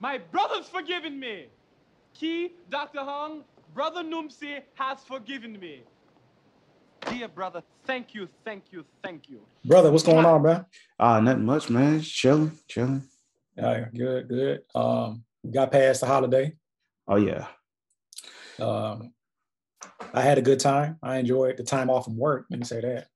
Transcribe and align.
My 0.00 0.16
brother's 0.16 0.66
forgiven 0.66 1.20
me. 1.20 1.46
Key, 2.14 2.52
Dr. 2.70 3.00
Hung, 3.00 3.44
Brother 3.74 4.02
Numsi 4.02 4.60
has 4.74 4.98
forgiven 5.04 5.60
me. 5.60 5.82
Dear 7.06 7.28
brother, 7.28 7.62
thank 7.84 8.14
you, 8.14 8.28
thank 8.44 8.64
you, 8.72 8.84
thank 9.02 9.28
you. 9.28 9.40
Brother, 9.64 9.92
what's 9.92 10.02
going 10.02 10.24
on, 10.24 10.42
man? 10.42 10.64
Uh, 10.98 11.20
nothing 11.20 11.44
much, 11.44 11.70
man. 11.70 12.00
Just 12.00 12.14
chilling, 12.14 12.52
chilling. 12.66 13.02
Yeah, 13.56 13.86
good, 13.94 14.28
good. 14.28 14.60
Um, 14.74 15.24
got 15.50 15.70
past 15.70 16.00
the 16.00 16.06
holiday. 16.06 16.54
Oh 17.06 17.16
yeah. 17.16 17.46
Um, 18.58 19.12
I 20.14 20.22
had 20.22 20.38
a 20.38 20.42
good 20.42 20.60
time. 20.60 20.98
I 21.02 21.18
enjoyed 21.18 21.56
the 21.56 21.62
time 21.62 21.90
off 21.90 22.04
from 22.04 22.16
work. 22.16 22.46
Let 22.50 22.60
me 22.60 22.64
say 22.64 22.80
that. 22.80 23.08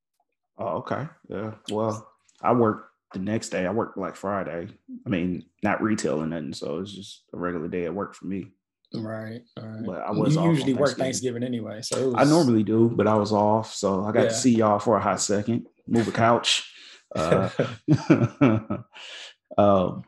Oh, 0.58 0.78
okay. 0.78 1.08
Yeah. 1.28 1.54
Well, 1.70 2.08
I 2.42 2.52
work 2.52 2.90
the 3.14 3.20
next 3.20 3.48
day. 3.48 3.66
I 3.66 3.70
work 3.70 3.96
like 3.96 4.16
Friday. 4.16 4.68
I 5.06 5.08
mean, 5.08 5.44
not 5.62 5.82
retail 5.82 6.20
or 6.22 6.26
nothing, 6.26 6.52
so 6.52 6.80
it's 6.80 6.92
just 6.92 7.24
a 7.32 7.38
regular 7.38 7.68
day 7.68 7.86
at 7.86 7.94
work 7.94 8.14
for 8.14 8.26
me. 8.26 8.52
Right, 8.92 9.40
right. 9.58 9.86
But 9.86 10.02
I 10.02 10.10
was 10.12 10.36
you 10.36 10.42
usually 10.44 10.74
work 10.74 10.96
Thanksgiving. 10.96 11.40
Thanksgiving 11.40 11.42
anyway, 11.42 11.82
so 11.82 11.96
it 11.98 12.06
was, 12.06 12.14
I 12.16 12.24
normally 12.30 12.62
do, 12.62 12.90
but 12.94 13.06
I 13.08 13.14
was 13.14 13.32
off, 13.32 13.72
so 13.74 14.04
I 14.04 14.12
got 14.12 14.22
Yeah. 14.24 14.28
to 14.28 14.34
see 14.34 14.54
y'all 14.56 14.78
for 14.78 14.96
a 14.96 15.00
hot 15.00 15.20
second. 15.20 15.66
Move 15.88 16.08
a 16.08 16.12
couch. 16.12 16.70
Uh, 17.16 17.48
um, 19.58 20.02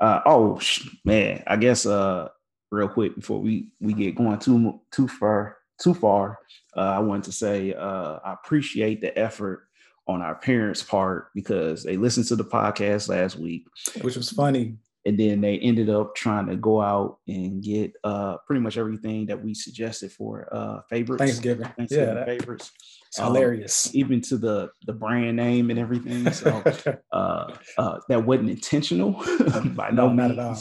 uh, 0.00 0.20
oh 0.24 0.58
sh- 0.58 0.88
man, 1.04 1.42
I 1.46 1.56
guess 1.56 1.84
uh, 1.84 2.28
real 2.70 2.88
quick 2.88 3.16
before 3.16 3.38
we 3.40 3.72
we 3.80 3.92
get 3.92 4.14
going 4.14 4.38
too 4.38 4.80
too 4.90 5.08
far 5.08 5.58
too 5.78 5.92
far, 5.92 6.38
uh, 6.74 6.80
I 6.80 6.98
wanted 7.00 7.24
to 7.24 7.32
say 7.32 7.74
uh, 7.74 8.18
I 8.24 8.32
appreciate 8.32 9.00
the 9.02 9.16
effort 9.18 9.66
on 10.10 10.22
our 10.22 10.34
parents' 10.34 10.82
part 10.82 11.28
because 11.34 11.82
they 11.84 11.96
listened 11.96 12.26
to 12.26 12.36
the 12.36 12.44
podcast 12.44 13.08
last 13.08 13.36
week 13.36 13.66
which 14.02 14.16
was 14.16 14.30
funny. 14.30 14.76
and 15.06 15.18
then 15.18 15.40
they 15.40 15.58
ended 15.58 15.88
up 15.88 16.14
trying 16.14 16.46
to 16.46 16.56
go 16.56 16.80
out 16.80 17.18
and 17.28 17.62
get 17.62 17.92
uh 18.04 18.36
pretty 18.46 18.60
much 18.60 18.76
everything 18.76 19.26
that 19.26 19.42
we 19.42 19.54
suggested 19.54 20.10
for 20.12 20.48
uh 20.52 20.80
favorites 20.88 21.22
Thanksgiving. 21.22 21.68
Thanksgiving 21.76 22.08
Yeah, 22.08 22.14
that- 22.14 22.26
favorites 22.26 22.70
It's 23.08 23.18
Um, 23.18 23.26
hilarious. 23.26 23.94
even 23.94 24.20
to 24.28 24.36
the 24.36 24.70
the 24.86 24.92
brand 24.92 25.36
name 25.36 25.70
and 25.70 25.78
everything 25.78 26.30
so 26.32 26.62
uh 27.12 27.52
uh 27.78 27.98
that 28.08 28.24
wasn't 28.26 28.50
intentional 28.50 29.12
by 29.74 29.90
no, 29.90 30.08
No, 30.08 30.12
not 30.12 30.30
at 30.32 30.38
all. 30.38 30.58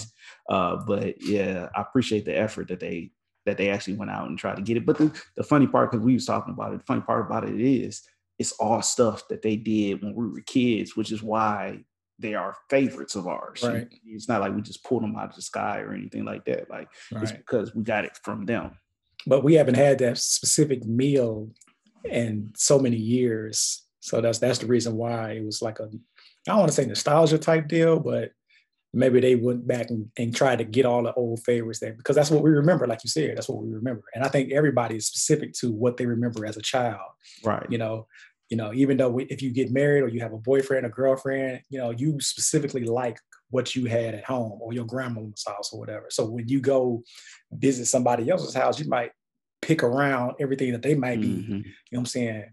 uh 0.50 0.76
but 0.88 1.22
yeah 1.22 1.70
i 1.76 1.82
appreciate 1.82 2.26
the 2.26 2.38
effort 2.46 2.68
that 2.70 2.80
they 2.80 3.12
that 3.46 3.58
they 3.58 3.70
actually 3.70 3.96
went 3.96 4.12
out 4.12 4.28
and 4.30 4.38
tried 4.38 4.58
to 4.58 4.62
get 4.62 4.78
it 4.78 4.86
but 4.86 4.98
the, 4.98 5.08
the 5.38 5.44
funny 5.44 5.66
part 5.68 5.90
because 5.92 6.04
we 6.06 6.14
was 6.14 6.26
talking 6.26 6.54
about 6.54 6.74
it 6.74 6.80
the 6.80 6.86
funny 6.86 7.02
part 7.02 7.26
about 7.26 7.48
it 7.50 7.60
is 7.60 8.02
it's 8.40 8.54
all 8.54 8.82
stuff 8.82 9.28
that 9.28 9.42
they 9.42 9.56
did 9.56 10.02
when 10.02 10.16
we 10.16 10.28
were 10.28 10.42
kids 10.42 10.96
which 10.96 11.12
is 11.12 11.22
why 11.22 11.80
they 12.18 12.34
are 12.34 12.56
favorites 12.70 13.16
of 13.16 13.28
ours 13.28 13.62
Right. 13.64 13.88
it's 14.06 14.28
not 14.28 14.42
like 14.42 14.56
we 14.56 14.62
just 14.62 14.84
pulled 14.84 15.04
them 15.04 15.16
out 15.16 15.30
of 15.30 15.36
the 15.36 15.42
sky 15.42 15.80
or 15.80 15.94
anything 15.94 16.26
like 16.26 16.44
that 16.46 16.70
like 16.70 16.88
it's 17.12 17.32
because 17.32 17.74
we 17.76 17.84
got 17.84 18.06
it 18.06 18.18
from 18.24 18.46
them 18.46 18.72
But 19.28 19.44
we 19.44 19.54
haven't 19.56 19.76
had 19.76 20.00
that 20.00 20.18
specific 20.18 20.86
meal 20.86 21.50
in 22.06 22.52
so 22.56 22.80
many 22.80 22.96
years. 22.96 23.86
So 24.00 24.22
that's 24.22 24.40
that's 24.40 24.60
the 24.60 24.66
reason 24.68 24.96
why 24.96 25.32
it 25.34 25.44
was 25.46 25.62
like 25.62 25.80
a 25.80 25.88
I 26.48 26.52
don't 26.52 26.60
want 26.60 26.70
to 26.72 26.76
say 26.76 26.86
nostalgia 26.86 27.38
type 27.38 27.68
deal, 27.68 28.00
but 28.00 28.32
maybe 28.94 29.20
they 29.20 29.36
went 29.36 29.68
back 29.68 29.90
and, 29.92 30.10
and 30.18 30.34
tried 30.34 30.58
to 30.60 30.64
get 30.64 30.86
all 30.86 31.04
the 31.04 31.14
old 31.14 31.40
favorites 31.44 31.80
there 31.80 31.94
because 31.94 32.16
that's 32.16 32.32
what 32.32 32.42
we 32.44 32.50
remember, 32.50 32.88
like 32.88 33.04
you 33.04 33.10
said, 33.10 33.36
that's 33.36 33.50
what 33.50 33.62
we 33.62 33.70
remember. 33.70 34.04
And 34.16 34.24
I 34.24 34.30
think 34.30 34.52
everybody 34.52 34.96
is 34.96 35.06
specific 35.06 35.52
to 35.60 35.72
what 35.72 35.98
they 35.98 36.06
remember 36.06 36.46
as 36.46 36.58
a 36.58 36.62
child. 36.62 37.10
right 37.44 37.68
You 37.70 37.78
know, 37.78 38.08
you 38.50 38.58
know, 38.58 38.74
even 38.74 38.98
though 38.98 39.20
if 39.20 39.42
you 39.42 39.52
get 39.52 39.72
married 39.72 40.02
or 40.02 40.08
you 40.08 40.22
have 40.22 40.34
a 40.34 40.38
boyfriend 40.38 40.86
or 40.86 40.90
girlfriend, 40.90 41.62
you 41.70 41.78
know, 41.78 41.92
you 41.92 42.20
specifically 42.20 42.84
like 42.84 43.18
what 43.52 43.76
you 43.76 43.86
had 43.86 44.16
at 44.16 44.26
home 44.26 44.60
or 44.62 44.74
your 44.74 44.86
grandma's 44.86 45.44
house 45.48 45.72
or 45.72 45.80
whatever. 45.80 46.08
So 46.10 46.26
when 46.26 46.48
you 46.48 46.60
go 46.60 47.04
visit 47.52 47.86
somebody 47.86 48.30
else's 48.30 48.54
house, 48.54 48.80
you 48.80 48.88
might 48.88 49.12
pick 49.62 49.84
around 49.84 50.36
everything 50.40 50.72
that 50.72 50.82
they 50.82 50.96
might 50.96 51.22
be, 51.22 51.28
you 51.28 51.44
Mhm. 51.44 51.50
know 51.50 51.64
what 51.92 52.00
I'm 52.00 52.06
saying, 52.06 52.46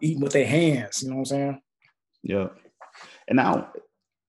eating 0.00 0.22
with 0.22 0.32
their 0.32 0.46
hands, 0.46 1.02
you 1.02 1.08
know 1.10 1.16
what 1.16 1.20
I'm 1.20 1.24
saying? 1.26 1.62
Yeah. 2.22 2.48
And 3.28 3.36
now 3.36 3.72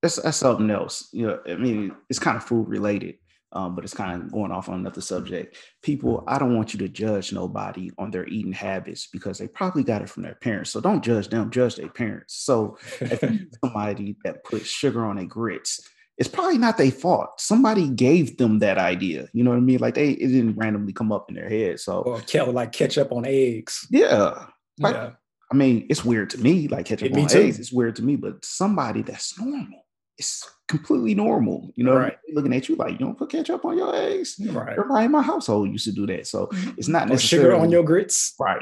that's, 0.02 0.16
that's 0.16 0.38
something 0.38 0.70
else. 0.72 1.10
You 1.12 1.28
know, 1.28 1.40
I 1.48 1.56
mean, 1.56 1.96
it's 2.10 2.20
kind 2.20 2.38
of 2.38 2.44
food 2.44 2.68
related, 2.68 3.16
um, 3.54 3.76
but 3.76 3.84
it's 3.84 3.94
kind 3.94 4.22
of 4.22 4.32
going 4.32 4.52
off 4.52 4.70
on 4.70 4.80
another 4.80 5.02
subject. 5.02 5.58
People, 5.82 6.24
I 6.28 6.40
don't 6.40 6.56
want 6.56 6.74
you 6.74 6.80
to 6.80 6.90
judge 6.90 7.34
nobody 7.34 7.92
on 7.98 8.12
their 8.12 8.28
eating 8.28 8.54
habits 8.54 9.08
because 9.12 9.38
they 9.38 9.48
probably 9.48 9.84
got 9.84 10.02
it 10.02 10.10
from 10.10 10.24
their 10.24 10.36
parents. 10.36 10.72
So 10.72 10.80
don't 10.80 11.04
judge 11.04 11.30
them, 11.30 11.52
judge 11.52 11.76
their 11.76 11.90
parents. 11.90 12.36
So 12.36 12.78
if 13.00 13.22
you 13.22 13.48
somebody 13.64 14.16
that 14.24 14.44
puts 14.44 14.68
sugar 14.68 15.06
on 15.06 15.18
their 15.18 15.26
grits, 15.26 15.82
it's 16.18 16.30
probably 16.30 16.58
not 16.58 16.78
their 16.78 16.92
fault. 16.92 17.40
Somebody 17.40 17.90
gave 17.90 18.38
them 18.38 18.60
that 18.60 18.78
idea. 18.78 19.28
You 19.34 19.44
know 19.44 19.52
what 19.52 19.58
I 19.58 19.62
mean? 19.62 19.80
Like 19.80 19.96
they 19.96 20.12
it 20.12 20.28
didn't 20.28 20.56
randomly 20.56 20.94
come 20.94 21.12
up 21.12 21.30
in 21.30 21.36
their 21.36 21.50
head. 21.50 21.80
So 21.80 22.02
or 22.02 22.22
ke- 22.22 22.48
like 22.48 22.72
ketchup 22.72 23.12
on 23.12 23.26
eggs. 23.26 23.88
yeah. 23.90 24.46
Like, 24.80 24.96
yeah. 24.96 25.12
I 25.52 25.56
mean, 25.56 25.86
it's 25.90 26.06
weird 26.06 26.30
to 26.32 26.38
me, 26.38 26.68
like 26.70 26.86
ketchup 26.86 27.12
me 27.12 27.24
on 27.24 27.32
eggs. 27.32 27.60
It's 27.60 27.74
weird 27.74 27.98
to 27.98 28.04
me, 28.04 28.16
but 28.16 28.46
somebody 28.46 29.02
that's 29.02 29.38
normal, 29.38 29.86
it's 30.18 30.48
completely 30.68 31.16
normal. 31.16 31.72
You 31.76 31.84
know? 31.84 31.96
Right. 31.96 32.18
Looking 32.34 32.54
at 32.54 32.70
you 32.70 32.76
like 32.76 32.92
you 32.94 32.98
don't 33.00 33.18
put 33.18 33.30
ketchup 33.32 33.66
on 33.66 33.78
your 33.78 33.96
eggs. 33.96 34.36
Right. 34.40 34.74
Everybody 34.78 35.06
in 35.06 35.12
my 35.12 35.22
household 35.22 35.70
used 35.72 35.86
to 35.86 35.92
do 35.92 36.06
that, 36.08 36.28
so 36.28 36.50
it's 36.78 36.88
not 36.88 37.04
Or 37.04 37.18
sugar 37.18 37.44
necessarily 37.44 37.60
on 37.62 37.72
your 37.72 37.84
grits. 37.84 38.34
right. 38.40 38.62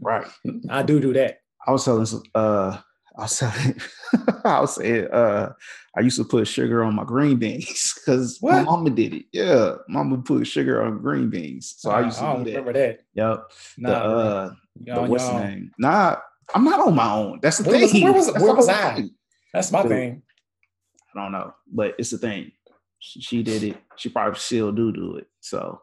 Right. 0.00 0.26
I 0.70 0.82
do 0.82 1.00
do 1.00 1.12
that. 1.14 1.38
I 1.66 1.72
was 1.72 1.84
telling. 1.84 2.06
Uh, 2.34 2.78
I 3.16 3.22
was 3.22 3.38
telling. 3.38 3.80
I 4.44 4.60
was 4.60 4.74
saying. 4.76 5.08
Uh, 5.12 5.52
I 5.96 6.00
used 6.00 6.16
to 6.18 6.24
put 6.24 6.46
sugar 6.46 6.84
on 6.84 6.94
my 6.94 7.04
green 7.04 7.36
beans 7.36 7.94
because 8.06 8.38
my 8.42 8.62
mama 8.62 8.90
did 8.90 9.12
it. 9.14 9.24
Yeah, 9.32 9.74
mama 9.88 10.18
put 10.18 10.46
sugar 10.46 10.82
on 10.82 10.98
green 11.02 11.28
beans, 11.30 11.74
so 11.78 11.90
I 11.90 12.02
used 12.02 12.18
to 12.18 12.24
I 12.24 12.32
don't 12.32 12.44
do 12.44 12.52
that. 12.52 12.58
remember 12.64 12.78
that. 12.78 13.00
Yep. 13.14 13.52
Nah, 13.78 13.90
the 13.90 13.96
uh, 13.96 14.50
the 15.02 15.02
what's 15.02 15.28
the 15.28 15.38
name? 15.44 15.72
Nah, 15.78 16.16
I'm 16.54 16.64
not 16.64 16.80
on 16.80 16.94
my 16.94 17.12
own. 17.12 17.40
That's 17.42 17.58
the 17.58 17.68
Where 17.70 17.80
was- 17.80 17.92
thing. 17.92 18.04
where 18.04 18.12
was- 18.12 18.26
That's 18.32 18.42
where 18.42 18.54
was 18.54 18.68
I? 18.68 19.04
That's 19.52 19.72
my 19.72 19.82
Dude. 19.82 19.90
thing. 19.90 20.22
I 21.14 21.22
don't 21.22 21.32
know, 21.32 21.54
but 21.72 21.94
it's 21.98 22.10
the 22.10 22.18
thing. 22.18 22.52
She, 22.98 23.20
she 23.20 23.42
did 23.42 23.62
it. 23.62 23.76
She 23.96 24.08
probably 24.08 24.38
still 24.38 24.72
do 24.72 24.92
do 24.92 25.16
it. 25.16 25.26
So 25.40 25.80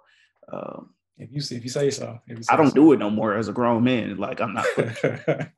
um, 0.52 0.94
If 1.18 1.30
you 1.32 1.58
if 1.58 1.64
you 1.64 1.70
say 1.70 1.90
so. 1.90 2.20
You 2.28 2.38
I 2.50 2.56
don't 2.56 2.70
so. 2.70 2.76
do 2.76 2.94
it 2.94 3.00
no 3.00 3.10
more 3.10 3.36
as 3.36 3.48
a 3.48 3.54
grown 3.54 3.84
man. 3.84 4.18
Like 4.18 4.40
I'm 4.40 4.54
not. 4.54 4.66
Put, 4.76 5.04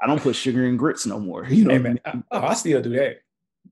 I 0.01 0.07
don't 0.07 0.21
put 0.21 0.35
sugar 0.35 0.65
in 0.65 0.77
grits 0.77 1.05
no 1.05 1.19
more. 1.19 1.45
You 1.45 1.65
know. 1.65 1.73
hey 1.73 1.79
what 1.79 1.85
I 1.85 1.89
man, 1.89 1.99
mean? 2.05 2.23
I, 2.31 2.37
oh, 2.37 2.47
I 2.47 2.53
still 2.53 2.81
do 2.81 2.91
that. 2.91 3.17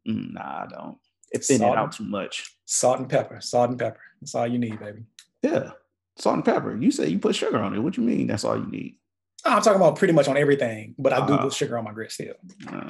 Mm, 0.07 0.33
nah, 0.33 0.63
I 0.63 0.67
don't. 0.69 0.97
It 1.31 1.43
thin 1.45 1.61
it 1.61 1.77
out 1.77 1.93
too 1.93 2.03
much. 2.03 2.55
Salt 2.65 2.99
and 2.99 3.09
pepper. 3.09 3.39
Salt 3.41 3.69
and 3.69 3.79
pepper. 3.79 4.01
That's 4.21 4.35
all 4.35 4.47
you 4.47 4.59
need, 4.59 4.79
baby. 4.79 5.03
Yeah, 5.41 5.71
salt 6.17 6.35
and 6.35 6.45
pepper. 6.45 6.75
You 6.75 6.91
say 6.91 7.07
you 7.07 7.19
put 7.19 7.35
sugar 7.35 7.59
on 7.59 7.73
it. 7.73 7.79
What 7.79 7.97
you 7.97 8.03
mean? 8.03 8.27
That's 8.27 8.43
all 8.43 8.57
you 8.57 8.67
need? 8.67 8.97
I'm 9.45 9.61
talking 9.61 9.79
about 9.79 9.95
pretty 9.97 10.13
much 10.13 10.27
on 10.27 10.35
everything, 10.35 10.95
but 10.97 11.13
I 11.13 11.25
do 11.25 11.33
Uh, 11.33 11.43
put 11.43 11.53
sugar 11.53 11.77
on 11.77 11.85
my 11.85 11.93
grits 11.93 12.15
still. 12.15 12.33
Uh, 12.69 12.89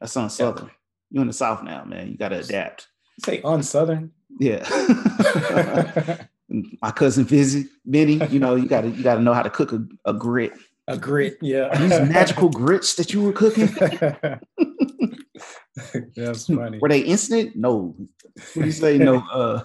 that 0.00 0.08
sounds 0.08 0.34
southern. 0.34 0.70
You 1.10 1.20
in 1.20 1.26
the 1.26 1.32
south 1.32 1.62
now, 1.62 1.84
man. 1.84 2.08
You 2.08 2.16
got 2.16 2.28
to 2.30 2.38
adapt. 2.38 2.88
Say 3.24 3.40
unsouthern. 3.42 4.10
Yeah. 4.38 4.68
My 6.80 6.90
cousin 6.92 7.24
Vizzy, 7.24 7.66
Benny, 7.84 8.24
you 8.30 8.38
know, 8.38 8.54
you 8.54 8.66
gotta 8.66 8.88
you 8.88 9.02
gotta 9.02 9.20
know 9.20 9.34
how 9.34 9.42
to 9.42 9.50
cook 9.50 9.72
a, 9.72 9.84
a 10.06 10.14
grit. 10.14 10.52
a 10.86 10.96
grit, 10.96 11.36
yeah. 11.42 11.76
These 11.76 12.08
magical 12.08 12.48
grits 12.48 12.94
that 12.94 13.12
you 13.12 13.22
were 13.22 13.32
cooking? 13.32 13.66
That's 16.16 16.46
funny. 16.46 16.78
Were 16.78 16.88
they 16.88 17.00
instant? 17.00 17.54
No. 17.54 17.94
What 17.98 18.54
do 18.54 18.64
you 18.64 18.72
say? 18.72 18.96
No, 18.96 19.18
uh, 19.30 19.64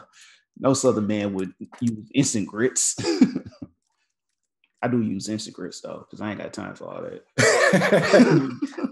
no 0.59 0.73
southern 0.73 1.07
man 1.07 1.33
would 1.33 1.53
use 1.79 2.09
instant 2.13 2.47
grits. 2.47 2.97
I 4.81 4.89
do 4.89 5.01
use 5.01 5.29
instant 5.29 5.55
grits 5.55 5.79
though, 5.79 6.05
because 6.05 6.19
I 6.19 6.31
ain't 6.31 6.39
got 6.39 6.51
time 6.51 6.75
for 6.75 6.85
all 6.85 7.01
that. 7.01 7.23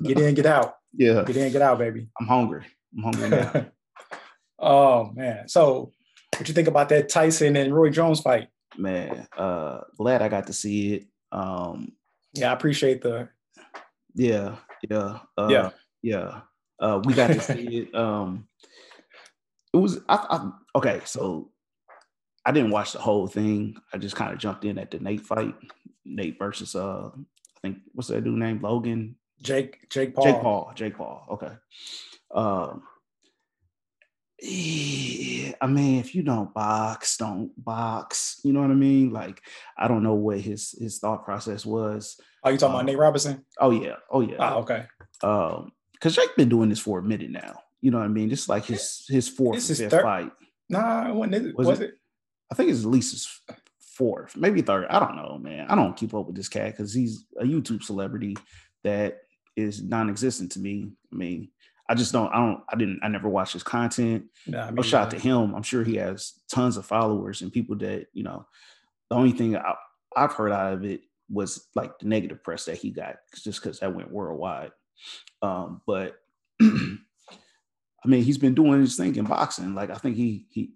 get 0.03 0.17
in, 0.17 0.34
get 0.34 0.45
out. 0.45 0.78
Yeah, 0.94 1.24
Get 1.25 1.38
in, 1.38 1.52
get 1.52 1.62
out, 1.62 1.79
baby. 1.79 2.07
I'm 2.19 2.28
hungry. 2.28 2.66
I'm 2.96 3.03
hungry 3.03 3.29
now. 3.29 3.66
oh 4.59 5.12
man. 5.13 5.47
So 5.47 5.91
what 6.38 6.47
you 6.47 6.53
think 6.53 6.68
about 6.68 6.90
that 6.90 7.09
Tyson 7.09 7.55
and 7.55 7.73
Roy 7.73 7.90
Jones 7.90 8.22
fight? 8.22 8.47
Man, 8.78 9.28
uh, 9.38 9.82
glad 9.97 10.22
I 10.22 10.29
got 10.29 10.47
to 10.47 10.53
see 10.53 10.93
it. 10.96 11.08
Um, 11.32 11.93
Yeah, 12.34 12.52
I 12.52 12.53
appreciate 12.53 13.02
the 13.02 13.29
yeah, 14.16 14.55
yeah, 14.90 15.20
uh, 15.38 15.47
Yeah. 15.49 15.70
yeah. 16.02 16.41
Uh, 16.79 16.99
we 17.05 17.14
got 17.14 17.28
to 17.28 17.40
see 17.40 17.78
it. 17.78 17.96
Um, 17.96 18.47
it 19.73 19.78
was 19.78 19.99
I, 20.09 20.16
I, 20.16 20.52
okay. 20.78 21.02
So 21.05 21.52
I 22.46 22.52
didn't 22.52 22.72
watch 22.72 22.93
the 22.93 22.99
whole 22.99 23.28
thing. 23.28 23.78
I 23.93 23.97
just 23.97 24.16
kind 24.16 24.34
of 24.34 24.40
jumped 24.40 24.66
in 24.66 24.78
at 24.79 24.91
the 24.91 24.99
Nate 24.99 25.22
fight. 25.22 25.55
Nate 26.05 26.38
versus 26.40 26.76
uh, 26.76 27.09
I 27.16 27.59
think 27.61 27.78
what's 27.93 28.09
that 28.09 28.23
dude 28.23 28.38
named 28.38 28.64
Logan 28.64 29.16
Jake 29.41 29.90
Jake 29.90 30.14
Paul. 30.16 30.26
Jake 30.26 30.41
Paul. 30.41 30.72
Jake 30.76 30.97
Paul. 30.97 31.26
Okay. 31.32 31.52
Um. 32.34 32.84
I 34.43 35.67
mean, 35.67 35.99
if 35.99 36.16
you 36.16 36.23
don't 36.23 36.52
box, 36.53 37.17
don't 37.17 37.52
box. 37.64 38.40
You 38.43 38.53
know 38.53 38.61
what 38.61 38.72
I 38.72 38.76
mean? 38.76 39.11
Like, 39.11 39.40
I 39.78 39.88
don't 39.88 40.02
know 40.03 40.16
what 40.16 40.40
his 40.40 40.76
his 40.79 40.97
thought 40.97 41.23
process 41.23 41.64
was. 41.66 42.20
Oh, 42.43 42.49
you 42.49 42.58
talking 42.58 42.73
Uh, 42.73 42.78
about 42.79 42.85
Nate 42.88 42.97
Robinson? 42.97 43.46
Oh 43.59 43.70
yeah. 43.72 43.97
Oh 44.09 44.22
yeah. 44.22 44.38
Oh, 44.40 44.59
okay. 44.61 44.85
Um, 45.22 45.72
because 45.93 46.16
Jake 46.16 46.35
been 46.35 46.49
doing 46.49 46.70
this 46.70 46.79
for 46.79 46.97
a 46.97 47.03
minute 47.03 47.29
now. 47.29 47.59
You 47.82 47.91
know 47.91 47.99
what 47.99 48.05
I 48.05 48.09
mean? 48.09 48.29
This 48.29 48.49
like 48.49 48.66
his 48.66 49.05
his 49.08 49.29
fourth 49.29 49.58
This 49.58 49.70
is 49.70 49.79
fifth 49.79 49.91
third- 49.91 50.02
fight. 50.02 50.32
Nah, 50.70 51.14
when 51.14 51.34
it, 51.34 51.55
Was 51.55 51.67
was, 51.67 51.79
it- 51.82 51.90
it? 51.90 51.96
I 52.52 52.55
think 52.55 52.72
it's 52.72 52.82
at 52.82 52.88
least 52.90 53.11
his 53.11 53.28
fourth, 53.96 54.35
maybe 54.35 54.61
third. 54.61 54.88
I 54.90 54.99
don't 54.99 55.16
know, 55.17 55.38
man. 55.38 55.67
I 55.70 55.76
don't 55.76 55.96
keep 55.96 56.14
up 56.16 56.26
with 56.26 56.35
this 56.35 56.49
cat 56.49 56.72
because 56.72 56.93
he's 56.93 57.26
a 57.40 57.43
YouTube 57.43 57.84
celebrity 57.84 58.35
that 58.84 59.20
is 59.56 59.82
non-existent 59.82 60.52
to 60.53 60.59
me. 60.59 60.92
I 61.12 61.16
mean, 61.16 61.50
I 61.90 61.94
just 61.96 62.14
don't. 62.14 62.32
I 62.34 62.38
don't. 62.38 62.64
I 62.70 62.76
didn't. 62.78 63.00
I 63.03 63.09
never 63.09 63.28
watched 63.28 63.53
his 63.53 63.64
content. 63.64 64.26
Nah, 64.48 64.68
I 64.68 64.72
No 64.72 64.82
shot 64.82 65.08
uh, 65.08 65.09
to 65.12 65.20
him. 65.20 65.53
I'm 65.53 65.64
sure 65.64 65.84
he 65.84 65.96
has 65.96 66.34
tons 66.50 66.78
of 66.78 66.86
followers 66.86 67.42
and 67.42 67.52
people 67.52 67.76
that 67.78 68.08
you 68.14 68.24
know. 68.24 68.46
The 69.09 69.18
only 69.18 69.34
thing 69.34 69.58
I, 69.58 69.74
I've 70.16 70.32
heard 70.32 70.53
out 70.53 70.74
of 70.74 70.86
it 70.86 71.02
was 71.30 71.68
like 71.76 72.00
the 72.00 72.08
negative 72.08 72.44
press 72.44 72.66
that 72.66 72.78
he 72.78 72.92
got, 72.92 73.18
just 73.44 73.62
because 73.62 73.80
that 73.80 73.94
went 73.94 74.12
worldwide. 74.12 74.72
Um, 75.42 75.82
but 75.86 76.16
I 76.62 78.08
mean, 78.08 78.24
he's 78.24 78.38
been 78.38 78.56
doing 78.56 78.80
his 78.80 78.96
thing 78.96 79.16
in 79.16 79.26
boxing. 79.26 79.76
Like 79.76 79.90
I 79.90 79.96
think 79.96 80.16
he 80.16 80.46
he 80.50 80.72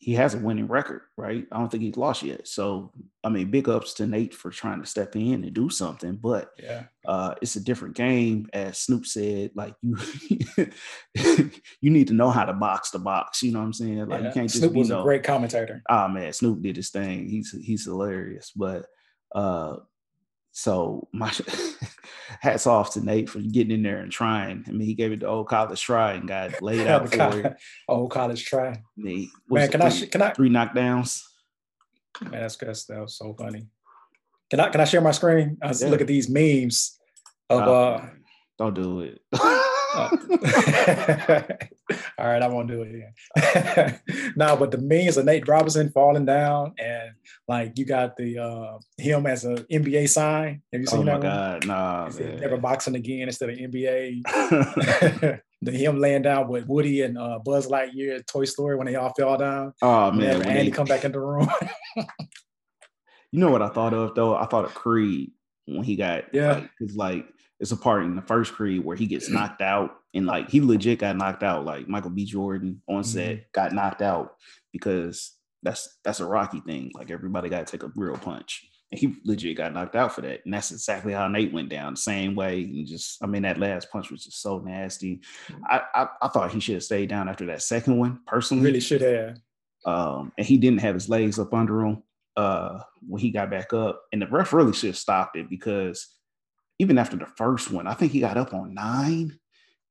he 0.00 0.14
has 0.14 0.34
a 0.34 0.38
winning 0.38 0.68
record, 0.68 1.02
right? 1.16 1.44
I 1.50 1.58
don't 1.58 1.70
think 1.70 1.82
he's 1.82 1.96
lost 1.96 2.22
yet. 2.22 2.46
So 2.46 2.92
I 3.24 3.28
mean, 3.28 3.50
big 3.50 3.68
ups 3.68 3.94
to 3.94 4.06
Nate 4.06 4.32
for 4.32 4.50
trying 4.50 4.80
to 4.80 4.86
step 4.86 5.16
in 5.16 5.42
and 5.42 5.52
do 5.52 5.68
something. 5.68 6.16
But 6.16 6.50
Yeah, 6.62 6.84
uh, 7.04 7.34
it's 7.42 7.56
a 7.56 7.64
different 7.64 7.96
game, 7.96 8.48
as 8.52 8.78
Snoop 8.78 9.06
said. 9.06 9.50
Like 9.56 9.74
you, 9.82 9.96
you 11.80 11.90
need 11.90 12.08
to 12.08 12.14
know 12.14 12.30
how 12.30 12.44
to 12.44 12.52
box 12.52 12.90
the 12.90 13.00
box. 13.00 13.42
You 13.42 13.52
know 13.52 13.58
what 13.58 13.66
I'm 13.66 13.72
saying? 13.72 14.06
Like 14.06 14.22
yeah. 14.22 14.28
you 14.28 14.32
can't 14.32 14.48
just 14.48 14.60
Snoop 14.60 14.72
be 14.72 14.78
was 14.78 14.90
a 14.90 15.02
great 15.02 15.24
commentator. 15.24 15.82
Ah 15.88 16.06
man, 16.06 16.32
Snoop 16.32 16.62
did 16.62 16.76
his 16.76 16.90
thing. 16.90 17.28
He's 17.28 17.50
he's 17.50 17.84
hilarious. 17.84 18.52
But 18.54 18.86
uh, 19.34 19.76
so 20.58 21.06
my 21.12 21.32
hats 22.40 22.66
off 22.66 22.94
to 22.94 23.00
Nate 23.00 23.30
for 23.30 23.38
getting 23.38 23.70
in 23.70 23.84
there 23.84 24.00
and 24.00 24.10
trying. 24.10 24.64
I 24.66 24.72
mean, 24.72 24.88
he 24.88 24.94
gave 24.94 25.12
it 25.12 25.20
the 25.20 25.28
old 25.28 25.46
college 25.46 25.80
try 25.80 26.14
and 26.14 26.26
got 26.26 26.60
laid 26.62 26.84
out 26.88 27.08
for 27.08 27.38
it. 27.38 27.56
Old 27.88 28.10
college 28.10 28.44
try. 28.44 28.82
What 28.96 29.58
Man, 29.60 29.70
can 29.70 29.80
it, 29.82 29.84
I 29.84 29.88
sh- 29.90 30.08
can 30.10 30.20
I 30.20 30.30
three 30.30 30.50
knockdowns? 30.50 31.22
Man, 32.22 32.32
that's 32.32 32.56
good. 32.56 32.74
That 32.88 33.00
was 33.00 33.16
so 33.16 33.34
funny. 33.38 33.68
Can 34.50 34.58
I 34.58 34.68
can 34.70 34.80
I 34.80 34.84
share 34.84 35.00
my 35.00 35.12
screen? 35.12 35.58
I 35.62 35.68
was 35.68 35.80
Yeah. 35.80 35.90
look 35.90 36.00
at 36.00 36.08
these 36.08 36.28
memes 36.28 36.98
of 37.48 37.60
Oh, 37.60 37.72
uh 37.74 38.06
don't 38.58 38.74
do 38.74 39.02
it. 39.02 39.20
all 42.18 42.26
right, 42.26 42.42
I 42.42 42.48
won't 42.48 42.68
do 42.68 42.82
it 42.82 42.88
again. 43.36 44.00
no, 44.36 44.56
but 44.56 44.70
the 44.70 44.78
memes 44.78 45.16
of 45.16 45.24
Nate 45.24 45.46
Robinson 45.48 45.90
falling 45.90 46.24
down 46.24 46.74
and 46.78 47.12
like 47.46 47.78
you 47.78 47.84
got 47.84 48.16
the 48.16 48.38
uh 48.38 48.78
him 48.96 49.26
as 49.26 49.44
an 49.44 49.58
NBA 49.70 50.08
sign. 50.08 50.62
Have 50.72 50.80
you 50.80 50.86
oh 50.90 50.96
seen 50.96 51.06
my 51.06 51.12
that 51.12 51.12
one? 51.12 51.22
god, 51.22 51.66
nah, 51.66 52.10
He. 52.10 52.24
Never 52.24 52.56
boxing 52.56 52.94
again 52.94 53.22
instead 53.28 53.50
of 53.50 53.56
NBA. 53.56 54.22
the 55.62 55.72
him 55.72 55.98
laying 55.98 56.22
down 56.22 56.48
with 56.48 56.66
Woody 56.66 57.02
and 57.02 57.18
uh, 57.18 57.38
Buzz 57.44 57.66
Lightyear, 57.68 58.24
Toy 58.26 58.44
Story 58.44 58.76
when 58.76 58.86
they 58.86 58.94
all 58.96 59.12
fell 59.18 59.36
down. 59.36 59.72
oh 59.82 60.10
man, 60.12 60.36
and 60.42 60.46
Andy 60.46 60.70
they- 60.70 60.76
come 60.76 60.86
back 60.86 61.04
in 61.04 61.12
the 61.12 61.20
room. 61.20 61.48
You 63.30 63.40
know 63.40 63.50
what 63.50 63.62
I 63.62 63.68
thought 63.68 63.92
of 63.92 64.14
though? 64.14 64.34
I 64.36 64.46
thought 64.46 64.64
of 64.64 64.74
Creed 64.74 65.32
when 65.66 65.82
he 65.84 65.96
got 65.96 66.32
Yeah. 66.32 66.66
It's 66.80 66.94
like 66.94 67.26
it's 67.60 67.72
a 67.72 67.76
part 67.76 68.04
in 68.04 68.14
the 68.16 68.22
first 68.22 68.52
Creed 68.54 68.84
where 68.84 68.96
he 68.96 69.06
gets 69.06 69.28
knocked 69.30 69.62
out 69.62 69.90
and 70.14 70.26
like 70.26 70.50
he 70.50 70.60
legit 70.60 70.98
got 71.00 71.16
knocked 71.16 71.42
out. 71.42 71.64
Like 71.64 71.88
Michael 71.88 72.10
B. 72.10 72.24
Jordan 72.24 72.82
on 72.88 73.04
set 73.04 73.30
Mm-hmm. 73.36 73.42
got 73.52 73.72
knocked 73.72 74.02
out 74.02 74.34
because 74.72 75.34
that's 75.62 75.98
that's 76.04 76.20
a 76.20 76.26
Rocky 76.26 76.60
thing. 76.60 76.92
Like 76.94 77.10
everybody 77.10 77.48
got 77.48 77.66
to 77.66 77.70
take 77.70 77.82
a 77.82 77.92
real 77.96 78.16
punch. 78.16 78.64
And 78.90 78.98
he 78.98 79.16
legit 79.26 79.58
got 79.58 79.74
knocked 79.74 79.96
out 79.96 80.14
for 80.14 80.22
that. 80.22 80.40
And 80.46 80.54
that's 80.54 80.70
exactly 80.70 81.12
how 81.12 81.28
Nate 81.28 81.52
went 81.52 81.68
down, 81.68 81.92
the 81.92 82.00
same 82.00 82.34
way. 82.34 82.62
And 82.62 82.86
just, 82.86 83.22
I 83.22 83.26
mean, 83.26 83.42
that 83.42 83.58
last 83.58 83.90
punch 83.90 84.10
was 84.10 84.24
just 84.24 84.40
so 84.40 84.60
nasty. 84.60 85.20
I 85.68 85.82
I, 85.94 86.06
I 86.22 86.28
thought 86.28 86.52
he 86.52 86.60
should 86.60 86.76
have 86.76 86.84
stayed 86.84 87.10
down 87.10 87.28
after 87.28 87.44
that 87.46 87.60
second 87.60 87.98
one, 87.98 88.20
personally 88.26 88.64
really 88.64 88.80
should 88.80 89.02
have. 89.02 89.36
um, 89.84 90.32
and 90.38 90.46
he 90.46 90.56
didn't 90.56 90.80
have 90.80 90.94
his 90.94 91.08
legs 91.10 91.38
up 91.38 91.52
under 91.52 91.84
him 91.84 92.02
uh, 92.38 92.78
when 93.06 93.20
he 93.20 93.30
got 93.30 93.50
back 93.50 93.74
up. 93.74 94.00
And 94.12 94.22
the 94.22 94.26
ref 94.26 94.54
really 94.54 94.72
should 94.72 94.88
have 94.90 94.96
stopped 94.96 95.36
it 95.36 95.50
because 95.50 96.08
even 96.78 96.98
after 96.98 97.16
the 97.16 97.26
first 97.36 97.70
one, 97.70 97.86
I 97.86 97.94
think 97.94 98.12
he 98.12 98.20
got 98.20 98.36
up 98.36 98.54
on 98.54 98.74
nine, 98.74 99.38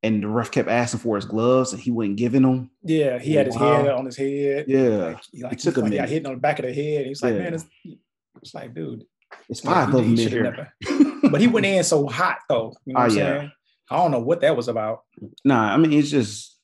and 0.03 0.23
the 0.23 0.27
ref 0.27 0.51
kept 0.51 0.69
asking 0.69 0.99
for 1.01 1.15
his 1.15 1.25
gloves, 1.25 1.73
and 1.73 1.81
he 1.81 1.91
wasn't 1.91 2.17
giving 2.17 2.43
them. 2.43 2.71
Yeah, 2.83 3.19
he 3.19 3.33
had 3.33 3.47
his 3.47 3.55
Wow. 3.57 3.83
head 3.83 3.93
on 3.93 4.05
his 4.05 4.15
head. 4.17 4.65
Yeah, 4.67 4.87
Like, 4.87 5.19
he, 5.31 5.43
like, 5.43 5.53
It 5.53 5.59
took 5.59 5.75
he 5.75 5.81
a 5.81 5.83
like, 5.83 5.93
got 5.93 6.09
hit 6.09 6.25
on 6.25 6.33
the 6.33 6.39
back 6.39 6.59
of 6.59 6.65
the 6.65 6.73
head. 6.73 7.03
He 7.03 7.09
was 7.09 7.21
like, 7.23 7.33
Yeah. 7.33 7.39
man, 7.39 7.53
it's, 7.55 7.65
it's 8.41 8.53
like, 8.53 8.73
dude. 8.73 9.03
it's 9.49 9.59
five 9.61 9.93
of 9.93 9.95
them 10.05 10.15
here. 10.15 10.73
But 11.29 11.41
he 11.41 11.47
went 11.47 11.65
in 11.65 11.83
so 11.83 12.07
hot 12.07 12.37
though. 12.47 12.73
You 12.85 12.93
know 12.93 12.99
oh, 13.01 13.03
what 13.03 13.11
Oh, 13.11 13.13
I'm 13.13 13.17
yeah. 13.17 13.37
saying? 13.39 13.51
I 13.89 13.97
don't 13.97 14.11
know 14.11 14.19
what 14.19 14.41
that 14.41 14.55
was 14.55 14.67
about. 14.69 15.01
Nah, 15.43 15.73
I 15.73 15.77
mean 15.77 15.91
it's 15.91 16.09
just 16.09 16.56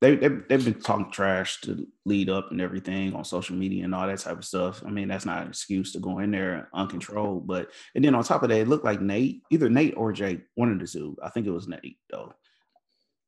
they, 0.00 0.16
they 0.16 0.28
they've 0.28 0.64
been 0.64 0.80
talking 0.80 1.10
trash 1.10 1.60
to 1.62 1.86
lead 2.06 2.30
up 2.30 2.50
and 2.50 2.60
everything 2.60 3.14
on 3.14 3.24
social 3.24 3.54
media 3.54 3.84
and 3.84 3.94
all 3.94 4.06
that 4.06 4.18
type 4.18 4.38
of 4.38 4.44
stuff. 4.44 4.82
I 4.84 4.90
mean 4.90 5.08
that's 5.08 5.26
not 5.26 5.42
an 5.42 5.48
excuse 5.48 5.92
to 5.92 6.00
go 6.00 6.18
in 6.20 6.30
there 6.30 6.68
uncontrolled. 6.72 7.46
But 7.46 7.70
and 7.94 8.04
then 8.04 8.14
on 8.14 8.24
top 8.24 8.42
of 8.42 8.48
that, 8.48 8.60
it 8.60 8.68
looked 8.68 8.84
like 8.84 9.00
Nate, 9.00 9.42
either 9.50 9.68
Nate 9.68 9.94
or 9.96 10.12
Jake, 10.12 10.42
one 10.54 10.72
of 10.72 10.78
the 10.78 10.86
two. 10.86 11.16
I 11.22 11.28
think 11.28 11.46
it 11.46 11.52
was 11.52 11.68
Nate 11.68 11.98
though. 12.10 12.32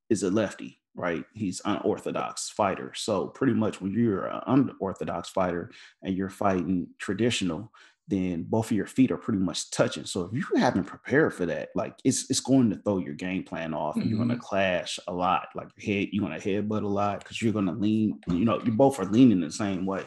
Is 0.08 0.22
a 0.22 0.30
lefty, 0.30 0.78
right? 0.94 1.24
He's 1.34 1.62
unorthodox 1.64 2.50
fighter. 2.50 2.92
So 2.94 3.28
pretty 3.28 3.54
much 3.54 3.80
when 3.80 3.92
you're 3.92 4.26
an 4.26 4.40
unorthodox 4.46 5.28
fighter 5.30 5.70
and 6.02 6.16
you're 6.16 6.30
fighting 6.30 6.88
traditional, 6.98 7.72
then 8.12 8.44
both 8.48 8.70
of 8.70 8.76
your 8.76 8.86
feet 8.86 9.10
are 9.10 9.16
pretty 9.16 9.40
much 9.40 9.70
touching. 9.70 10.04
So 10.04 10.22
if 10.22 10.32
you 10.34 10.44
haven't 10.60 10.84
prepared 10.84 11.32
for 11.34 11.46
that, 11.46 11.70
like 11.74 11.94
it's 12.04 12.30
it's 12.30 12.40
going 12.40 12.68
to 12.70 12.76
throw 12.76 12.98
your 12.98 13.14
game 13.14 13.42
plan 13.42 13.72
off, 13.74 13.96
and 13.96 14.06
you're 14.08 14.18
going 14.18 14.28
to 14.28 14.36
clash 14.36 14.98
a 15.08 15.12
lot. 15.12 15.48
Like 15.54 15.68
your 15.76 15.94
head, 15.96 16.08
you're 16.12 16.24
going 16.26 16.38
to 16.38 16.46
headbutt 16.46 16.82
a 16.82 16.86
lot 16.86 17.20
because 17.20 17.40
you're 17.40 17.52
going 17.52 17.66
to 17.66 17.72
lean. 17.72 18.20
You 18.28 18.44
know, 18.44 18.60
you 18.62 18.72
both 18.72 19.00
are 19.00 19.06
leaning 19.06 19.40
the 19.40 19.50
same 19.50 19.86
way. 19.86 20.04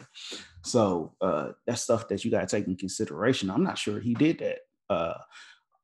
So 0.64 1.14
uh, 1.20 1.50
that's 1.66 1.82
stuff 1.82 2.08
that 2.08 2.24
you 2.24 2.30
got 2.30 2.48
to 2.48 2.56
take 2.56 2.66
in 2.66 2.76
consideration. 2.76 3.50
I'm 3.50 3.62
not 3.64 3.78
sure 3.78 4.00
he 4.00 4.14
did 4.14 4.38
that. 4.38 4.58
Uh, 4.88 5.14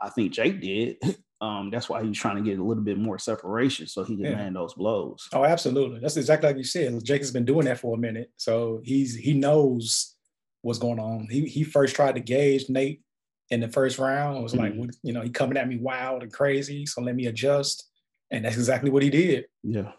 I 0.01 0.09
think 0.11 0.33
Jake 0.33 0.61
did. 0.61 0.97
Um, 1.43 1.71
that's 1.73 1.89
why 1.89 2.05
he's 2.05 2.17
trying 2.17 2.37
to 2.37 2.49
get 2.49 2.61
a 2.61 2.63
little 2.63 2.85
bit 2.85 2.97
more 2.99 3.19
separation 3.19 3.89
so 3.89 4.05
he 4.05 4.15
can 4.15 4.27
Yeah. 4.27 4.37
land 4.37 4.55
those 4.55 4.75
blows. 4.75 5.29
Oh, 5.33 5.43
absolutely. 5.45 5.99
That's 5.99 6.17
exactly 6.17 6.49
like 6.49 6.57
you 6.57 6.63
said. 6.63 7.03
Jake 7.05 7.21
has 7.21 7.33
been 7.33 7.45
doing 7.45 7.65
that 7.65 7.81
for 7.81 7.97
a 7.97 7.99
minute. 7.99 8.31
So 8.37 8.81
he's 8.85 9.17
he 9.17 9.33
knows 9.35 10.15
what's 10.63 10.79
going 10.79 10.99
on. 10.99 11.29
He 11.31 11.47
he 11.47 11.65
first 11.65 11.95
tried 11.95 12.15
to 12.15 12.21
gauge 12.21 12.69
Nate 12.69 13.03
in 13.51 13.61
the 13.61 13.69
first 13.69 13.99
round. 13.99 14.39
It 14.39 14.43
was 14.43 14.55
like, 14.55 14.73
Mhm. 14.73 14.77
what, 14.79 14.91
you 15.03 15.13
know, 15.13 15.21
he 15.21 15.29
coming 15.31 15.59
at 15.59 15.69
me 15.69 15.77
wild 15.77 16.23
and 16.23 16.33
crazy. 16.33 16.87
So 16.87 17.03
let 17.03 17.15
me 17.15 17.27
adjust. 17.27 17.89
And 18.31 18.45
that's 18.45 18.57
exactly 18.57 18.91
what 18.91 19.03
he 19.03 19.11
did. 19.11 19.45
Yeah. 19.63 19.93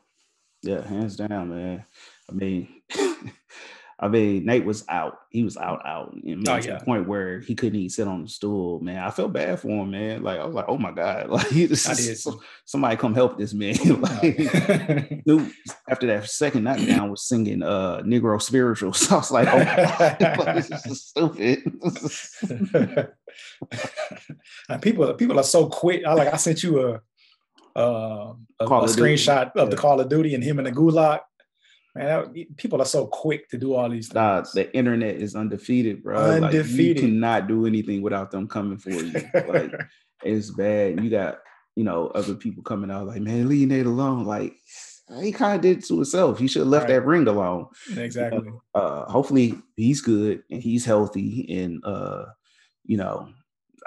Yeah, 0.64 0.82
hands 0.88 1.16
down, 1.18 1.50
man. 1.50 1.86
I 2.30 2.34
mean, 2.34 2.82
I 4.04 4.10
mean, 4.10 4.46
Nate 4.46 4.66
was 4.66 4.84
out. 4.90 5.18
He 5.30 5.46
was 5.46 5.56
out, 5.56 5.82
out. 5.86 6.12
I 6.14 6.20
mean, 6.26 6.44
Oh, 6.46 6.60
to 6.60 6.68
yeah. 6.68 6.78
the 6.78 6.84
point 6.84 7.08
where 7.08 7.40
he 7.40 7.56
couldn't 7.56 7.80
even 7.80 7.90
sit 7.90 8.06
on 8.06 8.24
the 8.24 8.28
stool, 8.28 8.82
man. 8.82 8.98
I 9.02 9.10
felt 9.12 9.32
bad 9.32 9.62
for 9.62 9.70
him, 9.70 9.92
man. 9.92 10.22
Like, 10.24 10.42
I 10.42 10.46
was 10.46 10.54
like, 10.54 10.66
oh 10.68 10.78
my 10.78 10.92
God. 10.92 11.30
Like, 11.30 11.54
is- 11.54 12.28
somebody 12.66 12.98
come 12.98 13.16
help 13.16 13.38
this 13.38 13.54
man. 13.54 13.76
like, 14.02 15.22
Snoop, 15.24 15.52
after 15.90 16.08
that 16.08 16.30
second 16.30 16.66
knockdown, 16.66 17.12
was 17.12 17.24
singing 17.26 17.64
uh 17.64 18.02
Negro 18.02 18.42
spirituals. 18.42 18.98
So 18.98 19.16
I 19.16 19.18
was 19.20 19.32
like, 19.32 19.48
oh 19.48 19.58
my 19.60 20.18
God, 20.20 20.38
like, 20.46 20.56
this 20.56 20.86
is 20.86 21.06
stupid. 21.06 21.64
and 24.70 24.82
people 24.82 25.14
people 25.14 25.40
are 25.40 25.44
so 25.44 25.68
quick. 25.68 26.04
I 26.06 26.14
like 26.14 26.34
I 26.34 26.38
sent 26.38 26.62
you 26.64 26.82
a 26.88 27.02
uh, 27.76 28.34
a, 28.60 28.66
a 28.66 28.68
screenshot 28.68 29.52
of 29.56 29.72
the 29.72 29.78
Call 29.78 30.00
of 30.00 30.10
Duty 30.10 30.36
and 30.36 30.44
him 30.44 30.60
in 30.60 30.66
the 30.66 30.72
gulag. 30.72 31.22
Man, 31.96 32.06
that- 32.34 32.58
people 32.58 32.82
are 32.82 32.86
so 32.86 33.06
quick 33.08 33.50
to 33.50 33.58
do 33.58 33.74
all 33.76 33.90
these 33.90 34.08
things. 34.08 34.16
Nah, 34.16 34.42
the 34.54 34.76
internet 34.76 35.16
is 35.16 35.36
undefeated, 35.36 36.04
bro. 36.04 36.20
Like, 36.20 36.44
Undefeated. 36.44 37.04
you 37.04 37.10
cannot 37.10 37.48
do 37.48 37.66
anything 37.68 38.02
without 38.02 38.32
them 38.32 38.48
coming 38.48 38.78
for 38.78 38.90
you. 38.90 39.12
Like, 39.34 39.72
it's 40.24 40.50
bad. 40.52 41.04
You 41.04 41.10
got, 41.10 41.40
you 41.76 41.84
know, 41.84 42.08
other 42.08 42.34
people 42.36 42.64
coming 42.64 42.90
out 42.92 43.08
like, 43.08 43.22
man, 43.22 43.48
leave 43.48 43.68
Nate 43.68 43.86
alone. 43.86 44.26
Like, 44.26 44.56
he 45.22 45.32
kind 45.32 45.56
of 45.56 45.62
did 45.62 45.80
it 45.80 45.86
to 45.86 45.96
himself. 45.96 46.40
He 46.40 46.48
should 46.48 46.62
have 46.62 46.70
left 46.70 46.84
Right. 46.86 46.94
that 46.96 47.06
ring 47.06 47.28
alone. 47.28 47.68
exactly. 47.96 48.50
Uh, 48.74 49.06
hopefully 49.06 49.54
he's 49.76 50.02
good 50.02 50.44
and 50.50 50.64
he's 50.64 50.86
healthy. 50.86 51.46
And 51.62 51.84
uh, 51.86 52.26
you 52.86 52.98
know, 52.98 53.30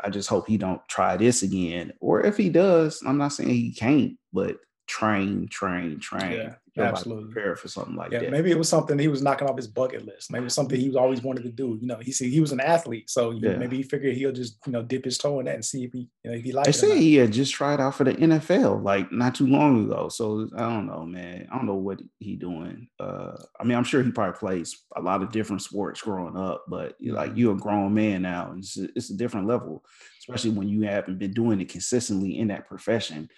I 0.05 0.11
just 0.11 0.29
hope 0.29 0.47
he 0.47 0.59
don't 0.59 0.87
try 0.89 1.17
this 1.17 1.43
again. 1.43 1.93
Or 2.01 2.21
if 2.25 2.37
he 2.37 2.51
does, 2.51 3.03
I'm 3.05 3.19
not 3.19 3.33
saying 3.33 3.49
he 3.51 3.73
can't, 3.73 4.17
but 4.33 4.59
train, 4.87 5.49
train, 5.49 5.99
train. 6.01 6.33
Yeah, 6.33 6.55
absolutely. 6.85 7.33
Prepare 7.33 7.57
for 7.57 7.69
something 7.69 7.95
like 7.97 8.13
Yeah, 8.13 8.21
that. 8.21 8.31
maybe 8.31 8.51
it 8.51 8.59
was 8.59 8.69
something 8.69 8.99
he 8.99 9.09
was 9.09 9.23
knocking 9.23 9.49
off 9.49 9.57
his 9.57 9.67
bucket 9.67 10.05
list. 10.05 10.31
Maybe 10.31 10.43
it 10.43 10.45
was 10.45 10.55
something 10.55 10.79
he 10.79 10.89
was 10.89 10.97
always 10.97 11.23
wanted 11.23 11.45
to 11.45 11.51
do. 11.51 11.79
You 11.81 11.87
know, 11.87 11.99
he 12.01 12.13
see 12.13 12.31
he 12.31 12.41
was 12.41 12.53
an 12.53 12.61
athlete, 12.61 13.09
so 13.11 13.31
Yeah. 13.33 13.57
maybe 13.57 13.77
he 13.77 13.83
figured 13.83 14.15
he'll 14.17 14.33
just 14.33 14.59
you 14.67 14.73
know 14.73 14.83
dip 14.83 15.05
his 15.05 15.19
toe 15.19 15.39
in 15.41 15.47
that 15.47 15.55
and 15.55 15.65
see 15.65 15.85
if 15.85 15.93
he 15.93 16.09
you 16.25 16.31
know 16.31 16.37
if 16.37 16.45
he 16.45 16.51
They 16.51 16.57
likes 16.57 16.69
it. 16.69 16.85
or 16.85 16.89
said 16.91 16.99
he 16.99 17.15
had 17.17 17.33
just 17.33 17.53
tried 17.55 17.81
out 17.81 17.95
for 17.95 18.05
the 18.05 18.13
NFL 18.15 18.83
like 18.83 19.11
not 19.13 19.35
too 19.35 19.47
long 19.47 19.85
ago. 19.87 20.09
So 20.09 20.49
I 20.57 20.61
don't 20.69 20.87
know, 20.87 21.05
man. 21.05 21.49
I 21.51 21.57
don't 21.57 21.67
know 21.67 21.75
what 21.75 22.01
he 22.19 22.37
doing. 22.37 22.89
Uh, 23.01 23.37
I 23.61 23.65
mean, 23.65 23.77
I'm 23.77 23.85
sure 23.85 24.03
he 24.03 24.11
probably 24.11 24.39
plays 24.39 24.77
a 24.97 25.01
lot 25.01 25.23
of 25.23 25.33
different 25.33 25.63
sports 25.63 26.03
growing 26.03 26.37
up, 26.37 26.65
but 26.69 26.97
like 27.01 27.33
Mhm. 27.33 27.37
you're 27.39 27.55
a 27.55 27.59
grown 27.59 27.95
man 27.95 28.23
now. 28.23 28.51
And 28.51 28.59
it's 28.59 28.77
a, 28.79 28.89
it's 28.97 29.11
a 29.11 29.17
different 29.17 29.47
level, 29.47 29.85
especially 30.21 30.51
when 30.51 30.69
you 30.69 30.83
haven't 30.83 31.19
been 31.19 31.33
doing 31.33 31.61
it 31.61 31.69
consistently 31.69 32.39
in 32.39 32.49
that 32.49 32.67
profession 32.69 33.29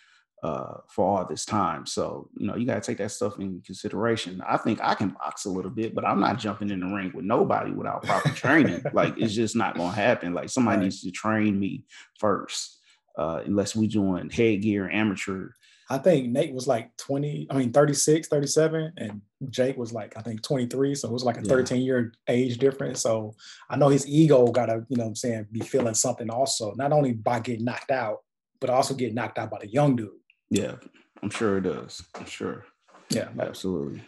uh, 0.43 0.79
for 0.89 1.19
all 1.19 1.25
this 1.25 1.45
time. 1.45 1.87
So, 1.87 2.29
you 2.37 2.47
know, 2.47 2.57
you 2.57 2.67
got 2.67 2.75
to 2.75 2.81
take 2.81 2.99
that 2.99 3.11
stuff 3.11 3.39
in 3.39 3.61
consideration. 3.63 4.43
I 4.47 4.57
think 4.57 4.79
I 4.83 4.95
can 4.95 5.11
box 5.11 5.45
a 5.47 5.51
little 5.51 5.71
bit, 5.71 5.95
but 5.95 6.07
I'm 6.07 6.21
not 6.21 6.39
jumping 6.39 6.71
in 6.71 6.81
the 6.81 6.87
ring 6.87 7.13
with 7.15 7.25
nobody 7.25 7.73
without 7.73 8.05
proper 8.05 8.31
training. 8.31 8.83
like, 8.93 9.15
it's 9.19 9.35
just 9.35 9.57
not 9.57 9.77
going 9.77 9.91
to 9.91 10.01
happen. 10.01 10.35
Like, 10.35 10.49
somebody 10.49 10.79
right. 10.79 10.85
needs 10.85 11.03
to 11.03 11.11
train 11.11 11.59
me 11.59 11.85
first, 12.19 12.79
uh, 13.17 13.43
unless 13.45 13.75
we 13.75 13.89
join 13.89 14.31
headgear 14.31 14.89
amateur. 14.91 15.51
I 15.91 15.99
think 15.99 16.29
Nate 16.29 16.53
was 16.53 16.67
like 16.67 16.95
20, 16.99 17.47
I 17.51 17.57
mean, 17.57 17.73
36, 17.73 18.29
37, 18.29 18.93
and 18.99 19.23
Jake 19.49 19.79
was 19.79 19.93
like, 19.93 20.17
I 20.19 20.21
think 20.21 20.43
23. 20.43 20.95
So 20.95 21.09
it 21.09 21.13
was 21.13 21.25
like 21.25 21.39
a 21.39 21.43
13 21.43 21.79
yeah. 21.79 21.85
year 21.85 22.13
age 22.29 22.59
difference. 22.59 23.01
So 23.01 23.35
I 23.71 23.77
know 23.77 23.89
his 23.89 24.07
ego 24.07 24.47
got 24.49 24.67
to, 24.67 24.85
you 24.89 24.99
know 24.99 25.07
I'm 25.07 25.17
saying, 25.17 25.47
be 25.51 25.61
feeling 25.61 25.95
something 25.95 26.29
also, 26.29 26.75
not 26.77 26.93
only 26.93 27.15
by 27.15 27.41
getting 27.41 27.65
knocked 27.65 27.91
out, 27.91 28.19
but 28.61 28.69
also 28.69 28.95
getting 28.95 29.15
knocked 29.15 29.39
out 29.39 29.51
by 29.51 29.59
the 29.61 29.69
young 29.69 29.97
dude. 29.97 30.11
Yeah, 30.51 30.77
I'm 31.23 31.31
sure 31.31 31.59
it 31.59 31.63
does. 31.63 32.03
I'm 32.15 32.27
sure. 32.27 32.65
Yeah, 33.11 33.29
absolutely. 33.39 34.03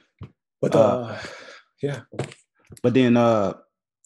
But 0.60 0.74
uh, 0.74 0.78
uh 0.78 1.18
yeah. 1.82 2.00
But 2.82 2.94
then 2.94 3.16
uh 3.16 3.54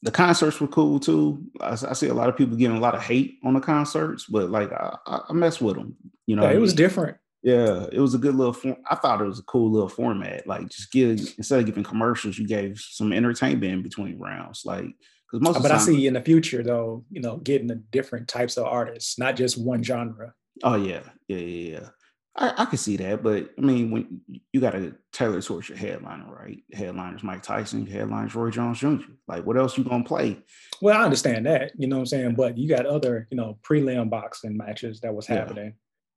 the 0.03 0.11
concerts 0.11 0.61
were 0.61 0.69
cool 0.69 1.01
too. 1.01 1.43
I, 1.61 1.73
I, 1.73 1.93
see 1.95 2.09
a 2.09 2.15
lot 2.15 2.29
of 2.29 2.37
people 2.37 2.57
getting 2.57 2.77
a 2.77 2.81
lot 2.81 2.95
of 2.95 3.03
hate 3.03 3.39
on 3.43 3.55
the 3.55 3.61
concerts, 3.61 4.27
but 4.27 4.51
like 4.51 4.71
I, 4.71 4.99
I 5.07 5.33
mess 5.33 5.61
with 5.63 5.77
them. 5.77 5.97
You 6.27 6.37
know, 6.37 6.43
yeah, 6.43 6.53
it 6.53 6.61
was 6.61 6.75
different. 6.75 7.17
Yeah, 7.43 7.87
it 7.91 8.01
was 8.01 8.15
a 8.15 8.19
good 8.19 8.35
little 8.35 8.53
form. 8.53 8.77
I 8.89 8.97
thought 8.97 9.21
it 9.21 9.27
was 9.27 9.39
a 9.39 9.45
cool 9.45 9.71
little 9.71 9.89
format. 9.89 10.47
Like 10.47 10.69
just 10.69 10.93
give 10.93 11.19
instead 11.39 11.61
of 11.61 11.67
giving 11.67 11.85
commercials, 11.85 12.39
you 12.39 12.47
gave 12.47 12.79
some 12.79 13.13
entertainment 13.13 13.73
in 13.73 13.83
between 13.83 14.19
rounds. 14.19 14.63
Like 14.65 14.87
because 15.31 15.41
most. 15.41 15.63
But 15.63 15.71
I 15.71 15.79
see 15.79 16.07
in 16.07 16.15
the 16.15 16.23
future 16.23 16.63
though, 16.63 17.05
you 17.11 17.21
know, 17.21 17.39
getting 17.39 17.67
the 17.67 17.77
different 17.77 18.29
types 18.29 18.57
of 18.57 18.65
artists, 18.65 19.19
not 19.19 19.37
just 19.37 19.59
one 19.59 19.83
genre. 19.83 20.35
Oh 20.63 20.77
yeah, 20.77 21.01
yeah, 21.29 21.39
yeah, 21.39 21.71
yeah. 21.73 21.89
I, 22.37 22.63
I 22.63 22.65
can 22.65 22.79
see 22.79 22.97
that, 22.97 23.23
but 23.23 23.51
I 23.57 23.61
mean, 23.61 23.91
when 23.93 24.21
you 24.53 24.61
got 24.61 24.73
to 24.73 24.95
tailor 25.13 25.41
towards 25.41 25.69
your 25.69 25.79
headliner, 25.79 26.25
right? 26.29 26.63
Headliners 26.73 27.23
Mike 27.23 27.43
Tyson, 27.43 27.87
headliners 27.87 28.35
Roy 28.35 28.51
Jones 28.51 28.81
Jr. 28.81 28.97
Like, 29.29 29.47
what 29.47 29.57
else 29.57 29.79
you 29.79 29.85
gonna 29.85 30.05
play? 30.05 30.39
Well, 30.83 30.99
I 30.99 31.05
understand 31.05 31.47
that, 31.47 31.73
you 31.79 31.87
know 31.87 31.97
what 31.97 32.01
I'm 32.01 32.07
saying, 32.07 32.35
but 32.35 32.59
you 32.59 32.69
got 32.69 32.87
other, 32.87 33.29
you 33.31 33.37
know, 33.37 33.59
prelim 33.63 34.11
boxing 34.11 34.57
matches 34.57 35.01
that 35.01 35.15
was 35.15 35.29
happening, 35.29 35.75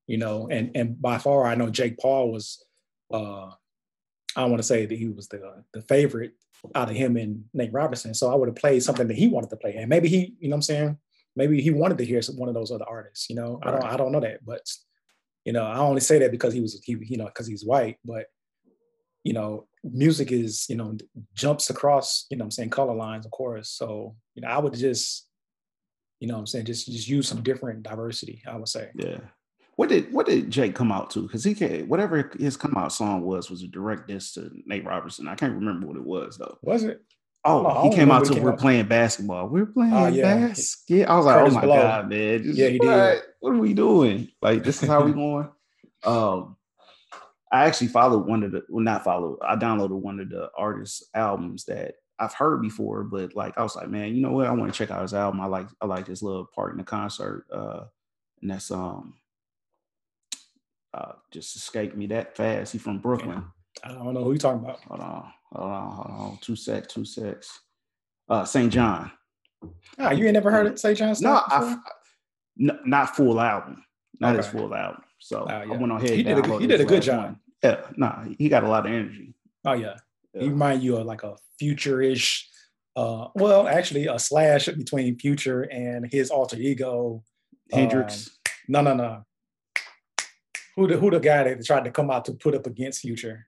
yeah. 0.08 0.14
you 0.14 0.18
know, 0.18 0.48
and 0.50 0.72
and 0.76 1.00
by 1.00 1.20
far, 1.20 1.46
I 1.46 1.56
know 1.56 1.70
Jake 1.70 2.00
Paul 2.00 2.32
was, 2.32 2.64
uh 3.14 3.52
I 4.36 4.46
want 4.46 4.58
to 4.58 4.64
say 4.64 4.86
that 4.86 4.98
he 4.98 5.08
was 5.08 5.28
the 5.28 5.64
the 5.74 5.82
favorite 5.84 6.34
out 6.74 6.90
of 6.90 6.96
him 6.96 7.16
and 7.18 7.44
Nate 7.54 7.74
Robinson. 7.74 8.14
So 8.16 8.32
I 8.32 8.36
would 8.36 8.50
have 8.50 8.56
played 8.56 8.82
something 8.82 9.08
that 9.08 9.18
he 9.18 9.28
wanted 9.28 9.52
to 9.52 9.58
play, 9.58 9.76
and 9.76 9.88
maybe 9.88 10.08
he, 10.08 10.36
you 10.40 10.50
know, 10.50 10.56
what 10.56 10.58
I'm 10.58 10.62
saying, 10.64 10.98
maybe 11.36 11.62
he 11.62 11.70
wanted 11.70 12.00
to 12.00 12.06
hear 12.06 12.22
some, 12.24 12.38
one 12.38 12.50
of 12.50 12.56
those 12.56 12.72
other 12.72 12.86
artists. 12.90 13.30
You 13.30 13.36
know, 13.36 13.60
right. 13.64 13.68
I 13.68 13.72
don't 13.72 13.94
I 13.94 13.98
don't 13.98 14.12
know 14.12 14.20
that, 14.20 14.44
but 14.44 14.68
you 15.48 15.54
know, 15.54 15.64
I 15.64 15.78
only 15.78 16.02
say 16.02 16.20
that 16.20 16.32
because 16.32 16.54
he 16.54 16.60
was 16.60 16.78
he, 16.84 16.98
you 17.04 17.16
know, 17.16 17.28
because 17.28 17.48
he's 17.48 17.64
white, 17.64 17.96
but 18.04 18.26
you 19.24 19.32
know, 19.32 19.66
music 19.82 20.34
is, 20.34 20.66
you 20.68 20.76
know, 20.76 20.98
jumps 21.36 21.70
across, 21.70 22.26
you 22.30 22.36
know 22.36 22.44
I'm 22.44 22.52
saying, 22.52 22.70
color 22.70 22.94
lines, 22.94 23.26
of 23.26 23.32
course. 23.32 23.70
So, 23.70 24.18
you 24.36 24.42
know, 24.42 24.50
I 24.50 24.58
would 24.58 24.74
just, 24.74 25.26
you 26.20 26.28
know 26.28 26.38
I'm 26.38 26.48
saying, 26.48 26.66
just 26.66 26.88
just 26.88 27.08
use 27.08 27.30
some 27.30 27.44
different 27.44 27.82
diversity, 27.82 28.44
I 28.46 28.58
would 28.58 28.68
say. 28.68 28.90
Yeah. 28.96 29.20
What 29.78 29.88
did 29.88 30.12
what 30.12 30.26
did 30.26 30.52
Jake 30.52 30.76
come 30.76 30.92
out 30.92 31.12
to? 31.12 31.22
Because 31.22 31.46
he 31.46 31.56
can 31.56 31.88
whatever 31.88 32.30
his 32.38 32.58
come 32.58 32.76
out 32.76 32.92
song 32.92 33.22
was 33.22 33.50
was 33.50 33.64
a 33.64 33.68
direct 33.68 34.10
diss 34.10 34.34
to 34.34 34.52
Nate 34.66 34.84
Robertson. 34.84 35.30
I 35.30 35.36
can't 35.36 35.56
remember 35.56 35.88
what 35.88 35.96
it 35.96 36.04
was 36.04 36.38
though. 36.38 36.58
Was 36.62 36.84
it? 36.84 37.02
Oh, 37.48 37.66
oh 37.66 37.90
he 37.90 37.96
came 37.96 38.12
out 38.12 38.26
to 38.26 38.40
we're 38.42 38.52
out. 38.52 38.60
playing 38.60 38.88
basketball. 38.88 39.48
We're 39.48 39.66
playing 39.66 39.94
oh, 39.94 40.08
yeah. 40.08 40.48
basket. 40.48 41.08
I 41.08 41.16
was 41.16 41.26
like, 41.26 41.36
Kurtis 41.38 41.50
oh 41.50 41.54
my 41.54 41.62
Blow. 41.62 41.82
god, 41.82 42.10
man! 42.10 42.42
Yeah, 42.44 42.68
he 42.68 42.78
what? 42.78 42.86
did. 42.86 43.22
What 43.40 43.54
are 43.54 43.58
we 43.58 43.74
doing? 43.74 44.30
Like, 44.42 44.64
this 44.64 44.84
is 44.84 44.90
how 44.90 45.04
we 45.04 45.14
going. 45.14 45.50
Um, 46.04 46.58
I 47.52 47.66
actually 47.66 47.88
followed 47.88 48.28
one 48.28 48.44
of 48.44 48.52
the 48.52 48.64
well, 48.68 48.84
not 48.84 49.04
followed. 49.04 49.40
I 49.42 49.56
downloaded 49.56 50.00
one 50.00 50.20
of 50.20 50.30
the 50.30 50.50
artist's 50.58 51.04
albums 51.14 51.66
that 51.66 51.96
I've 52.20 52.34
heard 52.34 52.62
before, 52.62 53.04
but 53.04 53.36
like 53.36 53.58
I 53.58 53.64
was 53.64 53.76
like, 53.76 53.90
man, 53.90 54.14
you 54.14 54.22
know 54.22 54.32
what? 54.32 54.48
I 54.48 54.52
want 54.52 54.74
to 54.74 54.78
check 54.78 54.92
out 54.92 55.02
his 55.02 55.14
album. 55.14 55.40
I 55.40 55.46
like 55.46 55.68
I 55.82 55.86
like 55.86 56.06
this 56.06 56.22
little 56.22 56.46
part 56.46 56.74
in 56.74 56.78
the 56.78 56.84
concert, 56.84 57.46
uh, 57.52 57.86
and 58.42 58.52
that's 58.52 58.72
um, 58.72 59.14
uh, 60.94 61.14
just 61.32 61.56
escaped 61.56 61.96
me 61.96 62.08
that 62.08 62.36
fast. 62.36 62.74
He 62.74 62.80
from 62.80 63.00
Brooklyn. 63.00 63.46
I 63.84 63.94
don't 63.94 64.14
know 64.14 64.24
who 64.24 64.34
you 64.34 64.40
talking 64.40 64.64
about. 64.64 64.82
Hold 64.82 65.00
on, 65.00 65.32
hold 65.52 65.72
on, 65.72 65.92
hold 65.92 66.32
on. 66.32 66.38
Two 66.42 66.56
sec, 66.56 66.88
two 66.88 67.06
secs. 67.06 67.60
Uh, 68.30 68.44
SAINt 68.44 68.74
JHN. 68.74 69.12
Ah, 70.00 70.12
you 70.12 70.26
ain't 70.26 70.34
never 70.34 70.52
heard 70.52 70.68
of 70.68 70.80
SAINt 70.80 70.98
JHN? 70.98 71.22
No, 71.22 71.42
I, 71.46 71.78
n- 72.60 72.80
not 72.86 73.16
full 73.16 73.40
album, 73.40 73.84
not 74.20 74.36
okay. 74.36 74.38
his 74.38 74.48
full 74.48 74.74
album. 74.74 75.02
So 75.20 75.44
uh, 75.44 75.64
yeah. 75.66 75.74
I 75.74 75.78
went 75.78 75.92
on 75.92 75.98
ahead. 75.98 76.10
He 76.12 76.24
did 76.24 76.38
a, 76.38 76.60
he 76.60 76.68
did 76.68 76.82
a 76.82 76.86
good 76.86 77.02
job. 77.02 77.24
One. 77.24 77.40
Yeah, 77.64 77.82
nah, 77.96 78.26
he 78.38 78.50
got 78.50 78.64
a 78.64 78.68
lot 78.68 78.86
of 78.86 78.92
energy. 78.92 79.34
Oh 79.66 79.74
yeah, 79.74 79.96
yeah. 80.34 80.44
he 80.44 80.50
remind 80.50 80.84
you 80.84 80.98
of 80.98 81.06
like 81.06 81.24
a 81.24 81.36
future-ish. 81.60 82.50
Uh, 82.96 83.28
well, 83.36 83.68
actually, 83.68 84.08
a 84.08 84.18
slash 84.20 84.68
between 84.68 85.18
Future 85.20 85.64
and 85.64 86.12
his 86.12 86.30
alter 86.30 86.58
ego, 86.58 87.24
Hendrix. 87.72 88.28
Um, 88.28 88.54
no, 88.70 88.82
no, 88.82 88.94
no. 88.96 89.26
Who 90.76 90.88
the 90.88 90.98
who 90.98 91.10
the 91.10 91.20
guy 91.20 91.44
that 91.44 91.66
tried 91.66 91.86
to 91.86 91.92
come 91.92 92.12
out 92.12 92.26
to 92.26 92.34
put 92.34 92.56
up 92.56 92.68
against 92.68 93.02
Future? 93.02 93.48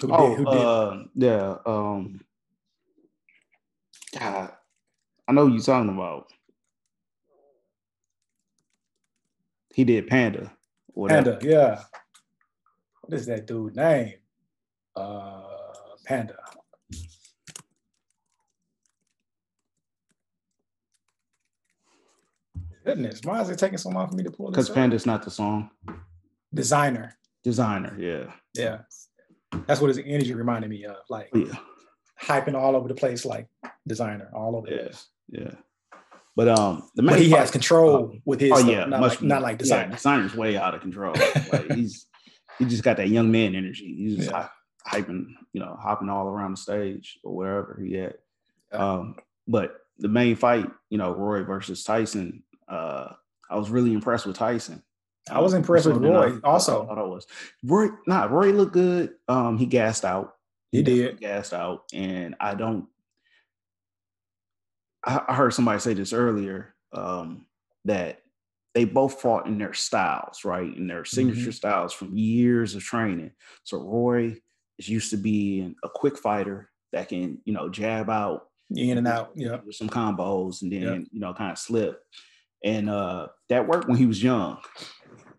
Who 0.00 0.12
oh, 0.12 0.28
did, 0.28 0.38
who 0.38 0.44
did? 0.44 0.64
Uh, 0.64 1.04
yeah. 1.14 1.56
Um, 1.66 2.20
God, 4.18 4.52
I 5.26 5.32
know 5.32 5.46
you're 5.46 5.60
talking 5.60 5.90
about. 5.90 6.32
He 9.74 9.84
did 9.84 10.06
Panda. 10.06 10.52
Panda, 11.06 11.38
yeah. 11.42 11.82
What 13.02 13.14
is 13.14 13.26
that 13.26 13.46
dude 13.46 13.76
name? 13.76 14.14
Uh, 14.94 15.42
Panda. 16.04 16.36
Goodness, 22.84 23.20
why 23.22 23.42
is 23.42 23.50
it 23.50 23.58
taking 23.58 23.78
so 23.78 23.90
long 23.90 24.08
for 24.08 24.16
me 24.16 24.24
to 24.24 24.30
pull 24.30 24.50
this? 24.50 24.56
Because 24.56 24.70
Panda's 24.70 25.06
not 25.06 25.22
the 25.22 25.30
song. 25.30 25.70
Desiigner. 26.54 27.12
Desiigner, 27.44 27.98
yeah. 27.98 28.32
Yeah. 28.54 28.78
That's 29.66 29.80
what 29.80 29.88
his 29.88 29.98
energy 29.98 30.34
reminded 30.34 30.70
me 30.70 30.84
of. 30.84 30.96
Like 31.08 31.30
yeah. 31.34 31.56
hyping 32.20 32.54
all 32.54 32.76
over 32.76 32.88
the 32.88 32.94
place, 32.94 33.24
like 33.24 33.46
Desiigner, 33.88 34.32
all 34.32 34.56
over 34.56 34.68
yeah. 34.68 34.76
the 34.76 34.82
place. 34.84 35.06
Yeah. 35.28 35.50
But 36.36 36.48
um 36.48 36.88
the 36.94 37.02
but 37.02 37.20
he 37.20 37.30
has 37.30 37.50
control 37.50 38.12
uh, 38.12 38.18
with 38.24 38.40
his 38.40 38.52
oh, 38.54 38.58
yeah, 38.58 38.84
not, 38.84 39.00
much, 39.00 39.12
like, 39.14 39.22
not 39.22 39.42
like 39.42 39.58
Desiigner. 39.58 39.90
Yeah, 39.90 39.96
Desiigner's 39.96 40.34
way 40.34 40.56
out 40.56 40.74
of 40.74 40.80
control. 40.80 41.14
like 41.52 41.72
he's 41.72 42.06
he 42.58 42.64
just 42.64 42.82
got 42.82 42.96
that 42.98 43.08
young 43.08 43.30
man 43.30 43.54
energy. 43.54 43.94
He's 43.96 44.16
just 44.16 44.30
yeah. 44.30 44.48
hyping, 44.86 45.26
you 45.52 45.60
know, 45.60 45.76
hopping 45.80 46.08
all 46.08 46.26
around 46.26 46.52
the 46.52 46.56
stage 46.56 47.18
or 47.22 47.34
wherever 47.34 47.80
he 47.82 47.98
at. 47.98 48.16
Um, 48.72 49.16
but 49.46 49.76
the 49.98 50.08
main 50.08 50.36
fight, 50.36 50.70
you 50.90 50.98
know, 50.98 51.12
Roy 51.12 51.42
versus 51.44 51.82
Tyson, 51.84 52.42
uh, 52.68 53.12
I 53.50 53.56
was 53.56 53.70
really 53.70 53.92
impressed 53.92 54.26
with 54.26 54.36
Tyson. 54.36 54.82
I 55.30 55.40
was 55.40 55.54
impressed 55.54 55.86
with 55.86 55.98
Roy 55.98 56.38
also. 56.42 56.86
I, 56.86 56.94
I 56.94 57.02
was. 57.02 57.26
Roy, 57.64 57.88
not 58.06 58.30
nah, 58.30 58.36
Roy 58.36 58.50
looked 58.50 58.72
good. 58.72 59.14
Um, 59.28 59.58
he 59.58 59.66
gassed 59.66 60.04
out. 60.04 60.34
He, 60.70 60.78
he 60.78 60.84
did 60.84 61.20
gassed 61.20 61.52
out, 61.52 61.84
and 61.92 62.34
I 62.40 62.54
don't. 62.54 62.86
I, 65.04 65.22
I 65.28 65.34
heard 65.34 65.54
somebody 65.54 65.80
say 65.80 65.94
this 65.94 66.12
earlier 66.12 66.74
um, 66.92 67.46
that 67.84 68.22
they 68.74 68.84
both 68.84 69.20
fought 69.20 69.46
in 69.46 69.58
their 69.58 69.74
styles, 69.74 70.44
right? 70.44 70.76
In 70.76 70.86
their 70.86 71.04
signature 71.04 71.40
mm-hmm. 71.40 71.50
styles 71.50 71.92
from 71.92 72.16
years 72.16 72.74
of 72.74 72.82
training. 72.82 73.32
So 73.64 73.78
Roy 73.78 74.36
is 74.78 74.88
used 74.88 75.10
to 75.10 75.16
being 75.16 75.74
a 75.82 75.88
quick 75.88 76.18
fighter 76.18 76.70
that 76.92 77.08
can, 77.08 77.38
you 77.44 77.52
know, 77.52 77.68
jab 77.68 78.08
out 78.10 78.48
in 78.70 78.98
and 78.98 79.08
out, 79.08 79.32
yeah, 79.34 79.58
with 79.64 79.76
some 79.76 79.88
combos, 79.88 80.62
and 80.62 80.72
then 80.72 80.82
yep. 80.82 81.02
you 81.10 81.20
know, 81.20 81.34
kind 81.34 81.52
of 81.52 81.58
slip. 81.58 82.02
And 82.64 82.90
uh 82.90 83.28
that 83.48 83.66
worked 83.66 83.88
when 83.88 83.96
he 83.96 84.06
was 84.06 84.22
young 84.22 84.58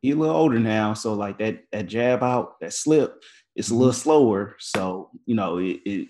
he 0.02 0.12
a 0.12 0.16
little 0.16 0.36
older 0.36 0.60
now, 0.60 0.94
so 0.94 1.14
like 1.14 1.40
that 1.40 1.64
that 1.72 1.88
jab 1.88 2.24
out, 2.24 2.60
that 2.62 2.74
slip, 2.74 3.22
it's 3.56 3.70
a 3.70 3.74
little 3.74 3.92
mm-hmm. 3.92 4.02
slower. 4.02 4.56
So 4.60 5.10
you 5.26 5.36
know 5.36 5.58
it, 5.58 5.80
it 5.86 6.08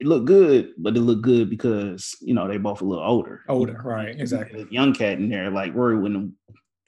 it 0.00 0.06
looked 0.06 0.26
good, 0.26 0.72
but 0.78 0.96
it 0.96 1.00
looked 1.00 1.22
good 1.22 1.50
because 1.50 2.16
you 2.20 2.34
know 2.34 2.48
they 2.48 2.56
both 2.56 2.80
a 2.80 2.84
little 2.84 3.04
older. 3.04 3.42
Older, 3.48 3.80
right? 3.84 4.18
Exactly. 4.18 4.66
Young 4.70 4.94
cat 4.94 5.18
in 5.18 5.28
there, 5.28 5.50
like 5.50 5.74
Rory 5.74 5.98
wouldn't. 5.98 6.32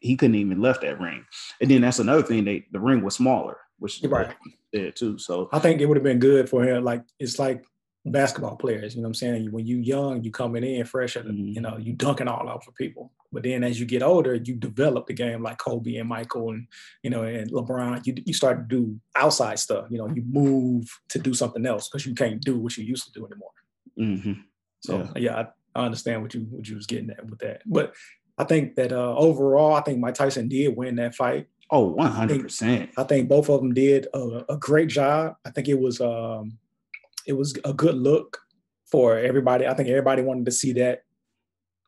He 0.00 0.16
couldn't 0.16 0.36
even 0.36 0.60
left 0.60 0.82
that 0.82 1.00
ring, 1.00 1.24
and 1.60 1.70
then 1.70 1.82
that's 1.82 1.98
another 1.98 2.22
thing. 2.22 2.44
They 2.44 2.66
the 2.72 2.80
ring 2.80 3.02
was 3.02 3.14
smaller, 3.14 3.58
which 3.78 4.02
right 4.04 4.34
there 4.72 4.90
too. 4.90 5.18
So 5.18 5.48
I 5.52 5.58
think 5.58 5.80
it 5.80 5.86
would 5.86 5.96
have 5.96 6.04
been 6.04 6.18
good 6.18 6.48
for 6.48 6.64
him. 6.64 6.84
Like 6.84 7.02
it's 7.18 7.38
like 7.38 7.64
basketball 8.12 8.56
players. 8.56 8.94
You 8.94 9.02
know 9.02 9.06
what 9.06 9.10
I'm 9.10 9.14
saying? 9.14 9.52
When 9.52 9.66
you 9.66 9.78
young, 9.78 10.22
you 10.22 10.30
coming 10.30 10.64
in 10.64 10.84
fresh, 10.84 11.14
mm-hmm. 11.14 11.48
you 11.48 11.60
know, 11.60 11.76
you 11.76 11.92
dunking 11.92 12.28
all 12.28 12.48
over 12.48 12.70
people. 12.76 13.12
But 13.32 13.42
then 13.42 13.64
as 13.64 13.78
you 13.78 13.86
get 13.86 14.02
older, 14.02 14.34
you 14.34 14.54
develop 14.54 15.06
the 15.06 15.12
game 15.12 15.42
like 15.42 15.58
Kobe 15.58 15.96
and 15.96 16.08
Michael 16.08 16.50
and 16.50 16.68
you 17.02 17.10
know 17.10 17.22
and 17.22 17.50
LeBron. 17.50 18.06
You 18.06 18.14
you 18.24 18.32
start 18.32 18.68
to 18.68 18.76
do 18.76 18.98
outside 19.14 19.58
stuff. 19.58 19.86
You 19.90 19.98
know, 19.98 20.08
you 20.08 20.22
move 20.26 20.88
to 21.10 21.18
do 21.18 21.34
something 21.34 21.66
else 21.66 21.88
because 21.88 22.06
you 22.06 22.14
can't 22.14 22.40
do 22.40 22.58
what 22.58 22.76
you 22.76 22.84
used 22.84 23.06
to 23.06 23.12
do 23.12 23.26
anymore. 23.26 23.50
Mm-hmm. 23.98 24.40
So 24.80 24.98
yeah, 24.98 25.10
yeah 25.16 25.36
I, 25.74 25.80
I, 25.80 25.84
understand 25.84 26.22
what 26.22 26.34
you 26.34 26.46
what 26.50 26.68
you 26.68 26.76
was 26.76 26.86
getting 26.86 27.10
at 27.10 27.28
with 27.28 27.40
that. 27.40 27.62
But 27.66 27.94
I 28.38 28.44
think 28.44 28.76
that 28.76 28.92
uh, 28.92 29.14
overall, 29.16 29.74
I 29.74 29.80
think 29.80 29.98
Mike 29.98 30.14
Tyson 30.14 30.48
did 30.48 30.76
win 30.76 30.96
that 30.96 31.14
fight. 31.14 31.48
Oh, 31.70 31.86
100 31.86 32.42
percent. 32.42 32.90
I 32.96 33.02
think 33.02 33.28
both 33.28 33.48
of 33.50 33.60
them 33.60 33.74
did 33.74 34.06
a, 34.14 34.44
a, 34.50 34.56
great 34.56 34.88
job. 34.88 35.34
I 35.44 35.50
think 35.50 35.68
it 35.68 35.80
was 35.80 36.00
um, 36.00 36.58
it 37.26 37.34
was 37.34 37.58
a 37.64 37.72
good 37.72 37.96
look 37.96 38.38
for 38.90 39.18
everybody. 39.18 39.66
I 39.66 39.74
think 39.74 39.88
everybody 39.88 40.22
wanted 40.22 40.46
to 40.46 40.52
see 40.52 40.72
that. 40.74 41.02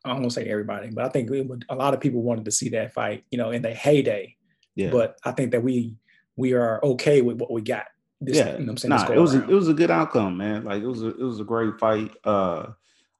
I 0.05 0.09
don't 0.09 0.21
want 0.21 0.31
to 0.31 0.35
say 0.41 0.49
everybody, 0.49 0.89
but 0.91 1.03
I 1.03 1.09
think 1.09 1.29
would, 1.29 1.65
a 1.69 1.75
lot 1.75 1.93
of 1.93 1.99
people 1.99 2.21
wanted 2.21 2.45
to 2.45 2.51
see 2.51 2.69
that 2.69 2.93
fight, 2.93 3.25
you 3.31 3.37
know, 3.37 3.51
in 3.51 3.61
the 3.61 3.73
heyday. 3.73 4.35
Yeah. 4.75 4.91
But 4.91 5.17
I 5.25 5.31
think 5.31 5.51
that 5.51 5.63
we 5.63 5.95
we 6.37 6.53
are 6.53 6.79
okay 6.83 7.21
with 7.21 7.37
what 7.37 7.51
we 7.51 7.61
got. 7.61 7.87
This, 8.21 8.37
yeah, 8.37 8.57
you 8.57 8.65
know 8.65 8.71
I'm 8.71 8.77
saying? 8.77 8.89
Nah, 8.89 9.11
it 9.11 9.19
was 9.19 9.35
a, 9.35 9.43
it 9.43 9.53
was 9.53 9.67
a 9.67 9.73
good 9.73 9.91
outcome, 9.91 10.37
man. 10.37 10.63
Like 10.63 10.81
it 10.81 10.87
was 10.87 11.03
a, 11.03 11.09
it 11.09 11.23
was 11.23 11.39
a 11.39 11.43
great 11.45 11.77
fight. 11.79 12.11
Uh, 12.23 12.67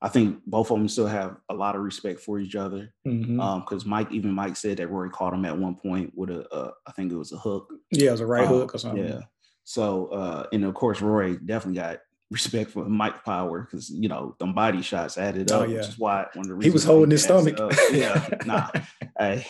I 0.01 0.07
think 0.07 0.39
both 0.45 0.71
of 0.71 0.77
them 0.77 0.87
still 0.87 1.07
have 1.07 1.37
a 1.49 1.53
lot 1.53 1.75
of 1.75 1.81
respect 1.81 2.21
for 2.21 2.39
each 2.39 2.55
other. 2.55 2.93
Because 3.03 3.19
mm-hmm. 3.19 3.39
um, 3.41 3.65
Mike, 3.85 4.11
even 4.11 4.31
Mike 4.31 4.55
said 4.55 4.77
that 4.77 4.87
Roy 4.87 5.09
caught 5.09 5.33
him 5.33 5.43
at 5.43 5.57
one 5.57 5.75
point 5.75 6.13
with 6.15 6.29
a, 6.29 6.47
uh, 6.53 6.71
I 6.87 6.93
think 6.93 7.11
it 7.11 7.17
was 7.17 7.33
a 7.33 7.37
hook. 7.37 7.73
Yeah, 7.91 8.09
it 8.09 8.11
was 8.11 8.21
a 8.21 8.25
right 8.25 8.47
um, 8.47 8.53
hook 8.53 8.75
or 8.75 8.77
something. 8.77 9.05
Yeah. 9.05 9.21
So, 9.65 10.07
uh, 10.07 10.47
and 10.53 10.63
of 10.63 10.73
course, 10.73 11.01
Roy 11.01 11.35
definitely 11.35 11.81
got 11.81 11.99
respect 12.31 12.71
for 12.71 12.85
Mike 12.85 13.23
Power 13.23 13.61
because 13.61 13.89
you 13.89 14.07
know 14.07 14.35
them 14.39 14.53
body 14.53 14.81
shots 14.81 15.17
added 15.17 15.51
oh, 15.51 15.55
up, 15.55 15.61
oh, 15.61 15.65
yeah. 15.65 15.77
which 15.77 15.87
is 15.87 15.99
why 15.99 16.27
one 16.33 16.49
of 16.49 16.59
the 16.59 16.63
he 16.63 16.69
was 16.69 16.83
holding 16.83 17.11
his 17.11 17.23
stomach. 17.23 17.57
yeah, 17.91 18.27
nah. 18.45 18.69
I, 19.19 19.45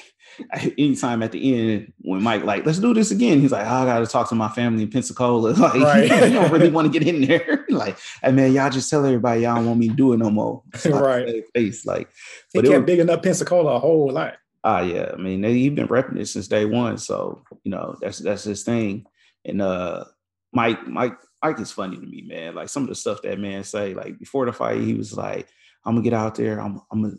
I, 0.51 0.73
anytime 0.77 1.21
at 1.21 1.31
the 1.31 1.53
end 1.53 1.93
when 1.99 2.23
Mike 2.23 2.43
like, 2.43 2.65
let's 2.65 2.79
do 2.79 2.93
this 2.93 3.11
again, 3.11 3.41
he's 3.41 3.51
like, 3.51 3.65
oh, 3.67 3.69
I 3.69 3.85
got 3.85 3.99
to 3.99 4.07
talk 4.07 4.29
to 4.29 4.35
my 4.35 4.47
family 4.49 4.83
in 4.83 4.89
Pensacola. 4.89 5.53
Like, 5.59 5.81
right. 5.81 6.03
you 6.29 6.33
don't 6.33 6.51
really 6.51 6.69
want 6.69 6.91
to 6.91 6.99
get 6.99 7.07
in 7.07 7.21
there. 7.21 7.65
like, 7.69 7.97
hey 8.23 8.31
man, 8.31 8.53
y'all 8.53 8.69
just 8.69 8.89
tell 8.89 9.05
everybody 9.05 9.41
y'all 9.41 9.55
don't 9.55 9.65
want 9.65 9.79
me 9.79 9.89
to 9.89 9.95
do 9.95 10.13
it 10.13 10.17
no 10.17 10.29
more. 10.29 10.63
right. 10.85 11.43
Face 11.53 11.85
like, 11.85 12.09
but 12.53 12.63
he 12.63 12.71
kept 12.71 12.85
big 12.85 12.99
enough 12.99 13.21
Pensacola 13.21 13.75
a 13.75 13.79
whole 13.79 14.11
lot. 14.11 14.35
Ah, 14.63 14.81
yeah. 14.81 15.11
I 15.13 15.17
mean, 15.17 15.43
he's 15.43 15.71
been 15.71 15.87
repping 15.87 16.19
it 16.19 16.27
since 16.27 16.47
day 16.47 16.65
one, 16.65 16.97
so 16.97 17.43
you 17.63 17.71
know 17.71 17.95
that's 18.01 18.19
that's 18.19 18.43
his 18.43 18.63
thing. 18.63 19.05
And 19.45 19.61
uh, 19.61 20.05
Mike, 20.53 20.87
Mike 20.87 21.17
Ike 21.41 21.59
is 21.59 21.71
funny 21.71 21.97
to 21.97 22.05
me, 22.05 22.23
man. 22.27 22.55
Like 22.55 22.69
some 22.69 22.83
of 22.83 22.89
the 22.89 22.95
stuff 22.95 23.21
that 23.21 23.39
man 23.39 23.63
say, 23.63 23.93
like 23.93 24.19
before 24.19 24.45
the 24.45 24.53
fight, 24.53 24.81
he 24.81 24.93
was 24.93 25.15
like, 25.15 25.47
"I'm 25.85 25.93
gonna 25.93 26.03
get 26.03 26.13
out 26.13 26.35
there, 26.35 26.59
I'm, 26.59 26.81
I'm 26.91 27.03
gonna, 27.03 27.15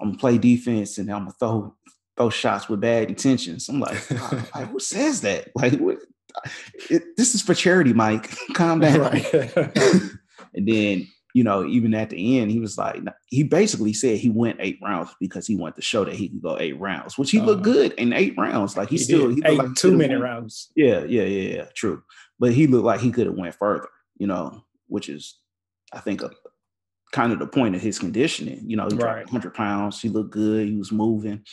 I'm 0.00 0.08
gonna 0.08 0.18
play 0.18 0.38
defense, 0.38 0.98
and 0.98 1.10
I'm 1.10 1.22
gonna 1.22 1.32
throw, 1.38 1.74
throw 2.16 2.30
shots 2.30 2.68
with 2.68 2.80
bad 2.80 3.08
intentions." 3.08 3.68
I'm 3.68 3.80
like, 3.80 4.00
oh, 4.12 4.48
like 4.54 4.68
who 4.68 4.78
says 4.78 5.22
that? 5.22 5.48
Like, 5.54 5.74
what? 5.78 5.98
It, 6.90 7.16
this 7.16 7.34
is 7.34 7.42
for 7.42 7.54
charity, 7.54 7.92
Mike. 7.92 8.30
Calm 8.54 8.80
down. 8.80 9.20
and 10.54 10.68
then, 10.68 11.08
you 11.32 11.44
know, 11.44 11.64
even 11.64 11.94
at 11.94 12.10
the 12.10 12.38
end, 12.38 12.50
he 12.50 12.58
was 12.58 12.76
like, 12.76 13.00
he 13.26 13.44
basically 13.44 13.92
said 13.92 14.18
he 14.18 14.30
went 14.30 14.58
eight 14.60 14.78
rounds 14.82 15.10
because 15.20 15.46
he 15.46 15.54
wanted 15.54 15.76
to 15.76 15.82
show 15.82 16.04
that 16.04 16.14
he 16.14 16.28
could 16.28 16.42
go 16.42 16.58
eight 16.58 16.78
rounds, 16.78 17.16
which 17.16 17.30
he 17.30 17.38
uh, 17.38 17.44
looked 17.44 17.62
good 17.62 17.92
in 17.94 18.12
eight 18.12 18.34
rounds. 18.36 18.76
Like 18.76 18.88
he, 18.88 18.96
he 18.96 19.02
still, 19.02 19.28
he 19.28 19.42
eight 19.44 19.58
like 19.58 19.74
two 19.74 19.96
minute 19.96 20.20
rounds. 20.20 20.70
Yeah, 20.74 21.04
yeah, 21.04 21.22
yeah, 21.22 21.56
yeah. 21.56 21.64
True 21.74 22.02
but 22.38 22.52
he 22.52 22.66
looked 22.66 22.84
like 22.84 23.00
he 23.00 23.10
could 23.10 23.26
have 23.26 23.36
went 23.36 23.54
further, 23.54 23.88
you 24.16 24.26
know, 24.26 24.64
which 24.88 25.08
is, 25.08 25.38
I 25.92 26.00
think, 26.00 26.22
a, 26.22 26.30
kind 27.12 27.32
of 27.32 27.38
the 27.38 27.46
point 27.46 27.76
of 27.76 27.80
his 27.80 27.98
conditioning. 27.98 28.62
You 28.66 28.76
know, 28.76 28.88
he 28.90 28.96
right. 28.96 29.24
100 29.24 29.54
pounds. 29.54 30.00
He 30.00 30.08
looked 30.08 30.32
good. 30.32 30.68
He 30.68 30.76
was 30.76 30.92
moving. 30.92 31.44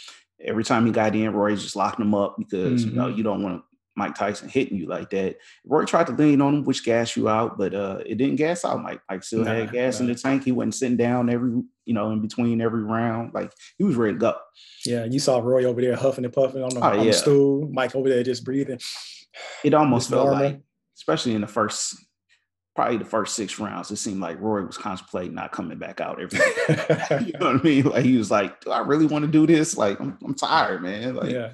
Every 0.43 0.63
time 0.63 0.85
he 0.85 0.91
got 0.91 1.15
in, 1.15 1.31
Roy 1.33 1.55
just 1.55 1.75
locked 1.75 1.99
him 1.99 2.15
up 2.15 2.35
because 2.37 2.81
mm-hmm. 2.81 2.89
you 2.89 2.95
know 2.95 3.07
mm-hmm. 3.07 3.17
you 3.17 3.23
don't 3.23 3.43
want 3.43 3.63
Mike 3.95 4.15
Tyson 4.15 4.49
hitting 4.49 4.77
you 4.77 4.87
like 4.87 5.11
that. 5.11 5.37
Roy 5.65 5.85
tried 5.85 6.07
to 6.07 6.13
lean 6.13 6.41
on 6.41 6.55
him, 6.55 6.63
which 6.63 6.83
gassed 6.83 7.15
you 7.15 7.29
out, 7.29 7.57
but 7.57 7.75
uh, 7.75 7.99
it 8.05 8.15
didn't 8.15 8.37
gas 8.37 8.65
out. 8.65 8.81
Mike 8.81 9.01
Mike 9.09 9.23
still 9.23 9.43
nah, 9.43 9.53
had 9.53 9.71
gas 9.71 9.99
nah. 9.99 10.05
in 10.05 10.11
the 10.11 10.17
tank. 10.17 10.43
He 10.43 10.51
wasn't 10.51 10.75
sitting 10.75 10.97
down 10.97 11.29
every, 11.29 11.61
you 11.85 11.93
know, 11.93 12.09
in 12.11 12.21
between 12.21 12.61
every 12.61 12.83
round. 12.83 13.33
Like 13.35 13.51
he 13.77 13.83
was 13.83 13.95
ready 13.95 14.13
to 14.13 14.19
go. 14.19 14.35
Yeah, 14.85 15.05
you 15.05 15.19
saw 15.19 15.39
Roy 15.39 15.65
over 15.65 15.81
there 15.81 15.95
huffing 15.95 16.25
and 16.25 16.33
puffing 16.33 16.63
on 16.63 16.69
the, 16.69 16.79
oh, 16.79 16.83
on 16.83 16.99
yeah. 16.99 17.11
the 17.11 17.13
stool. 17.13 17.69
Mike 17.71 17.95
over 17.95 18.09
there 18.09 18.23
just 18.23 18.43
breathing. 18.43 18.79
It 19.63 19.73
almost 19.73 20.09
felt 20.09 20.25
normal. 20.25 20.43
like 20.43 20.61
especially 21.01 21.33
in 21.33 21.41
the 21.41 21.47
first 21.47 21.95
probably 22.75 22.97
the 22.97 23.05
first 23.05 23.35
six 23.35 23.59
rounds, 23.59 23.89
it 23.89 23.97
seemed 23.97 24.21
like 24.21 24.39
Roy 24.39 24.63
was 24.63 24.77
contemplating 24.77 25.33
not 25.33 25.51
coming 25.51 25.79
back 25.79 25.99
out 25.99 26.21
every 26.21 26.39
you 27.25 27.33
know 27.39 27.51
what 27.51 27.59
I 27.59 27.63
mean? 27.63 27.85
Like 27.85 28.05
he 28.05 28.17
was 28.17 28.29
like, 28.29 28.61
Do 28.61 28.71
I 28.71 28.79
really 28.79 29.07
want 29.07 29.25
to 29.25 29.31
do 29.31 29.47
this? 29.47 29.75
Like, 29.75 29.99
I'm, 29.99 30.17
I'm 30.23 30.35
tired, 30.35 30.83
man. 30.83 31.15
Like 31.15 31.31
yeah. 31.31 31.53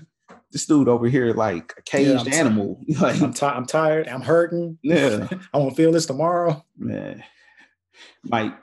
this 0.51 0.65
dude 0.65 0.89
over 0.89 1.07
here, 1.07 1.33
like 1.33 1.73
a 1.77 1.81
caged 1.81 2.27
yeah, 2.27 2.36
animal. 2.36 2.81
T- 2.86 2.95
like 3.01 3.21
I'm, 3.21 3.33
t- 3.33 3.45
I'm 3.45 3.65
tired, 3.65 4.07
I'm 4.10 4.21
hurting. 4.21 4.77
Yeah. 4.83 5.27
I 5.53 5.57
won't 5.57 5.77
feel 5.77 5.93
this 5.93 6.05
tomorrow. 6.05 6.63
Man. 6.77 7.23
Mike, 8.23 8.53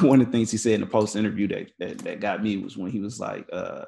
one 0.00 0.20
of 0.20 0.26
the 0.26 0.32
things 0.32 0.52
he 0.52 0.56
said 0.56 0.74
in 0.74 0.80
the 0.80 0.86
post 0.86 1.16
interview 1.16 1.48
that, 1.48 1.72
that 1.80 1.98
that 1.98 2.20
got 2.20 2.42
me 2.42 2.56
was 2.56 2.76
when 2.76 2.92
he 2.92 3.00
was 3.00 3.18
like, 3.18 3.46
uh, 3.52 3.86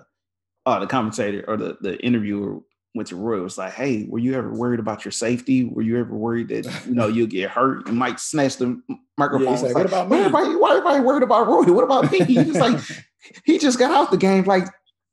oh, 0.67 0.81
the 0.81 0.87
commentator 0.87 1.45
or 1.47 1.57
the, 1.57 1.79
the 1.81 1.99
interviewer 2.05 2.61
went 2.95 3.09
to 3.09 3.17
Roy 3.17 3.41
was 3.41 3.59
like, 3.59 3.73
"Hey, 3.73 4.07
were 4.09 4.19
you 4.19 4.35
ever 4.35 4.53
worried 4.53 4.81
about 4.81 5.05
your 5.05 5.13
safety? 5.13 5.65
Were 5.65 5.83
you 5.83 5.99
ever 5.99 6.15
worried 6.15 6.49
that 6.49 6.65
you 6.87 6.95
know 6.95 7.09
you'll 7.09 7.27
get 7.27 7.51
hurt?" 7.51 7.89
And 7.89 7.97
Mike 7.97 8.19
snatched 8.19 8.59
the 8.59 8.81
microphone. 9.17 9.55
Yeah, 9.55 9.61
like, 9.61 9.75
"What 9.75 9.87
about 9.87 10.11
me? 10.11 10.17
Why 10.17 10.25
everybody, 10.25 10.57
why 10.57 10.71
everybody 10.71 11.01
worried 11.01 11.23
about 11.23 11.47
Roy? 11.47 11.73
What 11.73 11.85
about 11.85 12.11
me?" 12.13 12.25
He's 12.25 12.59
like, 12.59 12.79
"He 13.45 13.59
just 13.59 13.79
got 13.79 13.93
out 13.93 14.11
the 14.11 14.17
game 14.17 14.45
like 14.45 14.65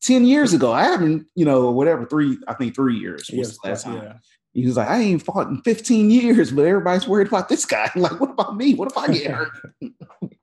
ten 0.02 0.26
years 0.26 0.54
ago. 0.54 0.72
I 0.72 0.84
haven't, 0.84 1.28
you 1.36 1.46
know, 1.46 1.72
whatever 1.72 2.06
three, 2.06 2.38
I 2.48 2.54
think 2.54 2.76
three 2.76 2.98
years 2.98 3.30
was 3.34 3.58
the 3.58 3.70
last 3.70 3.84
time." 3.84 3.98
Yeah. 3.98 4.14
He 4.54 4.66
was 4.66 4.78
like, 4.78 4.90
I 4.90 5.00
ain't 5.00 5.22
fought 5.22 5.48
in 5.48 5.62
15 5.62 6.10
years, 6.10 6.52
but 6.52 6.66
everybody's 6.66 7.08
worried 7.08 7.28
about 7.28 7.50
this 7.50 7.66
guy. 7.66 7.90
Like, 7.96 8.20
what 8.20 8.32
about 8.32 8.58
me? 8.58 8.74
What 8.74 8.92
if 8.92 8.98
I 8.98 9.08
get 9.08 9.32
hurt? 9.32 9.52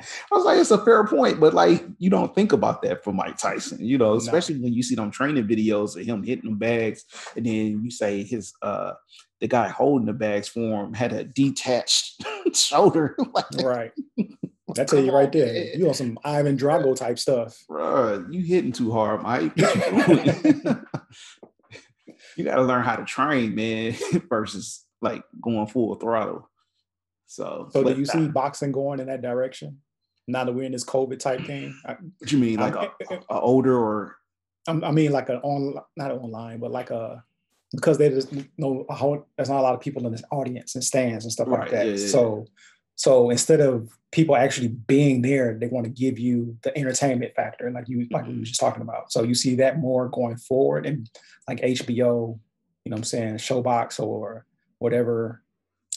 I 0.00 0.34
was 0.34 0.44
like, 0.44 0.58
it's 0.58 0.70
a 0.70 0.84
fair 0.84 1.04
point, 1.04 1.40
but 1.40 1.54
like 1.54 1.84
you 1.98 2.08
don't 2.10 2.34
think 2.34 2.52
about 2.52 2.82
that 2.82 3.02
for 3.02 3.12
Mike 3.12 3.36
Tyson, 3.36 3.84
you 3.84 3.98
know, 3.98 4.14
especially 4.14 4.56
no. 4.56 4.64
when 4.64 4.72
you 4.72 4.82
see 4.82 4.94
them 4.94 5.10
training 5.10 5.48
videos 5.48 5.98
of 5.98 6.06
him 6.06 6.22
hitting 6.22 6.50
the 6.50 6.56
bags, 6.56 7.04
and 7.36 7.44
then 7.44 7.82
you 7.82 7.90
say 7.90 8.22
his 8.22 8.52
uh 8.62 8.92
the 9.40 9.48
guy 9.48 9.68
holding 9.68 10.06
the 10.06 10.12
bags 10.12 10.48
for 10.48 10.84
him 10.84 10.94
had 10.94 11.12
a 11.12 11.24
detached 11.24 12.22
shoulder. 12.54 13.16
right. 13.62 13.92
I 14.78 14.84
tell 14.84 15.02
you 15.02 15.12
right 15.12 15.32
there, 15.32 15.46
man. 15.46 15.68
you 15.76 15.88
on 15.88 15.94
some 15.94 16.18
Ivan 16.24 16.58
Drago 16.58 16.94
type 16.94 17.18
stuff. 17.18 17.56
Bro, 17.66 18.26
you 18.30 18.42
hitting 18.42 18.70
too 18.70 18.92
hard, 18.92 19.22
Mike. 19.22 19.52
you 22.36 22.44
gotta 22.44 22.62
learn 22.62 22.84
how 22.84 22.96
to 22.96 23.04
train, 23.04 23.54
man, 23.54 23.96
versus 24.28 24.84
like 25.00 25.24
going 25.40 25.66
full 25.66 25.94
throttle. 25.94 26.48
So, 27.26 27.68
so 27.72 27.82
do 27.82 27.98
you 27.98 28.04
see 28.04 28.28
boxing 28.28 28.72
going 28.72 29.00
in 29.00 29.06
that 29.06 29.22
direction? 29.22 29.78
Now 30.28 30.44
that 30.44 30.52
we're 30.52 30.64
in 30.64 30.72
this 30.72 30.84
COVID 30.84 31.18
type 31.18 31.44
thing. 31.46 31.74
what 31.84 31.98
do 32.24 32.36
you 32.36 32.42
mean, 32.42 32.60
like 32.60 32.74
a, 32.74 32.90
a, 33.30 33.40
older 33.40 33.76
or? 33.76 34.16
I 34.68 34.90
mean, 34.90 35.12
like 35.12 35.30
an 35.30 35.36
on, 35.36 35.80
not 35.96 36.12
online, 36.12 36.60
but 36.60 36.70
like 36.70 36.90
a 36.90 37.24
because 37.72 37.98
there's 37.98 38.30
no 38.56 38.86
there's 39.36 39.48
not 39.48 39.60
a 39.60 39.62
lot 39.62 39.74
of 39.74 39.80
people 39.80 40.06
in 40.06 40.12
this 40.12 40.22
audience 40.30 40.74
and 40.74 40.84
stands 40.84 41.24
and 41.24 41.32
stuff 41.32 41.48
right. 41.48 41.60
like 41.60 41.70
that. 41.70 41.86
Yeah, 41.86 41.94
yeah, 41.94 42.06
so 42.06 42.46
so 42.96 43.30
instead 43.30 43.60
of 43.60 43.90
people 44.10 44.36
actually 44.36 44.68
being 44.68 45.22
there, 45.22 45.56
they 45.58 45.68
want 45.68 45.84
to 45.84 45.90
give 45.90 46.18
you 46.18 46.56
the 46.62 46.76
entertainment 46.76 47.34
factor, 47.34 47.70
like 47.70 47.88
you 47.88 48.06
like 48.10 48.26
we 48.26 48.38
were 48.38 48.44
just 48.44 48.60
talking 48.60 48.82
about. 48.82 49.12
So 49.12 49.22
you 49.22 49.34
see 49.34 49.54
that 49.56 49.78
more 49.78 50.08
going 50.08 50.36
forward, 50.36 50.84
and 50.84 51.08
like 51.46 51.60
HBO, 51.60 51.88
you 51.88 51.98
know, 51.98 52.38
what 52.84 52.96
I'm 52.96 53.04
saying 53.04 53.36
Showbox 53.36 54.00
or 54.00 54.44
whatever. 54.78 55.42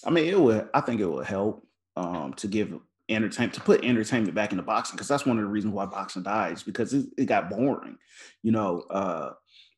I 0.05 0.09
mean, 0.09 0.25
it 0.25 0.39
would. 0.39 0.69
I 0.73 0.81
think 0.81 1.01
it 1.01 1.07
would 1.07 1.25
help 1.25 1.65
um, 1.95 2.33
to 2.35 2.47
give 2.47 2.79
entertainment 3.11 3.53
to 3.53 3.61
put 3.61 3.83
entertainment 3.83 4.35
back 4.35 4.51
into 4.51 4.63
boxing 4.63 4.95
because 4.95 5.07
that's 5.07 5.25
one 5.25 5.37
of 5.37 5.43
the 5.43 5.49
reasons 5.49 5.73
why 5.73 5.85
boxing 5.85 6.23
dies 6.23 6.63
because 6.63 6.93
it, 6.93 7.05
it 7.17 7.25
got 7.25 7.49
boring 7.49 7.97
you 8.43 8.51
know 8.51 8.81
uh 8.89 9.31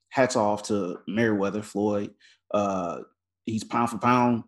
hats 0.10 0.36
off 0.36 0.64
to 0.64 1.00
Mayweather 1.10 1.64
Floyd 1.64 2.12
uh 2.54 3.00
he's 3.46 3.64
pound 3.64 3.90
for 3.90 3.98
pound 3.98 4.44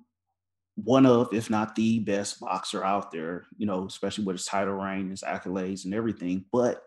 one 0.75 1.05
of 1.05 1.29
if 1.33 1.49
not 1.49 1.75
the 1.75 1.99
best 1.99 2.39
boxer 2.39 2.83
out 2.83 3.11
there 3.11 3.45
you 3.57 3.65
know 3.65 3.85
especially 3.85 4.23
with 4.23 4.35
his 4.35 4.45
title 4.45 4.73
reign 4.73 5.09
his 5.09 5.23
accolades 5.23 5.85
and 5.85 5.93
everything 5.93 6.43
but 6.51 6.83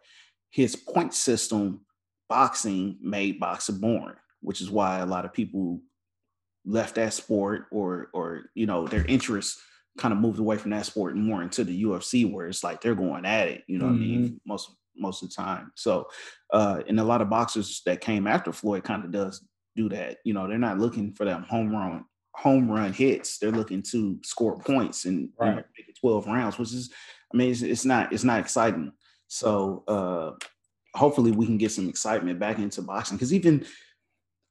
his 0.50 0.76
point 0.76 1.14
system 1.14 1.80
boxing 2.28 2.98
made 3.00 3.40
boxing 3.40 3.78
boring 3.78 4.16
which 4.40 4.60
is 4.60 4.70
why 4.70 4.98
a 4.98 5.06
lot 5.06 5.24
of 5.24 5.32
people 5.32 5.80
left 6.64 6.96
that 6.96 7.14
sport 7.14 7.66
or 7.70 8.10
or 8.12 8.50
you 8.54 8.66
know 8.66 8.86
their 8.86 9.04
interest 9.06 9.58
kind 9.98 10.12
of 10.12 10.20
moved 10.20 10.38
away 10.38 10.56
from 10.56 10.70
that 10.70 10.86
sport 10.86 11.14
and 11.14 11.24
more 11.24 11.42
into 11.42 11.64
the 11.64 11.82
UFC 11.82 12.30
where 12.30 12.46
it's 12.46 12.64
like 12.64 12.80
they're 12.80 12.94
going 12.94 13.26
at 13.26 13.48
it, 13.48 13.64
you 13.66 13.78
know 13.78 13.86
mm-hmm. 13.86 13.94
what 13.94 14.02
I 14.02 14.06
mean? 14.06 14.24
Mm-hmm. 14.24 14.36
Most 14.46 14.70
most 14.96 15.22
of 15.22 15.28
the 15.28 15.34
time. 15.34 15.72
So 15.74 16.08
uh 16.52 16.82
and 16.88 16.98
a 16.98 17.04
lot 17.04 17.22
of 17.22 17.30
boxers 17.30 17.82
that 17.86 18.00
came 18.00 18.26
after 18.26 18.52
Floyd 18.52 18.84
kind 18.84 19.04
of 19.04 19.12
does 19.12 19.44
do 19.76 19.88
that. 19.90 20.18
You 20.24 20.34
know, 20.34 20.48
they're 20.48 20.58
not 20.58 20.78
looking 20.78 21.12
for 21.12 21.24
them 21.24 21.42
home 21.42 21.70
run 21.70 22.04
home 22.34 22.70
run 22.70 22.92
hits. 22.92 23.38
They're 23.38 23.50
looking 23.50 23.82
to 23.90 24.18
score 24.24 24.58
points 24.58 25.04
and 25.04 25.30
right. 25.38 25.64
you 25.76 25.84
know, 25.84 25.94
12 26.00 26.26
rounds, 26.26 26.58
which 26.58 26.72
is 26.72 26.90
I 27.32 27.36
mean 27.36 27.50
it's, 27.50 27.62
it's 27.62 27.84
not 27.84 28.12
it's 28.12 28.24
not 28.24 28.40
exciting. 28.40 28.92
So 29.28 29.84
uh 29.86 30.32
hopefully 30.94 31.30
we 31.30 31.46
can 31.46 31.58
get 31.58 31.70
some 31.70 31.88
excitement 31.88 32.38
back 32.38 32.58
into 32.58 32.82
boxing 32.82 33.16
because 33.16 33.34
even 33.34 33.64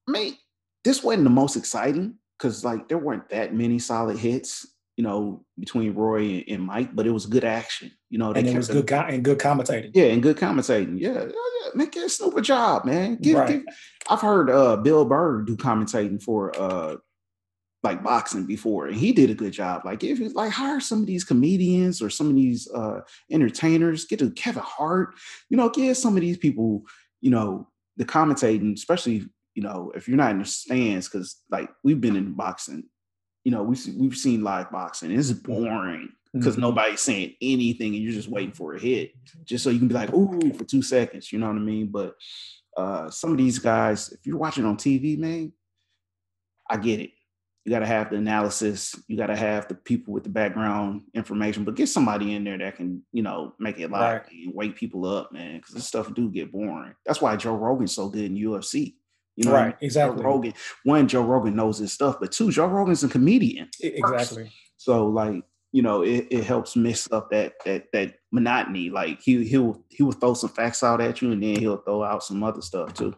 I 0.07 0.12
mean 0.12 0.38
this 0.83 1.03
wasn't 1.03 1.25
the 1.25 1.29
most 1.29 1.55
exciting 1.57 2.15
because 2.38 2.63
like 2.63 2.88
there 2.88 2.97
weren't 2.97 3.29
that 3.29 3.53
many 3.53 3.79
solid 3.79 4.17
hits 4.17 4.65
you 4.97 5.03
know, 5.03 5.45
between 5.60 5.93
Roy 5.93 6.43
and, 6.47 6.63
Mike, 6.63 6.95
but 6.95 7.05
it 7.05 7.12
was 7.12 7.27
good 7.27 7.43
action. 7.43 7.91
You 8.10 8.17
know, 8.17 8.31
and 8.31 8.47
it 8.47 8.57
was 8.57 8.67
good 8.67 8.88
guy 8.88 9.10
and 9.10 9.23
good 9.23 9.38
commentating. 9.38 9.91
Yeah, 9.93 10.05
and 10.05 10.23
good 10.23 10.38
commentating. 10.38 10.99
Yeah, 10.99 11.23
yeah, 11.23 11.69
man, 11.75 11.89
give 11.89 12.12
Snoop 12.12 12.36
a 12.36 12.41
job, 12.41 12.83
man. 12.83 13.17
Give, 13.21 13.38
right. 13.38 13.47
give, 13.47 13.63
I've 14.10 14.21
heard 14.21 14.49
uh, 14.49 14.77
Bill 14.77 15.05
Burr 15.05 15.43
do 15.43 15.55
commentating 15.55 16.21
for 16.21 16.51
uh, 16.60 16.95
like 17.83 18.03
boxing 18.03 18.47
before, 18.47 18.88
and 18.88 18.95
he 18.97 19.12
did 19.12 19.29
a 19.29 19.36
good 19.36 19.53
job. 19.53 19.83
Like 19.86 20.03
if 20.03 20.19
it's 20.19 20.33
like 20.33 20.51
hire 20.51 20.79
some 20.79 21.01
of 21.01 21.05
these 21.05 21.23
comedians 21.23 22.01
or 22.01 22.10
some 22.10 22.29
of 22.29 22.36
these 22.36 22.67
uh, 22.71 23.01
entertainers, 23.31 24.05
get 24.05 24.19
to 24.19 24.31
Kevin 24.31 24.63
Hart, 24.65 25.13
you 25.49 25.57
know, 25.57 25.69
give 25.69 25.95
some 25.95 26.15
of 26.15 26.21
these 26.21 26.38
people, 26.38 26.81
you 27.21 27.29
know, 27.29 27.67
the 27.97 28.05
commentating, 28.05 28.73
especially 28.73 29.25
you 29.53 29.63
know, 29.63 29.91
if 29.95 30.07
you're 30.07 30.17
not 30.17 30.31
in 30.31 30.39
the 30.39 30.45
stands, 30.45 31.10
because 31.10 31.43
like 31.51 31.69
we've 31.83 32.01
been 32.01 32.15
in 32.15 32.33
boxing 32.33 32.83
you 33.47 33.51
know, 33.51 33.63
we've 33.63 33.81
we've 33.95 34.17
seen 34.17 34.43
live 34.43 34.69
boxing. 34.73 35.10
It's 35.10 35.31
boring 35.31 36.10
because 36.33 36.55
mm-hmm. 36.55 36.63
nobody's 36.63 36.99
saying 36.99 37.36
anything 37.41 37.95
and 37.95 38.03
you're 38.03 38.12
just 38.12 38.27
waiting 38.27 38.51
for 38.51 38.75
a 38.75 38.79
hit, 38.79 39.13
just 39.45 39.63
so 39.63 39.69
you 39.69 39.79
can 39.79 39.88
be 39.88 39.93
like, 39.93 40.13
ooh, 40.13 40.51
for 40.51 40.65
two 40.65 40.81
seconds. 40.81 41.31
You 41.31 41.39
know 41.39 41.47
what 41.47 41.55
I 41.55 41.60
mean? 41.60 41.88
But 41.88 42.15
uh, 42.75 43.10
some 43.10 43.31
of 43.31 43.38
these 43.38 43.57
guys, 43.57 44.12
if 44.12 44.27
you're 44.27 44.38
watching 44.38 44.65
on 44.65 44.75
TV, 44.75 45.17
man, 45.17 45.53
I 46.69 46.75
get 46.75 46.99
it. 46.99 47.12
You 47.63 47.69
got 47.71 47.79
to 47.79 47.86
have 47.86 48.10
the 48.10 48.17
analysis. 48.17 49.01
You 49.07 49.15
got 49.15 49.27
to 49.27 49.36
have 49.38 49.69
the 49.69 49.75
people 49.75 50.13
with 50.13 50.23
the 50.23 50.29
background 50.29 51.03
information, 51.13 51.63
but 51.63 51.75
get 51.75 51.88
somebody 51.88 52.36
in 52.36 52.43
there 52.43 52.57
that 52.57 52.75
can, 52.75 53.01
you 53.13 53.23
know, 53.23 53.53
make 53.60 53.79
it 53.79 53.89
live 53.89 54.23
right. 54.23 54.31
and 54.33 54.53
wake 54.53 54.75
people 54.75 55.05
up, 55.05 55.31
man. 55.31 55.55
Because 55.55 55.73
this 55.73 55.88
stuff 55.88 56.13
do 56.13 56.29
get 56.29 56.51
boring. 56.51 56.95
That's 57.05 57.21
why 57.21 57.38
Joe 57.38 57.55
Rogan's 57.55 57.95
so 57.95 58.10
good 58.10 58.25
in 58.25 58.36
UFC. 58.36 58.95
You 59.38 59.45
know, 59.45 59.54
right? 59.54 59.78
Exactly. 59.82 60.21
Joe 60.21 60.30
Rogan. 60.30 60.54
One, 60.84 61.08
Joe 61.08 61.21
Rogan 61.21 61.56
knows 61.56 61.78
his 61.78 61.93
stuff, 61.93 62.17
but 62.19 62.32
two, 62.32 62.52
Joe 62.52 62.65
Rogan's 62.65 63.04
a 63.04 63.08
comedian. 63.08 63.69
Exactly. 63.80 64.52
So 64.78 65.08
like, 65.08 65.43
you 65.71 65.84
know, 65.84 66.02
it, 66.02 66.28
it 66.32 66.43
helps 66.43 66.76
mix 66.76 67.10
up 67.12 67.30
that 67.30 67.54
that 67.63 67.86
that 67.93 68.15
monotony. 68.32 68.89
Like 68.89 69.21
he 69.21 69.47
he'll 69.47 69.84
he 69.89 70.02
will 70.02 70.12
throw 70.12 70.34
some 70.34 70.50
facts 70.50 70.82
out 70.82 71.02
at 71.02 71.21
you, 71.21 71.32
and 71.32 71.43
then 71.43 71.60
he'll 71.60 71.78
throw 71.78 72.04
out 72.04 72.23
some 72.23 72.43
other 72.43 72.62
stuff 72.62 72.95
too. 72.95 73.15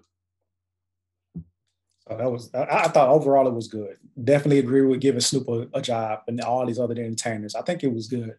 So 2.06 2.18
that 2.18 2.30
was 2.30 2.54
I, 2.54 2.66
I 2.66 2.88
thought 2.90 3.10
overall 3.10 3.48
it 3.48 3.54
was 3.54 3.70
good. 3.70 3.96
Definitely 4.22 4.60
agree 4.60 4.82
with 4.82 5.00
giving 5.00 5.22
Snoop 5.22 5.48
a, 5.48 5.70
a 5.74 5.82
job 5.82 6.24
and 6.28 6.42
all 6.42 6.66
these 6.66 6.80
other 6.80 6.96
entertainers. 6.96 7.56
I 7.56 7.62
think 7.62 7.84
it 7.84 7.94
was 7.94 8.08
good. 8.08 8.36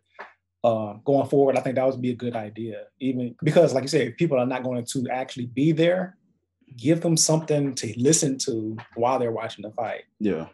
Um, 0.62 1.00
going 1.06 1.26
forward, 1.28 1.56
I 1.56 1.62
think 1.62 1.76
that 1.76 1.86
would 1.86 2.02
be 2.02 2.10
a 2.10 2.14
good 2.14 2.36
idea. 2.36 2.82
Even 2.98 3.34
because, 3.42 3.72
like 3.72 3.84
you 3.84 3.88
said, 3.88 4.18
people 4.18 4.38
are 4.38 4.44
not 4.44 4.64
going 4.64 4.84
to 4.84 5.08
actually 5.10 5.46
be 5.46 5.72
there 5.72 6.18
give 6.76 7.00
them 7.00 7.16
something 7.16 7.74
to 7.76 7.94
listen 7.96 8.38
to 8.38 8.76
while 8.94 9.18
they're 9.18 9.32
watching 9.32 9.62
the 9.62 9.70
fight. 9.70 10.04
Yeah. 10.18 10.46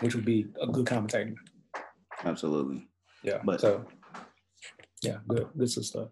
Which 0.00 0.14
would 0.14 0.24
be 0.24 0.46
a 0.60 0.66
good 0.66 0.86
commentator. 0.86 1.34
Absolutely. 2.24 2.88
Yeah. 3.22 3.40
But 3.44 3.60
so 3.60 3.84
yeah, 5.02 5.18
good, 5.26 5.48
good 5.56 5.70
stuff. 5.70 6.08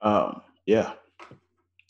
Um, 0.00 0.42
yeah. 0.66 0.92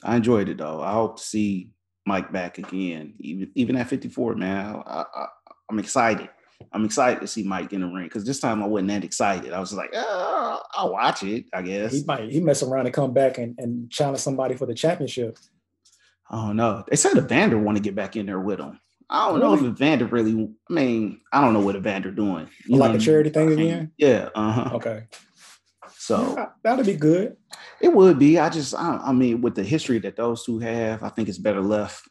I 0.04 0.16
enjoyed 0.16 0.48
it 0.48 0.58
though. 0.58 0.80
I 0.80 0.92
hope 0.92 1.16
to 1.16 1.22
see 1.22 1.70
Mike 2.06 2.32
back 2.32 2.58
again, 2.58 3.14
even 3.20 3.50
even 3.54 3.76
at 3.76 3.88
54, 3.88 4.34
man. 4.34 4.82
I, 4.84 5.04
I, 5.14 5.26
I'm 5.70 5.78
excited. 5.78 6.28
I'm 6.72 6.84
excited 6.84 7.20
to 7.20 7.26
see 7.26 7.42
Mike 7.42 7.72
in 7.72 7.80
the 7.80 7.86
ring 7.86 8.04
because 8.04 8.24
this 8.24 8.40
time 8.40 8.62
I 8.62 8.66
wasn't 8.66 8.88
that 8.88 9.04
excited. 9.04 9.52
I 9.52 9.60
was 9.60 9.72
like, 9.72 9.90
oh, 9.94 10.60
I'll 10.74 10.92
watch 10.92 11.22
it, 11.22 11.46
I 11.52 11.62
guess. 11.62 11.92
He 11.92 12.04
might 12.04 12.30
he 12.30 12.40
mess 12.40 12.62
around 12.62 12.86
and 12.86 12.94
come 12.94 13.12
back 13.12 13.38
and, 13.38 13.54
and 13.58 13.90
challenge 13.90 14.20
somebody 14.20 14.54
for 14.54 14.66
the 14.66 14.74
championship. 14.74 15.38
I 16.32 16.46
don't 16.46 16.56
know. 16.56 16.84
They 16.88 16.96
said 16.96 17.16
Evander 17.16 17.58
want 17.58 17.76
to 17.76 17.82
get 17.82 17.94
back 17.94 18.16
in 18.16 18.26
there 18.26 18.40
with 18.40 18.58
him. 18.58 18.80
I 19.10 19.28
don't 19.28 19.40
really? 19.40 19.60
know 19.60 19.66
if 19.66 19.74
Evander 19.74 20.06
really. 20.06 20.54
I 20.70 20.72
mean, 20.72 21.20
I 21.32 21.42
don't 21.42 21.52
know 21.52 21.60
what 21.60 21.76
Evander 21.76 22.10
doing. 22.10 22.48
You 22.66 22.76
like 22.76 22.94
a 22.94 22.98
charity 22.98 23.28
thing 23.28 23.52
again? 23.52 23.92
Yeah. 23.98 24.30
Uh 24.34 24.52
huh. 24.52 24.70
Okay. 24.76 25.04
So 25.98 26.34
yeah, 26.36 26.46
that'd 26.64 26.86
be 26.86 26.94
good. 26.94 27.36
It 27.80 27.92
would 27.92 28.18
be. 28.18 28.38
I 28.38 28.48
just, 28.48 28.74
I, 28.74 29.00
I, 29.04 29.12
mean, 29.12 29.40
with 29.40 29.54
the 29.54 29.62
history 29.62 29.98
that 30.00 30.16
those 30.16 30.44
two 30.44 30.58
have, 30.58 31.02
I 31.02 31.10
think 31.10 31.28
it's 31.28 31.38
better 31.38 31.60
left, 31.60 32.08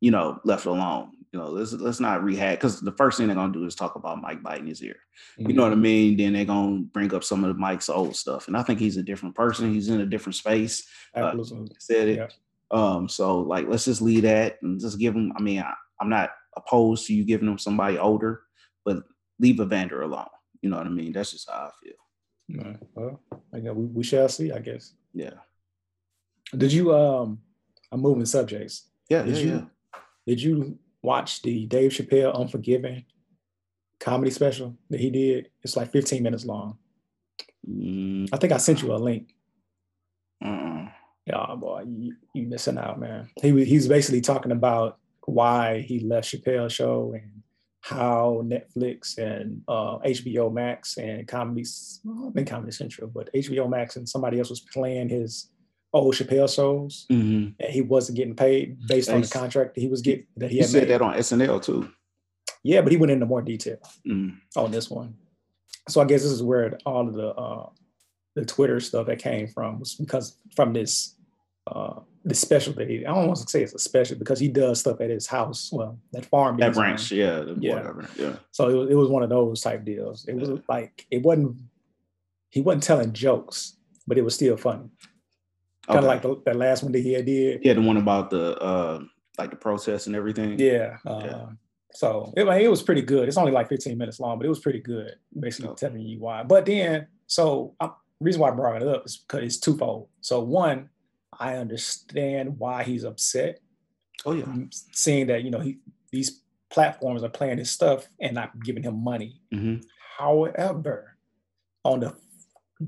you 0.00 0.10
know, 0.10 0.38
left 0.44 0.66
alone. 0.66 1.10
You 1.32 1.40
know, 1.40 1.48
let's 1.48 1.72
let's 1.72 1.98
not 1.98 2.22
rehash 2.22 2.54
because 2.54 2.80
the 2.80 2.92
first 2.92 3.18
thing 3.18 3.26
they're 3.26 3.34
gonna 3.34 3.52
do 3.52 3.64
is 3.64 3.74
talk 3.74 3.96
about 3.96 4.20
Mike 4.20 4.40
biting 4.40 4.68
his 4.68 4.82
ear. 4.84 4.94
Mm-hmm. 5.36 5.50
You 5.50 5.56
know 5.56 5.62
what 5.64 5.72
I 5.72 5.76
mean? 5.76 6.16
Then 6.16 6.34
they're 6.34 6.44
gonna 6.44 6.82
bring 6.82 7.12
up 7.12 7.24
some 7.24 7.42
of 7.42 7.58
Mike's 7.58 7.88
old 7.88 8.14
stuff, 8.14 8.46
and 8.46 8.56
I 8.56 8.62
think 8.62 8.78
he's 8.78 8.98
a 8.98 9.02
different 9.02 9.34
person. 9.34 9.72
He's 9.72 9.88
in 9.88 10.00
a 10.00 10.06
different 10.06 10.36
space. 10.36 10.86
Absolutely. 11.12 11.70
Uh, 11.72 11.78
said 11.80 12.08
it. 12.08 12.16
Yeah. 12.18 12.28
Um, 12.74 13.08
so 13.08 13.40
like 13.40 13.68
let's 13.68 13.84
just 13.84 14.02
leave 14.02 14.22
that 14.22 14.58
and 14.62 14.80
just 14.80 14.98
give 14.98 15.14
them. 15.14 15.32
I 15.36 15.40
mean, 15.40 15.60
I, 15.60 15.72
am 16.00 16.08
not 16.08 16.30
opposed 16.56 17.06
to 17.06 17.14
you 17.14 17.24
giving 17.24 17.46
them 17.46 17.58
somebody 17.58 17.98
older, 17.98 18.42
but 18.84 19.04
leave 19.38 19.60
Evander 19.60 20.02
alone. 20.02 20.26
You 20.60 20.70
know 20.70 20.78
what 20.78 20.86
I 20.86 20.90
mean? 20.90 21.12
That's 21.12 21.30
just 21.30 21.48
how 21.48 21.70
I 21.70 21.70
feel. 21.82 22.64
Right. 22.64 22.78
Well, 22.94 23.20
I 23.54 23.60
guess 23.60 23.72
we, 23.72 23.86
we 23.86 24.02
shall 24.02 24.28
see, 24.28 24.50
I 24.50 24.58
guess. 24.58 24.94
Yeah. 25.12 25.34
Did 26.56 26.72
you 26.72 26.94
um 26.94 27.38
I'm 27.92 28.00
moving 28.00 28.26
subjects. 28.26 28.88
Yeah, 29.08 29.22
did 29.22 29.36
yeah, 29.36 29.42
you 29.44 29.50
yeah. 29.50 30.00
did 30.26 30.42
you 30.42 30.78
watch 31.00 31.42
the 31.42 31.66
Dave 31.66 31.92
Chappelle 31.92 32.34
Unforgiven 32.34 33.04
comedy 34.00 34.32
special 34.32 34.76
that 34.90 34.98
he 34.98 35.10
did? 35.10 35.50
It's 35.62 35.76
like 35.76 35.92
15 35.92 36.22
minutes 36.22 36.44
long. 36.44 36.78
Mm. 37.68 38.28
I 38.32 38.36
think 38.36 38.52
I 38.52 38.56
sent 38.56 38.82
you 38.82 38.92
a 38.92 38.96
link. 38.96 39.32
Uh-uh. 40.44 40.88
Yeah, 41.26 41.54
boy, 41.56 41.84
you, 41.86 42.16
you 42.34 42.46
missing 42.46 42.78
out, 42.78 43.00
man. 43.00 43.30
He 43.40 43.64
he's 43.64 43.88
basically 43.88 44.20
talking 44.20 44.52
about 44.52 44.98
why 45.24 45.80
he 45.80 46.00
left 46.00 46.28
Chappelle 46.28 46.70
show 46.70 47.14
and 47.14 47.42
how 47.80 48.42
Netflix 48.44 49.18
and 49.18 49.62
uh, 49.68 49.98
HBO 49.98 50.52
Max 50.52 50.96
and 50.96 51.26
Comedy, 51.28 51.64
well, 52.04 52.28
I 52.28 52.32
think 52.32 52.48
Comedy 52.48 52.72
Central, 52.72 53.08
but 53.08 53.32
HBO 53.34 53.68
Max 53.68 53.96
and 53.96 54.08
somebody 54.08 54.38
else 54.38 54.50
was 54.50 54.60
playing 54.60 55.08
his 55.08 55.50
old 55.92 56.14
Chappelle 56.14 56.52
shows, 56.52 57.06
mm-hmm. 57.10 57.52
and 57.58 57.72
he 57.72 57.80
wasn't 57.80 58.16
getting 58.16 58.36
paid 58.36 58.78
based 58.88 59.08
on 59.08 59.20
the 59.20 59.28
contract 59.28 59.74
that 59.74 59.80
he 59.80 59.88
was 59.88 60.02
getting. 60.02 60.26
That 60.36 60.50
he, 60.50 60.58
he 60.58 60.62
said 60.64 60.82
made. 60.82 60.90
that 60.90 61.02
on 61.02 61.14
SNL 61.14 61.62
too. 61.62 61.90
Yeah, 62.62 62.80
but 62.80 62.90
he 62.90 62.98
went 62.98 63.12
into 63.12 63.26
more 63.26 63.42
detail 63.42 63.78
mm. 64.06 64.36
on 64.56 64.70
this 64.70 64.90
one. 64.90 65.14
So 65.88 66.00
I 66.00 66.06
guess 66.06 66.22
this 66.22 66.32
is 66.32 66.42
where 66.42 66.78
all 66.86 67.06
of 67.06 67.14
the 67.14 67.28
uh, 67.28 67.68
the 68.34 68.44
Twitter 68.44 68.80
stuff 68.80 69.06
that 69.06 69.18
came 69.18 69.46
from 69.46 69.78
was 69.78 69.94
because 69.94 70.38
from 70.56 70.72
this 70.72 71.13
uh 71.66 72.00
the 72.24 72.34
special 72.34 72.72
that 72.74 72.88
he 72.88 73.04
I 73.04 73.14
don't 73.14 73.26
want 73.26 73.38
to 73.38 73.48
say 73.48 73.62
it's 73.62 73.74
a 73.74 73.78
special 73.78 74.16
because 74.16 74.40
he 74.40 74.48
does 74.48 74.80
stuff 74.80 75.00
at 75.00 75.10
his 75.10 75.26
house. 75.26 75.70
Well, 75.72 75.98
that 76.12 76.24
farm 76.26 76.56
that 76.58 76.74
branch, 76.74 77.12
yeah, 77.12 77.44
yeah. 77.58 77.74
Whatever. 77.74 78.08
Yeah. 78.16 78.36
So 78.50 78.68
it 78.68 78.74
was, 78.74 78.90
it 78.90 78.94
was 78.94 79.08
one 79.08 79.22
of 79.22 79.28
those 79.28 79.60
type 79.60 79.84
deals. 79.84 80.26
It 80.26 80.34
was 80.34 80.48
yeah. 80.48 80.56
like 80.68 81.06
it 81.10 81.22
wasn't 81.22 81.58
he 82.50 82.60
wasn't 82.60 82.84
telling 82.84 83.12
jokes, 83.12 83.76
but 84.06 84.16
it 84.16 84.22
was 84.22 84.34
still 84.34 84.56
funny. 84.56 84.88
Kind 85.86 85.98
of 85.98 86.04
like 86.06 86.22
the, 86.22 86.40
that 86.46 86.56
last 86.56 86.82
one 86.82 86.92
that 86.92 87.00
he 87.00 87.12
had 87.12 87.26
did. 87.26 87.62
Yeah, 87.62 87.74
the 87.74 87.82
one 87.82 87.98
about 87.98 88.30
the 88.30 88.56
uh 88.58 89.02
like 89.38 89.50
the 89.50 89.56
protest 89.56 90.06
and 90.06 90.16
everything. 90.16 90.58
Yeah. 90.58 90.96
Uh, 91.04 91.20
yeah. 91.24 91.46
So 91.92 92.32
it, 92.36 92.44
it 92.44 92.68
was 92.68 92.82
pretty 92.82 93.02
good. 93.02 93.28
It's 93.28 93.36
only 93.36 93.52
like 93.52 93.68
15 93.68 93.96
minutes 93.96 94.18
long, 94.18 94.38
but 94.38 94.46
it 94.46 94.48
was 94.48 94.58
pretty 94.58 94.80
good, 94.80 95.14
basically 95.38 95.70
okay. 95.70 95.86
telling 95.86 96.02
you 96.02 96.18
why. 96.18 96.42
But 96.42 96.66
then, 96.66 97.06
so 97.26 97.74
um, 97.80 97.94
reason 98.20 98.40
why 98.40 98.48
I 98.48 98.52
brought 98.52 98.82
it 98.82 98.88
up 98.88 99.06
is 99.06 99.18
because 99.18 99.44
it's 99.44 99.58
twofold. 99.58 100.08
So 100.20 100.40
one, 100.40 100.88
I 101.38 101.56
understand 101.56 102.58
why 102.58 102.82
he's 102.82 103.04
upset. 103.04 103.60
Oh 104.24 104.32
yeah, 104.32 104.46
seeing 104.92 105.26
that 105.26 105.42
you 105.42 105.50
know 105.50 105.60
he 105.60 105.78
these 106.12 106.42
platforms 106.70 107.22
are 107.22 107.28
playing 107.28 107.58
his 107.58 107.70
stuff 107.70 108.08
and 108.20 108.34
not 108.34 108.60
giving 108.62 108.82
him 108.82 109.02
money. 109.02 109.40
Mm-hmm. 109.52 109.82
However, 110.18 111.16
on 111.84 112.00
the 112.00 112.16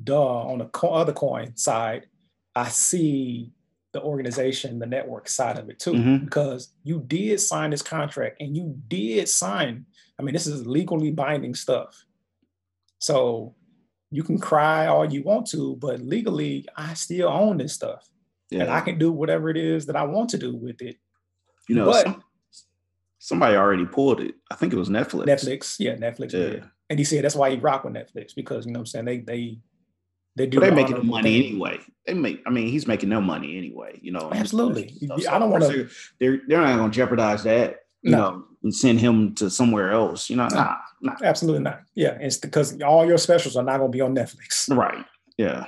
duh 0.04 0.42
on 0.42 0.59
the 0.59 0.66
co- 0.66 0.90
other 0.90 1.12
coin 1.12 1.56
side, 1.56 2.06
I 2.54 2.68
see 2.68 3.52
the 3.92 4.02
organization, 4.02 4.78
the 4.78 4.87
network 4.87 5.28
side 5.28 5.59
of 5.59 5.68
it 5.70 5.78
too, 5.78 5.92
mm-hmm. 5.92 6.24
because 6.24 6.70
you 6.85 7.02
did 7.06 7.40
sign 7.40 7.70
this 7.70 7.82
contract 7.82 8.40
and 8.40 8.56
you 8.56 8.74
did 8.88 9.28
sign. 9.28 9.87
I 10.18 10.22
mean, 10.22 10.32
this 10.32 10.46
is 10.46 10.66
legally 10.66 11.11
binding 11.11 11.54
stuff. 11.54 12.04
So 12.98 13.54
you 14.11 14.22
can 14.22 14.38
cry 14.38 14.87
all 14.87 15.04
you 15.04 15.22
want 15.22 15.46
to, 15.48 15.76
but 15.76 16.00
legally, 16.00 16.66
I 16.76 16.94
still 16.94 17.28
own 17.28 17.59
this 17.59 17.74
stuff 17.74 18.09
yeah. 18.50 18.62
and 18.62 18.70
I 18.70 18.80
can 18.80 18.98
do 18.98 19.12
whatever 19.12 19.50
it 19.50 19.56
is 19.56 19.87
that 19.87 19.96
I 19.96 20.04
want 20.04 20.30
to 20.30 20.38
do 20.38 20.54
with 20.54 20.82
it. 20.82 20.96
You 21.68 21.76
know, 21.76 21.87
but, 21.87 22.04
some, 22.04 22.24
somebody 23.18 23.56
already 23.56 23.87
pulled 23.87 24.20
it. 24.20 24.35
I 24.50 24.54
think 24.54 24.72
it 24.72 24.76
was 24.76 24.88
Netflix. 24.88 25.26
Netflix, 25.26 25.76
yeah, 25.78 25.96
Netflix. 25.96 26.32
Yeah. 26.32 26.64
And 26.88 26.98
he 26.98 27.04
said 27.04 27.24
that's 27.24 27.35
why 27.35 27.50
he 27.50 27.56
rock 27.56 27.85
with 27.85 27.94
Netflix 27.94 28.35
because 28.35 28.66
you 28.66 28.72
know 28.72 28.80
what 28.80 28.82
I'm 28.82 28.87
saying 28.87 29.04
they 29.06 29.18
they 29.18 29.59
they 30.37 30.46
do. 30.46 30.61
But 30.61 30.66
they're 30.66 30.74
making 30.74 31.06
money 31.06 31.40
thing. 31.40 31.50
anyway. 31.50 31.80
They 32.06 32.14
make. 32.14 32.42
I 32.46 32.50
mean, 32.50 32.68
he's 32.68 32.87
making 32.87 33.09
no 33.09 33.20
money 33.20 33.56
anyway. 33.56 33.98
You 34.02 34.12
know. 34.12 34.30
Absolutely. 34.32 34.94
So 35.00 35.30
I 35.30 35.38
don't 35.38 35.50
want 35.50 35.64
to. 35.64 35.88
They're 36.20 36.40
they're 36.46 36.61
not 36.61 36.76
going 36.76 36.90
to 36.90 36.94
jeopardize 36.94 37.42
that. 37.44 37.80
You 38.02 38.12
no. 38.12 38.18
know, 38.18 38.44
and 38.62 38.74
send 38.74 39.00
him 39.00 39.35
to 39.37 39.50
somewhere 39.50 39.90
else. 39.90 40.30
You 40.30 40.37
know, 40.37 40.46
no. 40.48 40.56
nah, 40.56 40.76
nah. 41.00 41.16
Absolutely 41.24 41.62
not. 41.62 41.80
Yeah, 41.94 42.18
it's 42.20 42.37
because 42.37 42.80
all 42.82 43.04
your 43.04 43.18
specials 43.18 43.56
are 43.56 43.64
not 43.64 43.78
going 43.78 43.90
to 43.90 43.96
be 43.96 44.02
on 44.02 44.14
Netflix. 44.14 44.74
Right. 44.76 45.04
Yeah. 45.37 45.66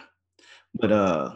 But 0.74 0.92
uh, 0.92 1.34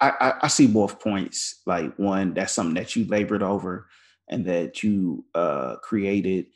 I, 0.00 0.34
I, 0.42 0.48
see 0.48 0.66
both 0.66 1.00
points. 1.00 1.60
Like 1.66 1.94
one, 1.98 2.34
that's 2.34 2.52
something 2.52 2.74
that 2.74 2.96
you 2.96 3.04
labored 3.06 3.42
over 3.42 3.86
and 4.28 4.46
that 4.46 4.82
you 4.82 5.24
uh, 5.34 5.76
created, 5.82 6.46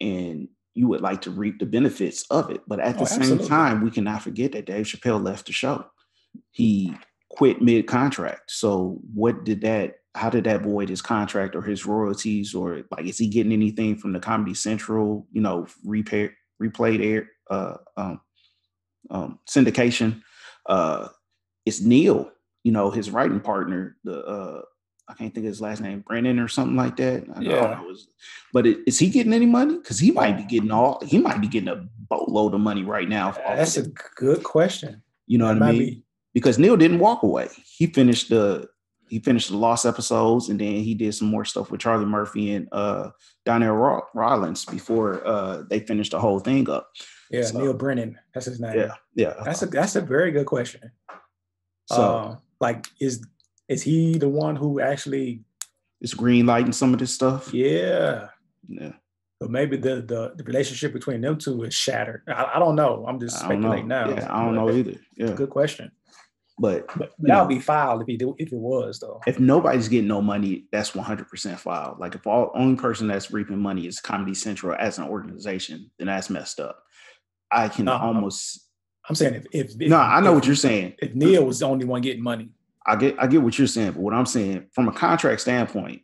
and 0.00 0.48
you 0.74 0.88
would 0.88 1.00
like 1.00 1.22
to 1.22 1.30
reap 1.30 1.58
the 1.58 1.66
benefits 1.66 2.24
of 2.30 2.50
it. 2.50 2.62
But 2.66 2.80
at 2.80 2.96
the 2.96 3.02
Oh, 3.02 3.06
same 3.06 3.22
absolutely. 3.22 3.48
time, 3.48 3.82
we 3.82 3.90
cannot 3.90 4.22
forget 4.22 4.52
that 4.52 4.66
Dave 4.66 4.86
Chappelle 4.86 5.22
left 5.22 5.46
the 5.46 5.52
show. 5.52 5.84
He 6.50 6.94
quit 7.30 7.60
mid 7.60 7.86
contract. 7.86 8.50
So 8.50 9.00
what 9.14 9.44
did 9.44 9.62
that? 9.62 9.96
How 10.14 10.28
did 10.28 10.44
that 10.44 10.62
void 10.62 10.90
his 10.90 11.00
contract 11.00 11.56
or 11.56 11.62
his 11.62 11.86
royalties 11.86 12.54
or 12.54 12.82
like 12.90 13.06
is 13.06 13.16
he 13.16 13.28
getting 13.28 13.52
anything 13.52 13.96
from 13.96 14.12
the 14.12 14.20
Comedy 14.20 14.54
Central? 14.54 15.26
You 15.32 15.40
know, 15.40 15.66
repair 15.84 16.34
replayed 16.62 17.04
air 17.04 17.30
uh, 17.50 17.76
um, 17.96 18.20
um, 19.10 19.38
syndication. 19.48 20.22
Uh, 20.66 21.08
it's 21.64 21.80
Neal. 21.80 22.30
You 22.64 22.72
know, 22.72 22.90
his 22.90 23.10
writing 23.10 23.40
partner. 23.40 23.96
The 24.04 24.24
uh, 24.24 24.62
I 25.08 25.14
can't 25.14 25.34
think 25.34 25.44
of 25.46 25.50
his 25.50 25.60
last 25.60 25.80
name, 25.80 26.00
Brennan 26.06 26.38
or 26.38 26.48
something 26.48 26.76
like 26.76 26.96
that. 26.96 27.24
I 27.34 27.40
Yeah. 27.40 27.80
It's- 27.82 28.06
But 28.52 28.66
it, 28.66 28.78
is 28.86 28.98
he 28.98 29.08
getting 29.10 29.32
any 29.32 29.46
money? 29.46 29.76
Because 29.78 29.98
he 29.98 30.10
might 30.12 30.36
be 30.36 30.44
getting 30.44 30.70
all. 30.70 31.02
He 31.04 31.18
might 31.18 31.40
be 31.40 31.48
getting 31.48 31.68
a 31.68 31.86
boatload 32.08 32.54
of 32.54 32.60
money 32.60 32.84
right 32.84 33.08
now. 33.08 33.32
That's 33.32 33.76
a 33.76 33.88
good 34.16 34.42
question. 34.44 35.02
you 35.26 35.38
know 35.38 35.48
That 35.48 35.60
what 35.60 35.68
I 35.68 35.72
mean? 35.72 35.78
be- 35.80 36.04
Because 36.34 36.58
Neal 36.58 36.76
didn't 36.76 36.98
walk 37.00 37.22
away. 37.24 37.48
He 37.64 37.86
finished 37.88 38.28
the 38.30 38.68
he 39.08 39.18
finished 39.18 39.50
the 39.50 39.56
lost 39.58 39.84
episodes, 39.84 40.48
and 40.48 40.58
then 40.58 40.72
he 40.76 40.94
did 40.94 41.14
some 41.14 41.28
more 41.28 41.44
stuff 41.44 41.70
with 41.70 41.80
Charlie 41.80 42.06
Murphy 42.06 42.54
and 42.54 42.68
uh 42.72 43.10
Donnell 43.44 44.02
Rawlings 44.14 44.64
before 44.64 45.26
uh 45.26 45.64
they 45.68 45.80
finished 45.80 46.12
the 46.12 46.20
whole 46.20 46.38
thing 46.38 46.70
up. 46.70 46.90
Yeah, 47.30 47.42
So- 47.44 47.58
Neal 47.60 47.74
Brennan. 47.74 48.18
That's 48.32 48.46
his 48.46 48.60
name. 48.60 48.78
Yeah, 48.78 48.94
yeah. 49.14 49.34
That's 49.44 49.62
a 49.62 49.66
that's 49.66 49.96
a 49.96 50.00
very 50.00 50.30
good 50.30 50.46
question. 50.46 50.92
so 51.86 52.02
Uh, 52.02 52.36
like, 52.62 52.86
is 53.00 53.22
is 53.68 53.82
he 53.82 54.16
the 54.18 54.28
one 54.28 54.56
who 54.56 54.80
actually? 54.80 55.44
is 56.00 56.14
green 56.14 56.46
lighting 56.46 56.72
some 56.72 56.92
of 56.94 56.98
this 56.98 57.12
stuff. 57.14 57.52
Yeah, 57.54 58.28
Yeah. 58.68 58.92
but 59.38 59.50
maybe 59.50 59.76
the 59.76 59.96
the, 60.02 60.32
the 60.36 60.44
relationship 60.44 60.92
between 60.92 61.20
them 61.20 61.36
two 61.38 61.62
is 61.64 61.74
shattered. 61.74 62.22
I, 62.28 62.52
I 62.54 62.58
don't 62.58 62.74
know. 62.74 63.04
I'm 63.06 63.20
just 63.20 63.36
I 63.44 63.48
don't 63.48 63.60
know. 63.60 63.68
speculating 63.68 63.88
now. 63.88 64.08
Yeah, 64.10 64.26
I 64.34 64.44
don't 64.44 64.54
know 64.56 64.70
either. 64.70 64.96
Yeah. 65.16 65.32
Good 65.34 65.50
question. 65.50 65.92
But 66.58 66.86
But 66.96 67.12
that 67.20 67.40
would 67.40 67.48
be 67.54 67.60
filed 67.60 68.02
if 68.02 68.06
he 68.08 68.16
do 68.16 68.34
if 68.38 68.52
it 68.52 68.58
was 68.58 68.98
though. 69.00 69.20
if 69.26 69.38
nobody's 69.40 69.88
getting 69.88 70.08
no 70.08 70.20
money, 70.20 70.66
that's 70.72 70.90
100% 70.90 71.58
filed. 71.58 71.98
Like 71.98 72.14
if 72.14 72.26
all 72.26 72.50
only 72.54 72.76
person 72.76 73.06
that's 73.08 73.30
reaping 73.32 73.58
money 73.58 73.86
is 73.86 74.00
Comedy 74.00 74.34
Central 74.34 74.76
as 74.78 74.98
an 74.98 75.04
organization, 75.08 75.90
then 75.98 76.08
that's 76.08 76.30
messed 76.30 76.58
up. 76.60 76.82
I 77.50 77.68
can 77.68 77.84
No, 77.86 77.92
almost 77.96 78.61
I'm 79.08 79.14
saying 79.14 79.34
if 79.34 79.46
if, 79.52 79.80
if 79.80 79.88
no, 79.88 79.98
I 79.98 80.20
know 80.20 80.30
if, 80.30 80.34
what 80.36 80.46
you're 80.46 80.54
saying. 80.56 80.94
If 81.00 81.14
Neal 81.14 81.44
was 81.44 81.58
the 81.58 81.66
only 81.66 81.84
one 81.84 82.02
getting 82.02 82.22
money, 82.22 82.50
I 82.86 82.96
get 82.96 83.16
I 83.18 83.26
get 83.26 83.42
what 83.42 83.58
you're 83.58 83.66
saying, 83.66 83.92
but 83.92 84.00
what 84.02 84.14
I'm 84.14 84.26
saying 84.26 84.66
from 84.72 84.88
a 84.88 84.92
contract 84.92 85.40
standpoint, 85.40 86.02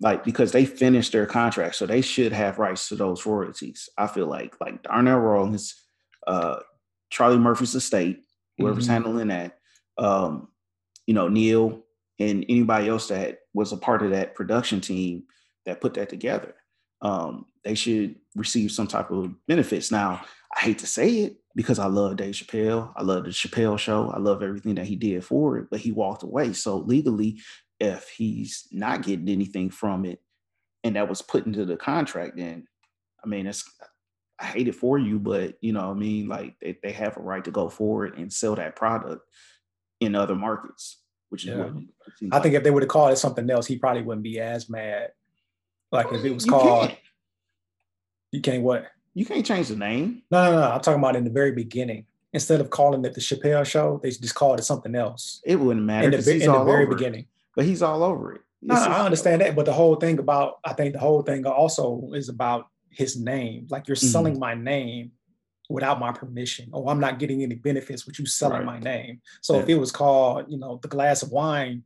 like 0.00 0.24
because 0.24 0.52
they 0.52 0.64
finished 0.66 1.12
their 1.12 1.26
contract, 1.26 1.76
so 1.76 1.86
they 1.86 2.00
should 2.02 2.32
have 2.32 2.58
rights 2.58 2.88
to 2.88 2.96
those 2.96 3.24
royalties. 3.24 3.88
I 3.96 4.06
feel 4.06 4.26
like 4.26 4.54
like 4.60 4.82
Darnell 4.82 5.18
Rawlings, 5.18 5.82
uh, 6.26 6.60
Charlie 7.10 7.38
Murphy's 7.38 7.74
estate, 7.74 8.22
whoever's 8.58 8.86
Mhm. 8.86 8.90
handling 8.92 9.28
that, 9.28 9.58
um, 9.96 10.48
you 11.06 11.14
know 11.14 11.28
Neal 11.28 11.82
and 12.20 12.44
anybody 12.48 12.88
else 12.88 13.08
that 13.08 13.38
was 13.54 13.72
a 13.72 13.76
part 13.76 14.02
of 14.02 14.10
that 14.10 14.34
production 14.34 14.80
team 14.80 15.22
that 15.64 15.80
put 15.80 15.94
that 15.94 16.08
together, 16.08 16.54
um, 17.00 17.46
they 17.64 17.74
should 17.74 18.16
receive 18.34 18.72
some 18.72 18.86
type 18.88 19.10
of 19.10 19.32
benefits. 19.46 19.92
Now, 19.92 20.20
I 20.56 20.60
hate 20.60 20.78
to 20.80 20.86
say 20.86 21.10
it 21.18 21.36
because 21.54 21.78
I 21.78 21.86
love 21.86 22.16
Dave 22.16 22.34
Chappelle. 22.34 22.92
I 22.96 23.02
love 23.02 23.24
the 23.24 23.30
Chappelle 23.30 23.78
show. 23.78 24.10
I 24.10 24.18
love 24.18 24.42
everything 24.42 24.74
that 24.76 24.86
he 24.86 24.96
did 24.96 25.24
for 25.24 25.58
it, 25.58 25.68
but 25.70 25.80
he 25.80 25.92
walked 25.92 26.22
away. 26.22 26.52
So 26.52 26.76
legally, 26.78 27.38
if 27.80 28.08
he's 28.10 28.68
not 28.72 29.02
getting 29.02 29.28
anything 29.28 29.70
from 29.70 30.04
it 30.04 30.20
and 30.84 30.96
that 30.96 31.08
was 31.08 31.22
put 31.22 31.46
into 31.46 31.64
the 31.64 31.76
contract, 31.76 32.36
then 32.36 32.66
I 33.24 33.28
mean, 33.28 33.46
it's 33.46 33.64
I 34.40 34.44
hate 34.46 34.68
it 34.68 34.74
for 34.76 34.98
you, 34.98 35.18
but 35.18 35.56
you 35.60 35.72
know, 35.72 35.88
what 35.88 35.96
I 35.96 35.98
mean, 35.98 36.28
like 36.28 36.54
they, 36.60 36.78
they 36.82 36.92
have 36.92 37.16
a 37.16 37.20
right 37.20 37.44
to 37.44 37.50
go 37.50 37.68
forward 37.68 38.16
and 38.18 38.32
sell 38.32 38.54
that 38.54 38.76
product 38.76 39.22
in 40.00 40.14
other 40.14 40.36
markets, 40.36 41.02
which 41.30 41.44
is 41.44 41.50
Yeah. 41.50 41.64
what 41.64 41.82
I 42.30 42.38
think 42.40 42.54
if 42.54 42.62
they 42.62 42.70
would 42.70 42.84
have 42.84 42.88
called 42.90 43.12
it 43.12 43.16
something 43.16 43.50
else, 43.50 43.66
he 43.66 43.78
probably 43.78 44.02
wouldn't 44.02 44.22
be 44.22 44.38
as 44.38 44.70
mad. 44.70 45.10
Like 45.90 46.12
if 46.12 46.24
it 46.24 46.32
was 46.32 46.46
You 46.46 46.52
called, 46.52 46.88
can't- 46.88 46.98
you 48.30 48.40
can't 48.42 48.62
what? 48.62 48.86
You 49.18 49.24
can't 49.24 49.44
change 49.44 49.66
the 49.68 49.76
name. 49.76 50.22
No, 50.30 50.44
no, 50.52 50.60
no. 50.60 50.70
I'm 50.70 50.80
talking 50.80 51.00
about 51.02 51.16
in 51.16 51.24
the 51.24 51.30
very 51.30 51.50
beginning. 51.52 52.06
Instead 52.32 52.60
of 52.60 52.70
calling 52.70 53.04
it 53.04 53.14
the 53.14 53.20
Chappelle 53.20 53.64
Show, 53.66 53.98
they 54.02 54.10
just 54.10 54.34
called 54.34 54.58
it 54.60 54.62
something 54.62 54.94
else 54.94 55.40
It 55.44 55.56
wouldn't 55.56 55.84
matter 55.84 56.04
in 56.04 56.10
the, 56.12 56.18
'cause 56.18 56.26
ve- 56.26 56.32
he's 56.34 56.44
in 56.46 56.52
the 56.52 56.62
very 56.64 56.84
over 56.84 56.92
it. 56.92 56.96
beginning. 56.96 57.26
But 57.56 57.64
he's 57.64 57.82
all 57.82 58.04
over 58.04 58.34
it. 58.34 58.42
No, 58.62 58.74
no, 58.76 58.80
I 58.82 59.04
understand 59.04 59.40
that, 59.40 59.56
but 59.56 59.66
the 59.66 59.72
whole 59.72 59.96
thing 59.96 60.18
about 60.20 60.58
I 60.64 60.72
think 60.72 60.92
the 60.92 61.00
whole 61.00 61.22
thing 61.22 61.44
also 61.46 62.10
is 62.14 62.28
about 62.28 62.66
his 62.90 63.18
name. 63.18 63.66
Like 63.70 63.88
you're 63.88 63.96
Mhm. 63.96 64.12
selling 64.12 64.38
my 64.38 64.54
name 64.54 65.10
without 65.68 65.98
my 65.98 66.12
permission, 66.12 66.68
or 66.72 66.88
I'm 66.90 67.00
not 67.00 67.18
getting 67.18 67.42
any 67.42 67.54
benefits 67.56 68.06
with 68.06 68.18
you 68.20 68.26
selling 68.26 68.58
Right. 68.66 68.74
my 68.74 68.78
name. 68.78 69.20
So 69.40 69.58
if 69.58 69.68
it 69.68 69.74
was 69.76 69.90
called, 69.90 70.46
you 70.48 70.58
know, 70.58 70.78
the 70.82 70.88
glass 70.88 71.22
of 71.22 71.30
wine, 71.32 71.82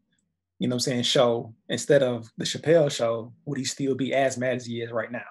you 0.58 0.68
know, 0.68 0.74
what 0.74 0.82
I'm 0.86 0.90
saying 0.92 1.02
show 1.04 1.52
instead 1.68 2.02
of 2.02 2.30
the 2.36 2.44
Chappelle 2.44 2.90
show, 2.90 3.32
would 3.46 3.58
he 3.58 3.64
still 3.64 3.94
be 3.94 4.12
as 4.14 4.36
mad 4.38 4.56
as 4.56 4.66
he 4.66 4.80
is 4.82 4.90
right 4.92 5.10
now? 5.10 5.24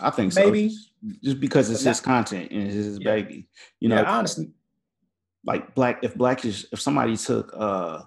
I 0.00 0.10
think 0.10 0.32
so. 0.32 0.44
Maybe. 0.44 0.74
just 1.22 1.40
because 1.40 1.70
it's 1.70 1.82
his 1.82 2.00
content 2.00 2.50
and 2.50 2.62
it's 2.64 2.74
his 2.74 2.98
Yeah. 2.98 3.14
baby. 3.14 3.48
You 3.80 3.88
know, 3.88 3.96
yeah, 4.00 4.10
honestly, 4.10 4.50
like 5.44 5.74
black 5.74 6.02
if 6.02 6.14
black 6.14 6.44
is 6.44 6.66
if 6.72 6.80
somebody 6.80 7.16
took 7.16 7.52
uh 7.56 8.02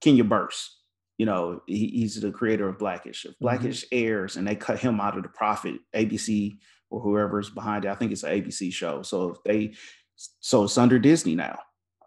Kenya 0.00 0.24
Barris, 0.24 0.78
you 1.18 1.26
know, 1.26 1.62
he, 1.66 1.86
he's 1.88 2.20
the 2.20 2.32
creator 2.32 2.68
of 2.68 2.78
Black-ish. 2.78 3.24
If 3.24 3.38
Black-ish 3.38 3.84
airs 3.92 4.36
and 4.36 4.46
they 4.46 4.56
cut 4.56 4.80
him 4.80 5.00
out 5.00 5.16
of 5.16 5.22
the 5.22 5.28
profit, 5.28 5.76
ABC 5.94 6.58
or 6.90 7.00
whoever's 7.00 7.50
behind 7.50 7.84
it, 7.84 7.88
I 7.90 7.94
think 7.94 8.10
it's 8.10 8.24
an 8.24 8.30
ABC 8.42 8.72
show. 8.72 9.02
So 9.02 9.30
if 9.30 9.36
they 9.44 9.74
so 10.16 10.64
it's 10.64 10.78
under 10.78 10.98
Disney 10.98 11.34
now, 11.34 11.58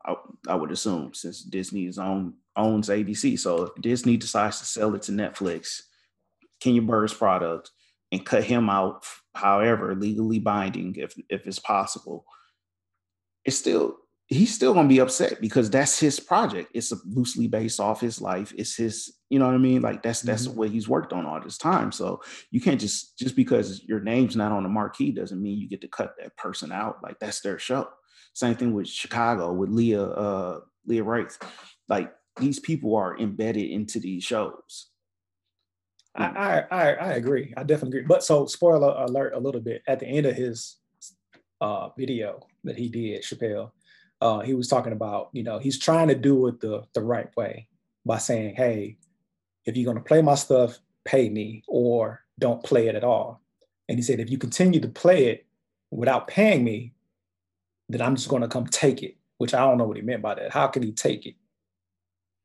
I, 0.06 0.16
I 0.48 0.56
would 0.56 0.72
assume, 0.72 1.14
since 1.14 1.42
Disney 1.44 1.86
is 1.86 1.98
own 1.98 2.34
owns 2.56 2.90
ABC. 2.90 3.38
So 3.40 3.64
if 3.64 3.82
Disney 3.82 4.18
decides 4.18 4.60
to 4.60 4.66
sell 4.66 4.96
it 4.96 5.02
to 5.04 5.12
Netflix, 5.12 5.82
Kenya 6.60 6.82
Barris' 6.82 7.14
product, 7.14 7.72
and 8.16 8.26
cut 8.26 8.44
him 8.44 8.70
out, 8.70 9.06
however 9.34 9.96
legally 9.96 10.40
binding, 10.40 10.96
if 10.96 11.14
if 11.30 11.46
it's 11.46 11.60
possible, 11.60 12.26
it's 13.44 13.58
still 13.58 13.98
he's 14.28 14.54
still 14.54 14.74
gonna 14.74 14.88
be 14.88 15.00
upset 15.00 15.40
because 15.40 15.70
that's 15.70 16.00
his 16.00 16.20
project. 16.20 16.72
It's 16.74 16.92
loosely 17.06 17.48
based 17.48 17.80
off 17.80 18.02
his 18.02 18.22
life. 18.22 18.54
It's 18.58 18.76
his, 18.76 19.18
you 19.30 19.38
know 19.38 19.46
what 19.46 19.56
I 19.56 19.60
mean? 19.60 19.82
Like 19.82 20.02
that's 20.02 20.22
that's 20.22 20.48
what 20.48 20.70
he's 20.70 20.90
worked 20.90 21.14
on 21.14 21.26
all 21.26 21.40
this 21.42 21.58
time. 21.58 21.92
So 21.92 22.22
you 22.52 22.60
can't 22.62 22.82
just 22.82 23.18
just 23.18 23.36
because 23.36 23.84
your 23.84 24.00
name's 24.00 24.36
not 24.36 24.52
on 24.52 24.64
the 24.64 24.70
marquee 24.70 25.12
doesn't 25.12 25.42
mean 25.42 25.60
you 25.60 25.70
get 25.70 25.82
to 25.82 25.88
cut 25.88 26.16
that 26.20 26.36
person 26.38 26.72
out. 26.72 26.98
Like 27.04 27.20
that's 27.20 27.42
their 27.42 27.60
show. 27.60 27.88
Same 28.34 28.56
thing 28.56 28.74
with 28.74 28.88
Chicago 28.88 29.54
with 29.54 29.70
Leah 29.70 30.04
uh 30.04 30.60
Leah 30.86 31.04
Wright. 31.04 31.38
Like 31.88 32.12
these 32.40 32.60
people 32.60 32.96
are 32.96 33.18
embedded 33.18 33.70
into 33.70 34.00
these 34.00 34.24
shows. 34.24 34.88
I, 36.16 36.26
I 36.26 36.66
I 36.72 36.94
I 36.94 37.14
agree. 37.14 37.54
I 37.58 37.64
definitely 37.64 38.00
agree. 38.00 38.08
But 38.08 38.24
so 38.24 38.46
spoiler 38.46 38.94
alert 39.06 39.34
a 39.34 39.40
little 39.40 39.62
bit 39.62 39.84
at 39.88 40.00
the 40.00 40.08
end 40.08 40.26
of 40.26 40.36
his 40.36 40.78
uh 41.62 41.90
video 41.98 42.48
that 42.64 42.78
he 42.78 42.90
did, 42.90 43.24
Chappelle, 43.24 43.72
uh, 44.22 44.40
he 44.42 44.54
was 44.54 44.68
talking 44.68 44.94
about, 44.94 45.30
you 45.34 45.44
know, 45.44 45.60
he's 45.60 45.80
trying 45.80 46.08
to 46.10 46.16
do 46.16 46.48
it 46.48 46.60
the 46.62 46.84
the 46.94 47.02
right 47.02 47.30
way 47.38 47.68
by 48.06 48.18
saying, 48.18 48.56
hey, 48.56 48.98
if 49.66 49.78
you're 49.78 49.92
gonna 49.92 50.04
play 50.06 50.22
my 50.22 50.36
stuff, 50.36 50.80
pay 51.06 51.30
me 51.30 51.64
or 51.68 52.22
don't 52.40 52.64
play 52.64 52.88
it 52.88 52.96
at 52.96 53.04
all. 53.04 53.42
And 53.90 53.98
he 53.98 54.04
said, 54.04 54.20
if 54.20 54.30
you 54.30 54.38
continue 54.38 54.80
to 54.82 54.88
play 54.88 55.28
it 55.28 55.46
without 55.92 56.28
paying 56.28 56.64
me, 56.64 56.94
then 57.90 58.02
I'm 58.02 58.16
just 58.16 58.30
gonna 58.30 58.48
come 58.48 58.68
take 58.68 59.04
it, 59.04 59.18
which 59.38 59.54
I 59.54 59.60
don't 59.60 59.78
know 59.78 59.86
what 59.86 59.98
he 59.98 60.04
meant 60.04 60.22
by 60.22 60.36
that. 60.36 60.52
How 60.52 60.68
can 60.68 60.84
he 60.84 60.92
take 60.92 61.26
it 61.26 61.36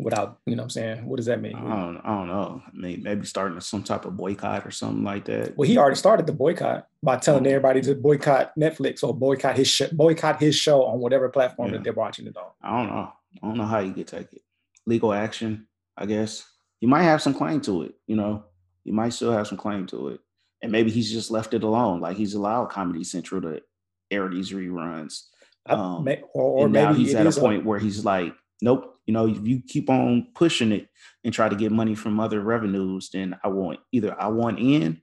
without, 0.03 0.39
you 0.47 0.57
know 0.57 0.63
what 0.63 0.67
I'm 0.67 0.71
saying? 0.71 1.07
What 1.07 1.17
does 1.17 1.27
that 1.27 1.41
mean? 1.41 1.55
I 1.55 1.61
don't, 1.61 1.97
I 1.99 2.09
don't 2.15 2.27
know. 2.29 2.63
Maybe, 2.73 3.03
maybe 3.03 3.27
starting 3.27 3.61
some 3.61 3.83
type 3.83 4.05
of 4.05 4.17
boycott 4.17 4.67
or 4.67 4.71
something 4.71 5.05
like 5.05 5.25
that. 5.27 5.57
Well, 5.57 5.69
he 5.69 5.77
already 5.79 5.97
started 5.97 6.27
the 6.27 6.33
boycott 6.33 6.87
by 7.03 7.17
telling 7.17 7.47
everybody 7.47 7.81
to 7.83 7.95
boycott 7.95 8.53
Netflix 8.59 9.03
or 9.05 9.15
boycott 9.15 9.57
his 9.57 9.69
sh- 9.69 9.83
boycott 9.93 10.41
his 10.41 10.55
show 10.57 10.85
on 10.85 10.99
whatever 11.01 11.29
platform 11.29 11.69
Yeah. 11.71 11.77
that 11.79 11.85
they're 11.85 11.93
watching 11.93 12.27
it 12.27 12.37
on. 12.37 12.51
I 12.63 12.79
don't 12.79 12.95
know. 12.95 13.13
I 13.43 13.47
don't 13.47 13.57
know 13.59 13.67
how 13.67 13.79
you 13.81 13.93
could 13.93 14.07
take 14.09 14.33
it. 14.33 14.43
Legal 14.87 15.13
action, 15.13 15.67
I 15.97 16.07
guess. 16.07 16.45
He 16.81 16.87
might 16.87 17.03
have 17.03 17.21
some 17.23 17.35
claim 17.35 17.61
to 17.63 17.83
it, 17.83 17.95
you 18.07 18.17
know. 18.17 18.45
He 18.85 18.91
might 18.91 19.11
still 19.13 19.33
have 19.33 19.47
some 19.47 19.59
claim 19.59 19.87
to 19.89 20.09
it. 20.09 20.21
And 20.63 20.73
maybe 20.73 20.91
he's 20.91 21.11
just 21.13 21.31
left 21.31 21.55
it 21.55 21.63
alone. 21.63 22.01
Like 22.01 22.17
he's 22.17 22.35
allowed 22.35 22.67
Comedy 22.71 23.05
Central 23.05 23.41
to 23.43 23.63
air 24.11 24.29
these 24.29 24.51
reruns. 24.53 25.25
Um, 25.67 26.05
may- 26.05 26.23
or 26.33 26.43
or 26.61 26.65
and 26.65 26.73
now 26.73 26.91
maybe 26.93 27.05
he's 27.05 27.15
at 27.15 27.27
a- 27.27 27.41
point 27.41 27.65
where 27.67 27.79
he's 27.79 28.05
like, 28.05 28.35
nope, 28.63 28.90
you 29.07 29.15
know, 29.15 29.27
if 29.27 29.47
you 29.47 29.63
keep 29.67 29.91
on 29.91 30.29
pushing 30.35 30.73
it 30.73 30.89
and 31.25 31.35
try 31.35 31.49
to 31.49 31.57
get 31.57 31.73
money 31.73 31.95
from 31.95 32.21
other 32.21 32.41
revenues, 32.41 33.11
then 33.13 33.37
I 33.43 33.49
want 33.49 33.81
either 33.93 34.21
I 34.21 34.29
want 34.29 34.59
in 34.59 35.03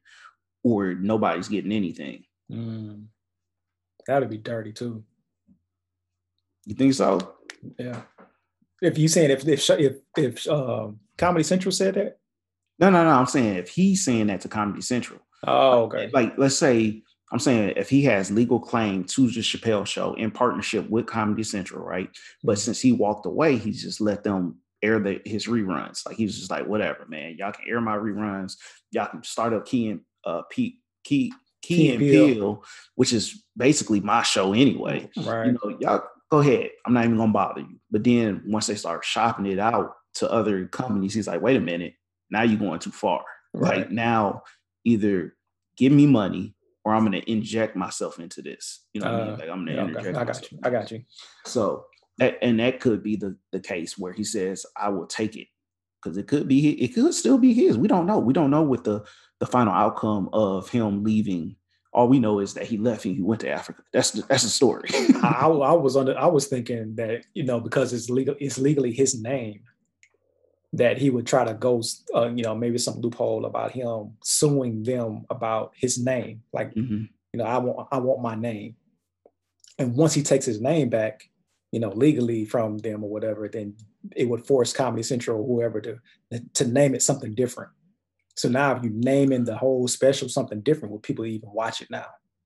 or 0.63 0.93
nobody's 0.93 1.49
getting 1.49 1.71
anything. 1.71 2.23
Mm. 2.51 3.07
that'd 4.05 4.29
be 4.29 4.37
dirty 4.37 4.71
too. 4.71 5.03
You 6.65 6.75
think 6.75 6.93
so? 6.93 7.35
Yeah. 7.77 8.01
If 8.81 8.97
you 8.97 9.07
saying 9.07 9.31
if 9.31 9.47
if 9.47 9.69
if 9.69 9.95
if 10.17 10.47
um, 10.47 10.99
Comedy 11.17 11.43
Central 11.43 11.71
said 11.71 11.95
that, 11.95 12.19
No, 12.79 12.89
no, 12.89 13.03
no. 13.03 13.09
I'm 13.09 13.25
saying 13.25 13.55
if 13.55 13.69
he's 13.69 14.05
saying 14.05 14.27
that 14.27 14.41
to 14.41 14.47
Comedy 14.49 14.81
Central, 14.81 15.19
oh 15.45 15.83
okay, 15.83 16.09
like 16.13 16.37
let's 16.37 16.57
say 16.57 17.01
I'm 17.31 17.39
saying 17.39 17.73
if 17.75 17.89
he 17.89 18.03
has 18.03 18.31
legal 18.31 18.59
claim 18.59 19.03
to 19.05 19.27
the 19.29 19.41
Chappelle 19.41 19.85
show 19.85 20.13
in 20.13 20.31
partnership 20.31 20.89
with 20.89 21.07
Comedy 21.07 21.43
Central, 21.43 21.83
right? 21.83 22.09
But 22.43 22.53
Mm-hmm. 22.53 22.59
since 22.59 22.79
he 22.81 22.91
walked 22.93 23.25
away, 23.25 23.57
he's 23.57 23.81
just 23.81 23.99
let 24.01 24.23
them 24.23 24.57
air 24.81 24.99
the 24.99 25.19
his 25.25 25.47
reruns. 25.47 26.05
Like 26.05 26.15
he's 26.17 26.37
just 26.37 26.51
like, 26.51 26.67
whatever, 26.67 27.05
man. 27.09 27.35
Y'all 27.37 27.51
can 27.51 27.65
air 27.67 27.81
my 27.81 27.97
reruns. 27.97 28.55
Y'all 28.91 29.07
can 29.07 29.23
start 29.23 29.53
up 29.53 29.65
Key 29.65 29.89
and 29.89 30.01
uh 30.25 30.43
Pete 30.49 30.75
Key 31.03 31.33
Key, 31.61 31.77
Key 31.77 31.89
and. 31.91 31.99
Peele, 31.99 32.63
which 32.95 33.11
is 33.11 33.43
basically 33.57 33.99
my 33.99 34.21
show 34.23 34.53
anyway. 34.53 35.09
Right. 35.17 35.47
You 35.47 35.51
know, 35.53 35.77
y'all 35.81 36.03
go 36.31 36.39
ahead. 36.39 36.69
I'm 36.85 36.93
not 36.93 37.03
even 37.05 37.17
gonna 37.17 37.31
bother 37.33 37.61
you. 37.61 37.79
But 37.91 38.03
then 38.05 38.43
once 38.45 38.67
they 38.67 38.75
start 38.75 39.03
shopping 39.03 39.47
it 39.47 39.59
out 39.59 39.93
to 40.15 40.31
other 40.31 40.65
companies, 40.67 41.13
he's 41.13 41.27
like, 41.27 41.41
wait 41.41 41.57
a 41.57 41.61
minute, 41.61 41.95
now 42.29 42.43
you're 42.43 42.59
going 42.59 42.79
too 42.79 42.91
far. 42.91 43.23
Like 43.53 43.71
Right. 43.71 43.91
now, 43.91 44.43
either 44.85 45.35
give 45.77 45.91
me 45.91 46.05
money 46.07 46.53
or 46.87 46.95
I'm 46.95 47.03
gonna 47.03 47.21
inject 47.27 47.75
myself 47.75 48.17
into 48.17 48.41
this. 48.41 48.85
You 48.93 49.01
know 49.01 49.11
what 49.11 49.19
I 49.19 49.23
mean? 49.25 49.33
Uh, 49.33 49.37
Like 49.39 49.49
I'm 49.49 49.65
gonna 49.65 49.91
Yeah, 49.91 49.99
okay. 49.99 50.09
I 50.17 50.23
got 50.23 50.49
you. 50.49 50.59
I 50.63 50.69
got 50.69 50.89
you. 50.89 51.01
So 51.45 51.83
and 52.41 52.61
that 52.61 52.79
could 52.79 53.03
be 53.03 53.17
the 53.17 53.35
the 53.51 53.59
case 53.59 53.97
where 53.97 54.13
he 54.13 54.23
says, 54.23 54.65
I 54.77 54.87
will 54.87 55.05
take 55.05 55.35
it. 55.35 55.47
Because 56.01 56.17
it 56.17 56.27
could 56.27 56.47
be 56.47 56.81
it 56.81 56.95
could 56.95 57.13
still 57.13 57.37
be 57.37 57.53
his. 57.53 57.77
We 57.77 57.89
don't 57.89 58.05
know. 58.05 58.19
We 58.19 58.31
don't 58.31 58.51
know 58.51 58.61
what 58.61 58.85
the 58.85 59.03
the 59.41 59.45
final 59.45 59.73
outcome 59.73 60.29
of 60.31 60.69
him 60.69 61.03
leaving. 61.03 61.57
All 61.91 62.07
we 62.07 62.19
know 62.19 62.39
is 62.39 62.53
that 62.53 62.67
he 62.67 62.77
left 62.77 63.03
and 63.03 63.15
he 63.17 63.21
went 63.21 63.41
to 63.41 63.49
Africa. 63.49 63.83
That's 63.91 64.11
the, 64.11 64.21
that's 64.21 64.43
the 64.43 64.49
story. 64.49 64.87
I, 65.21 65.41
I 65.41 65.47
I 65.73 65.73
was 65.73 65.97
under. 65.97 66.17
I 66.17 66.27
was 66.27 66.47
thinking 66.47 66.95
that 66.95 67.25
you 67.33 67.43
know 67.43 67.59
because 67.59 67.91
it's 67.91 68.09
legal, 68.09 68.35
it's 68.39 68.57
legally 68.57 68.93
his 68.93 69.21
name. 69.21 69.59
That 70.77 70.97
he 70.97 71.09
would 71.09 71.25
try 71.25 71.43
to 71.43 71.53
go, 71.55 71.81
uh, 72.15 72.27
you 72.29 72.43
know, 72.43 72.53
maybe 72.55 72.77
some 72.77 72.99
loophole 73.01 73.45
about 73.45 73.71
him 73.71 74.13
suing 74.23 74.83
them 74.83 75.25
about 75.29 75.73
his 75.75 75.97
name. 76.13 76.43
Like, 76.53 76.73
Mhm. 76.75 77.09
you 77.33 77.37
know, 77.39 77.45
I 77.45 77.57
want, 77.57 77.87
I 77.91 77.97
want 77.97 78.21
my 78.21 78.35
name. 78.35 78.75
And 79.79 79.95
once 79.95 80.13
he 80.13 80.21
takes 80.23 80.45
his 80.45 80.61
name 80.61 80.89
back, 80.89 81.29
you 81.71 81.79
know, 81.79 81.89
legally 81.89 82.45
from 82.45 82.77
them 82.77 83.03
or 83.03 83.09
whatever, 83.09 83.47
then 83.49 83.75
it 84.15 84.25
would 84.29 84.45
force 84.45 84.71
Comedy 84.73 85.03
Central 85.03 85.39
or 85.41 85.45
whoever 85.47 85.81
to 85.81 85.97
to 86.53 86.67
name 86.67 86.93
it 86.95 87.01
something 87.01 87.33
different. 87.35 87.71
So 88.35 88.47
now, 88.49 88.75
if 88.75 88.83
you 88.83 88.91
naming 88.93 89.45
the 89.45 89.57
whole 89.57 89.87
special 89.87 90.29
something 90.29 90.61
different, 90.61 90.91
will 90.91 90.99
people 90.99 91.25
even 91.25 91.49
watch 91.51 91.81
it 91.81 91.89
now? 91.89 92.05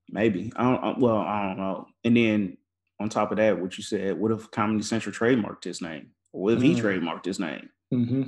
Maybe. 0.10 0.52
I 0.56 0.64
don't. 0.64 0.84
I- 0.84 1.00
Well, 1.00 1.18
I 1.18 1.48
don't 1.48 1.58
know. 1.58 1.88
And 2.06 2.16
then 2.16 2.58
on 3.00 3.10
top 3.10 3.32
of 3.32 3.38
that, 3.38 3.60
what 3.62 3.78
you 3.78 3.84
said, 3.84 4.18
what 4.18 4.32
if 4.32 4.50
Comedy 4.52 4.84
Central 4.84 5.14
trademarked 5.14 5.66
his 5.66 5.82
name? 5.82 6.12
What 6.32 6.54
if 6.54 6.62
he 6.62 6.74
Mm. 6.76 6.82
trademarked 6.82 7.26
his 7.26 7.40
name? 7.40 7.70
Hmm 7.92 8.24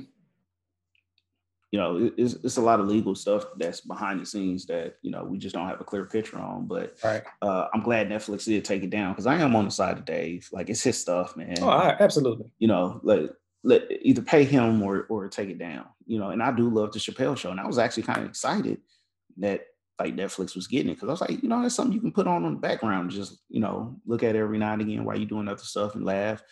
You 1.72 1.80
know, 1.80 2.10
it's, 2.16 2.34
it's 2.34 2.56
a 2.56 2.60
lot 2.60 2.78
of 2.78 2.86
legal 2.86 3.16
stuff 3.16 3.46
that's 3.56 3.80
behind 3.80 4.20
the 4.20 4.26
scenes 4.26 4.64
that 4.66 4.96
you 5.02 5.10
know 5.10 5.24
we 5.24 5.38
just 5.38 5.54
don't 5.54 5.66
have 5.66 5.80
a 5.80 5.84
clear 5.84 6.04
picture 6.04 6.38
on. 6.38 6.66
But 6.66 6.96
Right. 7.02 7.22
uh, 7.42 7.66
I'm 7.74 7.82
glad 7.82 8.08
Netflix 8.08 8.44
did 8.44 8.64
take 8.64 8.84
it 8.84 8.90
down 8.90 9.12
because 9.12 9.26
I 9.26 9.36
am 9.38 9.56
on 9.56 9.64
the 9.64 9.70
side 9.72 9.98
of 9.98 10.04
Dave. 10.04 10.48
Like 10.52 10.70
it's 10.70 10.82
his 10.84 11.00
stuff, 11.00 11.36
man. 11.36 11.56
Oh, 11.60 11.68
I, 11.68 11.96
absolutely. 11.98 12.46
you 12.58 12.68
know, 12.68 13.00
let 13.02 13.30
let 13.64 13.82
either 14.02 14.22
pay 14.22 14.44
him 14.44 14.82
or 14.82 15.06
or 15.08 15.28
take 15.28 15.48
it 15.48 15.58
down. 15.58 15.86
You 16.06 16.18
know, 16.18 16.30
and 16.30 16.42
I 16.42 16.52
do 16.52 16.68
love 16.68 16.92
the 16.92 17.00
Chappelle 17.00 17.36
show, 17.36 17.50
and 17.50 17.58
I 17.58 17.66
was 17.66 17.78
actually 17.78 18.04
kind 18.04 18.20
of 18.22 18.28
excited 18.28 18.80
that 19.38 19.66
like 19.98 20.14
Netflix 20.14 20.54
was 20.54 20.66
getting 20.68 20.90
it 20.90 20.94
because 20.94 21.08
I 21.08 21.12
was 21.12 21.20
like, 21.22 21.42
you 21.42 21.48
know, 21.48 21.62
that's 21.62 21.74
something 21.74 21.92
you 21.94 22.00
can 22.00 22.12
put 22.12 22.26
on 22.26 22.44
in 22.44 22.54
the 22.54 22.60
background, 22.60 23.10
just 23.10 23.40
you 23.48 23.60
know, 23.60 23.96
look 24.06 24.22
at 24.22 24.36
every 24.36 24.58
now 24.58 24.74
and 24.74 24.82
again 24.82 25.04
while 25.04 25.16
you're 25.18 25.28
doing 25.28 25.48
other 25.48 25.62
stuff 25.62 25.94
and 25.96 26.04
laugh. 26.04 26.42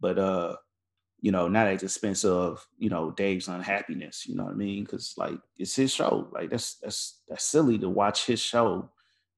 But 0.00 0.18
uh, 0.18 0.56
you 1.22 1.30
know, 1.30 1.46
not 1.46 1.68
at 1.68 1.78
the 1.78 1.86
expense 1.86 2.24
of 2.24 2.66
you 2.78 2.90
know 2.90 3.12
Dave's 3.12 3.48
unhappiness. 3.48 4.26
You 4.26 4.34
know 4.34 4.44
what 4.44 4.54
I 4.54 4.56
mean? 4.56 4.82
Because 4.82 5.14
like 5.16 5.38
it's 5.56 5.74
his 5.74 5.94
show. 5.94 6.28
Like 6.32 6.50
that's 6.50 6.74
that's 6.74 7.20
that's 7.28 7.44
silly 7.44 7.78
to 7.78 7.88
watch 7.88 8.26
his 8.26 8.40
show 8.40 8.90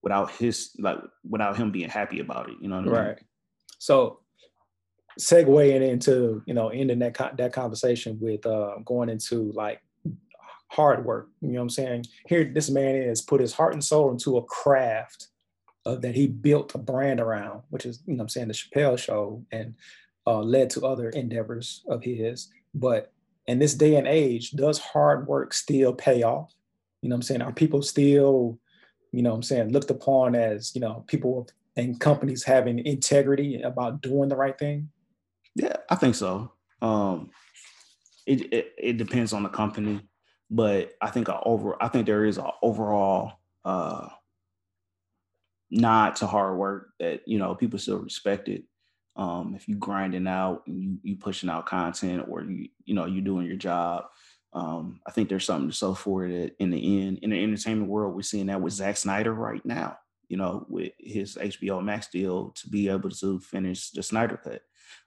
without 0.02 0.30
his 0.32 0.70
like 0.78 0.98
without 1.28 1.56
him 1.58 1.70
being 1.70 1.90
happy 1.90 2.20
about 2.20 2.48
it. 2.48 2.56
You 2.60 2.68
know 2.68 2.76
what 2.76 2.88
I 2.88 2.90
mean? 2.90 2.94
Right. 2.94 3.20
So, 3.78 4.20
segueing 5.20 5.86
into 5.86 6.42
you 6.46 6.54
know 6.54 6.70
ending 6.70 7.00
that 7.00 7.14
con- 7.14 7.34
that 7.36 7.52
conversation 7.52 8.18
with 8.18 8.46
uh, 8.46 8.76
going 8.86 9.10
into 9.10 9.52
like 9.52 9.82
hard 10.68 11.04
work. 11.04 11.28
You 11.42 11.48
know 11.48 11.54
what 11.56 11.62
I'm 11.64 11.70
saying? 11.70 12.06
Here, 12.26 12.44
this 12.44 12.70
man 12.70 12.96
is 12.96 13.20
put 13.20 13.42
his 13.42 13.52
heart 13.52 13.74
and 13.74 13.84
soul 13.84 14.10
into 14.10 14.38
a 14.38 14.44
craft 14.44 15.28
uh, 15.84 15.96
that 15.96 16.14
he 16.14 16.28
built 16.28 16.74
a 16.74 16.78
brand 16.78 17.20
around, 17.20 17.60
which 17.68 17.84
is 17.84 18.02
you 18.06 18.14
know 18.14 18.18
what 18.18 18.24
I'm 18.24 18.28
saying 18.30 18.48
the 18.48 18.54
Chappelle 18.54 18.98
Show, 18.98 19.44
and 19.52 19.74
uh, 20.26 20.40
led 20.40 20.70
to 20.70 20.86
other 20.86 21.10
endeavors 21.10 21.84
of 21.88 22.02
his. 22.02 22.48
But 22.74 23.12
in 23.46 23.58
this 23.58 23.74
day 23.74 23.96
and 23.96 24.06
age, 24.06 24.52
does 24.52 24.78
hard 24.78 25.26
work 25.26 25.52
still 25.52 25.92
pay 25.92 26.22
off? 26.22 26.52
You 27.02 27.08
know 27.08 27.14
what 27.14 27.18
I'm 27.18 27.22
saying? 27.22 27.42
Are 27.42 27.52
people 27.52 27.82
still, 27.82 28.58
you 29.12 29.22
know 29.22 29.34
I'm 29.34 29.42
saying, 29.42 29.70
looked 29.70 29.90
upon 29.90 30.34
as, 30.34 30.74
you 30.74 30.80
know, 30.80 31.04
people 31.06 31.48
and 31.76 31.98
companies 32.00 32.44
having 32.44 32.78
integrity 32.78 33.60
about 33.62 34.00
doing 34.00 34.28
the 34.28 34.36
right 34.36 34.58
thing? 34.58 34.88
Yeah, 35.54 35.76
I 35.90 35.96
think 35.96 36.14
so. 36.14 36.52
Um, 36.80 37.30
it, 38.26 38.52
it 38.52 38.74
it 38.78 38.96
depends 38.96 39.32
on 39.32 39.42
the 39.42 39.48
company, 39.48 40.00
but 40.50 40.94
I 41.00 41.10
think 41.10 41.28
a 41.28 41.40
over 41.42 41.80
I 41.82 41.88
think 41.88 42.06
there 42.06 42.24
is 42.24 42.38
an 42.38 42.46
overall 42.62 43.34
uh 43.64 44.08
nod 45.70 46.16
to 46.16 46.26
hard 46.26 46.56
work 46.56 46.90
that 47.00 47.26
you 47.26 47.38
know 47.38 47.54
people 47.54 47.78
still 47.78 47.98
respect 47.98 48.48
it. 48.48 48.64
Um, 49.16 49.54
if 49.54 49.68
you 49.68 49.76
grinding 49.76 50.26
out 50.26 50.62
and 50.66 50.82
you 50.82 50.98
you 51.02 51.16
pushing 51.16 51.48
out 51.48 51.66
content 51.66 52.24
or 52.28 52.42
you 52.42 52.68
you 52.84 52.94
know 52.94 53.06
you 53.06 53.20
doing 53.20 53.46
your 53.46 53.56
job, 53.56 54.06
um, 54.52 55.00
I 55.06 55.10
think 55.12 55.28
there's 55.28 55.44
something 55.46 55.68
to 55.70 55.74
show 55.74 55.94
for 55.94 56.24
it 56.26 56.56
in 56.58 56.70
the 56.70 57.02
end. 57.06 57.18
In 57.22 57.30
the 57.30 57.42
entertainment 57.42 57.88
world, 57.90 58.14
we're 58.14 58.22
seeing 58.22 58.46
that 58.46 58.60
with 58.60 58.72
Zack 58.74 58.96
Snyder 58.96 59.32
right 59.32 59.64
now. 59.64 59.98
You 60.28 60.38
know, 60.38 60.66
with 60.68 60.92
his 60.98 61.36
HBO 61.36 61.80
Max 61.82 62.08
deal 62.08 62.50
to 62.56 62.68
be 62.68 62.88
able 62.88 63.10
to 63.10 63.38
finish 63.40 63.90
the 63.90 64.02
Snyder 64.02 64.36
cut 64.42 64.62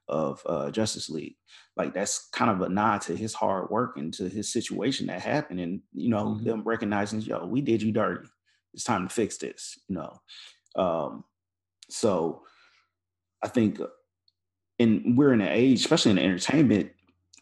of 0.08 0.42
uh, 0.46 0.72
Justice 0.72 1.10
League. 1.10 1.36
Like 1.76 1.94
that's 1.94 2.30
kind 2.30 2.50
of 2.52 2.62
a 2.62 2.70
nod 2.70 3.02
to 3.02 3.16
his 3.16 3.34
hard 3.34 3.70
work 3.70 3.98
and 3.98 4.14
to 4.14 4.30
his 4.30 4.52
situation 4.54 5.08
that 5.08 5.22
happened, 5.22 5.60
and 5.60 5.82
you 5.94 6.10
know 6.10 6.26
Mhm. 6.28 6.44
them 6.46 6.64
recognizing, 6.64 7.22
yo, 7.22 7.46
we 7.46 7.62
did 7.62 7.82
you 7.82 7.92
dirty. 7.92 8.28
It's 8.74 8.84
time 8.86 9.08
to 9.08 9.14
fix 9.14 9.38
this. 9.38 9.78
You 9.90 9.96
know, 9.96 10.22
um, 10.82 11.24
so 11.90 12.44
I 13.44 13.48
think, 13.48 13.80
and 14.80 15.18
we're 15.18 15.34
in 15.34 15.42
an 15.42 15.52
age, 15.52 15.80
especially 15.82 16.12
in 16.12 16.20
entertainment, 16.20 16.92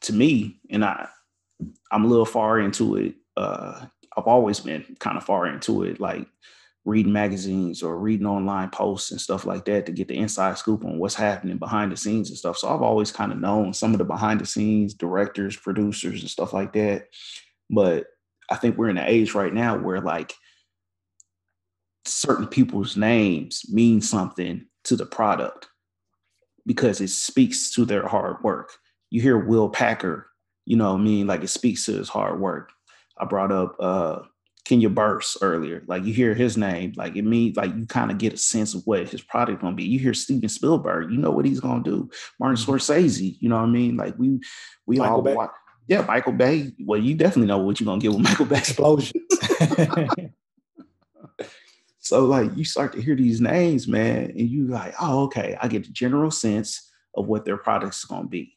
to 0.02 0.13
me, 0.13 0.60
and 0.69 0.86
I, 0.86 1.08
I'm 1.91 2.06
a 2.06 2.08
little 2.08 2.26
far 2.26 2.60
into 2.60 2.95
it. 2.98 3.15
Uh, 3.36 3.86
I've 4.15 4.28
always 4.28 4.60
been 4.60 4.95
kind 5.00 5.17
of 5.17 5.24
far 5.24 5.48
into 5.48 5.84
it, 5.84 6.00
like 6.00 6.28
reading 6.86 7.12
magazines 7.12 7.82
or 7.82 7.98
reading 7.98 8.28
online 8.28 8.69
posts 8.69 9.12
and 9.12 9.19
stuff 9.19 9.45
like 9.45 9.65
that 9.65 9.86
to 9.88 9.91
get 9.91 10.08
the 10.08 10.17
inside 10.17 10.58
scoop 10.58 10.86
on 10.86 11.00
what's 11.00 11.15
happening 11.15 11.58
behind 11.58 11.91
the 11.91 11.98
scenes 11.98 12.30
and 12.30 12.38
stuff. 12.38 12.58
So 12.58 12.69
I've 12.69 12.84
always 12.84 13.12
kind 13.12 13.32
of 13.32 13.39
known 13.39 13.74
some 13.74 13.91
of 13.91 13.98
the 13.98 14.06
behind 14.06 14.39
the 14.39 14.45
scenes 14.45 14.93
directors, 14.93 15.58
producers, 15.58 16.21
and 16.21 16.30
stuff 16.30 16.54
like 16.54 16.74
that. 16.74 17.08
But 17.69 18.06
I 18.50 18.56
think 18.56 18.78
we're 18.78 18.89
in 18.89 18.98
an 18.98 19.08
age 19.08 19.34
right 19.34 19.54
now 19.54 19.78
where 19.78 20.00
like 20.00 20.34
certain 22.06 22.48
people's 22.48 22.95
names 22.95 23.63
mean 23.67 24.00
something 24.00 24.67
to 24.84 24.95
the 24.95 25.08
product 25.08 25.67
because 26.65 27.01
it 27.01 27.10
speaks 27.10 27.71
to 27.75 27.86
their 27.86 28.08
hard 28.08 28.43
work. 28.43 28.71
You 29.12 29.21
hear 29.21 29.38
Will 29.38 29.69
Packer, 29.69 30.28
you 30.65 30.75
know 30.78 30.93
what 30.93 30.99
I 31.01 31.04
mean? 31.04 31.28
Like 31.28 31.43
it 31.43 31.49
speaks 31.49 31.86
to 31.86 31.93
his 31.93 32.10
hard 32.10 32.39
work. 32.39 32.71
I 33.17 33.25
brought 33.25 33.51
up 33.51 33.75
uh 33.80 34.19
Kenya 34.65 34.89
Barris 34.89 35.38
earlier. 35.41 35.84
Like 35.88 36.06
you 36.06 36.13
hear 36.13 36.34
his 36.34 36.58
name, 36.58 36.93
like 36.97 37.15
it 37.15 37.21
means 37.21 37.56
like 37.56 37.75
you 37.75 37.86
kind 37.86 38.10
of 38.10 38.17
get 38.17 38.34
a 38.34 38.38
sense 38.38 38.73
of 38.73 38.82
what 38.86 39.08
his 39.08 39.21
product 39.21 39.62
gonna 39.62 39.75
be. 39.75 39.84
You 39.84 39.99
hear 39.99 40.13
Steven 40.15 40.49
Spielberg, 40.49 41.12
you 41.12 41.17
know 41.17 41.30
what 41.32 41.45
he's 41.45 41.60
gonna 41.60 41.84
do. 41.84 42.10
Martin 42.39 42.58
Mhm. 42.58 42.65
Scorsese, 42.65 43.38
you 43.39 43.47
know 43.47 43.58
what 43.58 43.65
I 43.69 43.71
mean? 43.71 43.95
Like 43.95 44.17
we 44.17 44.39
we 44.88 44.97
Michael 44.97 45.15
all 45.17 45.21
Bay. 45.21 45.36
watch. 45.36 45.51
Yeah, 45.88 46.01
Michael 46.01 46.34
Bay. 46.34 46.71
Well, 46.84 46.99
you 46.99 47.13
definitely 47.13 47.45
know 47.47 47.60
what 47.60 47.80
you're 47.80 47.86
gonna 47.86 48.01
get 48.01 48.12
with 48.12 48.21
Michael 48.21 48.47
Bay. 48.47 48.58
Explosions. 48.58 49.13
So 52.06 52.26
like 52.26 52.56
you 52.56 52.63
start 52.63 52.94
to 52.94 53.02
hear 53.02 53.15
these 53.15 53.41
names, 53.41 53.88
man, 53.88 54.26
and 54.26 54.48
you 54.48 54.68
like, 54.68 54.94
oh, 55.02 55.24
okay, 55.24 55.58
I 55.60 55.68
get 55.68 55.86
the 55.86 55.91
general 55.91 56.30
sense 56.30 56.91
of 57.15 57.26
what 57.26 57.46
their 57.46 57.58
product's 57.58 58.06
gonna 58.06 58.28
be, 58.28 58.56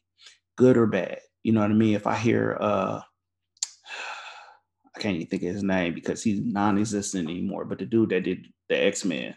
good 0.55 0.77
or 0.77 0.85
bad. 0.85 1.17
You 1.41 1.53
know 1.53 1.61
what 1.61 1.71
I 1.71 1.73
mean? 1.73 1.95
If 1.95 2.05
I 2.05 2.15
hear 2.15 2.55
uh 2.59 3.01
I 4.95 4.99
can't 4.99 5.15
even 5.15 5.25
think 5.25 5.41
of 5.41 5.49
his 5.49 5.63
name 5.63 5.95
because 5.95 6.21
he's 6.21 6.39
non-existent 6.39 7.27
anymore, 7.27 7.65
but 7.65 7.79
the 7.79 7.85
dude 7.85 8.09
that 8.09 8.23
did 8.23 8.45
the 8.67 8.75
X-Men, 8.75 9.33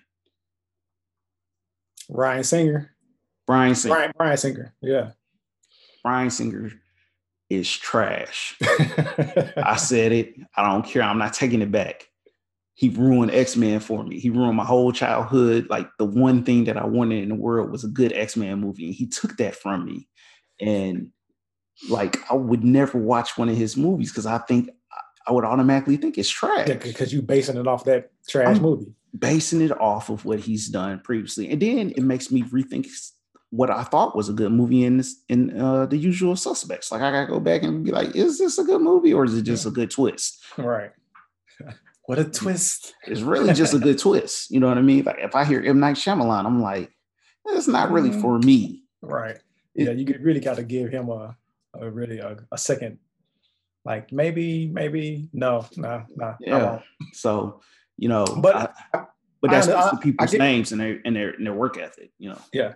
Ryan 2.11 2.45
Singer. 2.45 2.95
Brian 3.47 3.75
Singer. 3.75 3.95
Brian, 3.95 4.13
Brian 4.19 4.37
Singer. 4.37 4.75
Yeah. 4.83 5.13
Brian 6.03 6.29
Singer 6.29 6.71
is 7.49 7.71
trash. 7.71 8.59
I 9.57 9.77
said 9.77 10.13
it. 10.13 10.35
I 10.55 10.71
don't 10.71 10.85
care. 10.85 11.03
I'm 11.03 11.19
not 11.19 11.33
taking 11.33 11.63
it 11.63 11.73
back. 11.73 12.09
He 12.83 12.89
ruined 12.89 13.31
X 13.31 13.57
Men 13.57 13.79
for 13.79 14.03
me. 14.03 14.19
He 14.19 14.29
ruined 14.29 14.57
my 14.57 14.65
whole 14.65 14.91
childhood. 14.91 15.69
Like 15.71 15.89
the 15.99 16.05
one 16.05 16.43
thing 16.43 16.65
that 16.65 16.77
I 16.77 16.85
wanted 16.85 17.23
in 17.23 17.29
the 17.29 17.37
world 17.37 17.71
was 17.71 17.85
a 17.85 17.89
good 17.89 18.13
X 18.13 18.37
Men 18.37 18.59
movie, 18.59 18.87
and 18.87 18.95
he 18.95 19.07
took 19.07 19.37
that 19.37 19.55
from 19.55 19.85
me. 19.85 20.09
And 20.61 21.13
like 21.89 22.19
I 22.29 22.35
would 22.35 22.65
never 22.65 22.99
watch 22.99 23.39
one 23.39 23.49
of 23.49 23.57
his 23.57 23.77
movies 23.77 24.11
because 24.11 24.27
I 24.27 24.39
think 24.39 24.69
I 25.29 25.31
would 25.33 25.45
automatically 25.45 25.97
think 25.97 26.19
it's 26.19 26.29
trash. 26.29 26.67
because 26.67 27.13
you 27.13 27.23
basing 27.23 27.57
it 27.57 27.69
off 27.69 27.85
that 27.85 28.11
trash 28.29 28.55
I'm- 28.57 28.63
movie. 28.63 28.93
basing 29.17 29.61
it 29.61 29.71
off 29.81 30.11
of 30.11 30.25
what 30.25 30.41
he's 30.41 30.69
done 30.69 30.99
previously, 31.05 31.51
and 31.53 31.63
then 31.63 31.91
it 31.97 32.03
makes 32.03 32.33
me 32.33 32.43
rethink 32.43 32.89
what 33.51 33.71
I 33.71 33.85
thought 33.85 34.17
was 34.17 34.29
a 34.29 34.33
good 34.33 34.51
movie 34.51 34.83
in 34.83 34.97
this 34.97 35.23
in 35.29 35.57
uh, 35.61 35.87
the 35.87 35.99
Usual 35.99 36.35
Suspects. 36.35 36.91
Like 36.91 37.03
I 37.03 37.13
gotta 37.13 37.29
go 37.31 37.39
back 37.39 37.63
and 37.63 37.85
be 37.85 37.93
like, 37.93 38.17
is 38.17 38.39
this 38.39 38.59
a 38.59 38.65
good 38.65 38.81
movie 38.81 39.13
or 39.15 39.25
is 39.25 39.37
it 39.39 39.43
just 39.43 39.67
a 39.67 39.71
good 39.71 39.93
twist? 39.93 40.43
Right. 40.59 40.91
what 42.07 42.19
a 42.19 42.25
twist! 42.25 42.95
It's 43.07 43.21
really 43.21 43.53
just 43.55 43.75
a 43.75 43.79
good 43.79 43.99
twist. 44.07 44.51
You 44.51 44.61
know 44.61 44.69
what 44.69 44.79
I 44.79 44.83
mean? 44.83 45.05
Like 45.05 45.19
if 45.21 45.35
I 45.35 45.45
hear 45.45 45.63
M 45.63 45.81
Night 45.81 45.97
Shyamalan, 45.97 46.45
I'm 46.47 46.61
like, 46.63 46.91
it's 47.47 47.69
not 47.69 47.91
really 47.91 48.11
Mhm. 48.11 48.21
for 48.21 48.39
me. 48.39 48.83
Right. 49.01 49.39
Yeah, 49.75 49.91
you 49.93 50.19
really 50.21 50.41
got 50.41 50.57
to 50.57 50.63
give 50.63 50.91
him 50.91 51.09
a, 51.09 51.37
a 51.75 51.91
really 51.91 52.19
a, 52.19 52.37
a 52.53 52.59
second. 52.59 52.99
Like 53.85 54.13
maybe, 54.13 54.69
maybe 54.69 55.29
no, 55.33 55.67
no, 55.77 56.05
no. 56.17 56.37
Yeah. 56.41 56.81
So 57.13 57.61
you 57.97 58.09
know, 58.09 58.25
But 58.25 58.57
I- 58.95 59.05
but 59.41 59.51
I 59.51 59.55
that's 59.55 59.69
I- 59.69 59.91
the 59.91 59.97
I 59.97 60.01
people's 60.01 60.31
get- 60.31 60.39
names 60.39 60.73
and 60.73 60.81
their 60.81 61.01
and 61.05 61.17
their 61.17 61.31
and 61.31 61.47
their 61.47 61.55
work 61.55 61.79
ethic. 61.79 62.11
You 62.19 62.31
know, 62.31 62.39
Yeah. 62.53 62.75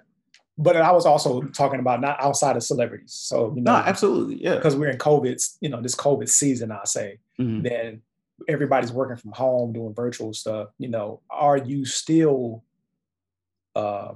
But 0.59 0.77
I 0.77 0.91
was 0.91 1.05
also 1.05 1.43
talking 1.43 1.81
about 1.81 2.01
not 2.01 2.17
outside 2.19 2.57
of 2.57 2.63
celebrities. 2.63 3.13
So 3.13 3.53
you 3.55 3.61
no, 3.63 3.73
absolutely, 3.75 4.43
yeah. 4.43 4.55
because 4.55 4.75
we're 4.75 4.89
in 4.89 4.97
COVID, 4.99 5.37
you 5.61 5.69
know, 5.69 5.83
this 5.83 5.95
COVID 5.95 6.29
season, 6.31 6.73
I 6.73 6.81
say, 6.85 7.19
Mhm. 7.39 7.63
then 7.63 8.03
everybody's 8.49 8.93
working 8.93 9.17
from 9.17 9.33
home 9.33 9.73
doing 9.73 9.95
virtual 9.95 10.33
stuff. 10.33 10.69
You 10.79 10.89
know, 10.89 11.21
are 11.31 11.57
you 11.57 11.85
still, 11.85 12.65
uh, 13.75 14.15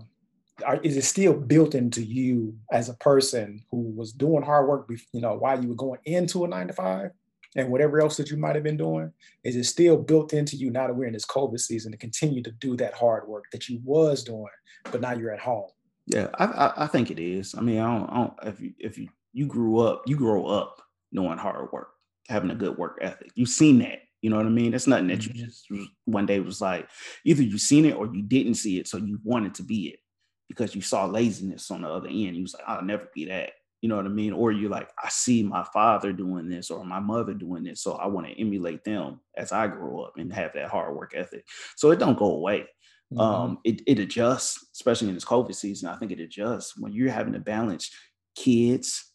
are, 0.64 0.80
is 0.82 0.96
it 0.96 1.04
still 1.04 1.34
built 1.34 1.74
into 1.74 2.02
you 2.02 2.56
as 2.70 2.88
a 2.88 2.94
person 2.94 3.64
who 3.70 3.78
was 3.78 4.12
doing 4.12 4.42
hard 4.42 4.68
work, 4.68 4.90
you 5.12 5.20
know, 5.20 5.34
while 5.34 5.60
you 5.60 5.68
were 5.68 5.74
going 5.74 6.00
into 6.04 6.44
a 6.44 6.48
nine 6.48 6.68
to 6.68 6.72
five 6.72 7.10
and 7.56 7.70
whatever 7.70 8.00
else 8.00 8.16
that 8.16 8.30
you 8.30 8.36
might 8.36 8.54
have 8.54 8.64
been 8.64 8.76
doing? 8.76 9.12
Is 9.42 9.56
it 9.56 9.64
still 9.64 9.96
built 9.96 10.32
into 10.32 10.56
you 10.56 10.70
now 10.70 10.86
that 10.86 10.94
we're 10.94 11.06
in 11.06 11.12
this 11.12 11.26
COVID 11.26 11.58
season 11.58 11.92
to 11.92 11.98
continue 11.98 12.42
to 12.42 12.52
do 12.52 12.76
that 12.76 12.94
hard 12.94 13.26
work 13.26 13.44
that 13.52 13.68
you 13.68 13.80
was 13.84 14.22
doing, 14.22 14.46
but 14.90 15.00
now 15.00 15.12
you're 15.12 15.32
at 15.32 15.40
home? 15.40 15.68
Yeah, 16.06 16.28
I, 16.34 16.44
I 16.44 16.72
I 16.84 16.86
think 16.86 17.10
it 17.10 17.20
is. 17.20 17.54
I 17.54 17.60
mean, 17.60 17.78
I 17.78 17.98
don't, 17.98 18.10
I 18.10 18.14
don't 18.16 18.32
if 18.42 18.60
you 18.60 18.72
if 18.78 18.98
you 18.98 19.08
you 19.32 19.46
grew 19.46 19.78
up, 19.78 20.02
you 20.06 20.16
grow 20.16 20.46
up 20.46 20.82
knowing 21.12 21.38
hard 21.38 21.70
work, 21.72 21.90
having 22.28 22.50
a 22.50 22.54
good 22.54 22.76
work 22.76 22.98
ethic. 23.00 23.30
You've 23.34 23.48
seen 23.48 23.78
that. 23.80 24.00
You 24.22 24.30
know 24.30 24.36
what 24.36 24.46
I 24.46 24.50
mean? 24.50 24.74
It's 24.74 24.86
nothing 24.86 25.08
that 25.08 25.26
you 25.26 25.32
Mhm. 25.32 25.34
just 25.34 25.66
one 26.04 26.26
day 26.26 26.40
was 26.40 26.60
like 26.60 26.88
either 27.24 27.42
you 27.42 27.58
seen 27.58 27.84
it 27.86 27.96
or 27.96 28.06
you 28.14 28.22
didn't 28.22 28.54
see 28.54 28.78
it, 28.78 28.86
so 28.88 28.98
you 28.98 29.18
wanted 29.24 29.54
to 29.54 29.62
be 29.62 29.88
it 29.88 30.00
because 30.48 30.74
you 30.74 30.82
saw 30.82 31.06
laziness 31.06 31.70
on 31.70 31.82
the 31.82 31.88
other 31.88 32.08
end. 32.08 32.36
You 32.36 32.42
was 32.42 32.54
like, 32.54 32.64
I'll 32.66 32.82
never 32.82 33.08
be 33.14 33.26
that. 33.26 33.52
You 33.80 33.88
know 33.88 33.96
what 33.96 34.04
I 34.04 34.10
mean? 34.10 34.34
Or 34.34 34.52
you're 34.52 34.68
like, 34.70 34.90
I 35.02 35.08
see 35.08 35.42
my 35.42 35.64
father 35.72 36.12
doing 36.12 36.48
this 36.48 36.70
or 36.70 36.84
my 36.84 37.00
mother 37.00 37.32
doing 37.32 37.62
this, 37.64 37.82
so 37.82 37.92
I 37.94 38.06
want 38.08 38.26
to 38.26 38.38
emulate 38.38 38.84
them 38.84 39.20
as 39.36 39.52
I 39.52 39.68
grow 39.68 40.02
up 40.02 40.18
and 40.18 40.30
have 40.34 40.52
that 40.54 40.68
hard 40.68 40.94
work 40.96 41.12
ethic. 41.14 41.46
So 41.76 41.90
it 41.90 41.98
don't 41.98 42.18
go 42.18 42.32
away 42.36 42.66
Mhm. 43.10 43.16
um 43.16 43.58
it, 43.64 43.82
it 43.88 43.98
adjusts 43.98 44.68
especially 44.72 45.08
in 45.08 45.14
this 45.14 45.24
covid 45.24 45.52
season 45.54 45.88
i 45.88 45.96
think 45.96 46.12
it 46.12 46.20
adjusts 46.20 46.78
when 46.78 46.92
you're 46.92 47.10
having 47.10 47.32
to 47.32 47.40
balance 47.40 47.90
kids 48.36 49.12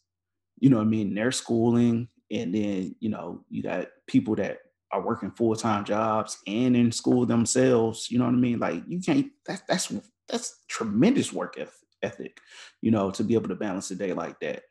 you 0.58 0.70
know 0.70 0.76
what 0.76 0.82
i 0.82 0.86
mean 0.88 1.14
their 1.14 1.32
schooling 1.32 2.08
and 2.30 2.54
then 2.54 2.94
you 3.00 3.08
know 3.08 3.44
you 3.48 3.62
got 3.62 3.88
people 4.06 4.34
that 4.36 4.58
are 4.92 5.04
working 5.04 5.30
full-time 5.32 5.84
jobs 5.84 6.38
and 6.46 6.76
in 6.76 6.92
school 6.92 7.26
themselves 7.26 8.10
you 8.10 8.18
know 8.18 8.24
what 8.24 8.34
i 8.34 8.36
mean? 8.36 8.58
Like 8.58 8.82
you 8.86 9.00
can't 9.00 9.30
that, 9.46 9.62
that's 9.68 9.92
that's 10.28 10.64
tremendous 10.68 11.32
work 11.32 11.56
ethic 12.02 12.40
you 12.82 12.90
know 12.90 13.10
to 13.10 13.24
be 13.24 13.34
able 13.34 13.48
to 13.48 13.54
balance 13.56 13.90
a 13.90 13.96
day 13.96 14.12
like 14.12 14.38
that. 14.40 14.62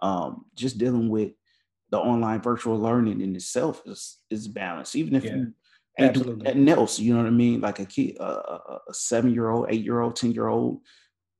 Um 0.00 0.46
just 0.54 0.78
dealing 0.78 1.08
with 1.08 1.32
the 1.90 1.98
online 1.98 2.40
virtual 2.40 2.78
learning 2.78 3.20
in 3.20 3.36
itself 3.36 3.82
is 3.86 4.18
is 4.30 4.48
balanced 4.48 4.96
even 4.96 5.14
if 5.14 5.24
Yeah, 5.24 5.36
you 5.36 5.52
ain't 5.98 6.14
doing 6.14 6.26
absolutely. 6.26 6.44
nothing 6.46 6.68
else 6.68 6.98
you 6.98 7.12
know 7.14 7.20
what 7.20 7.26
i 7.26 7.30
mean? 7.30 7.60
Like 7.60 7.78
a 7.78 7.84
kid 7.86 8.16
a 8.20 8.78
seven 8.92 9.32
year 9.32 9.50
old 9.50 9.66
eight 9.70 9.84
year 9.84 10.00
old 10.00 10.16
ten 10.16 10.32
year 10.32 10.48
old 10.48 10.80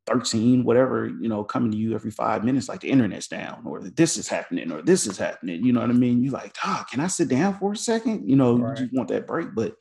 13 0.07 0.65
whatever 0.65 1.07
you 1.07 1.29
know 1.29 1.45
coming 1.45 1.71
to 1.71 1.77
you 1.77 1.95
every 1.95 2.11
five 2.11 2.43
minutes 2.43 2.69
like 2.69 2.81
the 2.81 2.91
internet's 2.91 3.29
down 3.29 3.63
or 3.65 3.81
this 3.81 4.17
is 4.17 4.27
happening 4.27 4.73
or 4.73 4.83
this 4.83 5.07
is 5.07 5.17
happening 5.17 5.65
you 5.65 5.73
know 5.73 5.81
what 5.81 5.91
i 5.91 5.93
mean? 5.93 6.23
You 6.25 6.31
like 6.33 6.57
ah 6.65 6.85
can 6.91 6.99
i 7.01 7.07
sit 7.07 7.29
down 7.29 7.57
for 7.59 7.73
a 7.73 7.77
second? 7.77 8.29
You 8.29 8.35
know 8.37 8.59
Right. 8.59 8.81
you 8.81 8.89
want 8.93 9.09
that 9.11 9.27
break 9.29 9.55
but 9.55 9.77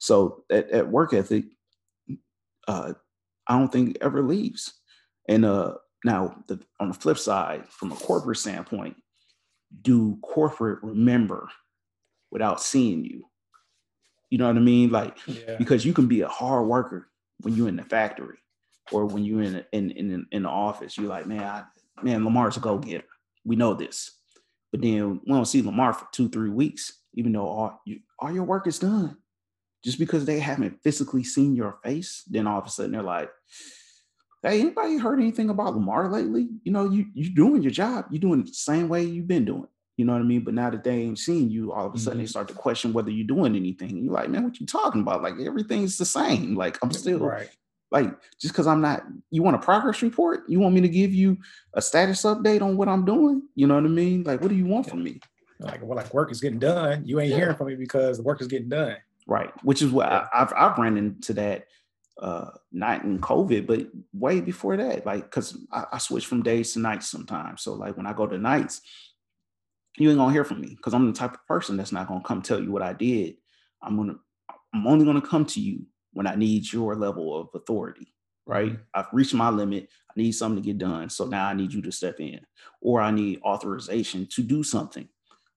so 0.00 0.44
that, 0.50 0.72
that 0.72 0.88
work 0.88 1.12
ethic 1.14 1.44
uh 2.66 2.94
i 3.46 3.58
don't 3.58 3.70
think 3.72 3.96
ever 4.00 4.22
leaves. 4.22 4.74
And 5.28 5.44
uh 5.44 5.74
now 6.04 6.36
the 6.48 6.60
on 6.80 6.88
the 6.88 6.94
flip 6.94 7.18
side 7.18 7.68
from 7.68 7.92
a 7.92 7.96
corporate 7.96 8.38
standpoint 8.38 8.96
do 9.82 10.18
corporate 10.22 10.82
remember 10.82 11.48
without 12.30 12.60
seeing 12.60 13.04
you? 13.04 13.24
You 14.30 14.38
know 14.38 14.46
what 14.48 14.56
i 14.56 14.60
mean? 14.60 14.90
Like 14.90 15.16
yeah. 15.26 15.56
because 15.58 15.84
you 15.84 15.92
can 15.92 16.08
be 16.08 16.22
a 16.22 16.28
hard 16.28 16.66
worker 16.66 17.08
when 17.40 17.54
you're 17.54 17.68
in 17.68 17.76
the 17.76 17.84
factory 17.84 18.38
or 18.92 19.06
when 19.06 19.24
you're 19.24 19.42
in 19.42 19.64
in 19.72 19.90
in, 19.92 20.26
in 20.30 20.42
the 20.42 20.48
office. 20.48 20.96
You're 20.98 21.08
like, 21.08 21.26
man, 21.26 21.40
I, 21.42 21.64
man, 22.02 22.24
Lamar's 22.24 22.56
a 22.56 22.60
go 22.60 22.78
getter. 22.78 23.04
We 23.44 23.56
know 23.56 23.74
this, 23.74 24.10
but 24.72 24.80
then 24.82 25.20
we 25.26 25.32
don't 25.32 25.44
see 25.46 25.62
Lamar 25.62 25.92
for 25.92 26.06
two 26.12 26.28
three 26.28 26.50
weeks, 26.50 27.00
even 27.14 27.32
though 27.32 27.46
all 27.46 27.80
you, 27.86 28.00
all 28.18 28.32
your 28.32 28.44
work 28.44 28.66
is 28.66 28.78
done. 28.78 29.16
Just 29.84 29.98
because 29.98 30.24
they 30.24 30.38
haven't 30.40 30.82
physically 30.82 31.22
seen 31.24 31.54
your 31.54 31.78
face, 31.84 32.22
then 32.26 32.46
all 32.46 32.58
of 32.58 32.66
a 32.66 32.70
sudden 32.70 32.92
they're 32.92 33.02
like, 33.02 33.30
"Hey, 34.42 34.60
anybody 34.60 34.96
heard 34.96 35.20
anything 35.20 35.50
about 35.50 35.74
Lamar 35.74 36.10
lately? 36.10 36.48
You 36.64 36.72
know, 36.72 36.88
you 36.90 37.06
you 37.14 37.34
doing 37.34 37.62
your 37.62 37.70
job. 37.72 38.06
you're 38.10 38.20
doing 38.20 38.40
it 38.40 38.46
the 38.46 38.52
same 38.54 38.88
way 38.88 39.04
you've 39.04 39.28
been 39.28 39.44
doing. 39.44 39.66
You 39.96 40.04
know 40.06 40.12
what 40.14 40.22
I 40.22 40.24
mean? 40.24 40.42
But 40.42 40.54
now 40.54 40.70
that 40.70 40.82
they 40.84 41.02
ain't 41.02 41.18
seeing 41.18 41.50
you, 41.50 41.72
all 41.72 41.86
of 41.86 41.94
a 41.94 41.98
sudden 41.98 42.18
they 42.18 42.24
Mhm. 42.24 42.28
start 42.30 42.48
to 42.48 42.54
question 42.54 42.92
whether 42.92 43.10
you're 43.10 43.26
doing 43.26 43.54
anything. 43.54 44.02
You're 44.02 44.12
like, 44.14 44.28
man, 44.28 44.42
what 44.42 44.58
you 44.58 44.66
talking 44.66 45.02
about? 45.02 45.22
Like 45.22 45.34
everything's 45.38 45.98
the 45.98 46.04
same. 46.04 46.56
Like 46.56 46.78
I'm 46.82 46.90
still 46.92 47.20
right. 47.20 47.48
Like 47.94 48.10
just 48.40 48.52
because 48.52 48.66
I'm 48.66 48.80
not. 48.80 49.04
You 49.30 49.44
want 49.44 49.54
a 49.54 49.60
progress 49.60 50.02
report? 50.02 50.42
You 50.48 50.58
want 50.58 50.74
me 50.74 50.80
to 50.80 50.88
give 50.88 51.14
you 51.14 51.38
a 51.74 51.80
status 51.80 52.22
update 52.24 52.60
on 52.60 52.76
what 52.76 52.88
I'm 52.88 53.04
doing? 53.04 53.42
You 53.54 53.68
know 53.68 53.76
what 53.76 53.84
I 53.84 53.88
mean? 53.88 54.24
Like, 54.24 54.40
what 54.42 54.48
do 54.48 54.56
you 54.56 54.66
want 54.66 54.90
from 54.90 55.04
me? 55.04 55.20
Like, 55.60 55.80
well, 55.80 55.96
like 55.96 56.12
work 56.12 56.32
is 56.32 56.40
getting 56.40 56.58
done. 56.58 57.06
You 57.06 57.20
ain't 57.20 57.30
Yeah. 57.30 57.36
hearing 57.36 57.56
from 57.56 57.68
me 57.68 57.76
because 57.76 58.16
the 58.16 58.24
work 58.24 58.40
is 58.40 58.48
getting 58.48 58.68
done. 58.68 58.96
Right. 59.28 59.52
Which 59.62 59.80
is 59.80 59.92
what 59.92 60.10
Yeah. 60.10 60.26
I, 60.32 60.42
I've 60.42 60.52
I've 60.56 60.76
ran 60.78 60.96
into 60.98 61.34
that 61.34 61.66
uh 62.20 62.50
not 62.72 63.04
in 63.04 63.20
COVID, 63.20 63.64
but 63.68 63.86
way 64.12 64.40
before 64.40 64.76
that. 64.76 65.06
Like, 65.06 65.30
cause 65.30 65.56
I, 65.70 65.84
I 65.92 65.98
switch 65.98 66.26
from 66.26 66.42
days 66.42 66.72
to 66.72 66.80
nights 66.80 67.06
sometimes. 67.08 67.62
So 67.62 67.74
like 67.74 67.96
when 67.96 68.06
I 68.06 68.12
go 68.12 68.26
to 68.26 68.36
nights, 68.38 68.80
you 69.98 70.10
ain't 70.10 70.18
gonna 70.18 70.32
hear 70.32 70.44
from 70.44 70.60
me 70.60 70.70
because 70.74 70.94
I'm 70.94 71.06
the 71.06 71.12
type 71.16 71.34
of 71.34 71.46
person 71.46 71.76
that's 71.76 71.92
not 71.92 72.08
gonna 72.08 72.22
come 72.24 72.42
tell 72.42 72.60
you 72.60 72.72
what 72.72 72.82
I 72.82 72.92
did. 72.92 73.36
I'm 73.80 73.96
gonna 73.96 74.16
I'm 74.74 74.84
only 74.88 75.04
gonna 75.04 75.22
come 75.22 75.46
to 75.46 75.60
you 75.60 75.86
when 76.14 76.26
I 76.26 76.34
need 76.34 76.72
your 76.72 76.96
level 76.96 77.38
of 77.38 77.48
authority. 77.54 78.14
Right. 78.46 78.72
Mhm. 78.72 78.80
I've 78.94 79.12
reached 79.12 79.34
my 79.34 79.50
limit. 79.50 79.88
I 80.10 80.12
need 80.20 80.32
something 80.32 80.62
to 80.62 80.66
get 80.66 80.78
done. 80.78 81.08
So 81.10 81.26
now 81.26 81.46
I 81.46 81.54
need 81.54 81.72
you 81.72 81.82
to 81.82 81.92
step 81.92 82.20
in, 82.20 82.40
or 82.80 83.00
I 83.00 83.10
need 83.10 83.40
authorization 83.42 84.26
to 84.32 84.42
do 84.42 84.62
something. 84.62 85.08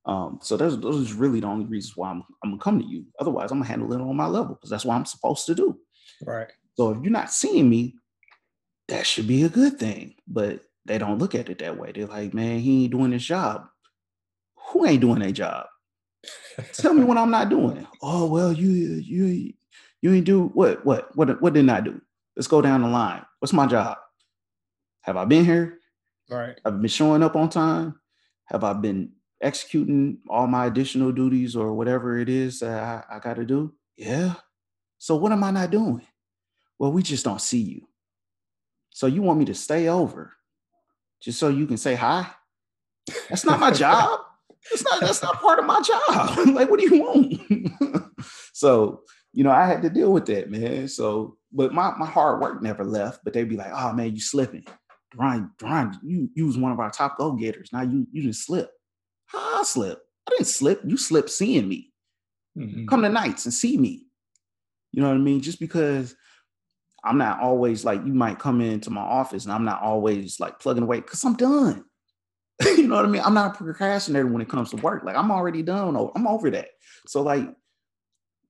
Um, 0.06 0.40
so 0.42 0.56
those 0.56 0.80
those 0.80 1.02
is 1.02 1.14
really 1.14 1.42
the 1.42 1.48
only 1.48 1.66
reasons 1.66 1.98
why 1.98 2.10
I'm 2.12 2.24
I'm 2.44 2.52
gonna 2.52 2.62
come 2.62 2.80
to 2.80 2.86
you. 2.86 3.06
Otherwise, 3.20 3.52
I'm 3.52 3.58
gonna 3.60 3.70
handle 3.70 3.92
it 3.94 4.02
on 4.02 4.16
my 4.16 4.28
level 4.28 4.56
because 4.56 4.70
that's 4.70 4.86
what 4.86 4.96
I'm 4.96 5.06
supposed 5.06 5.46
to 5.48 5.56
do. 5.56 5.80
Right. 6.26 6.48
So 6.76 6.92
if 6.92 7.02
you're 7.04 7.12
not 7.12 7.32
seeing 7.32 7.70
me, 7.70 7.96
that 8.88 9.06
should 9.06 9.28
be 9.28 9.44
a 9.44 9.50
good 9.50 9.78
thing. 9.80 10.16
But 10.28 10.62
they 10.86 10.98
don't 10.98 11.18
look 11.20 11.36
at 11.36 11.50
it 11.50 11.60
that 11.60 11.78
way. 11.78 11.92
They're 11.92 12.06
like, 12.08 12.34
man, 12.34 12.60
he 12.60 12.84
ain't 12.84 12.92
doing 12.94 13.12
his 13.12 13.26
job. 13.26 13.68
Who 14.70 14.86
ain't 14.86 15.02
doing 15.02 15.20
their 15.20 15.32
job? 15.32 15.68
Tell 16.74 16.94
me 16.94 17.04
what 17.04 17.18
I'm 17.18 17.32
not 17.32 17.50
doing. 17.50 17.86
Oh 18.02 18.28
well, 18.28 18.54
you 18.54 18.70
you 18.70 19.54
you 20.02 20.14
ain't 20.14 20.26
do 20.26 20.48
what 20.48 20.86
what 20.86 21.16
what 21.16 21.42
what 21.42 21.54
didn't 21.54 21.70
I 21.70 21.82
do? 21.82 22.02
Let's 22.36 22.48
go 22.48 22.62
down 22.62 22.82
the 22.82 22.88
line. 22.88 23.26
What's 23.40 23.54
my 23.54 23.68
job? 23.68 23.98
Have 25.02 25.18
I 25.18 25.26
been 25.26 25.46
here? 25.46 25.80
Right. 26.30 26.60
I've 26.66 26.82
been 26.82 26.90
showing 26.90 27.24
up 27.24 27.36
on 27.36 27.50
time? 27.50 28.00
Have 28.46 28.64
I 28.64 28.74
been 28.74 29.14
executing 29.42 30.20
all 30.30 30.48
my 30.48 30.66
additional 30.66 31.12
duties 31.12 31.56
or 31.56 31.74
whatever 31.74 32.18
it 32.20 32.30
is 32.30 32.60
that 32.60 33.06
I, 33.10 33.16
I 33.16 33.20
got 33.20 33.36
to 33.36 33.46
do? 33.46 33.74
Yeah. 33.96 34.36
So 34.98 35.16
what 35.16 35.32
am 35.32 35.44
I 35.44 35.52
not 35.52 35.72
doing? 35.72 36.02
Well, 36.80 36.92
we 36.92 37.02
just 37.04 37.26
don't 37.26 37.42
see 37.42 37.62
you. 37.62 37.88
So 38.90 39.08
you 39.08 39.22
want 39.22 39.40
me 39.40 39.46
to 39.46 39.54
stay 39.54 39.88
over 39.88 40.34
just 41.22 41.40
so 41.40 41.50
you 41.50 41.68
can 41.68 41.78
say 41.78 41.96
hi? 41.96 42.28
That's 43.30 43.46
not 43.46 43.60
my 43.60 43.72
job. 43.72 44.22
That's 44.70 44.84
not 44.84 45.00
that's 45.00 45.22
not 45.22 45.40
part 45.40 45.60
of 45.60 45.66
my 45.66 45.80
job. 45.80 46.48
like, 46.54 46.70
what 46.70 46.78
do 46.78 46.94
you 46.94 47.02
want? 47.02 48.12
so, 48.54 49.04
you 49.38 49.44
know, 49.44 49.52
I 49.52 49.68
had 49.68 49.84
to 49.84 49.90
deal 49.92 50.12
with 50.12 50.26
that, 50.26 50.50
man. 50.50 50.88
So, 50.88 51.38
but 51.52 51.72
my, 51.72 51.96
my 51.96 52.08
hard 52.08 52.42
work 52.42 52.64
never 52.64 52.84
left, 52.84 53.24
but 53.24 53.34
they'd 53.34 53.48
be 53.48 53.56
like, 53.56 53.72
oh 53.72 53.94
man, 53.94 54.16
you 54.16 54.20
slipping. 54.20 54.66
Ryan, 55.16 55.52
Ryan, 55.62 55.94
you, 56.04 56.28
you 56.34 56.48
was 56.48 56.58
one 56.58 56.72
of 56.72 56.80
our 56.80 56.90
top 56.90 57.20
go 57.20 57.34
getters. 57.34 57.70
Now 57.72 57.84
you 57.84 58.08
you 58.12 58.24
didn't 58.24 58.36
slip. 58.36 58.72
How 59.28 59.60
I 59.60 59.64
slip? 59.64 60.00
I 60.28 60.32
didn't 60.32 60.48
slip. 60.48 60.82
You 60.84 60.98
slipped 60.98 61.30
seeing 61.30 61.68
me. 61.68 61.94
Mhm. 62.58 62.88
Come 62.88 63.04
to 63.04 63.10
nights 63.10 63.46
and 63.46 63.54
see 63.54 63.78
me. 63.78 64.08
You 64.92 65.04
know 65.04 65.10
what 65.10 65.18
I 65.18 65.20
mean? 65.20 65.42
Just 65.42 65.60
because 65.60 66.16
I'm 67.04 67.20
not 67.20 67.40
always 67.40 67.86
like 67.86 68.04
you 68.08 68.16
might 68.16 68.40
come 68.40 68.60
into 68.60 68.90
my 68.90 69.02
office 69.02 69.44
and 69.44 69.54
I'm 69.54 69.66
not 69.66 69.84
always 69.84 70.40
like 70.40 70.58
plugging 70.58 70.82
away 70.82 71.02
because 71.02 71.24
I'm 71.24 71.36
done. 71.36 71.86
you 72.66 72.88
know 72.88 72.96
what 72.96 73.06
I 73.06 73.08
mean? 73.08 73.22
I'm 73.24 73.36
not 73.36 73.54
a 73.54 73.64
procrastinator 73.64 74.26
when 74.26 74.42
it 74.42 74.50
comes 74.50 74.72
to 74.72 74.78
work. 74.78 75.04
Like 75.04 75.16
I'm 75.16 75.30
already 75.30 75.62
done. 75.62 75.96
I'm 76.16 76.26
over 76.26 76.50
that. 76.50 76.70
So 77.06 77.22
like 77.22 77.48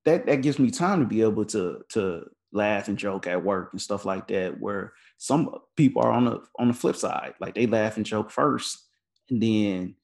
that 0.08 0.26
that 0.26 0.42
gives 0.42 0.58
me 0.58 0.72
time 0.72 1.02
to 1.02 1.06
be 1.06 1.22
able 1.22 1.46
to 1.46 1.84
to 1.90 2.24
laugh 2.54 2.88
and 2.88 2.98
joke 2.98 3.28
at 3.28 3.44
work 3.44 3.70
and 3.74 3.82
stuff 3.82 4.06
like 4.06 4.28
that. 4.30 4.60
Where 4.60 4.94
some 5.18 5.54
people 5.76 6.02
are 6.02 6.12
on 6.12 6.26
the 6.26 6.42
on 6.58 6.70
the 6.70 6.74
flip 6.74 6.96
side, 6.96 7.34
like 7.42 7.56
they 7.56 7.68
laugh 7.68 7.98
and 7.98 8.06
joke 8.06 8.32
first, 8.32 8.86
and 9.30 9.44
then 9.44 9.96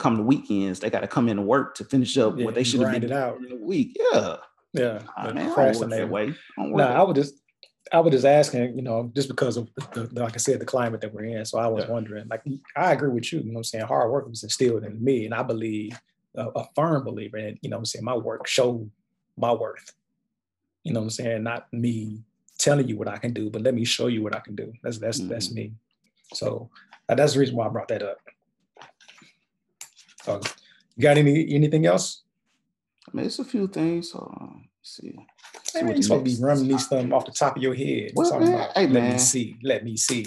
come 0.00 0.16
the 0.16 0.22
weekends, 0.22 0.80
they 0.80 0.90
got 0.90 1.00
to 1.00 1.08
come 1.08 1.28
into 1.28 1.42
work 1.42 1.76
to 1.76 1.84
finish 1.84 2.18
up 2.18 2.36
Yeah, 2.36 2.44
what 2.44 2.54
they 2.54 2.64
should 2.64 2.80
have 2.80 2.90
been 2.90 3.04
it 3.04 3.12
out. 3.12 3.38
in 3.38 3.52
a 3.52 3.56
week. 3.56 3.96
Yeah, 4.12 4.36
Yeah. 4.72 5.02
Nah, 5.16 5.32
man, 5.32 5.38
I 5.38 5.54
don't 5.54 5.80
work 5.80 5.90
that 5.90 6.10
way. 6.10 6.34
I 6.58 6.66
No, 6.66 6.84
I 6.84 7.02
would 7.02 7.16
just, 7.16 7.34
I 7.92 8.00
was 8.00 8.10
just 8.12 8.26
asking, 8.26 8.76
you 8.76 8.82
know, 8.82 9.10
just 9.14 9.28
because 9.28 9.56
of 9.56 9.70
the, 9.74 10.08
the, 10.12 10.22
like 10.22 10.34
I 10.34 10.38
said, 10.38 10.60
the 10.60 10.66
climate 10.66 11.00
that 11.00 11.14
we're 11.14 11.24
in. 11.24 11.44
So 11.46 11.58
I 11.58 11.68
was 11.68 11.84
Yeah. 11.84 11.92
wondering, 11.92 12.26
like, 12.28 12.42
I 12.76 12.92
agree 12.92 13.08
with 13.08 13.32
you. 13.32 13.38
You 13.38 13.44
know, 13.46 13.52
what 13.52 13.58
I'm 13.60 13.64
saying 13.64 13.86
hard 13.86 14.10
work 14.10 14.28
was 14.28 14.42
instilled 14.42 14.84
in 14.84 15.02
me, 15.02 15.24
and 15.24 15.32
I 15.32 15.42
believe 15.42 15.98
a, 16.34 16.46
a 16.48 16.68
firm 16.74 17.04
believer 17.04 17.38
in, 17.38 17.58
you 17.62 17.70
know, 17.70 17.76
what 17.76 17.82
I'm 17.82 17.86
saying 17.86 18.04
my 18.04 18.16
work 18.16 18.46
showed 18.46 18.90
my 19.36 19.52
worth. 19.52 19.92
You 20.84 20.92
know, 20.92 21.00
what 21.00 21.04
I'm 21.04 21.10
saying 21.10 21.42
not 21.42 21.72
me 21.72 22.22
telling 22.58 22.88
you 22.88 22.96
what 22.96 23.08
I 23.08 23.18
can 23.18 23.32
do, 23.32 23.50
but 23.50 23.62
let 23.62 23.74
me 23.74 23.84
show 23.84 24.06
you 24.06 24.22
what 24.22 24.34
I 24.34 24.40
can 24.40 24.54
do. 24.54 24.72
That's 24.82 24.98
that's 24.98 25.20
that's 25.20 25.48
Mhm. 25.48 25.54
me. 25.54 25.72
So 26.34 26.70
uh, 27.08 27.14
that's 27.14 27.34
the 27.34 27.40
reason 27.40 27.56
why 27.56 27.66
I 27.66 27.68
brought 27.68 27.88
that 27.88 28.02
up. 28.02 28.18
So, 30.24 30.40
you 30.96 31.02
got 31.02 31.18
any 31.18 31.54
anything 31.54 31.86
else? 31.86 32.22
I 33.08 33.16
mean, 33.16 33.26
it's 33.26 33.38
a 33.38 33.44
few 33.44 33.68
things. 33.68 34.10
So, 34.10 34.18
um, 34.40 34.68
let's 34.78 34.96
see. 34.96 35.10
See 35.62 35.78
Hey, 35.78 35.82
man, 35.82 35.88
what 35.88 35.96
you 35.96 36.02
supposed 36.02 36.24
to 36.24 36.36
be 36.36 36.44
running 36.44 36.68
these 36.68 36.84
stuff 36.84 37.12
off 37.12 37.26
the 37.26 37.32
top 37.32 37.56
of 37.56 37.62
your 37.62 37.74
head. 37.74 38.12
Talking 38.16 38.40
man, 38.40 38.54
about, 38.54 38.72
hey, 38.76 38.86
let 38.88 39.02
man. 39.04 39.12
me 39.12 39.18
see, 39.18 39.56
let 39.62 39.84
me 39.84 39.96
see. 39.96 40.26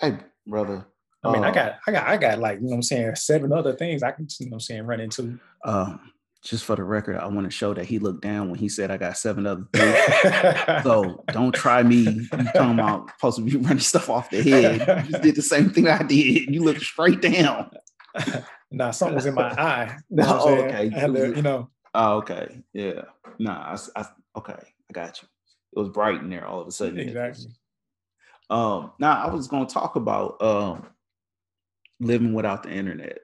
Hey, 0.00 0.18
brother. 0.46 0.86
I 1.24 1.32
mean, 1.32 1.44
I 1.44 1.50
uh, 1.50 1.52
got, 1.52 1.78
I 1.86 1.92
got, 1.92 2.06
I 2.08 2.16
got 2.16 2.38
like, 2.38 2.58
you 2.58 2.64
know 2.64 2.70
what 2.70 2.76
I'm 2.76 2.82
saying, 2.82 3.14
seven 3.16 3.52
other 3.52 3.74
things 3.74 4.02
I 4.02 4.12
can, 4.12 4.26
you 4.38 4.46
know 4.46 4.50
what 4.50 4.56
I'm 4.56 4.60
saying, 4.60 4.86
run 4.86 5.00
into. 5.00 5.38
Um, 5.64 6.12
just 6.42 6.64
for 6.64 6.74
the 6.76 6.82
record, 6.84 7.16
I 7.16 7.26
want 7.26 7.44
to 7.46 7.50
show 7.50 7.74
that 7.74 7.84
he 7.84 7.98
looked 7.98 8.22
down 8.22 8.50
when 8.50 8.58
he 8.58 8.68
said 8.68 8.90
I 8.90 8.96
got 8.96 9.16
seven 9.18 9.46
other 9.46 9.66
things. 9.72 10.82
so 10.82 11.24
don't 11.30 11.54
try 11.54 11.82
me. 11.82 11.96
You 11.96 12.28
talking 12.54 12.78
about 12.78 13.10
supposed 13.12 13.36
to 13.38 13.42
be 13.44 13.56
running 13.58 13.78
stuff 13.80 14.08
off 14.08 14.30
the 14.30 14.42
head. 14.42 14.80
You 15.04 15.10
just 15.10 15.22
did 15.22 15.34
the 15.36 15.42
same 15.42 15.70
thing 15.70 15.88
I 15.88 16.02
did. 16.02 16.52
You 16.54 16.62
looked 16.64 16.80
straight 16.80 17.20
down. 17.20 17.70
nah, 18.70 18.90
something 18.90 19.16
was 19.16 19.26
in 19.26 19.34
my 19.34 19.50
eye. 19.52 19.98
You 20.08 20.16
know 20.16 20.38
Oh, 20.40 20.54
okay. 20.62 20.88
To, 20.90 21.32
you 21.36 21.42
know, 21.42 21.68
Oh, 21.94 22.18
okay. 22.18 22.62
Yeah. 22.72 23.02
Nah, 23.38 23.76
I, 23.96 24.00
I- 24.00 24.38
okay. 24.38 24.54
I 24.88 24.92
got 24.92 25.20
you. 25.22 25.28
It 25.76 25.78
was 25.78 25.88
bright 25.90 26.20
in 26.20 26.30
there 26.30 26.46
all 26.46 26.60
of 26.60 26.66
a 26.68 26.72
sudden. 26.72 26.98
exactly. 26.98 27.46
Um, 28.48 28.92
now 28.98 29.22
I 29.24 29.32
was 29.32 29.46
gonna 29.46 29.66
talk 29.66 29.94
about 29.96 30.40
um 30.42 30.86
living 32.00 32.32
without 32.32 32.62
the 32.62 32.70
internet. 32.70 33.18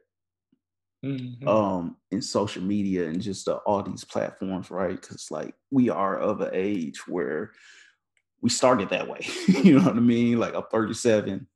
Mhm. 1.07 1.49
um 1.49 1.97
in 2.11 2.21
social 2.23 2.63
media 2.63 3.07
and 3.09 3.21
just 3.23 3.49
uh, 3.49 3.59
all 3.67 3.83
these 3.83 4.05
platforms 4.05 4.71
right 4.71 5.01
because 5.01 5.31
like 5.31 5.55
we 5.71 5.89
are 5.91 6.19
of 6.19 6.41
an 6.41 6.51
age 6.53 7.07
where 7.07 7.53
we 8.43 8.51
started 8.51 8.91
that 8.91 9.09
way 9.09 9.21
you 9.65 9.79
know 9.79 9.85
what 9.85 9.97
i 9.97 10.01
mean 10.01 10.39
like 10.39 10.55
i'm 10.55 10.65
37 10.71 11.47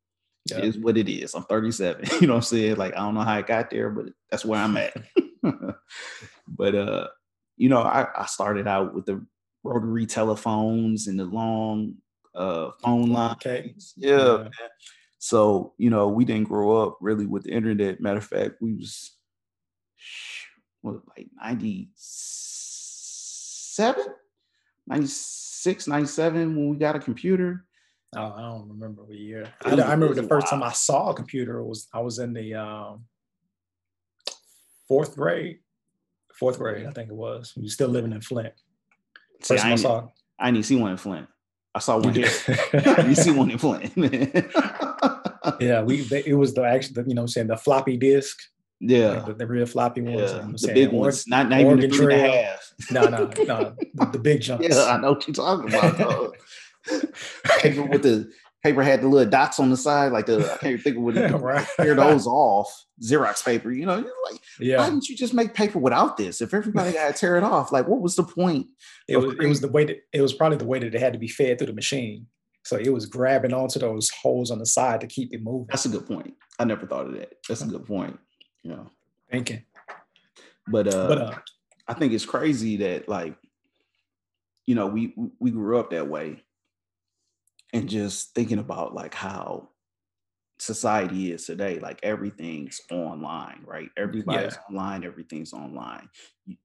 Yeah. 0.51 0.61
is 0.61 0.79
what 0.79 0.97
it 0.97 1.09
is 1.09 1.35
i'm 1.35 1.45
37 1.45 2.05
you 2.21 2.27
know 2.27 2.35
what 2.35 2.39
i'm 2.39 2.43
saying 2.43 2.77
like 2.77 2.95
i 2.95 2.99
don't 2.99 3.15
know 3.15 3.23
how 3.23 3.35
i 3.35 3.43
got 3.43 3.71
there 3.71 3.91
but 3.91 4.07
that's 4.31 4.45
where 4.45 4.61
i'm 4.61 4.77
at 4.77 4.95
but 6.49 6.75
uh 6.75 7.09
you 7.57 7.69
know 7.69 7.81
I, 7.83 8.07
I 8.23 8.27
started 8.27 8.67
out 8.67 8.95
with 8.95 9.07
the 9.07 9.25
rotary 9.63 10.07
telephones 10.07 11.07
and 11.07 11.19
the 11.19 11.25
long 11.25 11.97
uh 12.35 12.71
phone 12.83 13.11
lines 13.13 13.37
Okay. 13.37 13.75
yeah, 13.97 14.17
Yeah. 14.19 14.37
man. 14.39 14.51
So, 15.19 15.75
you 15.79 15.91
know, 15.91 16.09
we 16.09 16.25
didn't 16.25 16.49
grow 16.49 16.77
up 16.83 16.99
really 17.01 17.27
with 17.27 17.45
the 17.45 17.53
internet. 17.53 18.01
Matter 18.01 18.19
of 18.19 18.25
fact, 18.27 18.57
we 18.63 18.75
was 18.75 19.19
what 20.83 20.97
like 21.17 21.29
97, 21.43 24.05
96, 24.87 25.87
97 25.89 26.57
when 26.57 26.69
we 26.71 26.77
got 26.77 26.97
a 26.97 27.01
computer. 27.01 27.65
Oh, 28.17 28.33
I 28.37 28.41
don't 28.43 28.69
remember 28.69 29.05
what 29.05 29.17
year. 29.17 29.47
I, 29.65 29.75
was- 29.75 29.85
I 29.85 29.93
remember 29.93 30.15
the 30.15 30.23
first 30.25 30.49
time. 30.49 30.63
I 30.63 30.73
saw 30.73 31.11
a 31.11 31.15
computer 31.15 31.63
was 31.63 31.87
I 31.95 32.01
was 32.01 32.19
in 32.19 32.33
the 32.33 32.55
um, 32.55 33.05
fourth 34.89 35.15
grade. 35.17 35.59
Fourth 36.35 36.59
grade, 36.59 36.87
I 36.87 36.93
think 36.93 37.11
it 37.11 37.15
was. 37.15 37.53
We 37.57 37.63
were 37.65 37.69
still 37.69 37.89
living 37.89 38.13
in 38.13 38.21
Flint. 38.23 38.55
See, 39.43 39.55
First 39.55 39.65
I, 39.65 39.73
I 39.73 39.77
saw. 39.77 40.09
I 40.39 40.51
didn't 40.51 40.65
see 40.65 40.77
one 40.77 40.93
in 40.93 40.97
Flint. 40.97 41.27
I 41.75 41.79
saw 41.81 41.99
one 41.99 42.15
here. 42.15 42.29
I 42.73 43.13
see 43.13 43.31
one 43.31 43.51
in 43.51 43.59
Flint. 43.59 43.93
yeah, 45.61 45.83
we 45.83 46.07
it 46.27 46.37
was 46.37 46.55
the 46.55 46.63
actual, 46.65 47.05
you 47.07 47.15
know, 47.15 47.23
I'm 47.23 47.29
saying 47.29 47.47
the 47.49 47.57
floppy 47.57 47.97
disk, 47.97 48.39
yeah. 48.81 49.09
like 49.11 49.27
the, 49.27 49.35
the 49.35 49.47
real 49.47 49.67
floppy 49.67 50.01
ones. 50.03 50.17
you 50.17 50.21
know 50.39 50.43
Yeah, 50.45 50.53
the 50.53 50.59
saying? 50.59 50.75
big 50.75 50.89
Or- 50.93 51.01
ones, 51.01 51.27
not, 51.29 51.49
not 51.49 51.61
even 51.61 51.81
the 51.81 51.89
three 51.89 52.15
and 52.15 52.25
a 52.27 52.43
half. 52.43 52.73
No, 52.91 53.03
no, 53.05 53.31
no, 53.45 53.75
the, 53.95 54.07
the 54.13 54.19
big 54.19 54.41
jumps. 54.43 54.67
Yeah, 54.69 54.85
I 54.85 54.99
know 55.01 55.13
what 55.13 55.27
you're 55.29 55.35
talking 55.35 55.69
about. 55.73 56.35
paper 57.61 57.83
with 57.83 58.03
the 58.03 58.31
paper 58.63 58.83
had 58.83 59.01
the 59.03 59.09
little 59.09 59.31
dots 59.31 59.59
on 59.61 59.71
the 59.71 59.77
side, 59.77 60.13
like 60.13 60.27
the 60.27 60.39
I 60.45 60.57
can't 60.59 60.65
even 60.73 60.81
think 60.83 60.97
of 60.97 61.03
what 61.03 61.17
it 61.17 61.31
Right. 61.35 61.67
tear 61.77 61.95
those 61.95 62.27
off. 62.27 62.69
Xerox 63.03 63.43
paper, 63.45 63.71
you 63.73 63.87
know, 63.87 63.97
you're 63.97 64.13
like, 64.31 64.41
why 64.79 64.91
didn't 64.91 65.09
you 65.09 65.17
just 65.17 65.33
make 65.33 65.55
paper 65.55 65.79
without 65.79 66.19
this? 66.19 66.43
If 66.43 66.53
everybody 66.53 66.93
got 66.93 67.09
to 67.09 67.19
tear 67.19 67.37
it 67.39 67.43
off, 67.43 67.73
like 67.73 67.89
what 67.89 68.03
was 68.03 68.17
the 68.17 68.25
point? 68.25 68.67
it 69.09 69.17
was 69.17 69.35
it 69.41 69.47
was 69.49 69.61
the 69.61 69.69
way 69.69 69.85
that 69.87 69.97
it 70.13 70.21
was 70.21 70.33
probably 70.35 70.59
the 70.59 70.67
way 70.67 70.79
that 70.79 70.95
it 70.95 71.01
had 71.01 71.13
to 71.15 71.19
be 71.19 71.29
fed 71.29 71.59
through 71.59 71.69
the 71.69 71.73
machine. 71.73 72.27
So 72.65 72.77
it 72.77 72.93
was 72.93 73.07
grabbing 73.07 73.55
onto 73.55 73.79
those 73.79 74.11
holes 74.11 74.51
on 74.51 74.59
the 74.59 74.67
side 74.67 75.01
to 75.01 75.07
keep 75.07 75.33
it 75.33 75.43
moving. 75.43 75.67
That's 75.71 75.87
a 75.87 75.89
good 75.89 76.07
point. 76.07 76.35
I 76.59 76.65
never 76.65 76.87
thought 76.87 77.07
of 77.07 77.15
that. 77.15 77.33
That's 77.49 77.63
a 77.63 77.67
good 77.67 77.87
point. 77.87 78.19
You 78.63 78.71
know, 78.71 78.91
Thinking, 79.31 79.65
but 80.69 80.93
uh, 80.93 81.09
but 81.09 81.19
uh, 81.19 81.39
I 81.89 81.95
think 81.95 82.13
it's 82.13 82.27
crazy 82.27 82.77
that 82.79 83.09
like, 83.09 83.35
you 84.67 84.75
know, 84.75 84.87
we 84.87 85.15
we 85.39 85.51
grew 85.51 85.79
up 85.79 85.91
that 85.91 86.09
way, 86.09 86.43
and 87.73 87.89
just 87.89 88.35
thinking 88.35 88.59
about 88.59 88.95
like 88.95 89.15
how 89.15 89.69
society 90.59 91.33
is 91.33 91.47
today. 91.47 91.79
Like 91.79 92.01
everything's 92.03 92.81
online, 92.91 93.63
right? 93.65 93.89
Everybody's 93.97 94.59
online. 94.69 95.05
Everything's 95.05 95.53
online. 95.53 96.09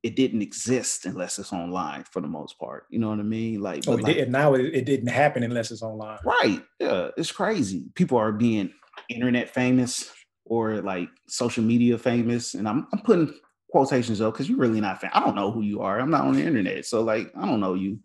It 0.04 0.16
didn't 0.16 0.42
exist 0.42 1.06
unless 1.06 1.40
it's 1.40 1.54
online 1.54 2.04
for 2.12 2.22
the 2.22 2.28
most 2.28 2.60
part. 2.60 2.86
You 2.90 3.00
know 3.00 3.10
what 3.10 3.20
I 3.20 3.24
mean? 3.24 3.62
Like, 3.62 3.84
oh, 3.88 3.94
it 3.94 4.04
like- 4.04 4.16
did, 4.16 4.32
now 4.32 4.54
it, 4.56 4.74
it 4.74 4.86
didn't 4.86 5.10
happen 5.10 5.44
unless 5.44 5.72
it's 5.72 5.82
online. 5.82 6.20
Right. 6.26 6.62
Yeah, 6.80 7.10
it's 7.18 7.32
crazy. 7.32 7.86
People 7.96 8.18
are 8.18 8.32
being 8.32 8.72
internet 9.10 9.50
famous 9.50 10.12
or 10.46 10.82
like 10.82 11.10
social 11.28 11.64
media 11.64 11.98
famous. 11.98 12.54
And 12.54 12.68
I'm, 12.68 12.88
I'm 12.94 13.00
putting 13.00 13.34
quotations 13.70 14.22
up 14.22 14.34
because 14.34 14.50
you're 14.50 14.58
really 14.58 14.82
not 14.82 15.02
fam- 15.02 15.12
I 15.14 15.20
don't 15.20 15.36
know 15.36 15.52
who 15.52 15.62
you 15.62 15.82
are. 15.82 16.00
I'm 16.00 16.12
not 16.12 16.26
on 16.26 16.34
the 16.34 16.44
internet. 16.44 16.86
So 16.86 17.02
like 17.02 17.32
I 17.36 17.46
don't 17.46 17.60
know 17.60 17.74
you. 17.74 18.00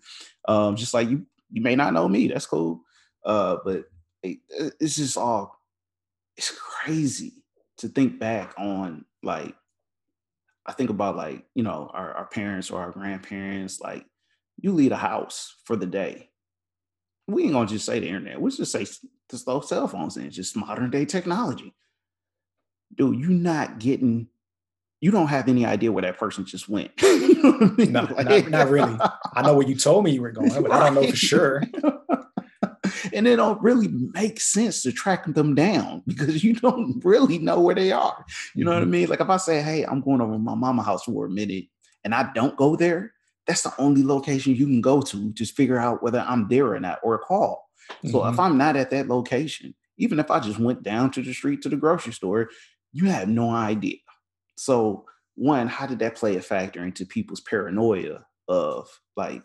Um, 0.48 0.76
just 0.76 0.94
like 0.94 1.08
you 1.08 1.26
you 1.50 1.62
may 1.62 1.76
not 1.76 1.92
know 1.92 2.08
me. 2.08 2.28
That's 2.28 2.46
cool. 2.46 2.82
Uh, 3.24 3.58
but 3.64 3.84
it, 4.22 4.38
it's 4.80 4.96
just 4.96 5.16
all 5.16 5.58
it's 6.36 6.50
crazy 6.50 7.44
to 7.78 7.88
think 7.88 8.18
back 8.18 8.54
on 8.58 9.04
like 9.22 9.54
I 10.66 10.72
think 10.72 10.90
about 10.90 11.16
like, 11.16 11.44
you 11.54 11.62
know, 11.62 11.90
our, 11.92 12.12
our 12.14 12.26
parents 12.26 12.70
or 12.70 12.80
our 12.80 12.90
grandparents, 12.90 13.80
like 13.80 14.06
you 14.60 14.72
leave 14.72 14.92
a 14.92 14.96
house 14.96 15.56
for 15.64 15.74
the 15.74 15.86
day 15.86 16.30
we 17.30 17.44
ain't 17.44 17.52
gonna 17.52 17.66
just 17.66 17.86
say 17.86 18.00
the 18.00 18.06
internet. 18.06 18.42
Let's 18.42 18.56
just 18.56 18.72
say 18.72 18.86
just 19.30 19.46
those 19.46 19.68
cell 19.68 19.88
phones 19.88 20.16
and 20.16 20.30
just 20.30 20.56
modern 20.56 20.90
day 20.90 21.04
technology. 21.04 21.74
Dude, 22.94 23.20
you're 23.20 23.30
not 23.30 23.78
getting, 23.78 24.28
you 25.00 25.10
don't 25.10 25.28
have 25.28 25.48
any 25.48 25.64
idea 25.64 25.92
where 25.92 26.02
that 26.02 26.18
person 26.18 26.44
just 26.44 26.68
went. 26.68 26.90
You 27.02 27.42
know 27.42 27.56
I 27.60 27.64
mean? 27.76 27.92
No, 27.92 28.02
not- 28.02 28.50
not 28.50 28.68
really. 28.70 28.96
I 29.34 29.42
know 29.42 29.54
where 29.54 29.66
you 29.66 29.74
told 29.76 30.04
me 30.04 30.10
you 30.10 30.20
were 30.20 30.32
going, 30.32 30.62
but 30.62 30.72
I 30.72 30.78
don't 30.80 30.94
know 30.94 31.06
for 31.06 31.16
sure. 31.16 31.62
and 33.14 33.26
it 33.26 33.36
don't 33.36 33.60
really 33.62 33.88
make 33.88 34.40
sense 34.40 34.82
to 34.82 34.92
track 34.92 35.24
them 35.26 35.54
down 35.54 36.02
because 36.06 36.42
you 36.44 36.54
don't 36.54 37.00
really 37.04 37.38
know 37.38 37.60
where 37.60 37.74
they 37.74 37.92
are. 37.92 38.24
You 38.54 38.64
know 38.64 38.72
what 38.72 38.78
I 38.78 38.82
Mm-hmm. 38.82 38.90
mean? 38.90 39.08
Like 39.08 39.20
if 39.20 39.30
I 39.30 39.36
say, 39.38 39.62
hey, 39.62 39.84
I'm 39.84 40.00
going 40.00 40.20
over 40.20 40.32
to 40.32 40.38
my 40.38 40.54
mama 40.54 40.82
house 40.82 41.04
for 41.04 41.26
a 41.26 41.30
minute 41.30 41.66
and 42.04 42.14
I 42.14 42.30
don't 42.34 42.56
go 42.56 42.76
there, 42.76 43.12
that's 43.46 43.62
the 43.62 43.72
only 43.78 44.02
location 44.02 44.54
you 44.54 44.66
can 44.66 44.80
go 44.80 45.00
to 45.02 45.30
just 45.32 45.56
figure 45.56 45.78
out 45.78 46.02
whether 46.02 46.20
I'm 46.20 46.48
there 46.48 46.66
or 46.72 46.80
not 46.80 46.98
or 47.02 47.18
call. 47.18 47.68
So 48.10 48.20
Mhm. 48.20 48.32
if 48.32 48.38
I'm 48.40 48.58
not 48.58 48.76
at 48.76 48.90
that 48.90 49.08
location, 49.08 49.74
even 49.96 50.18
if 50.18 50.30
I 50.30 50.40
just 50.40 50.58
went 50.58 50.82
down 50.82 51.10
to 51.12 51.22
the 51.22 51.32
street 51.32 51.62
to 51.62 51.68
the 51.68 51.76
grocery 51.76 52.12
store, 52.12 52.50
you 52.92 53.06
have 53.06 53.28
no 53.28 53.50
idea. 53.50 53.96
So 54.56 55.06
one, 55.34 55.68
how 55.68 55.86
did 55.86 56.00
that 56.00 56.16
play 56.16 56.36
a 56.36 56.42
factor 56.42 56.84
into 56.84 57.06
people's 57.06 57.40
paranoia 57.40 58.24
of 58.48 58.88
like, 59.16 59.42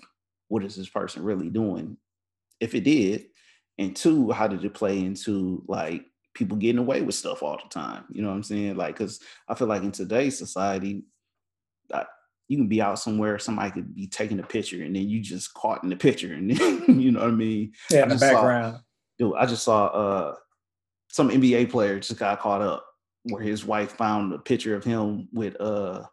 what 0.47 0.63
is 0.63 0.75
this 0.75 0.89
person 0.89 1.23
really 1.23 1.49
doing? 1.49 1.97
If 2.59 2.75
it 2.75 2.83
did, 2.83 3.25
and 3.77 3.95
two, 3.95 4.31
how 4.31 4.47
did 4.47 4.63
it 4.63 4.73
play 4.73 4.99
into 4.99 5.63
like 5.67 6.05
people 6.33 6.57
getting 6.57 6.79
away 6.79 7.01
with 7.01 7.15
stuff 7.15 7.43
all 7.43 7.57
the 7.61 7.69
time? 7.69 8.05
You 8.11 8.21
know 8.21 8.29
what 8.29 8.35
I'm 8.35 8.43
saying? 8.43 8.75
Like, 8.75 8.97
because 8.97 9.19
I 9.47 9.55
feel 9.55 9.67
like 9.67 9.83
in 9.83 9.91
today's 9.91 10.37
society, 10.37 11.03
uh, 11.93 12.03
you 12.47 12.57
can 12.57 12.67
be 12.67 12.81
out 12.81 12.99
somewhere, 12.99 13.39
somebody 13.39 13.71
could 13.71 13.95
be 13.95 14.07
taking 14.07 14.39
a 14.39 14.43
picture, 14.43 14.83
and 14.83 14.95
then 14.95 15.09
you 15.09 15.21
just 15.21 15.53
caught 15.53 15.83
in 15.83 15.89
the 15.89 15.95
picture, 15.95 16.33
and 16.33 16.51
then 16.51 16.83
you 16.99 17.11
know 17.11 17.21
what 17.21 17.29
I 17.29 17.33
mean? 17.33 17.73
yeah, 17.89 18.01
I 18.01 18.03
in 18.03 18.09
the 18.09 18.15
just 18.15 18.25
saw- 18.25 18.33
background. 18.33 18.77
dude, 19.17 19.33
I 19.37 19.45
just 19.45 19.63
saw 19.63 19.85
uh 19.87 20.35
some 21.09 21.29
NBA 21.29 21.69
player 21.69 21.99
just 21.99 22.19
got 22.19 22.39
caught 22.39 22.61
up 22.61 22.85
where 23.29 23.41
his 23.41 23.65
wife 23.65 23.93
found 23.93 24.33
a 24.33 24.39
picture 24.39 24.75
of 24.75 24.83
him 24.83 25.27
with 25.33 25.59
uh 25.59 26.03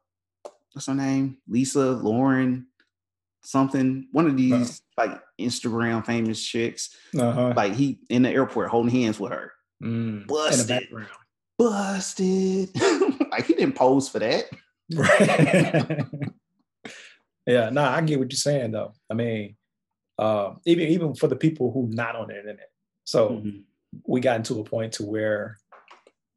what's 0.72 0.86
her 0.86 0.94
name? 0.94 1.38
Lisa 1.48 1.92
Lauren. 1.92 2.66
something. 3.44 4.08
One 4.12 4.26
of 4.26 4.36
these 4.36 4.82
like 4.96 5.20
Instagram 5.40 6.04
famous 6.06 6.42
chicks. 6.42 6.96
Uh-huh. 7.18 7.52
Like 7.56 7.74
he 7.74 7.98
in 8.08 8.22
the 8.22 8.30
airport 8.30 8.70
holding 8.70 8.90
hands 8.92 9.18
with 9.20 9.32
her. 9.32 9.52
Mm, 9.82 10.26
Busted. 10.26 10.88
Busted. 11.58 12.70
like 13.30 13.46
he 13.46 13.54
didn't 13.54 13.74
pose 13.74 14.08
for 14.08 14.18
that. 14.20 14.44
Right. 14.94 16.04
yeah, 17.46 17.70
no, 17.70 17.82
I 17.82 18.00
get 18.02 18.18
what 18.18 18.30
you're 18.30 18.36
saying 18.36 18.72
though. 18.72 18.92
I 19.10 19.14
mean, 19.14 19.56
um, 20.18 20.60
even 20.66 20.88
even 20.88 21.14
for 21.14 21.28
the 21.28 21.36
people 21.36 21.72
who 21.72 21.88
not 21.90 22.14
on 22.16 22.28
the 22.28 22.38
internet. 22.38 22.68
So 23.04 23.30
Mhm. 23.30 23.62
we 24.06 24.20
got 24.20 24.36
into 24.36 24.60
a 24.60 24.64
point 24.64 24.92
to 24.94 25.04
where 25.04 25.56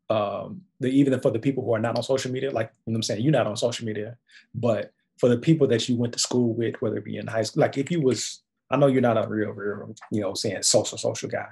um 0.10 0.62
the 0.80 0.88
even 0.88 1.20
for 1.20 1.32
the 1.32 1.40
people 1.40 1.64
who 1.64 1.74
are 1.74 1.80
not 1.80 1.96
on 1.98 2.04
social 2.04 2.32
media, 2.32 2.52
like 2.52 2.72
you 2.86 2.94
know 2.94 2.98
I'm 2.98 3.04
saying, 3.04 3.24
you're 3.24 3.32
not 3.32 3.48
on 3.48 3.58
social 3.58 3.86
media, 3.86 4.18
but 4.54 4.92
for 5.18 5.30
the 5.30 5.38
people 5.38 5.68
that 5.68 5.88
you 5.88 5.96
went 5.96 6.14
to 6.14 6.20
school 6.20 6.54
with, 6.54 6.76
whether 6.82 6.98
it 6.98 7.06
be 7.06 7.18
in 7.18 7.28
high 7.28 7.44
school, 7.44 7.62
like 7.62 7.78
if 7.78 7.90
you 7.90 8.02
was, 8.02 8.42
I 8.70 8.78
know 8.78 8.88
you're 8.88 9.02
not 9.02 9.18
a 9.18 9.28
real, 9.28 9.52
real, 9.52 9.96
you 10.12 10.22
know, 10.22 10.34
saying 10.34 10.64
social, 10.64 10.98
social 10.98 11.30
guy. 11.30 11.48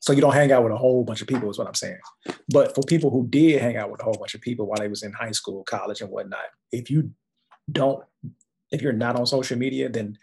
So 0.00 0.12
you 0.12 0.20
don't 0.20 0.34
hang 0.34 0.52
out 0.52 0.62
with 0.62 0.72
a 0.72 0.76
whole 0.76 1.02
bunch 1.02 1.20
of 1.20 1.26
people, 1.26 1.50
is 1.50 1.58
what 1.58 1.66
I'm 1.66 1.74
saying. 1.74 1.98
But 2.48 2.74
for 2.74 2.82
people 2.82 3.10
who 3.10 3.26
did 3.26 3.60
hang 3.60 3.76
out 3.76 3.90
with 3.90 4.00
a 4.00 4.04
whole 4.04 4.14
bunch 4.14 4.34
of 4.34 4.40
people 4.40 4.66
while 4.66 4.78
they 4.78 4.88
was 4.88 5.02
in 5.02 5.12
high 5.12 5.32
school, 5.32 5.64
college, 5.64 6.00
and 6.00 6.10
whatnot, 6.10 6.44
if 6.70 6.90
you 6.90 7.10
don't, 7.72 8.04
if 8.70 8.82
you're 8.82 8.92
not 8.92 9.16
on 9.16 9.26
social 9.26 9.58
media, 9.58 9.88
then 9.88 10.16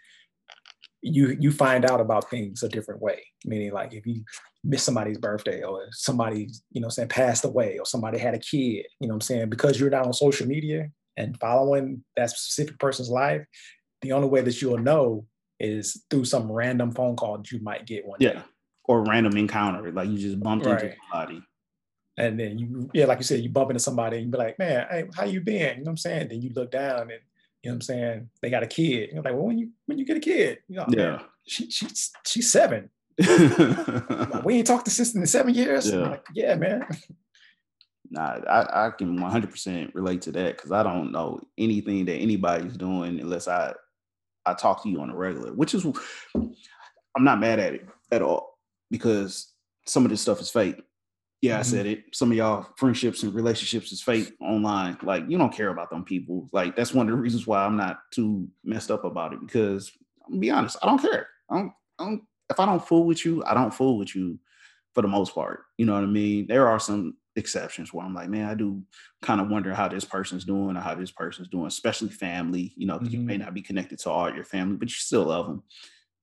you 1.04 1.36
you 1.38 1.52
find 1.52 1.84
out 1.84 2.00
about 2.00 2.30
things 2.30 2.62
a 2.62 2.68
different 2.68 3.02
way. 3.02 3.22
Meaning, 3.44 3.72
like 3.72 3.92
if 3.92 4.06
you 4.06 4.24
miss 4.64 4.82
somebody's 4.82 5.18
birthday 5.18 5.62
or 5.62 5.86
somebody, 5.92 6.48
you 6.72 6.80
know, 6.80 6.88
saying 6.88 7.08
passed 7.08 7.44
away 7.44 7.78
or 7.78 7.84
somebody 7.84 8.18
had 8.18 8.34
a 8.34 8.38
kid, 8.38 8.86
you 8.98 9.06
know, 9.06 9.08
what 9.08 9.16
I'm 9.16 9.20
saying 9.20 9.50
because 9.50 9.78
you're 9.78 9.90
not 9.90 10.06
on 10.06 10.12
social 10.14 10.46
media 10.46 10.88
and 11.18 11.38
following 11.38 12.02
that 12.16 12.30
specific 12.30 12.78
person's 12.78 13.10
life, 13.10 13.44
the 14.00 14.12
only 14.12 14.28
way 14.28 14.40
that 14.40 14.60
you'll 14.62 14.78
know 14.78 15.26
is 15.60 16.02
through 16.08 16.24
some 16.24 16.50
random 16.50 16.90
phone 16.90 17.16
call 17.16 17.36
that 17.36 17.52
you 17.52 17.60
might 17.60 17.86
get 17.86 18.06
one 18.06 18.18
day. 18.18 18.32
Yeah. 18.34 18.42
Or 18.84 19.04
random 19.04 19.36
encounter. 19.36 19.92
Like 19.92 20.08
you 20.08 20.18
just 20.18 20.40
bumped 20.40 20.66
into 20.66 20.86
Right. 20.86 20.96
somebody. 21.10 21.42
And 22.16 22.40
then 22.40 22.58
you, 22.58 22.90
yeah, 22.94 23.06
like 23.06 23.18
you 23.18 23.24
said, 23.24 23.40
you 23.40 23.50
bump 23.50 23.70
into 23.70 23.80
somebody 23.80 24.16
and 24.16 24.26
you 24.26 24.32
be 24.32 24.38
like, 24.38 24.58
man, 24.58 24.86
hey, 24.90 25.04
how 25.14 25.24
you 25.24 25.40
been? 25.40 25.78
You 25.78 25.84
know 25.84 25.88
what 25.88 25.90
I'm 25.90 25.96
saying? 25.96 26.28
Then 26.28 26.42
you 26.42 26.50
look 26.54 26.70
down 26.70 27.10
and 27.10 27.20
you 27.64 27.70
know 27.70 27.74
what 27.74 27.76
I'm 27.76 27.80
saying? 27.82 28.30
They 28.42 28.50
got 28.50 28.62
a 28.62 28.66
kid. 28.66 29.10
You're 29.12 29.22
like, 29.22 29.32
well, 29.34 29.44
when 29.46 29.58
you 29.58 29.70
when 29.86 29.98
you 29.98 30.04
get 30.04 30.16
a 30.18 30.20
kid, 30.20 30.58
you 30.68 30.76
know, 30.76 30.86
Yeah. 30.88 31.20
she 31.46 31.70
she's 31.70 32.12
she's 32.26 32.52
seven. 32.52 32.90
Like, 33.18 34.44
we 34.44 34.54
ain't 34.56 34.66
talked 34.66 34.84
to 34.86 34.90
sister 34.90 35.18
in 35.18 35.26
seven 35.26 35.54
years. 35.54 35.90
Yeah. 35.90 36.08
like, 36.08 36.26
yeah, 36.34 36.54
man. 36.56 36.86
Nah, 38.10 38.38
I, 38.48 38.86
I 38.86 38.90
can 38.90 39.18
100% 39.18 39.94
relate 39.94 40.22
to 40.22 40.32
that 40.32 40.56
because 40.56 40.70
I 40.72 40.82
don't 40.82 41.10
know 41.10 41.40
anything 41.58 42.04
that 42.04 42.16
anybody's 42.16 42.76
doing 42.76 43.18
unless 43.20 43.48
I 43.48 43.72
I 44.46 44.54
talk 44.54 44.82
to 44.82 44.90
you 44.90 45.00
on 45.00 45.10
a 45.10 45.16
regular, 45.16 45.52
which 45.54 45.74
is 45.74 45.84
I'm 46.34 47.24
not 47.24 47.40
mad 47.40 47.58
at 47.60 47.74
it 47.74 47.88
at 48.12 48.20
all 48.22 48.58
because 48.90 49.52
some 49.86 50.04
of 50.04 50.10
this 50.10 50.20
stuff 50.20 50.40
is 50.40 50.50
fake. 50.50 50.82
Yeah, 51.44 51.58
I 51.58 51.60
Mhm. 51.60 51.66
said 51.66 51.86
it. 51.86 52.04
Some 52.14 52.30
of 52.30 52.36
y'all 52.38 52.66
friendships 52.76 53.22
and 53.22 53.34
relationships 53.34 53.92
is 53.92 54.00
fake 54.02 54.34
online. 54.40 54.96
Like 55.02 55.24
you 55.28 55.36
don't 55.36 55.52
care 55.52 55.68
about 55.68 55.90
them 55.90 56.04
people. 56.04 56.48
Like 56.52 56.76
that's 56.76 56.94
one 56.94 57.08
of 57.08 57.14
the 57.14 57.20
reasons 57.20 57.46
why 57.46 57.64
I'm 57.64 57.76
not 57.76 57.98
too 58.12 58.48
messed 58.64 58.90
up 58.90 59.04
about 59.04 59.32
it 59.34 59.40
because 59.40 59.92
I'm 60.24 60.32
gonna 60.32 60.40
be 60.40 60.50
honest, 60.50 60.76
I 60.82 60.86
don't 60.86 61.00
care. 61.02 61.28
I 61.50 61.56
don't, 61.58 61.72
I 61.98 62.04
don't 62.06 62.22
if 62.50 62.60
I 62.60 62.66
don't 62.66 62.86
fool 62.86 63.06
with 63.06 63.24
you, 63.26 63.44
I 63.44 63.54
don't 63.54 63.74
fool 63.74 63.98
with 63.98 64.14
you 64.16 64.38
for 64.94 65.02
the 65.02 65.08
most 65.08 65.34
part. 65.34 65.64
You 65.78 65.86
know 65.86 65.94
what 65.94 66.04
I 66.04 66.06
mean? 66.06 66.46
There 66.46 66.68
are 66.68 66.78
some 66.80 67.16
exceptions 67.36 67.92
where 67.92 68.06
I'm 68.06 68.14
like, 68.14 68.28
man, 68.30 68.48
I 68.48 68.54
do 68.54 68.82
kind 69.22 69.40
of 69.40 69.48
wonder 69.48 69.74
how 69.74 69.88
this 69.88 70.04
person's 70.04 70.44
doing 70.44 70.76
or 70.76 70.80
how 70.80 70.94
this 70.94 71.10
person's 71.10 71.48
doing, 71.48 71.66
especially 71.66 72.10
family. 72.10 72.72
You 72.76 72.86
know, 72.86 72.98
'cause 73.00 73.12
you 73.12 73.20
may 73.20 73.36
not 73.38 73.54
be 73.54 73.62
connected 73.62 73.98
to 74.00 74.10
all 74.10 74.34
your 74.34 74.44
family, 74.44 74.76
but 74.76 74.88
you 74.88 74.94
still 74.94 75.24
love 75.24 75.46
them. 75.48 75.62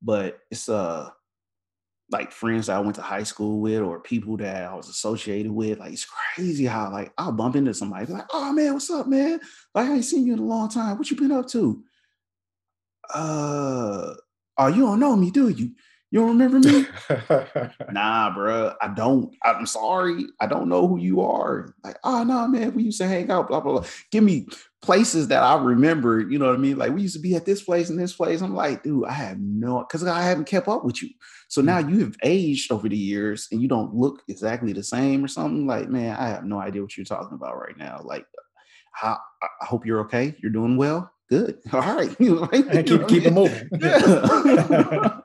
But 0.01 0.39
it's 0.51 0.69
uh 0.69 1.11
like 2.11 2.31
friends 2.31 2.67
that 2.67 2.75
I 2.75 2.79
went 2.79 2.95
to 2.95 3.01
high 3.01 3.23
school 3.23 3.61
with 3.61 3.79
or 3.79 4.01
people 4.01 4.37
that 4.37 4.65
I 4.65 4.75
was 4.75 4.89
associated 4.89 5.51
with. 5.51 5.79
Like 5.79 5.93
it's 5.93 6.05
crazy 6.05 6.65
how 6.65 6.91
like 6.91 7.13
I'll 7.17 7.31
bump 7.31 7.55
into 7.55 7.73
somebody 7.73 8.05
be 8.05 8.13
like, 8.13 8.27
oh 8.31 8.51
man, 8.51 8.73
what's 8.73 8.89
up, 8.89 9.07
man? 9.07 9.39
Like 9.73 9.89
I 9.89 9.93
ain't 9.95 10.05
seen 10.05 10.25
you 10.25 10.33
in 10.33 10.39
a 10.39 10.43
long 10.43 10.69
time. 10.69 10.97
What 10.97 11.09
you 11.09 11.17
been 11.17 11.31
up 11.31 11.47
to? 11.49 11.83
Uh 13.13 14.13
oh, 14.57 14.67
you 14.67 14.81
don't 14.81 14.99
know 14.99 15.15
me, 15.15 15.31
do 15.31 15.49
you? 15.49 15.71
You 16.11 16.19
don't 16.19 16.37
remember 16.37 16.59
me? 16.59 16.85
nah, 17.91 18.33
bro, 18.33 18.73
I 18.81 18.89
don't. 18.89 19.33
I'm 19.43 19.65
sorry, 19.65 20.25
I 20.41 20.45
don't 20.45 20.67
know 20.67 20.85
who 20.85 20.99
you 20.99 21.21
are. 21.21 21.73
Like, 21.85 21.97
ah, 22.03 22.19
oh 22.19 22.23
no, 22.25 22.47
man, 22.49 22.73
we 22.73 22.83
used 22.83 22.99
to 22.99 23.07
hang 23.07 23.31
out, 23.31 23.47
blah 23.47 23.61
blah 23.61 23.79
blah. 23.79 23.87
Give 24.11 24.21
me 24.21 24.45
places 24.81 25.29
that 25.29 25.41
I 25.41 25.55
remember. 25.55 26.19
You 26.19 26.37
know 26.37 26.47
what 26.47 26.55
I 26.55 26.57
mean? 26.57 26.77
Like 26.77 26.91
we 26.91 27.03
used 27.03 27.15
to 27.15 27.21
be 27.21 27.35
at 27.35 27.45
this 27.45 27.63
place 27.63 27.89
and 27.89 27.97
this 27.97 28.13
place. 28.13 28.41
I'm 28.41 28.53
like, 28.53 28.83
dude, 28.83 29.05
I 29.05 29.13
have 29.13 29.39
no, 29.39 29.85
because 29.87 30.03
I 30.05 30.21
haven't 30.21 30.45
kept 30.45 30.67
up 30.67 30.83
with 30.83 31.01
you. 31.01 31.09
So 31.47 31.61
hmm. 31.61 31.67
now 31.67 31.79
you 31.79 31.99
have 31.99 32.17
aged 32.23 32.73
over 32.73 32.89
the 32.89 32.97
years 32.97 33.47
and 33.49 33.61
you 33.61 33.69
don't 33.69 33.95
look 33.95 34.21
exactly 34.27 34.73
the 34.73 34.83
same 34.83 35.23
or 35.23 35.29
something. 35.29 35.65
Like, 35.65 35.87
man, 35.87 36.17
I 36.17 36.27
have 36.27 36.43
no 36.43 36.59
idea 36.59 36.81
what 36.81 36.97
you're 36.97 37.05
talking 37.05 37.35
about 37.35 37.57
right 37.57 37.77
now. 37.77 38.01
Like, 38.03 38.25
how? 38.91 39.17
I 39.41 39.47
I 39.61 39.65
hope 39.65 39.85
you're 39.85 40.01
okay. 40.01 40.35
You're 40.43 40.51
doing 40.51 40.75
well. 40.75 41.09
Good. 41.29 41.59
All 41.73 41.79
right. 41.79 42.13
You 42.19 42.35
know, 42.35 42.41
like, 42.41 42.75
and 42.75 42.85
keep 42.85 43.07
keep 43.07 43.25
it 43.25 43.33
what 43.33 43.49
I 43.49 43.53
mean? 43.53 43.69
moving. 43.71 43.79
Yeah. 43.79 45.20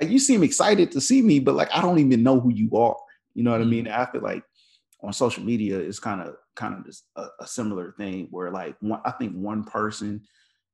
Like 0.00 0.10
you 0.10 0.18
seem 0.18 0.42
excited 0.42 0.92
to 0.92 1.00
see 1.00 1.22
me, 1.22 1.40
but 1.40 1.54
like 1.54 1.68
I 1.72 1.80
don't 1.80 1.98
even 1.98 2.22
know 2.22 2.40
who 2.40 2.52
you 2.52 2.70
are. 2.76 2.96
You 3.34 3.44
know 3.44 3.52
what 3.52 3.60
I 3.60 3.64
mean? 3.64 3.88
I 3.88 4.06
feel 4.06 4.22
like 4.22 4.42
on 5.02 5.12
social 5.12 5.42
media 5.42 5.78
it's 5.78 5.98
kind 5.98 6.20
of 6.20 6.36
kind 6.56 6.74
of 6.74 6.84
just 6.84 7.04
a, 7.16 7.26
a 7.40 7.46
similar 7.46 7.92
thing 7.92 8.28
where 8.30 8.50
like 8.50 8.76
one, 8.80 9.00
I 9.04 9.12
think 9.12 9.34
one 9.34 9.64
person 9.64 10.22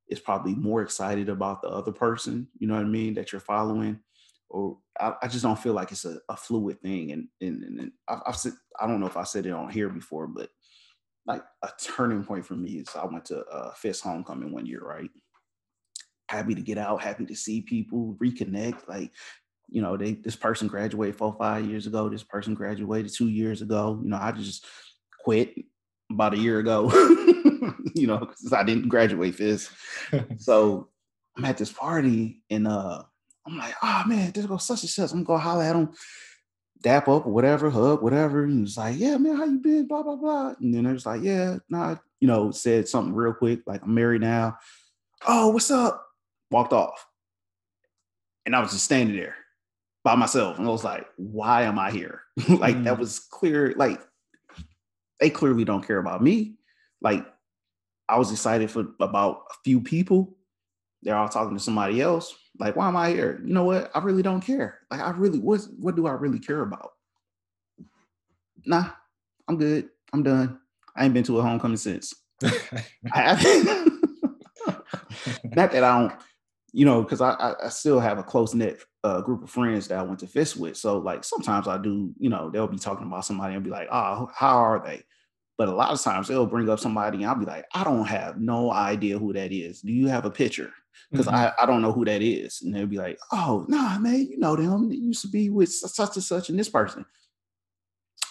is 0.09 0.21
probably 0.21 0.55
more 0.55 0.83
excited 0.83 1.29
about 1.29 1.63
the 1.63 1.69
other 1.69 1.93
person. 1.93 2.49
You 2.59 2.69
know 2.69 2.75
what 2.75 2.85
I 2.85 2.89
mean? 2.89 3.15
That 3.15 3.33
you're 3.33 3.41
following, 3.41 4.01
or 4.49 4.79
I, 4.99 5.15
I 5.23 5.29
just 5.29 5.43
don't 5.43 5.59
feel 5.59 5.73
like 5.75 5.93
it's 5.93 6.05
a, 6.05 6.19
a 6.29 6.37
fluid 6.37 6.81
thing. 6.81 7.13
And 7.13 7.29
and, 7.41 7.63
and 7.63 7.93
I've, 8.09 8.21
I've 8.29 8.37
said 8.37 8.53
I 8.81 8.87
don't 8.87 9.01
know 9.01 9.07
if 9.07 9.17
I 9.17 9.25
said 9.25 9.47
it 9.47 9.53
on 9.53 9.71
here 9.71 9.89
before, 9.89 10.27
but 10.27 10.51
like 11.27 11.43
a 11.63 11.71
turning 11.83 12.25
point 12.25 12.47
for 12.47 12.55
me 12.55 12.73
is 12.79 12.89
I 12.95 13.05
went 13.05 13.25
to 13.27 13.45
uh, 13.47 13.75
Fisk 13.75 14.05
Homecoming 14.05 14.53
one 14.53 14.67
year, 14.67 14.81
right? 14.81 15.11
Happy 16.29 16.55
to 16.55 16.61
get 16.61 16.79
out, 16.79 17.03
happy 17.03 17.25
to 17.27 17.35
see 17.37 17.61
people, 17.61 18.17
reconnect. 18.23 18.89
Like, 18.89 19.13
you 19.69 19.83
know, 19.83 19.97
they 19.97 20.15
this 20.15 20.37
person 20.37 20.69
graduated 20.69 21.17
four, 21.17 21.37
five 21.39 21.67
years 21.67 21.87
ago. 21.87 22.09
This 22.09 22.23
person 22.23 22.55
graduated 22.55 23.13
two 23.13 23.29
years 23.29 23.63
ago. 23.63 24.01
You 24.03 24.11
know, 24.11 24.19
I 24.21 24.33
just 24.33 24.65
quit 25.25 25.55
about 26.11 26.35
a 26.35 26.39
year 26.39 26.59
ago. 26.59 26.91
you 27.95 28.07
know, 28.07 28.19
because 28.19 28.53
I 28.53 28.63
didn't 28.63 28.89
graduate 28.89 29.37
this. 29.37 29.71
So 30.39 30.89
I'm 31.37 31.45
at 31.45 31.59
this 31.59 31.73
party 31.73 32.43
and 32.49 32.67
uh 32.67 33.03
I'm 33.47 33.59
like, 33.59 33.75
oh 33.83 34.03
man, 34.07 34.33
this 34.33 34.47
go 34.47 34.57
such 34.57 34.83
and 34.83 34.91
such. 34.91 35.13
I'm 35.13 35.23
gonna 35.23 35.39
go 35.39 35.43
holler 35.43 35.65
at 35.65 35.73
them, 35.75 35.91
dap 36.83 37.09
up 37.09 37.27
or 37.27 37.33
whatever, 37.33 37.71
hug, 37.71 38.03
whatever. 38.03 38.45
And 38.45 38.61
he's 38.61 38.77
like, 38.77 38.99
yeah, 38.99 39.17
man, 39.19 39.37
how 39.37 39.45
you 39.45 39.59
been? 39.59 39.87
Blah, 39.87 40.03
blah, 40.03 40.17
blah. 40.17 40.55
And 40.61 40.75
then 40.75 40.87
I 40.87 40.93
was 40.93 41.07
like, 41.07 41.23
yeah, 41.23 41.59
nah, 41.69 41.97
you 42.21 42.29
know, 42.29 42.51
said 42.51 42.89
something 42.89 43.15
real 43.15 43.35
quick, 43.35 43.61
like 43.67 43.83
I'm 43.83 43.95
married 43.95 44.23
now. 44.23 44.57
Oh, 45.27 45.49
what's 45.49 45.71
up? 45.71 46.06
Walked 46.51 46.73
off. 46.73 47.07
And 48.45 48.55
I 48.55 48.61
was 48.61 48.71
just 48.73 48.85
standing 48.85 49.17
there 49.17 49.35
by 50.05 50.15
myself. 50.15 50.59
And 50.59 50.67
I 50.67 50.71
was 50.71 50.85
like, 50.85 51.07
why 51.17 51.63
am 51.63 51.79
I 51.79 51.91
here? 51.91 52.23
like 52.49 52.83
that 52.85 52.97
Mm. 52.97 52.99
was 52.99 53.19
clear, 53.19 53.75
like 53.77 54.01
they 55.21 55.31
clearly 55.31 55.65
don't 55.65 55.87
care 55.87 55.99
about 55.99 56.23
me. 56.23 56.55
Like 57.01 57.27
I 58.09 58.19
was 58.19 58.31
excited 58.31 58.71
for 58.71 58.87
about 59.01 59.45
a 59.51 59.55
few 59.65 59.81
people. 59.81 60.37
They're 61.03 61.17
all 61.17 61.29
talking 61.29 61.57
to 61.57 61.63
somebody 61.63 62.01
else. 62.01 62.35
Like, 62.59 62.77
why 62.77 62.89
am 62.89 62.97
I 62.97 63.11
here? 63.11 63.41
You 63.45 63.53
know 63.53 63.65
what? 63.65 63.91
I 63.95 63.99
really 64.01 64.23
don't 64.23 64.41
care. 64.41 64.79
Like, 64.91 65.01
I 65.01 65.11
really 65.11 65.39
what 65.39 65.61
what 65.79 65.97
do 65.97 66.07
I 66.07 66.13
really 66.13 66.39
care 66.39 66.63
about? 66.63 66.93
Nah, 68.65 68.91
I'm 69.49 69.57
good. 69.59 69.89
I'm 70.13 70.23
done. 70.23 70.59
I 70.97 71.05
ain't 71.05 71.15
been 71.15 71.25
to 71.25 71.39
a 71.39 71.43
homecoming 71.43 71.77
since. 71.77 72.15
I 72.43 73.35
haven't. 73.35 74.05
Not 75.55 75.73
that 75.73 75.85
I 75.85 75.99
don't, 76.01 76.13
you 76.77 76.85
know, 76.85 77.03
because 77.03 77.23
I, 77.23 77.55
I 77.65 77.71
still 77.71 77.99
have 77.99 78.19
a 78.19 78.23
close 78.23 78.53
knit 78.53 78.85
uh, 79.03 79.23
group 79.23 79.43
of 79.43 79.49
friends 79.49 79.89
that 79.89 79.99
I 79.99 80.03
went 80.03 80.19
to 80.19 80.27
Fisk 80.27 80.59
with. 80.59 80.77
So 80.77 80.99
like 80.99 81.25
sometimes 81.25 81.67
I 81.67 81.79
do, 81.79 82.13
you 82.19 82.29
know, 82.29 82.51
they'll 82.51 82.69
be 82.69 82.77
talking 82.77 83.07
about 83.07 83.25
somebody 83.25 83.55
and 83.55 83.65
be 83.65 83.71
like, 83.71 83.89
oh, 83.91 84.29
how 84.35 84.59
are 84.59 84.83
they? 84.85 85.03
But 85.57 85.69
a 85.69 85.75
lot 85.75 85.93
of 85.93 86.03
times 86.03 86.29
they'll 86.29 86.45
bring 86.45 86.69
up 86.69 86.79
somebody 86.79 87.17
and 87.17 87.27
I'll 87.27 87.35
be 87.35 87.47
like, 87.47 87.65
I 87.73 87.83
don't 87.83 88.05
have 88.05 88.39
no 88.39 88.71
idea 88.71 89.19
who 89.19 89.33
that 89.33 89.53
is. 89.53 89.81
Do 89.81 89.91
you 89.91 90.09
have 90.09 90.27
a 90.27 90.31
picture? 90.31 90.71
Because 91.11 91.29
Mhm. 91.29 91.33
I, 91.33 91.53
I 91.63 91.65
don't 91.65 91.81
know 91.81 91.93
who 91.93 92.05
that 92.05 92.21
is. 92.21 92.61
And 92.61 92.75
they'll 92.75 92.87
be 92.87 92.99
like, 92.99 93.19
oh, 93.33 93.65
nah, 93.71 93.99
man, 93.99 94.27
you 94.29 94.39
know 94.39 94.55
them. 94.55 94.91
They 94.91 94.97
used 94.97 95.23
to 95.23 95.29
be 95.29 95.49
with 95.49 95.73
such 95.73 96.17
and 96.17 96.25
such 96.25 96.51
and 96.51 96.59
this 96.59 96.69
person. 96.69 97.07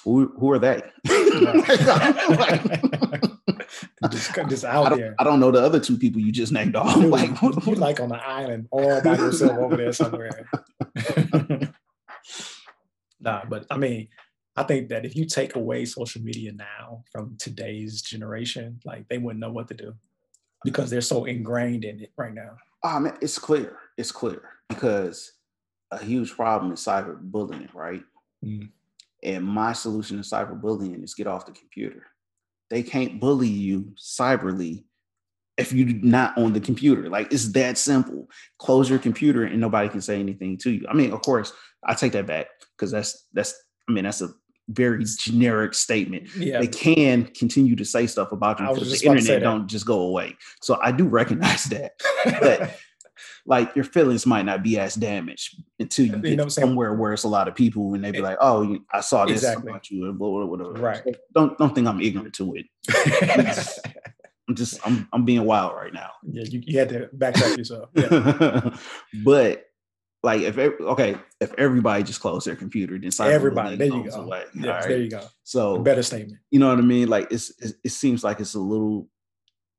Who, 0.04 0.32
who 0.38 0.52
are 0.52 0.60
they? 0.60 0.84
just, 4.12 4.34
just 4.50 4.66
I 4.66 4.74
out 4.74 4.90
don't, 4.90 5.00
there. 5.00 5.16
I 5.20 5.24
don't 5.24 5.40
know 5.40 5.52
the 5.52 5.62
other 5.62 5.80
two 5.80 5.98
people 5.98 6.22
you 6.22 6.32
just 6.32 6.52
named 6.52 6.76
off. 6.76 6.96
Dude, 6.96 7.06
like, 7.06 7.42
what- 7.42 7.66
you 7.66 7.76
like 7.76 8.00
on 8.00 8.12
an 8.12 8.22
island 8.24 8.68
all 8.72 9.02
by 9.02 9.16
yourself 9.16 9.58
over 9.58 9.78
there 9.78 9.94
somewhere. 9.94 10.50
nah, 13.20 13.44
but 13.46 13.66
I 13.70 13.78
mean, 13.78 14.08
I 14.56 14.64
think 14.64 14.90
that 14.90 15.06
if 15.06 15.16
you 15.16 15.26
take 15.26 15.56
away 15.56 15.86
social 15.86 16.22
media 16.22 16.52
now 16.54 17.04
from 17.12 17.36
today's 17.38 18.02
generation, 18.02 18.80
like 18.86 19.08
they 19.10 19.18
wouldn't 19.18 19.40
know 19.40 19.52
what 19.52 19.68
to 19.70 19.74
do. 19.74 19.94
because 20.64 20.90
they're 20.90 21.02
so 21.02 21.26
ingrained 21.26 21.84
in 21.86 22.00
it 22.02 22.12
right 22.18 22.34
now? 22.34 22.58
Oh 22.84 23.00
man, 23.00 23.18
it's 23.22 23.38
clear. 23.38 23.78
It's 23.98 24.12
clear 24.12 24.42
because 24.70 25.34
a 25.92 26.04
huge 26.04 26.32
problem 26.32 26.72
is 26.72 26.80
cyberbullying, 26.80 27.74
right? 27.74 28.04
Mm. 28.44 28.70
And 29.24 29.44
my 29.44 29.74
solution 29.74 30.18
to 30.18 30.24
cyberbullying 30.24 31.04
is 31.04 31.14
get 31.14 31.28
off 31.28 31.46
the 31.46 31.52
computer. 31.52 32.04
They 32.70 32.84
can't 32.84 33.20
bully 33.20 33.48
you 33.48 33.94
cyberly 33.96 34.84
if 35.58 35.72
you're 35.72 35.88
not 35.88 36.38
on 36.38 36.54
the 36.54 36.60
computer. 36.60 37.10
Like 37.10 37.32
it's 37.32 37.50
that 37.54 37.78
simple. 37.78 38.30
Close 38.58 38.90
your 38.90 39.00
computer 39.00 39.44
and 39.44 39.62
nobody 39.62 39.90
can 39.90 40.02
say 40.02 40.20
anything 40.20 40.58
to 40.60 40.72
you. 40.72 40.86
I 40.90 40.94
mean, 40.94 41.12
of 41.12 41.22
course, 41.22 41.54
I 41.84 41.94
take 41.94 42.14
that 42.14 42.28
back 42.28 42.48
because 42.76 42.92
that's 42.92 43.28
that's 43.34 43.54
I 43.88 43.92
mean 43.92 44.04
that's 44.04 44.22
a 44.22 44.30
very 44.68 45.06
generic 45.06 45.74
statement. 45.74 46.28
Yeah. 46.36 46.60
They 46.60 46.68
can 46.68 47.26
continue 47.26 47.76
to 47.76 47.86
say 47.86 48.08
stuff 48.08 48.32
about 48.32 48.60
you 48.60 48.68
because 48.68 49.00
the 49.00 49.08
about 49.08 49.16
to 49.16 49.22
say 49.22 49.36
internet 49.36 49.44
don't 49.44 49.68
just 49.68 49.86
go 49.86 50.02
away. 50.02 50.36
So 50.62 50.80
I 50.82 50.92
do 50.92 51.06
recognize 51.06 51.64
that. 51.66 51.94
But 52.42 52.78
like 53.48 53.76
your 53.76 53.86
feelings 53.86 54.26
might 54.26 54.44
not 54.46 54.64
be 54.64 54.80
as 54.80 54.96
damaged 54.96 55.62
until 55.80 56.06
you 56.06 56.14
You 56.16 56.22
get 56.22 56.36
know 56.38 56.44
what 56.46 56.54
saying? 56.54 56.68
somewhere 56.68 56.94
where 56.94 57.14
it's 57.14 57.24
a 57.24 57.28
lot 57.28 57.48
of 57.48 57.54
people 57.56 57.94
and 57.94 58.04
they 58.04 58.12
be 58.12 58.18
eh, 58.20 58.22
like, 58.24 58.38
"Oh, 58.42 58.78
I 58.92 59.02
saw 59.02 59.26
this 59.26 59.44
Exactly. 59.44 59.70
about 59.70 59.90
you," 59.92 60.10
and 60.10 60.18
blah 60.18 60.30
blah 60.30 60.46
blah. 60.56 60.74
blah. 60.74 60.82
Right. 60.82 61.02
So 61.04 61.12
don't 61.34 61.58
don't 61.58 61.76
think 61.76 61.88
I'm 61.88 62.02
ignorant 62.02 62.34
to 62.36 62.56
it. 62.56 62.66
I'm 64.48 64.56
just 64.56 64.80
I'm 64.86 65.08
I'm 65.14 65.26
being 65.26 65.44
wild 65.44 65.76
right 65.76 65.94
now. 65.94 66.12
yeah, 66.24 66.44
you, 66.48 66.62
you 66.66 66.80
had 66.80 66.90
to 66.90 67.10
backtrack 67.18 67.58
yourself. 67.58 67.90
Yeah. 67.96 68.76
but 69.24 69.66
like 70.24 70.42
if 70.42 70.58
okay, 70.58 71.16
if 71.40 71.54
everybody 71.58 72.04
just 72.04 72.22
closed 72.22 72.48
their 72.48 72.56
computer, 72.56 72.98
then 72.98 73.12
Everybody, 73.20 73.76
there 73.76 73.88
you 73.88 74.10
go. 74.10 74.22
away. 74.22 74.44
Yes, 74.56 74.66
right? 74.66 74.88
there 74.90 74.98
you 74.98 75.10
go. 75.10 75.22
So 75.44 75.78
Better 75.80 76.02
statement. 76.04 76.40
you 76.52 76.60
know 76.60 76.70
what 76.70 76.80
I 76.80 76.82
mean? 76.82 77.08
Like 77.10 77.28
it's, 77.32 77.52
it's 77.60 77.74
it 77.84 77.90
seems 77.90 78.24
like 78.24 78.40
it's 78.40 78.56
a 78.56 78.60
little 78.60 79.08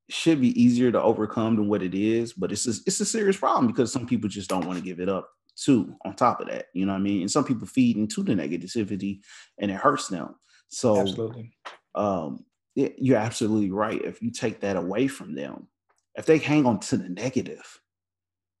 should 0.09 0.39
be 0.39 0.59
easier 0.61 0.91
to 0.91 1.01
overcome 1.01 1.55
than 1.55 1.67
what 1.67 1.83
it 1.83 1.93
is, 1.93 2.33
but 2.33 2.51
it's 2.51 2.67
a, 2.67 2.71
it's 2.85 2.99
a 2.99 3.05
serious 3.05 3.37
problem 3.37 3.67
because 3.67 3.91
some 3.91 4.07
people 4.07 4.29
just 4.29 4.49
don't 4.49 4.65
want 4.65 4.77
to 4.77 4.83
give 4.83 4.99
it 4.99 5.09
up 5.09 5.29
too. 5.55 5.95
On 6.05 6.13
top 6.13 6.39
of 6.39 6.47
that, 6.47 6.67
you 6.73 6.85
know 6.85 6.93
what 6.93 6.99
I 6.99 7.01
mean? 7.01 7.21
And 7.21 7.31
some 7.31 7.43
people 7.43 7.67
feed 7.67 7.97
into 7.97 8.23
the 8.23 8.33
negativity, 8.33 9.19
and 9.59 9.69
it 9.69 9.75
hurts 9.75 10.07
them. 10.07 10.35
So 10.69 11.01
Absolutely. 11.01 11.53
um, 11.95 12.45
yeah, 12.75 12.89
you're 12.97 13.17
absolutely 13.17 13.71
right. 13.71 14.01
If 14.01 14.21
you 14.21 14.31
take 14.31 14.61
that 14.61 14.75
away 14.75 15.07
from 15.07 15.35
them, 15.35 15.67
if 16.15 16.25
they 16.25 16.37
hang 16.37 16.65
on 16.65 16.79
to 16.81 16.97
the 16.97 17.09
negative, 17.09 17.81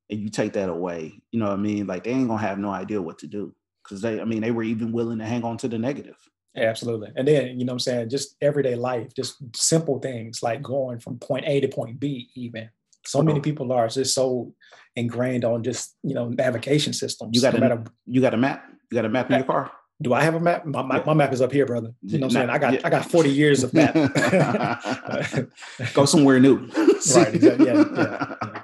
and 0.09 0.19
you 0.19 0.29
take 0.29 0.53
that 0.53 0.69
away, 0.69 1.21
you 1.31 1.39
know 1.39 1.47
what 1.47 1.53
I 1.53 1.57
mean? 1.57 1.85
Like 1.87 2.03
they 2.03 2.11
ain't 2.11 2.27
gonna 2.27 2.41
have 2.41 2.59
no 2.59 2.69
idea 2.69 3.01
what 3.01 3.19
to 3.19 3.27
do 3.27 3.53
because 3.83 4.01
they, 4.01 4.19
I 4.19 4.25
mean, 4.25 4.41
they 4.41 4.51
were 4.51 4.63
even 4.63 4.91
willing 4.91 5.19
to 5.19 5.25
hang 5.25 5.43
on 5.43 5.57
to 5.57 5.67
the 5.67 5.77
negative. 5.77 6.17
Absolutely. 6.57 7.11
And 7.15 7.27
then, 7.27 7.59
you 7.59 7.65
know 7.65 7.71
what 7.71 7.75
I'm 7.75 7.79
saying, 7.79 8.09
just 8.09 8.35
everyday 8.41 8.75
life, 8.75 9.13
just 9.15 9.37
simple 9.55 9.99
things 9.99 10.43
like 10.43 10.61
going 10.61 10.99
from 10.99 11.17
point 11.19 11.45
A 11.47 11.59
to 11.61 11.67
point 11.67 11.99
B, 11.99 12.29
even. 12.35 12.69
So 13.05 13.21
many 13.21 13.39
people 13.39 13.71
are 13.71 13.87
just 13.87 14.13
so 14.13 14.53
ingrained 14.95 15.45
on 15.45 15.63
just, 15.63 15.95
you 16.03 16.13
know, 16.13 16.29
navigation 16.29 16.93
systems. 16.93 17.35
You 17.35 17.41
got 17.41 17.53
no 17.53 17.59
to 17.59 17.69
matter 17.69 17.83
you 18.05 18.21
got 18.21 18.33
a 18.33 18.37
map. 18.37 18.65
You 18.91 18.95
got 18.95 19.05
a 19.05 19.09
map 19.09 19.29
in 19.31 19.37
your 19.37 19.45
car. 19.45 19.71
do 20.01 20.13
I 20.13 20.23
have 20.23 20.35
a 20.35 20.39
map? 20.39 20.65
My, 20.65 20.81
my, 20.81 20.97
Yeah. 20.97 21.03
my 21.05 21.13
map 21.13 21.31
is 21.31 21.41
up 21.41 21.51
here, 21.51 21.65
brother. 21.65 21.93
You 22.01 22.19
know 22.19 22.27
what 22.27 22.35
I'm 22.35 22.47
saying? 22.47 22.49
I 22.49 22.57
got 22.57 22.73
yeah. 22.73 22.81
I 22.83 22.89
got 22.89 23.09
40 23.09 23.29
years 23.29 23.63
of 23.63 23.73
map. 23.73 23.93
Go 25.93 26.05
somewhere 26.05 26.39
new. 26.39 26.57
right. 26.67 26.89
Exactly. 26.95 27.39
Yeah, 27.47 27.55
yeah, 27.59 27.83
yeah. 27.95 28.61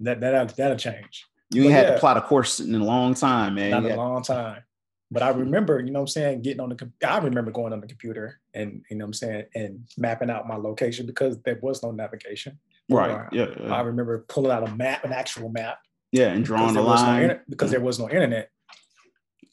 That 0.00 0.20
that'll, 0.20 0.46
that'll 0.56 0.76
change. 0.76 1.26
You 1.52 1.62
ain't 1.64 1.72
But 1.72 1.84
had 1.86 1.92
to 1.94 1.98
plot 1.98 2.16
a 2.18 2.20
course 2.20 2.60
in 2.60 2.74
a 2.74 2.84
long 2.84 3.14
time, 3.14 3.54
man. 3.54 3.70
Not 3.70 3.82
You 3.82 3.88
a 3.88 3.90
had- 3.92 3.98
long 3.98 4.22
time. 4.22 4.62
But 5.10 5.22
I 5.22 5.30
remember, 5.30 5.80
you 5.80 5.90
know 5.90 6.00
what 6.00 6.04
I'm 6.04 6.08
saying, 6.08 6.42
getting 6.42 6.60
on 6.60 6.68
the 6.68 6.92
I 7.06 7.18
remember 7.18 7.50
going 7.50 7.72
on 7.72 7.80
the 7.80 7.86
computer 7.86 8.40
and 8.54 8.82
you 8.90 8.96
know 8.96 9.04
what 9.04 9.08
I'm 9.08 9.12
saying, 9.14 9.44
and 9.54 9.88
mapping 9.96 10.28
out 10.30 10.46
my 10.46 10.56
location 10.56 11.06
because 11.06 11.40
there 11.42 11.58
was 11.62 11.82
no 11.82 11.90
navigation. 11.92 12.58
right. 12.90 13.10
Or 13.10 13.28
Yeah. 13.32 13.46
I 13.72 13.80
remember 13.80 14.24
pulling 14.28 14.52
out 14.52 14.68
a 14.68 14.74
map, 14.74 15.04
an 15.04 15.12
actual 15.12 15.48
map, 15.48 15.78
yeah. 16.12 16.28
And 16.28 16.44
drawing 16.44 16.68
the 16.74 16.80
there 16.80 16.82
was 16.82 17.02
no 17.02 17.06
line. 17.08 17.22
inter- 17.24 17.42
because 17.48 17.70
there 17.70 17.80
was 17.80 17.98
no 17.98 18.08
internet. 18.08 18.50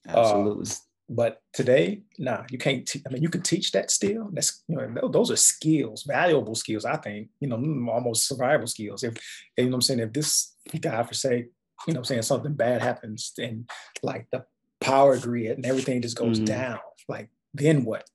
Absolutely. 0.08 0.72
But 1.08 1.42
today, 1.54 2.02
nah, 2.18 2.44
you 2.50 2.58
can't. 2.58 2.86
Te- 2.88 3.04
I 3.08 3.14
mean, 3.14 3.22
you 3.22 3.30
can 3.30 3.42
teach 3.42 3.72
that 3.74 3.92
still. 3.92 4.30
That's 4.34 4.64
you 4.68 4.76
know, 4.76 5.08
those 5.08 5.30
are 5.30 5.36
skills, 5.36 6.04
valuable 6.04 6.56
skills. 6.56 6.84
I 6.84 6.98
think 6.98 7.30
you 7.40 7.48
know, 7.48 7.58
mm, 7.58 7.88
almost 7.88 8.28
survival 8.28 8.66
skills. 8.68 9.04
If 9.04 9.14
you 9.58 9.66
know 9.66 9.70
what 9.72 9.76
I'm 9.76 9.82
saying, 9.82 10.00
if 10.00 10.14
this 10.14 10.56
God 10.80 11.04
forsake, 11.04 11.46
you 11.88 11.94
know, 11.94 12.00
what 12.00 12.00
I'm 12.00 12.06
saying 12.06 12.22
something 12.24 12.54
bad 12.54 12.82
happens, 12.82 13.34
and 13.38 13.70
like 14.02 14.28
the 14.32 14.46
power 14.86 15.18
grid 15.18 15.58
and 15.58 15.66
everything 15.66 16.02
just 16.02 16.18
goes 16.18 16.40
Mhm. 16.40 16.46
down, 16.46 16.80
like 17.10 17.30
then 17.54 17.86
what? 17.86 18.08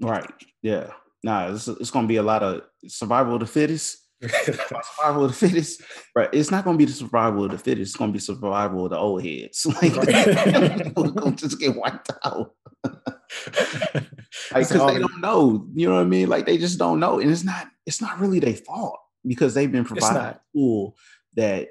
Right. 0.00 0.30
Yeah. 0.62 0.90
Nah, 1.24 1.52
it's, 1.52 1.66
it's 1.68 1.90
going 1.90 2.04
to 2.04 2.08
be 2.08 2.16
a 2.16 2.22
lot 2.22 2.42
of 2.42 2.62
survival 2.86 3.34
of 3.34 3.40
the 3.40 3.46
fittest. 3.46 3.98
survival 4.44 5.24
of 5.24 5.30
the 5.30 5.36
fittest. 5.36 5.82
Right. 6.14 6.28
It's 6.32 6.50
not 6.50 6.64
going 6.64 6.74
to 6.74 6.78
be 6.78 6.84
the 6.84 6.92
survival 6.96 7.44
of 7.44 7.50
the 7.52 7.58
fittest. 7.58 7.90
It's 7.90 7.96
going 7.96 8.10
to 8.10 8.12
be 8.12 8.18
survival 8.20 8.84
of 8.84 8.90
the 8.90 8.98
old 8.98 9.22
heads. 9.24 9.66
Like, 9.82 9.96
Right. 9.96 10.96
we're 10.96 11.10
going 11.10 11.34
to 11.36 11.48
just 11.48 11.58
get 11.60 11.74
wiped 11.76 12.10
out. 12.24 12.52
Like, 14.52 14.68
because 14.68 14.86
they 14.92 14.98
don't 14.98 15.20
know. 15.20 15.66
You 15.74 15.88
know 15.88 15.94
what 15.96 16.00
I 16.00 16.04
mean? 16.04 16.28
Like, 16.28 16.46
they 16.46 16.58
just 16.58 16.78
don't 16.78 17.00
know. 17.00 17.18
And 17.20 17.30
it's 17.30 17.44
not, 17.44 17.66
it's 17.86 18.00
not 18.00 18.18
really 18.18 18.40
their 18.40 18.54
fault 18.54 18.98
because 19.26 19.54
they've 19.54 19.70
been 19.70 19.84
provided 19.84 20.18
a 20.18 20.22
not. 20.22 20.40
tool 20.54 20.96
that 21.36 21.68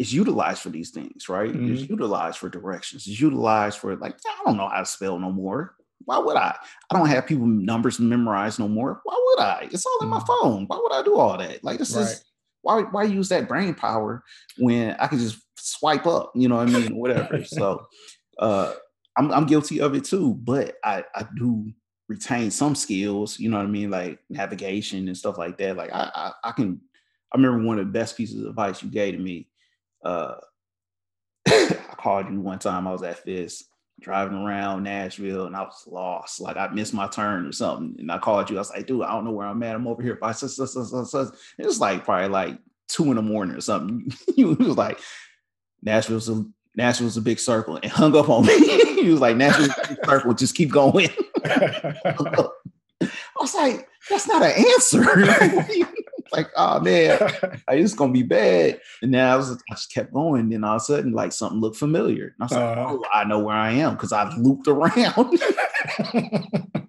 is 0.00 0.14
utilized 0.14 0.62
for 0.62 0.70
these 0.70 0.90
things, 0.90 1.28
right? 1.28 1.60
It's 1.66 1.82
Mhm. 1.82 1.90
utilized 1.90 2.38
for 2.38 2.48
directions. 2.48 3.06
It's 3.06 3.20
utilized 3.20 3.78
for 3.78 3.96
like, 3.96 4.16
I 4.26 4.42
don't 4.46 4.56
know 4.56 4.68
how 4.68 4.80
to 4.80 4.86
spell 4.86 5.18
no 5.18 5.30
more. 5.32 5.76
Why 6.06 6.18
would 6.18 6.36
I? 6.38 6.56
I 6.90 6.98
don't 6.98 7.08
have 7.08 7.26
people 7.26 7.46
numbers 7.46 8.00
memorized 8.00 8.58
no 8.58 8.68
more. 8.68 9.02
Why 9.04 9.16
would 9.26 9.40
I? 9.44 9.68
It's 9.72 9.86
all 9.86 10.02
in 10.02 10.10
my 10.10 10.20
Mhm. 10.20 10.26
phone. 10.26 10.64
Why 10.66 10.78
would 10.82 10.92
I 10.92 11.02
do 11.02 11.16
all 11.18 11.36
that? 11.38 11.62
Like 11.62 11.78
this 11.78 11.94
Right. 11.94 12.04
is 12.06 12.24
why 12.62 12.82
why 12.82 13.04
use 13.04 13.28
that 13.30 13.48
brain 13.48 13.74
power 13.74 14.24
when 14.58 14.96
I 14.98 15.06
can 15.08 15.18
just 15.18 15.38
swipe 15.58 16.06
up, 16.06 16.32
you 16.34 16.48
know 16.48 16.56
what 16.56 16.68
I 16.68 16.72
mean? 16.72 16.96
Whatever. 16.96 17.44
so 17.44 17.86
uh 18.38 18.74
I'm 19.18 19.30
I'm 19.32 19.46
guilty 19.46 19.80
of 19.82 19.94
it 19.94 20.04
too, 20.04 20.34
but 20.36 20.76
I 20.84 21.04
I 21.14 21.26
do 21.36 21.72
retain 22.08 22.50
some 22.50 22.74
skills, 22.74 23.38
you 23.38 23.50
know 23.50 23.58
what 23.58 23.66
I 23.66 23.70
mean, 23.70 23.90
like 23.90 24.20
navigation 24.30 25.08
and 25.08 25.16
stuff 25.18 25.38
like 25.38 25.58
that. 25.58 25.76
Like 25.76 25.90
I 25.92 26.10
I, 26.14 26.32
I 26.48 26.52
can 26.52 26.80
I 27.32 27.36
remember 27.36 27.66
one 27.66 27.78
of 27.78 27.86
the 27.86 27.92
best 27.92 28.16
pieces 28.16 28.40
of 28.42 28.48
advice 28.48 28.82
you 28.82 28.90
gave 28.90 29.14
to 29.14 29.20
me. 29.20 29.49
Uh 30.04 30.36
I 31.48 31.94
called 31.96 32.30
you 32.30 32.40
one 32.40 32.58
time, 32.58 32.86
I 32.86 32.92
was 32.92 33.02
at 33.02 33.18
Fisk 33.18 33.66
driving 34.00 34.38
around 34.38 34.82
Nashville 34.82 35.46
and 35.46 35.54
I 35.54 35.62
was 35.62 35.84
lost. 35.86 36.40
Like 36.40 36.56
I 36.56 36.68
missed 36.68 36.94
my 36.94 37.06
turn 37.06 37.46
or 37.46 37.52
something. 37.52 37.96
And 37.98 38.10
I 38.10 38.18
called 38.18 38.50
you. 38.50 38.56
I 38.56 38.60
was 38.60 38.70
like, 38.70 38.86
dude, 38.86 39.02
I 39.02 39.12
don't 39.12 39.24
know 39.24 39.30
where 39.30 39.46
I'm 39.46 39.62
at. 39.62 39.76
I'm 39.76 39.86
over 39.86 40.02
here 40.02 40.16
by 40.16 40.32
such, 40.32 40.52
such, 40.52 40.70
such, 40.70 40.88
such, 40.88 41.06
such. 41.06 41.28
It 41.58 41.66
was 41.66 41.80
like 41.80 42.04
probably 42.04 42.28
like 42.28 42.58
two 42.88 43.04
in 43.04 43.16
the 43.16 43.22
morning 43.22 43.56
or 43.56 43.60
something. 43.60 44.10
you 44.36 44.54
was 44.54 44.76
like, 44.76 44.98
Nashville's 45.82 46.28
a 46.28 46.44
Nashville's 46.76 47.16
a 47.16 47.22
big 47.22 47.38
circle 47.38 47.78
and 47.82 47.90
hung 47.90 48.16
up 48.16 48.28
on 48.28 48.46
me. 48.46 48.58
he 48.94 49.10
was 49.10 49.20
like, 49.20 49.36
Nashville's 49.36 49.70
a 49.70 49.88
big 49.88 50.04
circle, 50.04 50.34
just 50.34 50.54
keep 50.54 50.70
going. 50.70 51.08
I 51.44 52.48
was 53.40 53.54
like, 53.54 53.88
that's 54.08 54.28
not 54.28 54.42
an 54.42 54.52
answer. 54.52 55.04
Like, 56.32 56.48
oh 56.56 56.80
man, 56.80 57.18
like, 57.42 57.62
it's 57.68 57.94
gonna 57.94 58.12
be 58.12 58.22
bad. 58.22 58.80
And 59.02 59.12
then 59.14 59.26
I 59.26 59.36
was 59.36 59.50
I 59.52 59.74
just 59.74 59.92
kept 59.92 60.12
going. 60.12 60.48
Then 60.48 60.64
all 60.64 60.76
of 60.76 60.82
a 60.82 60.84
sudden, 60.84 61.12
like 61.12 61.32
something 61.32 61.60
looked 61.60 61.76
familiar. 61.76 62.26
And 62.26 62.34
I 62.40 62.44
was 62.44 62.52
like, 62.52 62.78
Uh-huh. 62.78 62.86
oh, 62.90 63.04
I 63.12 63.24
know 63.24 63.40
where 63.40 63.56
I 63.56 63.72
am 63.72 63.94
because 63.94 64.12
I've 64.12 64.36
looped 64.38 64.68
around. 64.68 65.40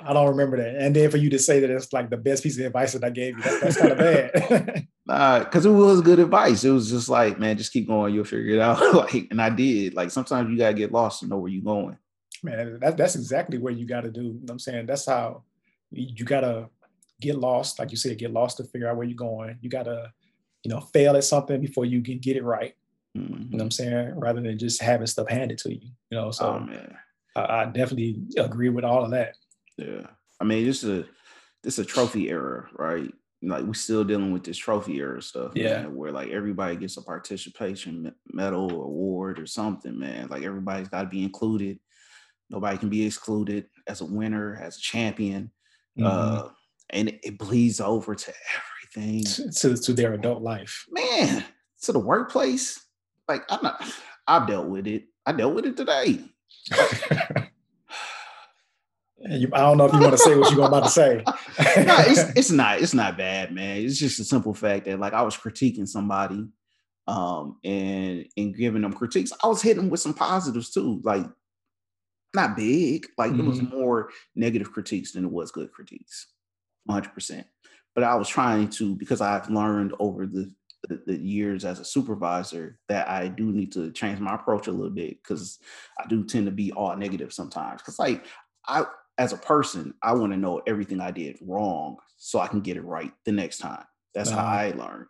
I 0.00 0.12
don't 0.12 0.28
remember 0.28 0.56
that. 0.56 0.76
And 0.76 0.94
then 0.96 1.10
for 1.10 1.16
you 1.18 1.28
to 1.30 1.38
say 1.38 1.60
that 1.60 1.70
it's 1.70 1.92
like 1.92 2.08
the 2.08 2.16
best 2.16 2.42
piece 2.42 2.58
of 2.58 2.64
advice 2.64 2.92
that 2.94 3.04
I 3.04 3.10
gave 3.10 3.36
you, 3.36 3.42
that, 3.42 3.60
that's 3.60 3.76
kind 3.76 3.92
of 3.92 3.98
bad. 3.98 4.86
nah, 5.06 5.38
because 5.40 5.66
it 5.66 5.70
was 5.70 6.00
good 6.00 6.18
advice. 6.18 6.64
It 6.64 6.70
was 6.70 6.88
just 6.90 7.08
like, 7.08 7.38
man, 7.38 7.58
just 7.58 7.72
keep 7.72 7.88
going, 7.88 8.14
you'll 8.14 8.24
figure 8.24 8.54
it 8.54 8.60
out. 8.60 8.80
like, 8.94 9.26
and 9.30 9.42
I 9.42 9.50
did. 9.50 9.94
Like 9.94 10.10
sometimes 10.10 10.50
you 10.50 10.56
gotta 10.56 10.74
get 10.74 10.92
lost 10.92 11.20
to 11.20 11.26
know 11.26 11.38
where 11.38 11.50
you're 11.50 11.62
going. 11.64 11.98
Man, 12.42 12.78
that, 12.80 12.96
that's 12.96 13.16
exactly 13.16 13.58
what 13.58 13.76
you 13.76 13.84
got 13.86 14.02
to 14.02 14.10
do. 14.10 14.22
You 14.22 14.28
know 14.34 14.38
what 14.42 14.50
I'm 14.52 14.58
saying? 14.60 14.86
That's 14.86 15.04
how 15.06 15.42
you, 15.90 16.06
you 16.16 16.24
got 16.24 16.42
to 16.42 16.68
get 17.20 17.38
lost. 17.38 17.78
Like 17.78 17.90
you 17.90 17.96
said, 17.96 18.18
get 18.18 18.32
lost 18.32 18.56
to 18.58 18.64
figure 18.64 18.88
out 18.88 18.96
where 18.96 19.06
you're 19.06 19.16
going. 19.16 19.58
You 19.60 19.70
got 19.70 19.84
to, 19.84 20.12
you 20.64 20.70
know, 20.70 20.80
fail 20.80 21.16
at 21.16 21.24
something 21.24 21.60
before 21.60 21.84
you 21.84 22.02
can 22.02 22.18
get 22.18 22.36
it 22.36 22.44
right. 22.44 22.74
Mhm. 23.16 23.28
You 23.28 23.36
know 23.50 23.56
what 23.58 23.62
I'm 23.62 23.70
saying? 23.70 24.14
Rather 24.18 24.40
than 24.40 24.58
just 24.58 24.82
having 24.82 25.06
stuff 25.06 25.28
handed 25.28 25.58
to 25.58 25.72
you. 25.72 25.90
You 26.10 26.18
know, 26.18 26.30
so 26.30 26.46
oh 26.54 26.60
man. 26.60 26.96
I, 27.36 27.62
I 27.62 27.64
definitely 27.66 28.22
agree 28.36 28.68
with 28.68 28.84
all 28.84 29.04
of 29.04 29.10
that. 29.12 29.36
Yeah. 29.76 30.06
I 30.40 30.44
mean, 30.44 30.64
this 30.64 30.84
is 30.84 31.00
a 31.00 31.06
this 31.64 31.78
a 31.78 31.84
trophy 31.84 32.28
era, 32.30 32.68
right? 32.78 33.12
Like 33.42 33.64
we're 33.64 33.74
still 33.74 34.04
dealing 34.04 34.32
with 34.32 34.44
this 34.44 34.56
trophy 34.56 34.98
era 34.98 35.22
stuff, 35.22 35.52
Yeah. 35.54 35.82
man, 35.82 35.96
where 35.96 36.12
like 36.12 36.30
everybody 36.30 36.76
gets 36.76 36.96
a 36.96 37.02
participation 37.02 38.12
medal 38.32 38.72
or 38.72 38.84
award 38.84 39.38
or 39.38 39.46
something, 39.46 39.98
man. 39.98 40.28
Like 40.28 40.42
everybody's 40.44 40.88
got 40.88 41.02
to 41.02 41.08
be 41.08 41.22
included. 41.22 41.78
Nobody 42.50 42.78
can 42.78 42.88
be 42.88 43.04
excluded 43.04 43.66
as 43.86 44.00
a 44.00 44.04
winner, 44.06 44.58
as 44.62 44.76
a 44.76 44.80
champion. 44.80 45.50
Mhm. 45.98 46.06
Uh, 46.06 46.48
and 46.90 47.08
it, 47.08 47.20
it 47.22 47.38
bleeds 47.38 47.80
over 47.80 48.14
to 48.14 48.32
everything. 48.94 49.24
to, 49.52 49.76
to, 49.76 49.92
their 49.92 50.14
adult 50.14 50.42
life. 50.42 50.86
Man, 50.90 51.44
to 51.82 51.92
the 51.92 51.98
workplace. 51.98 52.84
Like 53.28 53.44
I'm 53.50 53.62
not 53.62 53.82
I've 54.26 54.46
dealt 54.46 54.68
with 54.68 54.86
it. 54.86 55.04
I 55.26 55.32
dealt 55.32 55.54
with 55.54 55.66
it 55.66 55.76
today. 55.76 56.20
You, 59.30 59.50
I 59.52 59.58
don't 59.58 59.78
know 59.78 59.86
if 59.86 59.92
you 59.92 59.98
want 59.98 60.12
to 60.12 60.18
say 60.18 60.36
what 60.36 60.54
you're 60.54 60.64
about 60.64 60.84
to 60.84 60.90
say. 60.90 61.24
no, 61.26 61.34
it's 61.58 62.20
it's 62.36 62.50
not 62.52 62.80
it's 62.80 62.94
not 62.94 63.18
bad, 63.18 63.52
man. 63.52 63.78
It's 63.78 63.98
just 63.98 64.20
a 64.20 64.24
simple 64.24 64.54
fact 64.54 64.84
that 64.84 65.00
like 65.00 65.12
I 65.12 65.22
was 65.22 65.36
critiquing 65.36 65.88
somebody, 65.88 66.46
um, 67.08 67.56
and 67.64 68.26
and 68.36 68.56
giving 68.56 68.82
them 68.82 68.92
critiques. 68.92 69.32
I 69.42 69.48
was 69.48 69.60
hitting 69.60 69.90
with 69.90 69.98
some 69.98 70.14
positives 70.14 70.70
too, 70.70 71.00
like 71.02 71.26
not 72.32 72.56
big, 72.56 73.08
like 73.18 73.32
mm-hmm. 73.32 73.40
it 73.40 73.48
was 73.48 73.60
more 73.60 74.10
negative 74.36 74.72
critiques 74.72 75.12
than 75.12 75.24
it 75.24 75.30
was 75.32 75.50
good 75.50 75.72
critiques, 75.72 76.28
100. 76.88 77.12
percent 77.12 77.46
But 77.94 78.04
I 78.04 78.14
was 78.16 78.28
trying 78.28 78.68
to 78.70 78.94
because 78.94 79.20
I've 79.20 79.50
learned 79.50 79.94
over 79.98 80.26
the 80.26 80.50
the, 80.88 81.02
the, 81.06 81.18
years 81.18 81.64
as 81.64 81.80
a 81.80 81.84
supervisor 81.84 82.78
that 82.88 83.08
I 83.08 83.26
do 83.26 83.50
need 83.50 83.72
to 83.72 83.90
change 83.90 84.20
my 84.20 84.36
approach 84.36 84.68
a 84.68 84.72
little 84.72 84.90
bit 84.90 85.20
because 85.20 85.58
I 85.98 86.06
do 86.06 86.24
tend 86.24 86.46
to 86.46 86.52
be 86.52 86.70
all 86.70 86.96
negative 86.96 87.32
sometimes. 87.32 87.82
Because 87.82 87.98
like 87.98 88.24
I 88.66 88.84
as 89.18 89.32
a 89.32 89.36
person, 89.36 89.94
I 90.02 90.14
want 90.14 90.32
to 90.32 90.38
know 90.38 90.62
everything 90.66 91.00
I 91.00 91.10
did 91.10 91.38
wrong 91.42 91.96
so 92.16 92.38
I 92.38 92.46
can 92.46 92.60
get 92.60 92.76
it 92.76 92.84
right 92.84 93.12
the 93.24 93.32
next 93.32 93.58
time. 93.58 93.84
That's 94.14 94.30
uh-huh. 94.30 94.40
how 94.40 94.46
I 94.46 94.70
learn. 94.70 95.06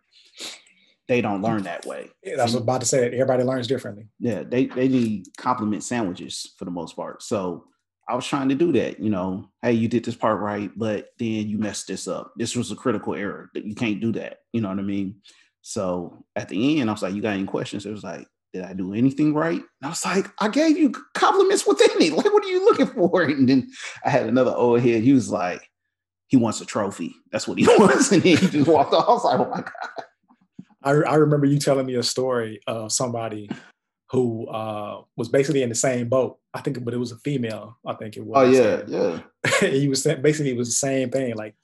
They 1.07 1.21
don't 1.21 1.41
learn 1.41 1.63
that 1.63 1.85
way. 1.85 2.09
Yeah, 2.23 2.39
I 2.39 2.43
was 2.43 2.55
about 2.55 2.81
to 2.81 2.87
say. 2.87 3.05
Everybody 3.05 3.43
learns 3.43 3.67
differently. 3.67 4.07
Yeah, 4.19 4.43
they, 4.43 4.65
they 4.65 4.87
need 4.87 5.27
compliment 5.37 5.83
sandwiches 5.83 6.53
for 6.57 6.65
the 6.65 6.71
most 6.71 6.95
part. 6.95 7.23
So 7.23 7.65
I 8.09 8.15
was 8.15 8.25
trying 8.25 8.49
to 8.49 8.55
do 8.55 8.71
that, 8.71 8.99
you 8.99 9.11
know, 9.11 9.49
hey, 9.61 9.73
you 9.73 9.87
did 9.87 10.03
this 10.03 10.15
part 10.15 10.41
right, 10.41 10.71
but 10.75 11.09
then 11.19 11.47
you 11.47 11.59
messed 11.59 11.87
this 11.87 12.07
up. 12.07 12.33
This 12.37 12.55
was 12.55 12.71
a 12.71 12.75
critical 12.75 13.13
error 13.13 13.51
that 13.53 13.65
you 13.65 13.75
can't 13.75 14.01
do 14.01 14.11
that. 14.13 14.39
You 14.51 14.61
know 14.61 14.69
what 14.69 14.79
I 14.79 14.83
mean? 14.83 15.17
So 15.61 16.25
at 16.35 16.49
the 16.49 16.79
end, 16.79 16.89
I 16.89 16.93
was 16.93 17.03
like, 17.03 17.13
you 17.13 17.21
got 17.21 17.35
any 17.35 17.45
questions? 17.45 17.85
It 17.85 17.91
was 17.91 18.03
like, 18.03 18.25
did 18.51 18.63
I 18.63 18.73
do 18.73 18.95
anything 18.95 19.35
right? 19.35 19.59
And 19.59 19.83
I 19.83 19.89
was 19.89 20.03
like, 20.03 20.25
I 20.39 20.49
gave 20.49 20.75
you 20.75 20.91
compliments 21.13 21.67
within 21.67 22.01
it. 22.01 22.13
Like, 22.13 22.33
what 22.33 22.43
are 22.43 22.49
you 22.49 22.65
looking 22.65 22.87
for? 22.87 23.21
And 23.29 23.47
then 23.47 23.69
I 24.03 24.09
had 24.09 24.25
another 24.25 24.55
old 24.55 24.81
head. 24.81 25.03
He 25.03 25.13
was 25.13 25.29
like, 25.29 25.61
he 26.27 26.37
wants 26.37 26.61
a 26.61 26.65
trophy. 26.65 27.13
That's 27.31 27.47
what 27.47 27.59
he 27.59 27.67
wants. 27.77 28.11
And 28.11 28.23
then 28.23 28.37
he 28.37 28.47
just 28.47 28.67
walked 28.67 28.93
off. 28.93 29.07
I 29.07 29.11
was 29.11 29.23
like, 29.23 29.39
oh 29.39 29.49
my 29.51 29.61
God. 29.61 30.05
I, 30.81 30.91
I 31.11 31.15
remember 31.15 31.45
you 31.45 31.59
telling 31.59 31.85
me 31.85 31.95
a 31.95 32.03
story 32.03 32.59
of 32.65 32.91
somebody 32.91 33.49
who 34.11 34.47
uh, 34.47 35.01
was 35.15 35.29
basically 35.29 35.61
in 35.61 35.69
the 35.69 35.75
same 35.75 36.09
boat. 36.09 36.39
I 36.53 36.61
think, 36.61 36.83
but 36.83 36.93
it 36.93 36.97
was 36.97 37.11
a 37.11 37.17
female. 37.17 37.77
I 37.85 37.93
think 37.93 38.17
it 38.17 38.25
was. 38.25 38.37
Oh 38.37 38.49
yeah, 38.49 38.81
yeah. 38.87 39.69
he 39.69 39.87
was 39.87 40.03
basically 40.03 40.51
it 40.51 40.57
was 40.57 40.69
the 40.69 40.73
same 40.73 41.09
thing. 41.09 41.35
Like, 41.35 41.55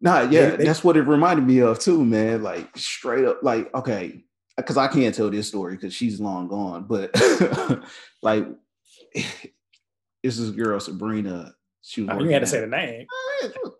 nah, 0.00 0.22
yeah, 0.22 0.50
they, 0.50 0.56
they, 0.56 0.64
that's 0.64 0.82
what 0.82 0.96
it 0.96 1.02
reminded 1.02 1.46
me 1.46 1.60
of 1.60 1.78
too, 1.78 2.04
man. 2.04 2.42
Like 2.42 2.76
straight 2.76 3.24
up, 3.24 3.42
like 3.42 3.72
okay, 3.74 4.24
because 4.56 4.76
I 4.76 4.88
can't 4.88 5.14
tell 5.14 5.30
this 5.30 5.48
story 5.48 5.76
because 5.76 5.94
she's 5.94 6.20
long 6.20 6.48
gone, 6.48 6.84
but 6.84 7.14
like 8.22 8.46
this 9.14 10.38
is 10.38 10.50
girl 10.50 10.80
Sabrina. 10.80 11.54
She 11.82 12.02
was. 12.02 12.10
Oh, 12.12 12.24
you 12.24 12.30
had 12.30 12.40
to 12.40 12.46
say 12.46 12.60
the 12.60 12.66
name. 12.66 13.06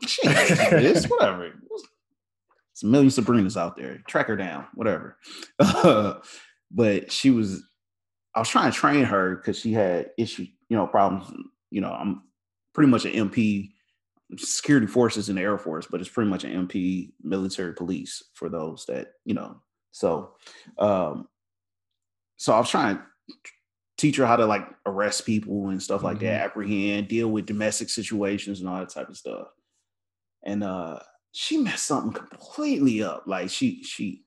She 0.07 0.29
this, 0.29 1.07
whatever. 1.07 1.53
It's 2.73 2.83
a 2.83 2.87
million 2.87 3.09
Sabrinas 3.09 3.57
out 3.57 3.77
there. 3.77 4.03
Track 4.07 4.27
her 4.27 4.37
down, 4.37 4.67
whatever. 4.75 5.17
But 6.71 7.11
she 7.11 7.31
was. 7.31 7.62
I 8.35 8.41
was 8.41 8.49
trying 8.49 8.70
to 8.70 8.76
train 8.76 9.05
her 9.05 9.37
because 9.37 9.59
she 9.59 9.72
had 9.72 10.11
issues, 10.18 10.49
you 10.68 10.76
know, 10.76 10.87
problems. 10.87 11.32
You 11.70 11.80
know, 11.80 11.93
I'm 11.93 12.22
pretty 12.72 12.91
much 12.91 13.05
an 13.05 13.30
MP, 13.30 13.70
security 14.37 14.87
forces 14.87 15.28
in 15.28 15.37
the 15.37 15.43
Air 15.43 15.59
Force, 15.59 15.87
but 15.91 16.01
it's 16.01 16.11
pretty 16.11 16.30
much 16.30 16.45
an 16.45 16.66
MP, 16.66 17.12
military 17.22 17.74
police 17.74 18.22
for 18.35 18.49
those 18.49 18.85
that 18.87 19.12
you 19.24 19.35
know 19.35 19.61
so, 19.95 20.32
um, 20.76 21.28
so 22.37 22.53
I 22.53 22.59
was 22.59 22.68
trying 22.68 22.97
to 22.97 23.03
teach 23.97 24.16
her 24.16 24.26
how 24.26 24.35
to 24.35 24.45
like 24.45 24.66
arrest 24.87 25.24
people 25.24 25.68
and 25.68 25.80
stuff 25.80 26.03
like 26.03 26.16
mm-hmm. 26.16 26.26
that, 26.26 26.47
apprehend, 26.47 27.07
deal 27.07 27.28
with 27.28 27.47
domestic 27.47 27.89
situations 27.89 28.59
and 28.59 28.68
all 28.68 28.80
that 28.80 28.89
type 28.89 29.09
of 29.09 29.16
stuff. 29.16 29.47
And 30.43 30.64
uh, 30.64 30.99
she 31.30 31.59
messed 31.59 31.87
something 31.87 32.12
completely 32.12 33.05
up. 33.05 33.22
Like 33.28 33.51
she 33.51 33.85
she 33.85 34.24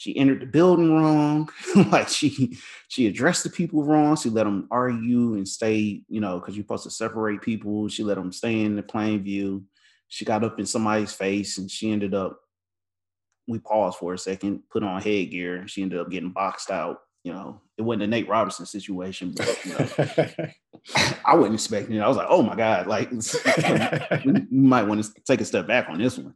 she 0.00 0.16
entered 0.16 0.40
the 0.40 0.46
building 0.46 0.94
wrong. 0.94 1.50
like 1.90 2.08
she 2.08 2.56
she 2.88 3.06
addressed 3.06 3.44
the 3.44 3.50
people 3.50 3.84
wrong. 3.84 4.16
She 4.16 4.30
let 4.30 4.44
them 4.44 4.66
argue 4.70 5.34
and 5.34 5.46
stay, 5.46 6.00
you 6.08 6.22
know, 6.22 6.40
because 6.40 6.56
you're 6.56 6.64
supposed 6.64 6.84
to 6.84 6.90
separate 6.90 7.42
people. 7.42 7.86
She 7.88 8.02
let 8.02 8.14
them 8.14 8.32
stay 8.32 8.62
in 8.62 8.76
the 8.76 8.82
plain 8.82 9.22
view. 9.22 9.62
She 10.08 10.24
got 10.24 10.42
up 10.42 10.58
in 10.58 10.64
somebody's 10.64 11.12
face 11.12 11.58
and 11.58 11.70
she 11.70 11.92
ended 11.92 12.14
up 12.14 12.40
we 13.46 13.58
paused 13.58 13.98
for 13.98 14.14
a 14.14 14.18
second, 14.18 14.62
put 14.72 14.82
on 14.82 15.02
headgear. 15.02 15.68
She 15.68 15.82
ended 15.82 16.00
up 16.00 16.10
getting 16.10 16.30
boxed 16.30 16.70
out. 16.70 17.00
You 17.22 17.34
know, 17.34 17.60
it 17.76 17.82
wasn't 17.82 18.04
a 18.04 18.06
Nate 18.06 18.28
Robinson 18.28 18.64
situation, 18.64 19.34
but 19.36 19.64
you 19.66 19.72
know, 19.72 20.46
I 21.26 21.34
wasn't 21.34 21.56
expecting 21.56 21.96
it. 21.96 22.00
I 22.00 22.08
was 22.08 22.16
like, 22.16 22.28
oh 22.30 22.40
my 22.40 22.56
God, 22.56 22.86
like 22.86 23.10
you 24.24 24.46
might 24.50 24.84
want 24.84 25.04
to 25.04 25.12
take 25.26 25.42
a 25.42 25.44
step 25.44 25.66
back 25.66 25.90
on 25.90 25.98
this 25.98 26.16
one. 26.16 26.34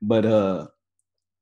but 0.00 0.24
uh 0.24 0.68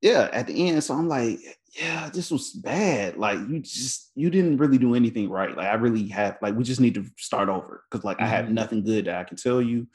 yeah, 0.01 0.29
at 0.31 0.47
the 0.47 0.69
end, 0.69 0.83
so 0.83 0.93
I'm 0.93 1.07
like, 1.07 1.39
yeah, 1.77 2.09
this 2.11 2.31
was 2.31 2.51
bad. 2.51 3.17
Like 3.17 3.39
you 3.39 3.59
just 3.59 4.11
you 4.15 4.29
didn't 4.29 4.57
really 4.57 4.77
do 4.77 4.95
anything 4.95 5.29
right. 5.29 5.55
Like 5.55 5.67
I 5.67 5.75
really 5.75 6.07
have 6.09 6.37
like 6.41 6.55
we 6.55 6.63
just 6.63 6.81
need 6.81 6.95
to 6.95 7.05
start 7.17 7.49
over 7.49 7.83
because 7.89 8.03
like 8.03 8.17
mm-hmm. 8.17 8.25
I 8.25 8.29
have 8.29 8.49
nothing 8.49 8.83
good 8.83 9.05
that 9.05 9.17
I 9.17 9.23
can 9.23 9.37
tell 9.37 9.61
you. 9.61 9.87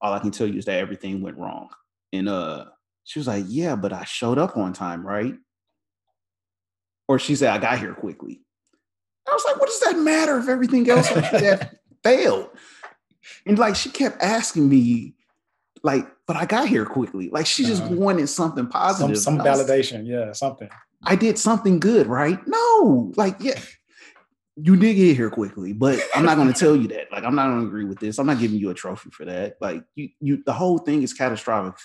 All 0.00 0.12
I 0.12 0.18
can 0.18 0.30
tell 0.30 0.46
you 0.46 0.58
is 0.58 0.64
that 0.66 0.78
everything 0.78 1.20
went 1.22 1.38
wrong. 1.38 1.68
And 2.12 2.28
uh 2.28 2.66
she 3.04 3.18
was 3.18 3.28
like, 3.28 3.44
Yeah, 3.48 3.76
but 3.76 3.92
I 3.92 4.04
showed 4.04 4.38
up 4.38 4.56
on 4.56 4.72
time, 4.72 5.06
right? 5.06 5.34
Or 7.08 7.18
she 7.18 7.36
said, 7.36 7.50
I 7.50 7.58
got 7.58 7.78
here 7.78 7.94
quickly. 7.94 8.42
I 9.28 9.32
was 9.32 9.44
like, 9.46 9.60
What 9.60 9.68
does 9.68 9.80
that 9.80 9.98
matter 9.98 10.38
if 10.38 10.48
everything 10.48 10.88
else 10.88 11.08
failed? 12.04 12.50
And 13.44 13.58
like, 13.58 13.76
she 13.76 13.90
kept 13.90 14.22
asking 14.22 14.68
me, 14.68 15.15
like, 15.82 16.06
but 16.26 16.36
I 16.36 16.46
got 16.46 16.68
here 16.68 16.84
quickly. 16.84 17.28
Like, 17.30 17.46
she 17.46 17.64
just 17.64 17.82
uh, 17.82 17.88
wanted 17.88 18.28
something 18.28 18.66
positive. 18.66 19.18
Some, 19.18 19.38
some 19.38 19.46
validation. 19.46 20.06
yeah, 20.06 20.32
something. 20.32 20.68
I 21.02 21.16
did 21.16 21.38
something 21.38 21.78
good, 21.78 22.06
right? 22.06 22.40
No, 22.46 23.12
like, 23.16 23.36
yeah, 23.40 23.60
you 24.56 24.76
did 24.76 24.94
get 24.94 25.16
here 25.16 25.30
quickly, 25.30 25.72
but 25.72 26.00
I'm 26.14 26.24
not 26.24 26.36
going 26.36 26.52
to 26.52 26.58
tell 26.58 26.74
you 26.74 26.88
that. 26.88 27.12
Like, 27.12 27.24
I'm 27.24 27.34
not 27.34 27.48
going 27.48 27.60
to 27.60 27.66
agree 27.66 27.84
with 27.84 28.00
this. 28.00 28.18
I'm 28.18 28.26
not 28.26 28.38
giving 28.38 28.58
you 28.58 28.70
a 28.70 28.74
trophy 28.74 29.10
for 29.10 29.24
that. 29.26 29.56
Like, 29.60 29.84
you, 29.94 30.08
you, 30.20 30.42
the 30.44 30.52
whole 30.52 30.78
thing 30.78 31.02
is 31.02 31.12
catastrophic 31.12 31.78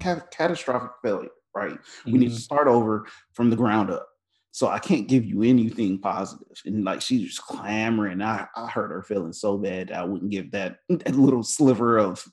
catastrophic 0.00 0.90
failure, 1.02 1.30
right? 1.54 1.72
Mm-hmm. 1.72 2.12
We 2.12 2.18
need 2.18 2.26
to 2.26 2.32
mm-hmm. 2.32 2.38
start 2.38 2.68
over 2.68 3.06
from 3.32 3.50
the 3.50 3.56
ground 3.56 3.90
up. 3.90 4.06
So 4.52 4.68
I 4.68 4.78
can't 4.78 5.06
give 5.06 5.24
you 5.24 5.42
anything 5.42 5.98
positive. 5.98 6.56
And 6.64 6.82
like 6.82 7.02
she's 7.02 7.26
just 7.26 7.42
clamoring. 7.42 8.22
I, 8.22 8.46
I 8.56 8.68
hurt 8.68 8.90
her 8.90 9.02
feeling 9.02 9.34
so 9.34 9.58
bad 9.58 9.92
I 9.92 10.02
wouldn't 10.04 10.30
give 10.30 10.50
that, 10.52 10.78
that 10.88 11.14
little 11.14 11.42
sliver 11.42 11.98
of 11.98 12.24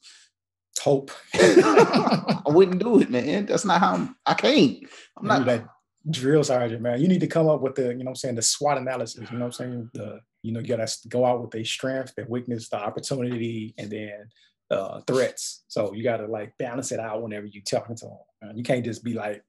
hope. 0.80 1.12
I 1.34 2.42
wouldn't 2.48 2.80
do 2.80 3.00
it, 3.00 3.10
man. 3.10 3.46
That's 3.46 3.66
not 3.66 3.80
how 3.80 3.94
I'm, 3.94 4.16
I 4.26 4.34
can't. 4.34 4.84
I'm 5.18 5.28
not 5.28 5.46
that 5.46 5.68
drill 6.10 6.44
sergeant, 6.44 6.82
man. 6.82 7.02
You 7.02 7.08
need 7.08 7.22
to 7.22 7.28
come 7.28 7.48
up 7.48 7.62
with 7.62 7.76
the, 7.76 7.90
you 7.90 8.04
know 8.04 8.10
I'm 8.10 8.16
saying, 8.16 8.36
the 8.36 8.42
SWOT 8.42 8.78
analysis. 8.78 9.32
You 9.32 9.38
know 9.38 9.46
I'm 9.46 9.52
saying? 9.52 9.90
The, 9.94 10.20
you 10.42 10.52
know, 10.52 10.60
you 10.60 10.68
gotta 10.68 10.92
go 11.08 11.26
out 11.26 11.42
with 11.42 11.56
a 11.56 11.64
strength, 11.64 12.14
the 12.16 12.26
weakness, 12.28 12.70
the 12.70 12.78
opportunity, 12.78 13.74
and 13.78 13.90
then 13.90 14.30
uh, 14.72 15.02
threats. 15.08 15.64
So 15.68 15.94
you 15.94 16.04
got 16.04 16.18
to 16.18 16.28
like 16.28 16.58
balance 16.58 16.92
it 16.92 17.00
out 17.00 17.22
whenever 17.22 17.46
you're 17.46 17.64
talking 17.64 17.96
to 17.98 18.06
them. 18.42 18.58
You 18.58 18.64
can't 18.64 18.84
just 18.84 19.04
be 19.04 19.14
like, 19.14 19.44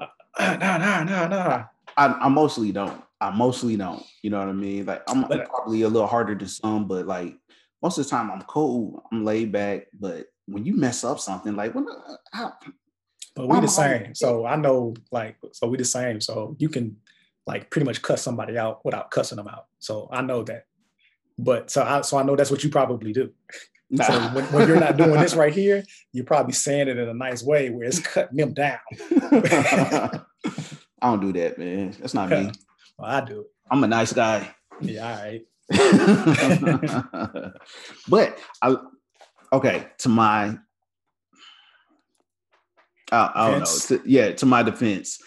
uh, 0.00 0.06
nah, 0.38 0.78
nah, 0.78 1.04
nah, 1.04 1.26
nah. 1.28 1.64
I, 1.96 2.06
I 2.06 2.28
mostly 2.28 2.72
don't. 2.72 3.02
I 3.20 3.30
mostly 3.30 3.76
don't. 3.76 4.04
You 4.22 4.30
know 4.30 4.38
what 4.40 4.48
I 4.48 4.52
mean? 4.52 4.84
Like 4.84 5.02
I'm, 5.08 5.24
I'm 5.24 5.46
probably 5.46 5.82
a 5.82 5.88
little 5.88 6.08
harder 6.08 6.34
to 6.34 6.48
some, 6.48 6.86
but 6.86 7.06
like 7.06 7.34
most 7.82 7.98
of 7.98 8.04
the 8.04 8.10
time 8.10 8.30
I'm 8.30 8.42
cool. 8.42 9.02
I'm 9.10 9.24
laid 9.24 9.52
back. 9.52 9.86
But 9.98 10.26
when 10.46 10.64
you 10.64 10.76
mess 10.76 11.04
up 11.04 11.20
something, 11.20 11.54
like 11.54 11.74
when 11.74 11.86
uh, 11.88 12.16
I, 12.32 12.50
but 13.34 13.48
we 13.48 13.60
the 13.60 13.68
same. 13.68 14.14
So 14.14 14.46
I 14.46 14.56
know 14.56 14.94
like 15.12 15.36
so 15.52 15.66
we 15.68 15.76
the 15.76 15.84
same. 15.84 16.20
So 16.20 16.56
you 16.58 16.68
can 16.68 16.96
like 17.46 17.70
pretty 17.70 17.84
much 17.84 18.02
cuss 18.02 18.22
somebody 18.22 18.56
out 18.56 18.84
without 18.84 19.10
cussing 19.10 19.36
them 19.36 19.48
out. 19.48 19.66
So 19.78 20.08
I 20.10 20.22
know 20.22 20.42
that. 20.44 20.64
But 21.38 21.70
so 21.70 21.82
I 21.82 22.00
so 22.00 22.16
I 22.16 22.22
know 22.22 22.34
that's 22.34 22.50
what 22.50 22.64
you 22.64 22.70
probably 22.70 23.12
do. 23.12 23.30
So 23.94 24.20
when, 24.30 24.44
when, 24.46 24.66
you're 24.66 24.80
not 24.80 24.96
doing 24.96 25.20
this 25.20 25.36
right 25.36 25.52
here, 25.52 25.84
you're 26.12 26.24
probably 26.24 26.54
saying 26.54 26.88
it 26.88 26.98
in 26.98 27.08
a 27.08 27.14
nice 27.14 27.44
way 27.44 27.70
where 27.70 27.86
it's 27.86 28.00
cutting 28.00 28.36
them 28.36 28.52
down. 28.52 28.80
I 29.00 30.20
don't 31.02 31.20
do 31.20 31.32
that, 31.34 31.56
man. 31.56 31.94
That's 32.00 32.14
not 32.14 32.30
me. 32.30 32.50
Well, 32.98 33.10
I 33.10 33.20
do. 33.20 33.44
I'm 33.70 33.84
a 33.84 33.86
nice 33.86 34.14
guy. 34.14 34.54
Yeah, 34.80 35.06
all 35.06 35.18
right. 35.22 35.42
but 38.08 38.38
I 38.62 38.76
okay, 39.52 39.86
to 39.98 40.08
my 40.08 40.58
I, 43.12 43.30
I 43.34 43.50
don't 43.50 43.60
know. 43.60 43.98
To, 43.98 44.02
yeah, 44.04 44.32
to 44.32 44.46
my 44.46 44.62
defense, 44.62 45.18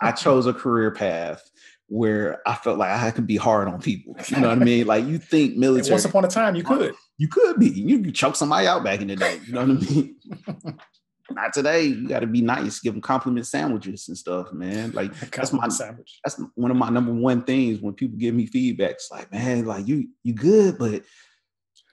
I 0.00 0.12
chose 0.12 0.46
a 0.46 0.52
career 0.52 0.90
path 0.90 1.42
where 1.88 2.40
I 2.46 2.54
felt 2.54 2.78
like 2.78 2.90
I 2.90 3.10
could 3.10 3.26
be 3.26 3.36
hard 3.36 3.68
on 3.68 3.80
people. 3.80 4.16
You 4.28 4.40
know 4.40 4.48
what 4.48 4.60
I 4.60 4.64
mean? 4.64 4.86
Like 4.86 5.06
you 5.06 5.18
think 5.18 5.56
military. 5.56 5.92
Once 5.92 6.04
upon 6.04 6.24
a 6.24 6.28
time, 6.28 6.56
you 6.56 6.62
could. 6.62 6.94
You 7.18 7.28
could 7.28 7.58
be. 7.58 7.68
You 7.68 8.02
could 8.02 8.14
choke 8.14 8.36
somebody 8.36 8.66
out 8.66 8.84
back 8.84 9.00
in 9.00 9.08
the 9.08 9.16
day. 9.16 9.40
You 9.46 9.54
know 9.54 9.64
what 9.64 9.70
I 9.70 9.90
mean? 9.90 10.16
Not 11.30 11.52
today. 11.52 11.82
You 11.84 12.06
got 12.06 12.20
to 12.20 12.26
be 12.26 12.40
nice. 12.40 12.80
Give 12.80 12.92
them 12.92 13.00
compliment 13.00 13.46
sandwiches 13.46 14.06
and 14.08 14.16
stuff, 14.16 14.52
man. 14.52 14.92
Like 14.92 15.18
that's 15.30 15.52
my 15.52 15.68
sandwich. 15.68 16.20
That's 16.24 16.40
one 16.54 16.70
of 16.70 16.76
my 16.76 16.90
number 16.90 17.12
one 17.12 17.42
things 17.42 17.80
when 17.80 17.94
people 17.94 18.18
give 18.18 18.34
me 18.34 18.46
feedback. 18.46 18.92
It's 18.92 19.10
like, 19.10 19.32
man, 19.32 19.64
like 19.64 19.88
you 19.88 20.08
you 20.22 20.34
good, 20.34 20.78
but 20.78 21.02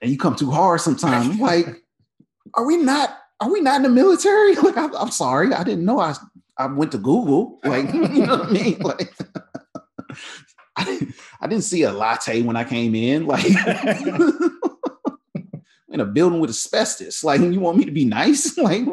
and 0.04 0.12
you 0.12 0.18
come 0.18 0.36
too 0.36 0.52
hard 0.52 0.82
sometimes. 0.82 1.40
like, 1.40 1.66
are 2.54 2.66
we 2.66 2.76
not? 2.78 3.18
Are 3.40 3.52
we 3.52 3.62
not 3.62 3.78
in 3.78 3.84
the 3.84 3.90
military? 3.90 4.56
Like, 4.62 4.78
I'm, 4.78 4.94
I'm 4.96 5.12
sorry, 5.12 5.54
I 5.54 5.64
didn't 5.64 5.86
know. 5.86 6.00
I 6.00 6.14
I 6.58 6.68
went 6.68 6.92
to 6.92 6.98
Google. 6.98 7.60
Like, 7.64 7.92
you 7.94 8.26
know 8.26 8.38
what 8.38 8.50
I 8.50 8.52
mean? 8.52 8.80
Like, 8.80 9.16
I 10.76 10.84
didn't, 10.84 11.16
I 11.42 11.48
didn't 11.48 11.64
see 11.64 11.84
a 11.84 11.92
latte 11.92 12.42
when 12.42 12.56
I 12.56 12.64
came 12.66 12.94
in. 12.94 13.26
Like, 13.26 13.46
in 15.90 16.00
a 16.00 16.06
building 16.06 16.40
with 16.40 16.50
asbestos. 16.50 17.24
Like, 17.24 17.42
you 17.42 17.60
want 17.60 17.78
me 17.78 17.86
to 17.86 17.92
be 17.92 18.06
nice? 18.06 18.58
Like, 18.58 18.86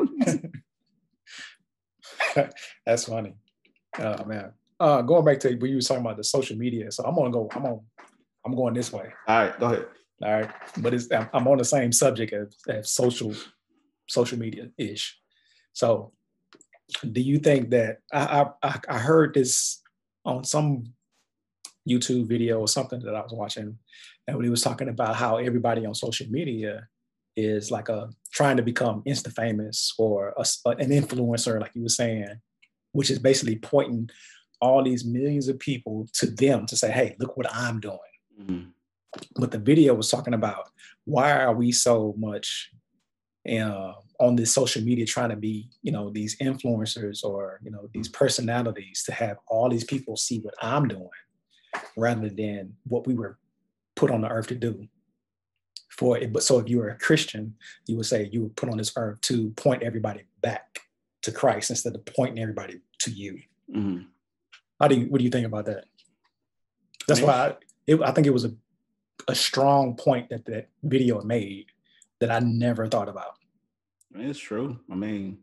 that's 2.86 3.04
funny. 3.04 3.34
Oh 3.98 4.24
man. 4.24 4.52
Uh, 4.78 5.02
going 5.02 5.24
back 5.24 5.40
to 5.40 5.54
what 5.56 5.68
you 5.68 5.76
were 5.76 5.82
talking 5.82 6.04
about 6.04 6.16
the 6.16 6.24
social 6.24 6.56
media, 6.56 6.92
so 6.92 7.04
I'm 7.04 7.14
gonna 7.16 7.30
go. 7.30 7.48
I'm 7.52 7.66
on. 7.66 7.80
I'm 8.46 8.54
going 8.54 8.74
this 8.74 8.92
way. 8.92 9.12
All 9.26 9.38
right, 9.38 9.58
go 9.58 9.66
ahead. 9.66 9.86
All 10.22 10.32
right, 10.32 10.50
but 10.78 10.92
it's 10.92 11.08
I'm 11.10 11.48
on 11.48 11.58
the 11.58 11.64
same 11.64 11.92
subject 11.92 12.32
as, 12.32 12.56
as 12.68 12.90
social 12.90 13.34
social 14.06 14.38
media 14.38 14.68
ish. 14.76 15.18
So, 15.72 16.12
do 17.12 17.22
you 17.22 17.38
think 17.38 17.70
that 17.70 17.98
I, 18.12 18.46
I 18.62 18.80
I 18.88 18.98
heard 18.98 19.32
this 19.34 19.80
on 20.26 20.44
some 20.44 20.92
YouTube 21.88 22.26
video 22.26 22.60
or 22.60 22.68
something 22.68 23.00
that 23.00 23.14
I 23.14 23.22
was 23.22 23.32
watching, 23.32 23.78
and 24.26 24.36
when 24.36 24.44
he 24.44 24.50
was 24.50 24.62
talking 24.62 24.90
about 24.90 25.16
how 25.16 25.38
everybody 25.38 25.86
on 25.86 25.94
social 25.94 26.26
media 26.28 26.88
is 27.36 27.70
like 27.70 27.88
a 27.88 28.10
trying 28.30 28.58
to 28.58 28.62
become 28.62 29.02
insta 29.06 29.32
famous 29.32 29.94
or 29.98 30.34
a, 30.36 30.70
an 30.70 30.90
influencer, 30.90 31.60
like 31.60 31.74
you 31.74 31.82
were 31.82 31.88
saying, 31.88 32.26
which 32.92 33.10
is 33.10 33.18
basically 33.18 33.56
pointing 33.56 34.10
all 34.60 34.84
these 34.84 35.04
millions 35.04 35.48
of 35.48 35.58
people 35.58 36.06
to 36.12 36.26
them 36.26 36.66
to 36.66 36.76
say, 36.76 36.90
"Hey, 36.90 37.16
look 37.18 37.38
what 37.38 37.52
I'm 37.54 37.80
doing." 37.80 37.98
Mm-hmm. 38.38 38.70
But 39.36 39.50
the 39.50 39.58
video 39.58 39.94
was 39.94 40.10
talking 40.10 40.34
about 40.34 40.70
why 41.04 41.32
are 41.32 41.54
we 41.54 41.72
so 41.72 42.14
much 42.16 42.70
uh, 43.50 43.92
on 44.20 44.36
this 44.36 44.52
social 44.52 44.82
media 44.82 45.06
trying 45.06 45.30
to 45.30 45.36
be, 45.36 45.70
you 45.82 45.92
know, 45.92 46.10
these 46.10 46.36
influencers 46.38 47.24
or 47.24 47.60
you 47.62 47.70
know 47.70 47.88
these 47.92 48.08
personalities 48.08 49.02
to 49.04 49.12
have 49.12 49.38
all 49.48 49.68
these 49.68 49.84
people 49.84 50.16
see 50.16 50.38
what 50.40 50.54
I'm 50.62 50.88
doing, 50.88 51.08
rather 51.96 52.28
than 52.28 52.76
what 52.86 53.06
we 53.06 53.14
were 53.14 53.38
put 53.96 54.10
on 54.10 54.20
the 54.20 54.28
earth 54.28 54.48
to 54.48 54.54
do. 54.54 54.86
For 55.98 56.16
it, 56.16 56.32
but 56.32 56.42
so 56.42 56.58
if 56.58 56.68
you 56.68 56.78
were 56.78 56.90
a 56.90 56.98
Christian, 56.98 57.56
you 57.86 57.96
would 57.96 58.06
say 58.06 58.28
you 58.32 58.42
were 58.42 58.48
put 58.50 58.70
on 58.70 58.78
this 58.78 58.92
earth 58.96 59.20
to 59.22 59.50
point 59.50 59.82
everybody 59.82 60.22
back 60.40 60.78
to 61.22 61.32
Christ 61.32 61.68
instead 61.68 61.94
of 61.94 62.06
pointing 62.06 62.38
everybody 62.40 62.80
to 63.00 63.10
you. 63.10 63.40
Mm-hmm. 63.74 64.04
How 64.80 64.88
do 64.88 64.94
you? 64.94 65.06
What 65.06 65.18
do 65.18 65.24
you 65.24 65.30
think 65.30 65.46
about 65.46 65.66
that? 65.66 65.84
That's 67.06 67.20
why 67.20 67.32
I, 67.32 67.56
it, 67.86 68.00
I 68.02 68.12
think 68.12 68.26
it 68.26 68.32
was 68.32 68.44
a 68.44 68.54
a 69.28 69.34
strong 69.34 69.96
point 69.96 70.30
that 70.30 70.44
that 70.46 70.68
video 70.82 71.22
made 71.22 71.66
that 72.20 72.30
I 72.30 72.38
never 72.40 72.86
thought 72.86 73.08
about. 73.08 73.36
It's 74.14 74.38
true. 74.38 74.78
I 74.90 74.94
mean, 74.94 75.38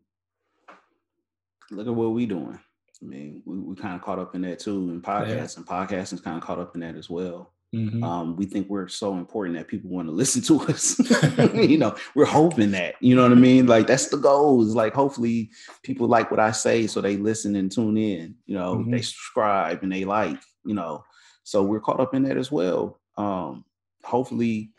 look 1.71 1.87
at 1.87 1.95
what 1.95 2.09
we 2.09 2.25
doing. 2.25 2.59
I 3.01 3.05
mean, 3.05 3.41
we, 3.45 3.59
we 3.59 3.75
kind 3.75 3.95
of 3.95 4.01
caught 4.01 4.19
up 4.19 4.35
in 4.35 4.41
that 4.41 4.59
too 4.59 4.89
in 4.89 5.01
podcasts, 5.01 5.55
yeah. 5.55 5.57
and 5.57 5.67
podcasting's 5.67 6.21
kind 6.21 6.37
of 6.37 6.43
caught 6.43 6.59
up 6.59 6.75
in 6.75 6.81
that 6.81 6.95
as 6.95 7.09
well. 7.09 7.53
Mm-hmm. 7.75 8.01
Um, 8.01 8.35
we 8.37 8.45
think 8.45 8.69
we're 8.69 8.87
so 8.87 9.15
important 9.15 9.57
that 9.57 9.67
people 9.67 9.89
want 9.89 10.07
to 10.07 10.13
listen 10.13 10.41
to 10.43 10.61
us. 10.67 10.97
you 11.53 11.77
know, 11.77 11.95
we're 12.15 12.25
hoping 12.25 12.71
that, 12.71 12.95
you 13.01 13.15
know 13.15 13.23
what 13.23 13.31
I 13.31 13.35
mean? 13.35 13.67
Like 13.67 13.87
that's 13.87 14.07
the 14.07 14.17
goal 14.17 14.61
is 14.63 14.73
like 14.73 14.93
hopefully 14.93 15.51
people 15.83 16.07
like 16.07 16.31
what 16.31 16.39
I 16.39 16.51
say 16.51 16.87
so 16.87 17.01
they 17.01 17.17
listen 17.17 17.55
and 17.55 17.71
tune 17.71 17.97
in, 17.97 18.35
you 18.45 18.55
know, 18.55 18.75
mm-hmm. 18.75 18.91
they 18.91 19.01
subscribe 19.01 19.83
and 19.83 19.91
they 19.91 20.05
like, 20.05 20.39
you 20.65 20.75
know. 20.75 21.03
So 21.43 21.63
we're 21.63 21.79
caught 21.79 21.99
up 21.99 22.13
in 22.13 22.23
that 22.23 22.37
as 22.37 22.51
well. 22.51 22.99
Um, 23.17 23.65
hopefully, 24.03 24.71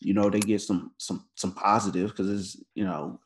you 0.00 0.14
know, 0.14 0.30
they 0.30 0.40
get 0.40 0.60
some 0.60 0.92
some 0.98 1.26
some 1.34 1.52
positive 1.52 2.10
because 2.10 2.30
it's, 2.30 2.64
you 2.74 2.84
know, 2.84 3.20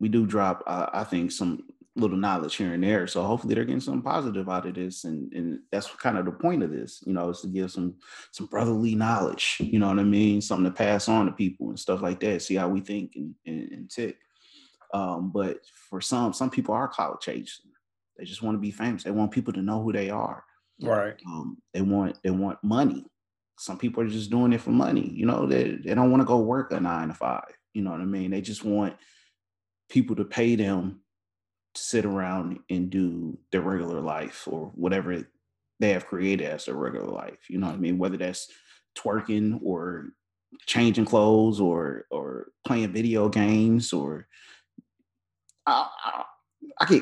we 0.00 0.08
do 0.08 0.26
drop 0.26 0.62
uh, 0.66 0.86
I 0.92 1.04
think 1.04 1.32
some 1.32 1.64
little 1.94 2.16
knowledge 2.16 2.56
here 2.56 2.72
and 2.72 2.82
there. 2.82 3.06
So 3.06 3.22
hopefully 3.22 3.54
they're 3.54 3.64
getting 3.64 3.80
some 3.80 4.02
positive 4.02 4.48
out 4.48 4.66
of 4.66 4.74
this. 4.74 5.04
And 5.04 5.32
and 5.32 5.60
that's 5.70 5.88
kind 5.88 6.18
of 6.18 6.24
the 6.24 6.32
point 6.32 6.62
of 6.62 6.70
this, 6.70 7.02
you 7.06 7.12
know, 7.12 7.30
is 7.30 7.40
to 7.40 7.48
give 7.48 7.70
some 7.70 7.94
some 8.30 8.46
brotherly 8.46 8.94
knowledge, 8.94 9.56
you 9.60 9.78
know 9.78 9.88
what 9.88 9.98
I 9.98 10.04
mean? 10.04 10.40
Something 10.40 10.70
to 10.70 10.76
pass 10.76 11.08
on 11.08 11.26
to 11.26 11.32
people 11.32 11.68
and 11.68 11.78
stuff 11.78 12.02
like 12.02 12.20
that. 12.20 12.42
See 12.42 12.54
how 12.54 12.68
we 12.68 12.80
think 12.80 13.12
and, 13.16 13.34
and, 13.46 13.72
and 13.72 13.90
tick. 13.90 14.16
Um, 14.94 15.30
but 15.32 15.60
for 15.88 16.00
some, 16.00 16.32
some 16.32 16.50
people 16.50 16.74
are 16.74 16.88
cloud 16.88 17.20
chasing. 17.20 17.70
They 18.18 18.24
just 18.24 18.42
want 18.42 18.56
to 18.56 18.60
be 18.60 18.70
famous. 18.70 19.04
They 19.04 19.10
want 19.10 19.32
people 19.32 19.52
to 19.54 19.62
know 19.62 19.82
who 19.82 19.92
they 19.92 20.10
are. 20.10 20.44
Right. 20.82 21.14
Um, 21.26 21.58
they 21.72 21.80
want 21.80 22.18
they 22.22 22.30
want 22.30 22.58
money. 22.62 23.06
Some 23.62 23.78
people 23.78 24.02
are 24.02 24.08
just 24.08 24.30
doing 24.30 24.52
it 24.52 24.60
for 24.60 24.70
money. 24.70 25.08
You 25.14 25.24
know, 25.24 25.46
they, 25.46 25.76
they 25.84 25.94
don't 25.94 26.10
want 26.10 26.20
to 26.20 26.26
go 26.26 26.38
work 26.38 26.72
a 26.72 26.80
nine 26.80 27.08
to 27.08 27.14
five. 27.14 27.56
You 27.74 27.82
know 27.82 27.92
what 27.92 28.00
I 28.00 28.04
mean? 28.04 28.32
They 28.32 28.40
just 28.40 28.64
want 28.64 28.96
people 29.88 30.16
to 30.16 30.24
pay 30.24 30.56
them 30.56 31.00
to 31.74 31.80
sit 31.80 32.04
around 32.04 32.58
and 32.68 32.90
do 32.90 33.38
their 33.52 33.60
regular 33.60 34.00
life 34.00 34.48
or 34.50 34.72
whatever 34.74 35.24
they 35.78 35.90
have 35.90 36.06
created 36.06 36.46
as 36.48 36.64
their 36.64 36.74
regular 36.74 37.06
life. 37.06 37.48
You 37.48 37.58
know 37.58 37.68
what 37.68 37.76
I 37.76 37.78
mean? 37.78 37.98
Whether 37.98 38.16
that's 38.16 38.48
twerking 38.98 39.60
or 39.62 40.08
changing 40.66 41.04
clothes 41.04 41.60
or 41.60 42.06
or 42.10 42.48
playing 42.66 42.92
video 42.92 43.28
games 43.28 43.92
or 43.92 44.26
I, 45.66 45.86
I, 46.04 46.24
I 46.80 47.00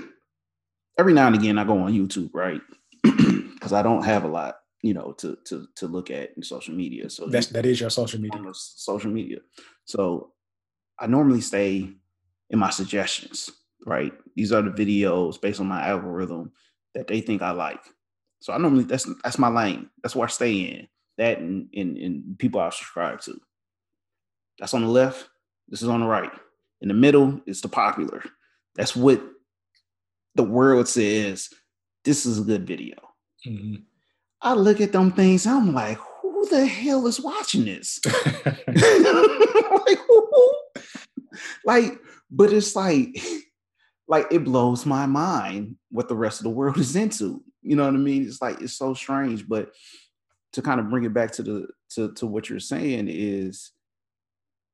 every 0.98 1.14
now 1.14 1.26
and 1.26 1.36
again 1.36 1.58
I 1.58 1.64
go 1.64 1.78
on 1.78 1.94
YouTube, 1.94 2.30
right? 2.34 2.60
Because 3.60 3.74
I 3.74 3.82
don't 3.82 4.04
have 4.04 4.24
a 4.24 4.28
lot, 4.28 4.59
you 4.82 4.94
know, 4.94 5.12
to 5.18 5.36
to 5.44 5.66
to 5.76 5.86
look 5.86 6.10
at 6.10 6.36
in 6.36 6.42
social 6.42 6.74
media. 6.74 7.10
So 7.10 7.26
that's 7.26 7.48
that 7.48 7.66
is 7.66 7.80
your 7.80 7.90
social 7.90 8.20
media. 8.20 8.40
Social 8.54 9.10
media. 9.10 9.38
So 9.84 10.32
I 10.98 11.06
normally 11.06 11.40
stay 11.40 11.90
in 12.50 12.58
my 12.58 12.70
suggestions 12.70 13.50
right? 13.86 14.12
These 14.36 14.52
are 14.52 14.62
the 14.62 14.70
videos 14.70 15.40
based 15.40 15.60
on 15.60 15.66
my 15.66 15.86
algorithm 15.86 16.52
that 16.94 17.06
they 17.06 17.20
think 17.20 17.42
I 17.42 17.50
like. 17.50 17.82
So 18.40 18.52
I 18.52 18.58
normally 18.58 18.84
that's 18.84 19.08
that's 19.22 19.38
my 19.38 19.48
lane. 19.48 19.90
That's 20.02 20.16
where 20.16 20.26
I 20.26 20.30
stay 20.30 20.60
in. 20.60 20.88
That 21.18 21.38
and, 21.38 21.68
and, 21.74 21.96
and 21.98 22.38
people 22.38 22.60
I 22.60 22.70
subscribe 22.70 23.20
to. 23.22 23.38
That's 24.58 24.74
on 24.74 24.82
the 24.82 24.88
left. 24.88 25.28
This 25.68 25.82
is 25.82 25.88
on 25.88 26.00
the 26.00 26.06
right. 26.06 26.32
In 26.80 26.88
the 26.88 26.94
middle 26.94 27.40
is 27.46 27.60
the 27.60 27.68
popular. 27.68 28.22
That's 28.74 28.96
what 28.96 29.22
the 30.34 30.42
world 30.42 30.88
says. 30.88 31.50
This 32.04 32.24
is 32.24 32.38
a 32.38 32.44
good 32.44 32.66
video. 32.66 32.96
Mm-hmm. 33.46 33.82
I 34.42 34.54
look 34.54 34.80
at 34.80 34.92
them 34.92 35.12
things. 35.12 35.46
I'm 35.46 35.72
like, 35.74 35.98
who 36.22 36.48
the 36.48 36.66
hell 36.66 37.06
is 37.06 37.20
watching 37.20 37.64
this? 37.64 38.00
like, 38.36 39.98
who? 40.06 40.52
like, 41.64 41.98
but 42.30 42.52
it's 42.52 42.74
like 42.74 43.18
like 44.10 44.26
it 44.32 44.44
blows 44.44 44.84
my 44.84 45.06
mind 45.06 45.76
what 45.90 46.08
the 46.08 46.16
rest 46.16 46.40
of 46.40 46.44
the 46.44 46.50
world 46.50 46.76
is 46.78 46.96
into. 46.96 47.42
You 47.62 47.76
know 47.76 47.84
what 47.84 47.94
I 47.94 47.98
mean? 47.98 48.26
It's 48.26 48.42
like 48.42 48.60
it's 48.60 48.74
so 48.74 48.92
strange. 48.92 49.48
But 49.48 49.70
to 50.54 50.62
kind 50.62 50.80
of 50.80 50.90
bring 50.90 51.04
it 51.04 51.14
back 51.14 51.30
to 51.32 51.42
the 51.42 51.68
to, 51.90 52.12
to 52.14 52.26
what 52.26 52.50
you're 52.50 52.60
saying 52.60 53.08
is 53.08 53.70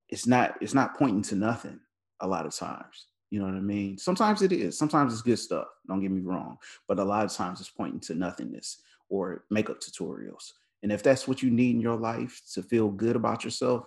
it's 0.09 0.27
not 0.27 0.57
it's 0.61 0.75
not 0.75 0.97
pointing 0.97 1.23
to 1.23 1.35
nothing 1.37 1.81
a 2.21 2.27
lot 2.27 2.47
of 2.47 2.55
times. 2.55 3.07
You 3.31 3.41
know 3.41 3.47
what 3.47 3.57
I 3.57 3.61
mean? 3.61 3.99
Sometimes 3.99 4.41
it 4.41 4.53
is. 4.53 4.79
Sometimes 4.79 5.13
it's 5.13 5.23
good 5.23 5.39
stuff. 5.39 5.67
Don't 5.89 6.01
get 6.01 6.13
me 6.13 6.23
wrong. 6.23 6.57
But 6.87 7.01
a 7.01 7.05
lot 7.05 7.25
of 7.25 7.33
times 7.33 7.61
it's 7.61 7.69
pointing 7.69 8.01
to 8.01 8.15
nothingness 8.15 8.81
or 9.09 9.45
makeup 9.51 9.81
tutorials. 9.81 10.53
And 10.83 10.93
if 10.93 11.03
that's 11.03 11.27
what 11.27 11.43
you 11.43 11.51
need 11.51 11.75
in 11.75 11.81
your 11.81 11.97
life 11.97 12.41
to 12.55 12.63
feel 12.63 12.89
good 12.89 13.17
about 13.17 13.45
yourself, 13.45 13.87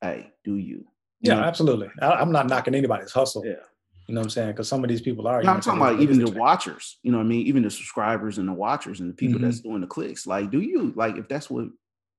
hey, 0.00 0.32
do 0.44 0.56
you? 0.56 0.76
you 0.76 0.86
yeah, 1.22 1.36
know? 1.36 1.42
absolutely. 1.42 1.88
I, 2.00 2.20
am 2.20 2.30
not 2.30 2.46
knocking 2.46 2.74
anybody's 2.74 3.12
hustle. 3.12 3.44
Yeah. 3.44 3.54
You 4.06 4.14
know 4.14 4.20
what 4.20 4.26
I'm 4.26 4.30
saying? 4.30 4.50
Because 4.50 4.68
some 4.68 4.84
of 4.84 4.90
these 4.90 5.00
people 5.00 5.26
are. 5.26 5.42
No, 5.42 5.50
I'm 5.50 5.60
talking 5.60 5.80
about 5.80 6.00
even 6.00 6.22
the 6.22 6.30
watchers. 6.30 6.98
You 7.02 7.10
know 7.10 7.18
what 7.18 7.24
I 7.24 7.28
mean? 7.28 7.46
Even 7.46 7.62
the 7.62 7.70
subscribers 7.70 8.36
and 8.36 8.46
the 8.46 8.52
watchers 8.52 9.00
and 9.00 9.08
the 9.08 9.14
people 9.14 9.36
mm-hmm. 9.36 9.46
that's 9.46 9.60
doing 9.60 9.80
the 9.80 9.86
clicks. 9.86 10.26
Like, 10.26 10.50
do 10.50 10.60
you 10.60 10.92
like 10.94 11.16
if 11.16 11.26
that's 11.26 11.48
what 11.48 11.68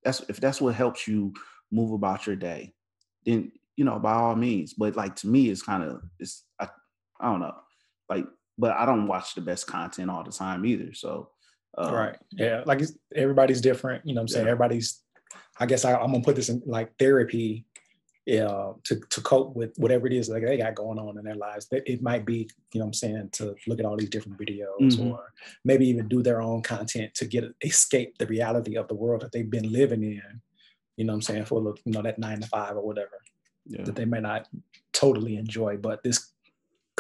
that's 0.03 0.21
if 0.21 0.39
that's 0.39 0.59
what 0.59 0.73
helps 0.73 1.07
you 1.07 1.33
move 1.71 1.91
about 1.91 2.25
your 2.25 2.35
day, 2.35 2.73
then 3.23 3.51
you 3.77 3.85
know 3.85 3.99
by 3.99 4.13
all 4.13 4.35
means. 4.35 4.73
But 4.73 4.95
like 4.95 5.15
to 5.17 5.27
me, 5.27 5.49
it's 5.49 5.61
kind 5.61 5.83
of 5.83 6.01
it's 6.19 6.43
I, 6.59 6.69
I 7.19 7.29
don't 7.29 7.39
know, 7.39 7.55
like, 8.09 8.25
but 8.57 8.71
I 8.71 8.87
don't 8.87 9.05
watch 9.05 9.35
the 9.35 9.41
best 9.41 9.67
content 9.67 10.09
all 10.09 10.23
the 10.23 10.31
time 10.31 10.65
either. 10.65 10.93
So. 10.93 11.29
Um, 11.77 11.93
right. 11.93 12.17
Yeah. 12.31 12.63
Like 12.65 12.81
everybody's 13.15 13.61
different. 13.61 14.05
You 14.05 14.13
know 14.13 14.19
what 14.19 14.23
I'm 14.23 14.27
saying? 14.29 14.45
Yeah. 14.45 14.51
Everybody's. 14.51 15.01
I 15.57 15.65
guess 15.65 15.85
I, 15.85 15.93
I'm 15.93 16.11
gonna 16.11 16.23
put 16.23 16.35
this 16.35 16.49
in 16.49 16.61
like 16.65 16.97
therapy 16.97 17.65
yeah, 18.25 18.71
to, 18.85 18.99
to 19.11 19.21
cope 19.21 19.55
with 19.55 19.77
whatever 19.77 20.07
it 20.07 20.13
is 20.13 20.27
that 20.27 20.41
they 20.41 20.57
got 20.57 20.73
going 20.73 20.97
on 20.97 21.17
in 21.17 21.23
their 21.23 21.35
lives. 21.35 21.67
It 21.71 22.01
might 22.01 22.25
be, 22.25 22.49
you 22.73 22.79
know 22.79 22.87
I'm 22.87 22.93
saying, 22.93 23.29
to 23.33 23.55
look 23.67 23.79
at 23.79 23.85
all 23.85 23.95
these 23.95 24.09
different 24.09 24.39
videos 24.39 24.65
mm-hmm. 24.81 25.11
or 25.11 25.31
maybe 25.63 25.87
even 25.87 26.07
do 26.07 26.23
their 26.23 26.41
own 26.41 26.63
content 26.63 27.13
to 27.15 27.25
get 27.25 27.43
escape 27.63 28.17
the 28.17 28.25
reality 28.25 28.77
of 28.77 28.87
the 28.87 28.95
world 28.95 29.21
that 29.21 29.31
they've 29.31 29.49
been 29.49 29.71
living 29.71 30.03
in, 30.03 30.41
you 30.97 31.05
know 31.05 31.13
I'm 31.13 31.21
saying, 31.21 31.45
for 31.45 31.75
you 31.85 31.91
know, 31.91 32.01
that 32.01 32.17
nine 32.17 32.41
to 32.41 32.47
five 32.47 32.75
or 32.75 32.85
whatever 32.85 33.21
yeah. 33.67 33.83
that 33.83 33.95
they 33.95 34.05
may 34.05 34.21
not 34.21 34.47
totally 34.91 35.37
enjoy. 35.37 35.77
But 35.77 36.03
this 36.03 36.31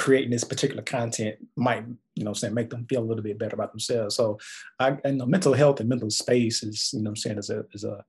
creating 0.05 0.29
this 0.29 0.43
particular 0.43 0.83
content 0.83 1.35
might, 1.55 1.83
you 2.13 2.23
know 2.23 2.29
I'm 2.29 2.35
saying, 2.35 2.53
make 2.53 2.69
them 2.69 2.85
feel 2.87 3.01
a 3.01 3.09
little 3.09 3.23
bit 3.23 3.39
better 3.39 3.55
about 3.55 3.71
themselves. 3.71 4.15
So 4.15 4.37
I 4.79 4.97
and 5.03 5.19
the 5.19 5.25
mental 5.25 5.53
health 5.53 5.79
and 5.79 5.89
mental 5.89 6.11
space 6.11 6.61
is, 6.61 6.91
you 6.93 7.01
know 7.01 7.09
I'm 7.09 7.15
saying, 7.15 7.39
is 7.39 7.49
a 7.49 7.65
is 7.73 7.83
a 7.83 8.05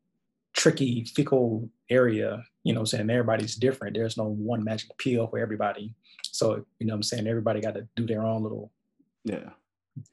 tricky, 0.52 1.04
fickle 1.04 1.70
area. 1.88 2.44
You 2.64 2.74
know, 2.74 2.80
what 2.80 2.92
I'm 2.92 2.98
saying 2.98 3.10
everybody's 3.10 3.56
different. 3.56 3.94
There's 3.96 4.18
no 4.18 4.24
one 4.24 4.62
magic 4.62 4.90
pill 4.98 5.26
for 5.26 5.38
everybody. 5.38 5.94
So 6.22 6.66
you 6.78 6.86
know, 6.86 6.92
what 6.92 6.96
I'm 6.96 7.02
saying 7.04 7.26
everybody 7.26 7.62
got 7.62 7.72
to 7.76 7.88
do 7.96 8.06
their 8.06 8.24
own 8.24 8.42
little 8.42 8.70
Yeah. 9.24 9.48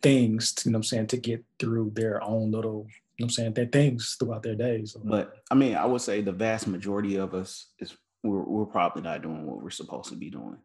things. 0.02 0.54
To, 0.54 0.70
you 0.70 0.72
know, 0.72 0.78
what 0.78 0.86
I'm 0.86 0.92
saying 0.94 1.08
to 1.08 1.18
get 1.18 1.44
through 1.60 1.92
their 1.96 2.24
own 2.24 2.50
little. 2.52 2.88
You 3.18 3.26
know, 3.26 3.26
what 3.26 3.26
I'm 3.26 3.30
saying 3.32 3.54
their 3.56 3.66
things 3.66 4.16
throughout 4.18 4.44
their 4.44 4.56
days. 4.56 4.94
So, 4.94 5.02
But 5.04 5.44
I 5.52 5.56
mean, 5.56 5.76
I 5.76 5.86
would 5.86 6.02
say 6.02 6.22
the 6.22 6.32
vast 6.32 6.66
majority 6.66 7.18
of 7.18 7.34
us 7.34 7.68
is 7.80 7.98
we're, 8.24 8.48
we're 8.54 8.74
probably 8.78 9.02
not 9.02 9.22
doing 9.22 9.46
what 9.46 9.62
we're 9.62 9.70
supposed 9.82 10.08
to 10.10 10.16
be 10.16 10.30
doing 10.30 10.58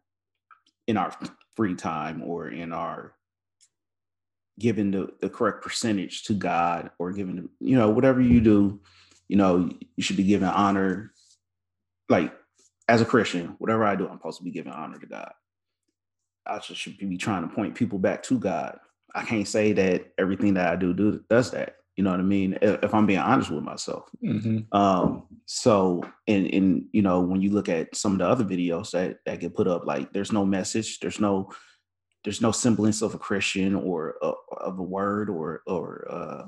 in 0.89 0.97
our 0.97 1.15
free 1.55 1.75
time 1.75 2.23
or 2.23 2.49
in 2.49 2.73
our 2.73 3.13
giving 4.57 4.89
the, 4.89 5.07
the 5.21 5.29
correct 5.29 5.61
percentage 5.61 6.23
to 6.23 6.33
God 6.33 6.89
or 6.97 7.11
giving, 7.11 7.47
you 7.59 7.77
know, 7.77 7.91
whatever 7.91 8.19
you 8.19 8.41
do, 8.41 8.81
you 9.27 9.37
know, 9.37 9.69
you 9.95 10.03
should 10.03 10.17
be 10.17 10.23
giving 10.23 10.47
honor. 10.47 11.13
Like 12.09 12.33
as 12.87 13.01
a 13.01 13.05
Christian, 13.05 13.55
whatever 13.59 13.85
I 13.85 13.95
do, 13.95 14.07
I'm 14.07 14.17
supposed 14.17 14.39
to 14.39 14.43
be 14.43 14.49
giving 14.49 14.73
honor 14.73 14.97
to 14.97 15.05
God. 15.05 15.31
I 16.47 16.57
just 16.57 16.81
should 16.81 16.97
be 16.97 17.17
trying 17.17 17.47
to 17.47 17.53
point 17.53 17.75
people 17.75 17.99
back 17.99 18.23
to 18.23 18.39
God. 18.39 18.79
I 19.13 19.23
can't 19.23 19.47
say 19.47 19.73
that 19.73 20.11
everything 20.17 20.55
that 20.55 20.73
I 20.73 20.75
do, 20.75 20.95
do 20.95 21.23
does 21.29 21.51
that. 21.51 21.75
You 21.99 22.03
know 22.03 22.11
what 22.11 22.21
I 22.21 22.23
mean? 22.23 22.57
If 22.61 22.93
I'm 22.93 23.05
being 23.05 23.19
honest 23.19 23.51
with 23.51 23.61
myself. 23.61 24.05
mhm. 24.23 24.73
Um, 24.73 25.23
so 25.47 26.01
and 26.29 26.47
and 26.53 26.85
you 26.93 27.01
know, 27.01 27.19
when 27.19 27.41
you 27.41 27.49
look 27.51 27.67
at 27.67 27.93
some 27.93 28.13
of 28.13 28.19
the 28.19 28.25
other 28.25 28.45
videos 28.45 28.91
that 28.91 29.17
that 29.25 29.41
get 29.41 29.53
put 29.53 29.67
up, 29.67 29.85
like 29.85 30.13
there's 30.13 30.31
no 30.31 30.45
message, 30.45 30.99
there's 31.01 31.19
no 31.19 31.51
there's 32.23 32.39
no 32.41 32.53
semblance 32.53 33.01
of 33.01 33.15
a 33.15 33.17
Christian 33.19 33.75
or 33.75 34.15
uh, 34.23 34.31
of 34.61 34.79
a 34.79 34.81
word 34.81 35.29
or 35.29 35.61
or 35.67 36.07
uh 36.09 36.43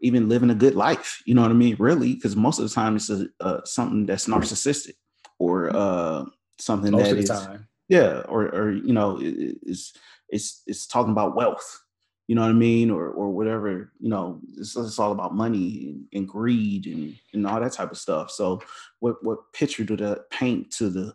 even 0.00 0.28
living 0.28 0.50
a 0.50 0.54
good 0.54 0.76
life. 0.76 1.20
You 1.26 1.34
know 1.34 1.42
what 1.42 1.50
I 1.50 1.54
mean? 1.54 1.74
Really, 1.80 2.14
because 2.14 2.36
most 2.36 2.60
of 2.60 2.68
the 2.68 2.72
time 2.72 2.94
it's 2.94 3.10
a, 3.10 3.26
uh, 3.40 3.64
something 3.64 4.06
that's 4.06 4.28
narcissistic 4.28 4.94
or 5.40 5.74
uh 5.74 6.24
something 6.60 6.92
most 6.92 7.10
that 7.10 7.10
of 7.10 7.16
the 7.16 7.22
is 7.24 7.30
time. 7.30 7.66
yeah 7.88 8.22
or 8.28 8.42
or 8.54 8.70
you 8.70 8.92
know 8.92 9.18
it- 9.18 9.58
it's 9.66 9.92
it's 10.28 10.62
it's 10.68 10.86
talking 10.86 11.10
about 11.10 11.34
wealth 11.34 11.80
you 12.26 12.34
know 12.34 12.42
what 12.42 12.50
i 12.50 12.54
mean? 12.54 12.90
Or 12.90 13.08
or 13.08 13.30
whatever 13.30 13.92
you 14.00 14.08
know 14.08 14.40
it's, 14.56 14.76
it's 14.76 14.98
all 14.98 15.12
about 15.12 15.34
money 15.34 15.90
and, 15.90 16.04
and 16.12 16.28
greed 16.28 16.86
and 16.86 17.16
and 17.32 17.46
all 17.46 17.60
that 17.60 17.72
type 17.72 17.90
of 17.90 17.98
stuff. 17.98 18.30
So 18.30 18.62
what 19.00 19.22
what 19.22 19.52
picture 19.52 19.84
do 19.84 19.96
that 19.96 20.30
paint 20.30 20.70
to 20.72 20.88
the 20.88 21.14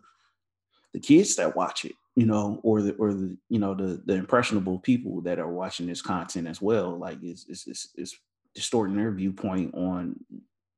the 0.92 1.00
kids 1.00 1.36
that 1.36 1.56
watch 1.56 1.84
it 1.84 1.92
you 2.16 2.26
know 2.26 2.60
or 2.62 2.82
the 2.82 2.94
or 2.94 3.12
the 3.12 3.36
you 3.48 3.58
know 3.58 3.74
the 3.74 4.02
the 4.06 4.14
impressionable 4.14 4.78
people 4.80 5.20
that 5.22 5.38
are 5.38 5.50
watching 5.50 5.86
this 5.86 6.02
content 6.02 6.46
as 6.46 6.62
well? 6.62 6.96
Like 6.98 7.18
it's 7.22 7.46
it's 7.48 7.66
it's, 7.66 7.88
it's 7.96 8.16
distorting 8.54 8.96
their 8.96 9.12
viewpoint 9.12 9.74
on 9.74 10.16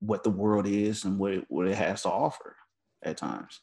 what 0.00 0.24
the 0.24 0.30
world 0.30 0.66
is 0.66 1.04
and 1.04 1.18
what 1.18 1.32
it, 1.32 1.44
what 1.48 1.68
it 1.68 1.76
has 1.76 2.02
to 2.02 2.10
offer 2.10 2.56
at 3.02 3.16
times 3.16 3.60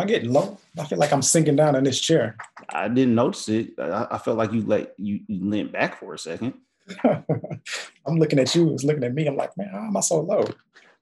I'm 0.00 0.06
getting 0.06 0.32
low. 0.32 0.58
I 0.78 0.84
feel 0.86 0.98
like 0.98 1.12
I'm 1.12 1.20
sinking 1.22 1.56
down 1.56 1.76
in 1.76 1.84
this 1.84 2.00
chair. 2.00 2.36
I 2.70 2.88
didn't 2.88 3.14
notice 3.14 3.48
it. 3.48 3.78
I, 3.78 4.06
I 4.12 4.18
felt 4.18 4.38
like 4.38 4.52
you 4.52 4.62
like 4.62 4.94
you, 4.96 5.20
you 5.26 5.44
leaned 5.44 5.72
back 5.72 6.00
for 6.00 6.14
a 6.14 6.18
second. 6.18 6.54
I'm 7.04 8.16
looking 8.16 8.38
at 8.38 8.54
you, 8.54 8.72
it's 8.72 8.82
looking 8.82 9.04
at 9.04 9.14
me. 9.14 9.26
I'm 9.26 9.36
like, 9.36 9.56
man, 9.58 9.68
how 9.70 9.78
am 9.86 9.96
I 9.96 10.00
so 10.00 10.20
low? 10.20 10.44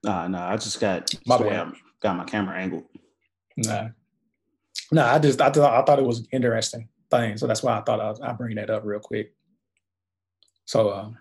Nah, 0.02 0.26
nah. 0.26 0.50
I 0.50 0.56
just 0.56 0.80
got 0.80 1.14
My 1.26 1.38
bad. 1.38 1.72
Got 2.00 2.16
my 2.16 2.24
camera 2.24 2.56
angled. 2.56 2.84
Nah, 3.56 3.88
nah. 4.90 5.14
I 5.14 5.18
just 5.18 5.40
I 5.40 5.50
thought 5.50 5.72
I 5.72 5.84
thought 5.84 5.98
it 5.98 6.04
was 6.04 6.20
an 6.20 6.26
interesting 6.32 6.88
thing, 7.10 7.36
so 7.36 7.46
that's 7.46 7.62
why 7.62 7.78
I 7.78 7.82
thought 7.82 8.00
I'd, 8.00 8.20
I'd 8.20 8.38
bring 8.38 8.56
that 8.56 8.70
up 8.70 8.84
real 8.84 9.00
quick. 9.00 9.32
So, 10.64 10.92
um, 10.92 11.18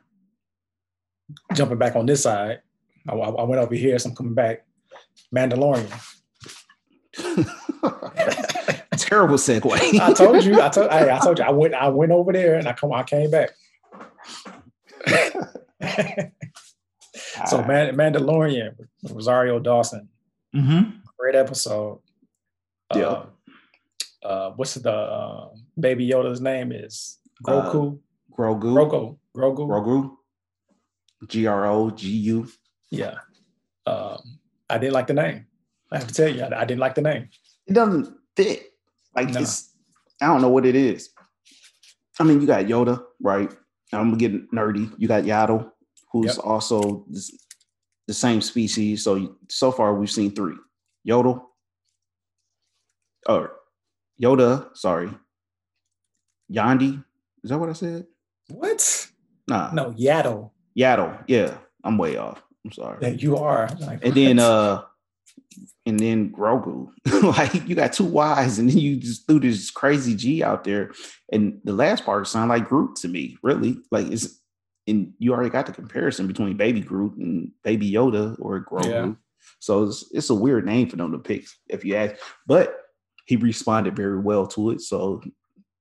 jumping 1.54 1.78
back 1.78 1.96
on 1.96 2.06
this 2.06 2.24
side, 2.24 2.62
I, 3.08 3.14
I 3.14 3.44
went 3.44 3.62
over 3.62 3.76
here, 3.76 3.98
so 3.98 4.10
I'm 4.10 4.16
coming 4.16 4.34
back. 4.34 4.66
Mandalorian. 5.34 6.17
Terrible 8.98 9.36
segue. 9.38 10.00
I 10.00 10.14
told 10.14 10.44
you. 10.44 10.62
I 10.62 10.70
told. 10.70 10.90
I, 10.90 11.16
I 11.16 11.20
told 11.20 11.40
you. 11.40 11.46
I 11.46 11.52
went. 11.52 11.74
I 11.74 11.88
went 11.90 12.12
over 12.12 12.32
there, 12.34 12.56
and 12.56 12.68
I 12.68 12.74
come. 12.74 12.92
I 12.94 13.04
came 13.04 13.30
back. 13.32 13.52
so, 17.48 17.64
Man, 17.66 17.96
Mandalorian, 17.96 18.76
Rosario 19.10 19.60
Dawson, 19.60 20.10
Mhm. 20.56 21.02
great 21.18 21.36
episode. 21.36 22.00
Yeah. 22.96 23.04
Uh, 23.04 23.26
uh, 24.24 24.52
what's 24.56 24.74
the 24.76 24.92
uh, 24.92 25.50
baby 25.80 26.08
Yoda's 26.10 26.42
name? 26.42 26.72
Is 26.72 27.18
Uh, 27.48 27.52
Grogu? 27.72 28.00
Grogu. 28.38 28.62
Grogu. 28.74 29.18
Grogu. 29.36 29.68
Grogu. 29.68 30.18
G 31.28 31.48
R 31.48 31.66
O 31.66 31.90
G 31.92 32.10
U. 32.10 32.48
Yeah. 32.92 33.16
Um, 33.86 34.40
I 34.70 34.78
didn't 34.78 34.94
like 34.94 35.08
the 35.08 35.14
name. 35.14 35.47
I 35.92 35.98
have 36.00 36.08
to 36.08 36.14
tell 36.14 36.30
you, 36.34 36.44
I, 36.44 36.62
I 36.62 36.66
didn't 36.66 36.80
like 36.82 36.96
the 36.96 37.02
name. 37.02 37.30
It 37.68 37.74
doesn't 37.74 38.14
fit. 38.36 38.74
Like 39.16 39.30
No. 39.30 39.42
it's. 39.42 39.74
I 40.22 40.26
don't 40.28 40.42
know 40.42 40.50
what 40.50 40.66
it 40.66 40.76
is. 40.76 41.10
I 42.20 42.24
mean, 42.24 42.42
you 42.42 42.48
got 42.48 42.66
Yoda, 42.66 43.04
right? 43.22 43.52
I'm 43.94 44.10
gonna 44.10 44.18
get 44.18 44.52
nerdy. 44.52 44.92
You 44.98 45.08
got 45.08 45.24
Yaddle, 45.24 45.72
who's 46.12 46.36
Yep. 46.38 46.46
also 46.46 47.06
this, 47.10 47.32
the 48.08 48.14
same 48.14 48.42
species. 48.42 49.04
So 49.04 49.38
so 49.50 49.72
far 49.72 49.94
we've 49.96 50.10
seen 50.12 50.32
three. 50.32 50.56
Yodel. 51.04 51.52
Or 53.30 53.52
Yoda, 54.22 54.76
sorry. 54.76 55.12
Yandi. 56.52 57.04
Is 57.44 57.50
that 57.52 57.60
what 57.60 57.70
I 57.70 57.74
said? 57.74 58.08
What? 58.50 59.08
Nah. 59.48 59.72
No, 59.74 59.92
Yaddle. 59.92 60.52
Yaddle. 60.78 61.24
Yeah. 61.28 61.58
I'm 61.84 61.98
way 61.98 62.18
off. 62.18 62.42
I'm 62.66 62.72
sorry. 62.72 62.98
Yeah, 63.02 63.10
you 63.10 63.38
are. 63.38 63.70
Like, 63.80 64.04
And 64.04 64.14
then 64.16 64.40
uh 64.40 64.82
and 65.86 66.00
then 66.00 66.32
Grogu. 66.32 66.90
like 67.38 67.68
you 67.68 67.76
got 67.76 67.94
two 67.94 68.06
Y's 68.06 68.60
and 68.60 68.70
then 68.70 68.78
you 68.78 68.98
just 68.98 69.28
threw 69.28 69.40
this 69.40 69.72
crazy 69.72 70.16
G 70.16 70.44
out 70.44 70.64
there. 70.64 70.92
And 71.32 71.60
the 71.64 71.74
last 71.74 72.06
part 72.06 72.28
sounded 72.28 72.54
like 72.54 72.70
Groot 72.70 72.96
to 72.98 73.08
me, 73.08 73.38
really. 73.42 73.78
Like 73.92 74.08
it's 74.08 74.42
and 74.88 75.14
you 75.20 75.34
already 75.34 75.50
got 75.50 75.66
the 75.66 75.74
comparison 75.74 76.28
between 76.28 76.58
baby 76.58 76.82
Groot 76.82 77.18
and 77.18 77.52
baby 77.64 77.92
Yoda 77.92 78.38
or 78.40 78.64
Grogu. 78.64 78.90
Yeah. 78.90 79.12
So 79.60 79.84
it's 79.84 80.06
it's 80.12 80.30
a 80.30 80.36
weird 80.36 80.66
name 80.66 80.90
for 80.90 80.96
them 80.96 81.12
to 81.12 81.20
pick, 81.20 81.46
if 81.68 81.84
you 81.84 81.96
ask. 81.96 82.16
But 82.46 82.78
he 83.26 83.36
responded 83.36 83.96
very 83.96 84.20
well 84.20 84.48
to 84.48 84.72
it. 84.72 84.82
So 84.82 85.22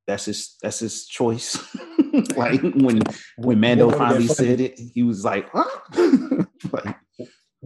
that's 0.07 0.27
his 0.27 0.57
that's 0.63 0.81
his 0.81 1.07
choice. 1.07 1.59
like 2.37 2.63
when 2.63 3.03
when 3.37 3.61
Mando 3.61 3.87
What 3.87 3.99
would've 3.99 4.09
been 4.09 4.09
finally 4.09 4.27
said 4.29 4.61
it, 4.61 4.79
he 4.79 5.03
was 5.03 5.25
like, 5.25 5.49
huh? 5.53 5.65
like 6.73 6.97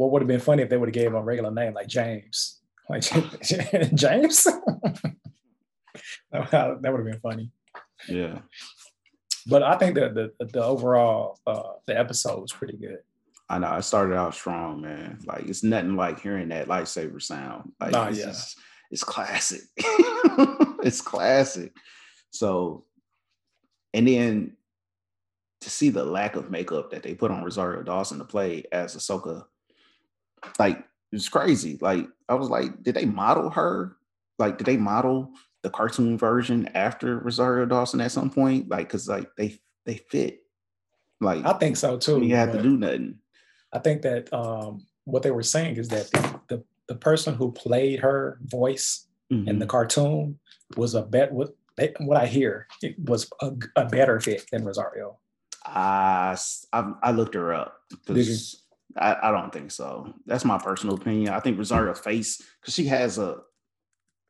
what 0.00 0.12
would 0.12 0.22
have 0.22 0.28
been 0.28 0.40
funny 0.40 0.62
if 0.62 0.70
they 0.70 0.78
would 0.78 0.88
have 0.88 0.94
gave 0.94 1.08
him 1.08 1.14
a 1.16 1.22
regular 1.22 1.50
name 1.50 1.74
like 1.74 1.86
James. 1.86 2.60
Like 2.88 3.02
James? 3.94 4.44
that 6.32 6.80
would 6.82 6.82
have 6.84 7.04
been 7.04 7.20
funny. 7.22 7.50
yeah. 8.08 8.38
But 9.46 9.62
I 9.62 9.76
think 9.76 9.94
that 9.96 10.14
the, 10.14 10.32
the 10.46 10.62
overall 10.64 11.38
uh, 11.46 11.72
the 11.86 11.98
episode 11.98 12.40
was 12.40 12.52
pretty 12.52 12.76
good. 12.78 12.98
I 13.48 13.58
know 13.58 13.68
I 13.68 13.80
started 13.80 14.14
out 14.16 14.34
strong, 14.34 14.80
man. 14.80 15.18
Like 15.26 15.44
it's 15.46 15.62
nothing 15.62 15.96
like 15.96 16.20
hearing 16.20 16.48
that 16.48 16.68
lightsaber 16.68 17.20
sound. 17.20 17.72
Like 17.80 17.92
Nah, 17.92 18.08
it's, 18.08 18.18
yeah. 18.18 18.26
just- 18.26 18.58
it's 18.90 19.04
classic. 19.04 19.60
it's 20.82 21.00
classic. 21.00 21.72
So, 22.30 22.84
and 23.94 24.08
then 24.08 24.56
to 25.60 25.70
see 25.70 25.90
the 25.90 26.04
lack 26.04 26.36
of 26.36 26.50
makeup 26.50 26.90
that 26.90 27.02
they 27.02 27.14
put 27.14 27.30
on 27.30 27.44
Rosario 27.44 27.82
Dawson 27.82 28.18
to 28.18 28.24
play 28.24 28.64
as 28.72 28.96
Ahsoka, 28.96 29.44
like 30.58 30.84
it's 31.12 31.28
crazy. 31.28 31.78
Like 31.80 32.06
I 32.28 32.34
was 32.34 32.48
like, 32.48 32.82
did 32.82 32.94
they 32.94 33.04
model 33.06 33.50
her? 33.50 33.96
Like, 34.38 34.58
did 34.58 34.66
they 34.66 34.76
model 34.76 35.30
the 35.62 35.70
cartoon 35.70 36.16
version 36.16 36.68
after 36.74 37.18
Rosario 37.18 37.66
Dawson 37.66 38.00
at 38.00 38.12
some 38.12 38.30
point? 38.30 38.68
Like, 38.68 38.88
cause 38.88 39.08
like 39.08 39.28
they 39.36 39.58
they 39.84 39.96
fit. 40.10 40.40
Like 41.20 41.44
I 41.44 41.52
think 41.54 41.76
so 41.76 41.98
too. 41.98 42.22
you 42.22 42.36
have 42.36 42.52
to 42.52 42.62
do 42.62 42.76
nothing. 42.76 43.18
I 43.72 43.78
think 43.78 44.02
that 44.02 44.32
um, 44.32 44.86
what 45.04 45.22
they 45.22 45.30
were 45.30 45.42
saying 45.42 45.76
is 45.76 45.88
that 45.88 46.10
the, 46.10 46.40
the, 46.56 46.64
the 46.88 46.94
person 46.94 47.34
who 47.34 47.52
played 47.52 48.00
her 48.00 48.38
voice 48.44 49.06
in 49.30 49.44
Mhm. 49.44 49.58
the 49.60 49.66
cartoon 49.66 50.38
was 50.76 50.94
a 50.94 51.02
bet. 51.02 51.30
What, 51.32 51.50
what 52.00 52.16
I 52.16 52.26
hear 52.26 52.66
it 52.82 52.98
was 52.98 53.30
a, 53.40 53.52
a 53.76 53.84
better 53.86 54.18
fit 54.20 54.44
than 54.50 54.64
Rosario. 54.64 55.18
I 55.64 56.36
I 56.72 57.10
looked 57.12 57.34
her 57.34 57.52
up 57.54 57.76
because 58.06 58.64
I, 58.96 59.16
I 59.22 59.30
don't 59.30 59.52
think 59.52 59.70
so. 59.70 60.14
That's 60.26 60.44
my 60.44 60.58
personal 60.58 60.96
opinion. 60.96 61.32
I 61.32 61.40
think 61.40 61.58
Rosario's 61.58 62.00
face 62.00 62.42
because 62.60 62.74
she 62.74 62.86
has 62.86 63.18
a 63.18 63.38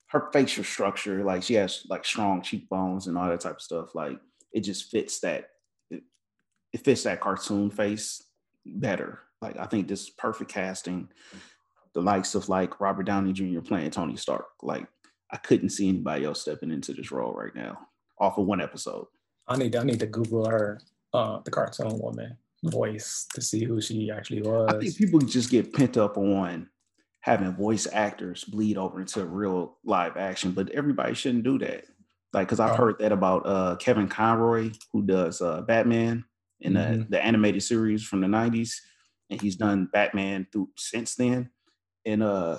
her 0.09 0.28
facial 0.32 0.65
structure, 0.65 1.23
like 1.23 1.43
she 1.43 1.55
has 1.55 1.87
like 1.89 2.05
strong 2.05 2.43
cheekbones 2.43 3.07
and 3.07 3.16
all 3.16 3.28
that 3.28 3.41
type 3.41 3.57
of 3.57 3.62
stuff. 3.62 3.95
Like 3.95 4.19
it 4.53 4.61
just 4.61 4.91
fits 4.91 5.20
that 5.20 5.51
it, 5.91 6.03
it 6.73 6.85
fits 6.85 7.05
that 7.05 7.20
cartoon 7.20 7.70
face 7.70 8.23
better. 8.66 9.20
Like 9.41 9.57
I 9.59 9.66
think 9.66 9.89
this 9.89 10.11
perfect 10.11 10.51
casting. 10.51 11.09
The 11.93 12.03
likes 12.03 12.37
of 12.37 12.49
like 12.49 12.81
Robert 12.81 13.05
Downey 13.05 13.32
Jr. 13.32 13.61
playing 13.61 13.91
Tony 13.91 14.16
Stark. 14.16 14.47
Like 14.62 14.87
I 15.31 15.37
couldn't 15.37 15.70
see 15.70 15.89
anybody 15.89 16.24
else 16.24 16.43
stepping 16.43 16.70
into 16.70 16.93
this 16.93 17.11
role 17.11 17.32
right 17.32 17.55
now 17.55 17.78
off 18.19 18.39
of 18.39 18.47
one 18.47 18.61
episode. 18.61 19.07
I 19.49 19.57
need 19.57 19.74
I 19.74 19.82
need 19.82 20.01
to 20.01 20.07
Google 20.07 20.49
her, 20.49 20.81
uh, 21.12 21.41
the 21.45 21.51
cartoon 21.51 21.99
woman. 21.99 22.37
Voice 22.65 23.27
to 23.35 23.41
see 23.41 23.65
who 23.65 23.81
she 23.81 24.11
actually 24.11 24.43
was. 24.43 24.73
I 24.74 24.78
think 24.78 24.97
people 24.97 25.19
just 25.20 25.51
get 25.51 25.73
pent 25.73 25.97
up 25.97 26.16
on 26.19 26.69
having 27.20 27.53
voice 27.55 27.87
actors 27.93 28.45
bleed 28.45 28.77
over 28.78 29.01
into 29.01 29.24
real 29.27 29.78
live 29.85 30.16
action, 30.16 30.53
but 30.53 30.70
everybody 30.70 31.15
shouldn't 31.15 31.45
do 31.45 31.59
that. 31.59 31.85
Like, 32.32 32.47
because 32.49 32.61
I've 32.61 32.73
Oh. 32.73 32.77
heard 32.77 32.99
that 33.01 33.12
about 33.12 33.47
uh, 33.47 33.77
Kevin 33.77 34.09
Conroy, 34.09 34.70
who 34.93 35.03
does 35.03 35.41
uh, 35.43 35.62
Batman 35.62 36.24
in 36.61 36.74
the, 36.74 36.81
Mhm. 36.81 37.11
the 37.11 37.24
animated 37.24 37.62
series 37.62 38.03
from 38.05 38.20
the 38.20 38.27
'90s, 38.28 38.74
and 39.31 39.41
he's 39.41 39.57
done 39.57 39.89
Batman 39.93 40.47
through 40.53 40.70
since 40.77 41.15
then. 41.15 41.51
And 42.07 42.23
uh, 42.23 42.59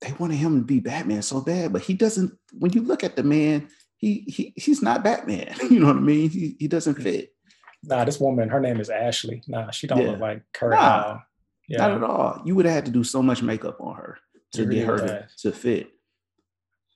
they 0.00 0.12
wanted 0.18 0.36
him 0.36 0.58
to 0.60 0.64
be 0.64 0.80
Batman 0.80 1.22
so 1.22 1.40
bad, 1.40 1.72
but 1.72 1.82
he 1.82 1.94
doesn't. 1.94 2.32
When 2.58 2.72
you 2.72 2.82
look 2.82 3.02
at 3.04 3.16
the 3.16 3.22
man, 3.22 3.68
he 3.96 4.24
he 4.28 4.52
he's 4.56 4.82
not 4.82 5.02
Batman. 5.04 5.54
You 5.70 5.80
know 5.80 5.86
what 5.88 5.96
I 5.96 6.00
mean? 6.00 6.30
He 6.30 6.56
he 6.58 6.68
doesn't 6.68 6.94
fit. 6.96 7.30
Nah, 7.84 8.04
this 8.04 8.20
woman, 8.20 8.48
her 8.48 8.60
name 8.60 8.80
is 8.80 8.90
Ashley. 8.90 9.42
Nah, 9.48 9.70
she 9.70 9.86
don't 9.86 10.00
Yeah. 10.00 10.10
look 10.12 10.20
like 10.20 10.42
her 10.58 10.70
Nah. 10.70 11.20
Yeah. 11.68 11.78
Not 11.78 11.90
at 11.92 12.02
all. 12.04 12.42
You 12.44 12.54
would 12.54 12.64
have 12.66 12.74
had 12.74 12.84
to 12.86 12.90
do 12.90 13.02
so 13.04 13.22
much 13.22 13.42
makeup 13.42 13.80
on 13.80 13.96
her 13.96 14.18
to 14.52 14.66
get 14.66 14.86
her 14.86 14.98
to, 14.98 15.28
to 15.38 15.52
fit. 15.52 15.90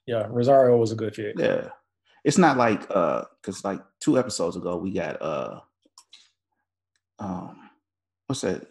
Yeah, 0.05 0.27
Rosario 0.29 0.77
was 0.77 0.91
a 0.91 0.95
good 0.95 1.15
fit. 1.15 1.35
Yeah. 1.37 1.69
It's 2.23 2.37
not 2.37 2.57
like 2.57 2.85
uh 2.89 3.23
because 3.41 3.63
like 3.63 3.81
two 4.01 4.17
episodes 4.19 4.55
ago 4.55 4.77
we 4.77 4.91
got 4.91 5.21
uh 5.21 5.59
um 7.19 7.69
what's 8.27 8.41
that? 8.41 8.61
It 8.61 8.67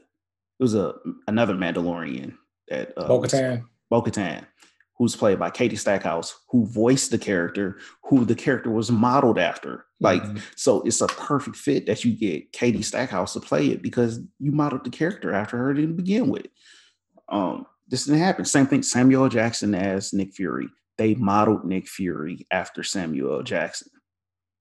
was 0.63 0.75
a 0.75 0.95
another 1.27 1.55
Mandalorian 1.55 2.37
that 2.69 2.93
uh 2.97 3.09
Bo-Katan. 3.09 3.65
Bo-Katan, 3.91 4.45
who's 4.99 5.15
played 5.17 5.39
by 5.39 5.51
Katee 5.51 5.73
Sackhoff, 5.73 6.33
who 6.49 6.67
voiced 6.67 7.11
the 7.11 7.19
character, 7.19 7.79
who 8.05 8.25
the 8.25 8.35
character 8.35 8.71
was 8.71 8.91
modeled 8.91 9.39
after. 9.39 9.85
Like, 10.01 10.23
Mhm. 10.23 10.41
so 10.57 10.81
it's 10.83 11.01
a 11.03 11.07
perfect 11.07 11.57
fit 11.57 11.87
that 11.87 12.05
you 12.05 12.13
get 12.13 12.53
Katee 12.53 12.79
Sackhoff 12.79 13.33
to 13.35 13.41
play 13.41 13.69
it 13.69 13.83
because 13.83 14.21
you 14.39 14.53
modeled 14.53 14.85
the 14.85 14.91
character 14.91 15.33
after 15.35 15.57
her 15.59 15.75
to 15.75 15.87
begin 15.87 16.29
with. 16.29 16.47
Um, 17.29 17.67
this 17.89 18.05
didn't 18.07 18.21
happen. 18.21 18.45
Same 18.45 18.67
thing, 18.67 18.83
Samuel 18.83 19.29
Jackson 19.29 19.75
as 19.75 20.13
Nick 20.13 20.33
Fury. 20.33 20.69
They 20.99 21.15
modeled 21.15 21.65
Nick 21.65 21.89
Fury 21.89 22.47
after 22.51 22.83
Samuel 22.83 23.43
Jackson. 23.43 23.89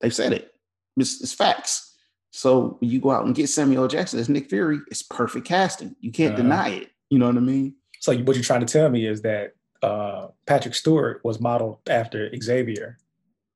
They've 0.01 0.13
said 0.13 0.33
it. 0.33 0.51
It's, 0.97 1.21
it's 1.21 1.33
facts. 1.33 1.93
So 2.31 2.75
when 2.79 2.89
you 2.91 2.99
go 2.99 3.11
out 3.11 3.25
and 3.25 3.33
get 3.33 3.47
Samuel 3.49 3.87
Jackson 3.87 4.19
as 4.19 4.27
Nick 4.27 4.49
Fury, 4.49 4.79
it's 4.91 5.01
perfect 5.03 5.47
casting. 5.47 5.95
You 6.01 6.11
can't 6.11 6.33
Uh-huh. 6.33 6.43
deny 6.43 6.69
it. 6.71 6.91
You 7.09 7.19
know 7.19 7.27
what 7.27 7.37
I 7.37 7.41
mean? 7.41 7.75
So 8.01 8.13
what 8.23 8.35
you're 8.35 8.43
trying 8.43 8.65
to 8.65 8.71
tell 8.71 8.89
me 8.89 9.05
is 9.07 9.21
that 9.21 9.53
uh, 9.81 10.27
Patrick 10.45 10.75
Stewart 10.75 11.21
was 11.23 11.39
modeled 11.39 11.79
after 11.89 12.31
Xavier 12.41 12.97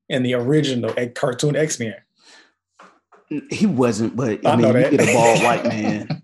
in 0.07 0.23
the 0.23 0.33
original 0.33 0.93
cartoon 1.15 1.55
X-Men. 1.55 1.95
He 3.51 3.65
wasn't, 3.65 4.15
but 4.15 4.45
I, 4.45 4.51
I 4.51 4.55
mean, 4.55 4.67
you 4.67 4.97
get 4.97 5.09
a 5.09 5.13
bald 5.13 5.43
white 5.43 5.65
man 5.65 6.21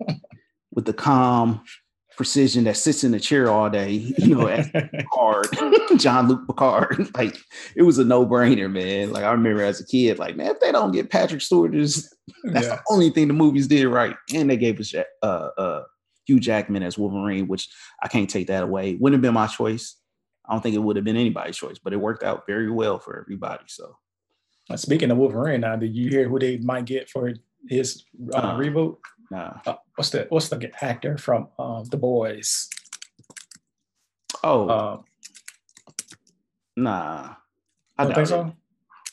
with 0.72 0.85
the 0.85 0.93
calm 0.93 1.61
precision 2.15 2.63
that 2.63 2.77
sits 2.77 3.03
in 3.03 3.11
the 3.11 3.19
chair 3.19 3.49
all 3.49 3.69
day, 3.69 3.91
you 4.17 4.35
know, 4.35 4.47
as 4.47 4.69
Picard, 4.91 5.47
Jean-Luc 5.97 6.47
Picard. 6.47 7.09
like 7.15 7.38
it 7.76 7.84
was 7.84 7.99
a 7.99 8.03
no-brainer, 8.03 8.72
man. 8.72 9.11
Like 9.11 9.23
I 9.23 9.31
remember 9.31 9.61
as 9.61 9.80
a 9.80 9.85
kid, 9.85 10.17
like, 10.17 10.35
man, 10.35 10.51
if 10.51 10.59
they 10.59 10.72
don't 10.72 10.91
get 10.91 11.11
Patrick 11.11 11.41
Stewart, 11.41 11.73
that's 11.73 12.09
yeah. 12.43 12.61
the 12.61 12.81
only 12.89 13.09
thing 13.11 13.27
the 13.27 13.34
movies 13.34 13.67
did 13.67 13.85
right. 13.88 14.15
And 14.34 14.49
they 14.49 14.57
gave 14.57 14.80
us 14.80 14.93
uh 14.95 15.26
uh 15.26 15.84
Hugh 16.26 16.39
Jackman 16.39 16.84
as 16.84 16.97
Wolverine, 16.97 17.47
which 17.47 17.69
I 18.02 18.07
can't 18.07 18.30
take 18.30 18.47
that 18.47 18.64
away. 18.64 18.95
Wouldn't 18.95 19.15
have 19.18 19.22
been 19.22 19.34
my 19.34 19.47
choice. 19.47 19.95
I 20.47 20.53
don't 20.53 20.61
think 20.61 20.76
it 20.76 20.80
would 20.80 20.95
have 20.95 21.06
been 21.06 21.18
anybody's 21.18 21.57
choice, 21.57 21.80
but 21.80 21.93
it 21.93 21.97
worked 21.97 22.23
out 22.23 22.45
very 22.47 22.69
well 22.69 22.99
for 22.99 23.19
everybody. 23.19 23.64
So 23.68 23.97
Uh, 24.69 24.77
Speaking 24.77 25.11
of 25.11 25.18
Wolverine, 25.18 25.61
now 25.61 25.76
did 25.76 25.95
you 25.95 26.10
hear 26.10 26.27
who 26.27 26.39
they 26.39 26.57
might 26.57 26.85
get 26.85 27.10
for 27.10 27.34
his 27.69 28.03
uh, 28.34 28.38
Uh, 28.38 28.57
reboot? 28.57 28.97
nah. 29.31 29.60
Uh, 29.65 29.76
what's 29.95 30.10
the 30.10 30.26
what's 30.30 30.49
the 30.49 30.72
actor 30.84 31.18
from 31.18 31.47
um, 31.60 31.84
The 31.85 31.97
Boys? 31.97 32.69
Oh, 34.43 34.68
Uh, 34.69 35.02
nah. 36.76 37.35
I 37.97 38.06
doubt 38.07 38.18
it. 38.18 38.27
so. 38.27 38.53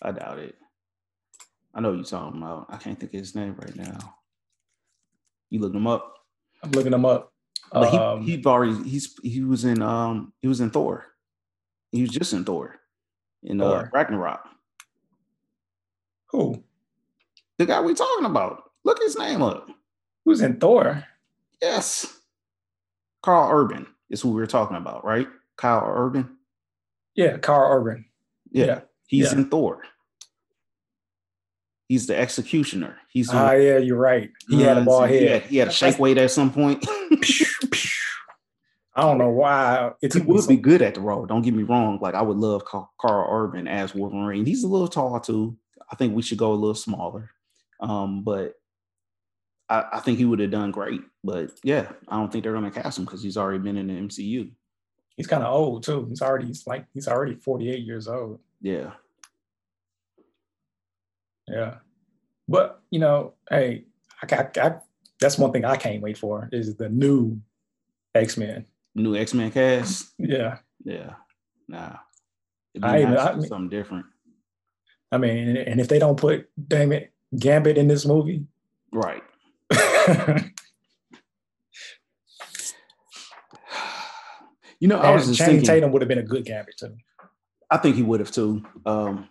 I 0.02 0.12
doubt 0.12 0.38
it. 0.38 0.56
I 1.74 1.80
know 1.80 1.92
you're 1.92 2.04
talking 2.04 2.42
about. 2.42 2.66
I 2.68 2.76
can't 2.76 2.98
think 2.98 3.14
of 3.14 3.20
his 3.20 3.34
name 3.34 3.54
right 3.58 3.76
now. 3.76 4.16
You 5.50 5.60
look 5.60 5.72
him 5.74 5.86
up. 5.86 6.21
I'm 6.62 6.70
looking 6.72 6.92
them 6.92 7.04
up. 7.04 7.32
But 7.72 7.90
he 7.90 7.96
Um, 7.98 8.22
he 8.22 8.42
already 8.44 8.74
he's 8.88 9.14
he 9.22 9.42
was 9.42 9.64
in 9.64 9.80
um 9.82 10.32
he 10.40 10.48
was 10.48 10.60
in 10.60 10.70
Thor. 10.70 11.06
He 11.90 12.02
was 12.02 12.10
just 12.10 12.32
in 12.32 12.44
Thor 12.44 12.76
in 13.42 13.60
uh, 13.60 13.88
Ragnarok. 13.92 14.48
who? 16.26 16.62
The 17.58 17.66
guy 17.66 17.80
we 17.80 17.94
talking 17.94 18.26
about. 18.26 18.62
Look 18.84 19.00
his 19.02 19.16
name 19.18 19.42
up. 19.42 19.68
Who's 20.24 20.40
in 20.40 20.58
Thor? 20.58 21.04
Yes. 21.60 22.18
Karl 23.22 23.50
Urban 23.52 23.86
is 24.10 24.20
who 24.20 24.30
we 24.30 24.40
were 24.40 24.46
talking 24.46 24.76
about, 24.76 25.04
right? 25.04 25.28
Kyle 25.56 25.84
Urban. 25.86 26.36
Yeah, 27.14 27.38
Karl 27.38 27.72
Urban. 27.78 28.06
Yeah. 28.50 28.66
Yeah. 28.66 28.80
He's 29.06 29.32
Yeah. 29.32 29.38
in 29.38 29.50
Thor. 29.50 29.82
He's 31.92 32.06
the 32.06 32.16
executioner. 32.18 32.96
He's 33.10 33.28
the- 33.28 33.36
Ah, 33.36 33.52
yeah, 33.52 33.76
you're 33.76 33.98
right. 33.98 34.30
He 34.48 34.62
had 34.62 34.78
a 34.78 34.80
Uh, 34.80 34.84
bald 34.84 35.10
he 35.10 35.16
head. 35.26 35.42
had, 35.42 35.50
he 35.50 35.58
had 35.58 35.68
a 35.68 35.70
shake 35.70 35.98
weight 35.98 36.16
at 36.16 36.30
some 36.30 36.50
point. 36.50 36.82
I 38.96 39.02
don't 39.02 39.18
know 39.18 39.28
why 39.28 39.90
it 40.00 40.14
he 40.14 40.20
would 40.20 40.48
be 40.48 40.56
good 40.56 40.80
at 40.80 40.94
the 40.94 41.02
role. 41.02 41.26
Don't 41.26 41.42
get 41.42 41.52
me 41.52 41.64
wrong. 41.64 41.98
Like 42.00 42.14
I 42.14 42.22
would 42.22 42.38
love 42.38 42.64
Karl, 42.64 42.90
Karl 42.98 43.26
Urban 43.44 43.68
as 43.68 43.94
Wolverine. 43.94 44.46
He's 44.46 44.64
a 44.64 44.68
little 44.68 44.88
tall 44.88 45.20
too. 45.20 45.54
I 45.90 45.96
think 45.96 46.14
we 46.16 46.22
should 46.22 46.38
go 46.38 46.52
a 46.52 46.54
little 46.54 46.74
smaller. 46.74 47.30
Um, 47.78 48.24
but 48.24 48.54
I, 49.68 49.84
I 49.92 50.00
think 50.00 50.16
he 50.16 50.24
would 50.24 50.38
have 50.40 50.50
done 50.50 50.70
great. 50.70 51.02
But 51.22 51.50
yeah, 51.62 51.92
I 52.08 52.16
don't 52.16 52.32
think 52.32 52.42
they're 52.44 52.54
gonna 52.54 52.70
cast 52.70 52.96
him 52.98 53.04
because 53.04 53.22
he's 53.22 53.36
already 53.36 53.58
been 53.58 53.76
in 53.76 53.88
the 53.88 53.92
MCU. 53.94 54.50
He's 55.18 55.26
kind 55.26 55.42
of 55.42 55.52
old 55.52 55.82
too. 55.82 56.06
He's 56.08 56.22
already 56.22 56.46
he's 56.46 56.66
like 56.66 56.86
he's 56.94 57.06
already 57.06 57.34
48 57.34 57.80
years 57.84 58.08
old. 58.08 58.40
Yeah. 58.62 58.92
Yeah. 61.48 61.76
But 62.48 62.80
you 62.90 62.98
know, 62.98 63.34
hey, 63.50 63.84
I, 64.22 64.34
I, 64.36 64.48
I 64.68 64.74
that's 65.20 65.38
one 65.38 65.52
thing 65.52 65.64
I 65.64 65.76
can't 65.76 66.02
wait 66.02 66.18
for 66.18 66.48
is 66.52 66.76
the 66.76 66.88
new 66.88 67.40
X-Men. 68.14 68.66
New 68.94 69.16
X-Men 69.16 69.50
cast. 69.52 70.12
Yeah. 70.18 70.58
Yeah. 70.84 71.14
Nah. 71.68 71.96
It'd 72.74 72.82
be 72.82 72.88
I 72.88 73.04
nice 73.04 73.18
I 73.18 73.34
mean- 73.34 73.46
something 73.48 73.68
different. 73.70 74.06
I 75.10 75.18
mean, 75.18 75.56
and 75.58 75.78
if 75.80 75.88
they 75.88 75.98
don't 75.98 76.16
put 76.16 76.48
damn 76.68 76.90
it, 76.92 77.12
Gambit 77.38 77.76
in 77.78 77.86
this 77.86 78.06
movie, 78.06 78.46
Right. 78.92 79.22
You 84.80 84.88
know, 84.88 84.98
I 84.98 85.10
was 85.14 85.26
just 85.26 85.38
Channing 85.38 85.56
thinking. 85.58 85.66
Tatum 85.74 85.92
would 85.92 86.02
have 86.02 86.08
been 86.08 86.18
a 86.18 86.24
good 86.24 86.44
Gambit 86.44 86.76
too. 86.76 86.96
I 87.70 87.76
think 87.76 87.94
he 87.94 88.02
would 88.02 88.18
have 88.18 88.32
too. 88.32 88.64
Um, 88.84 89.28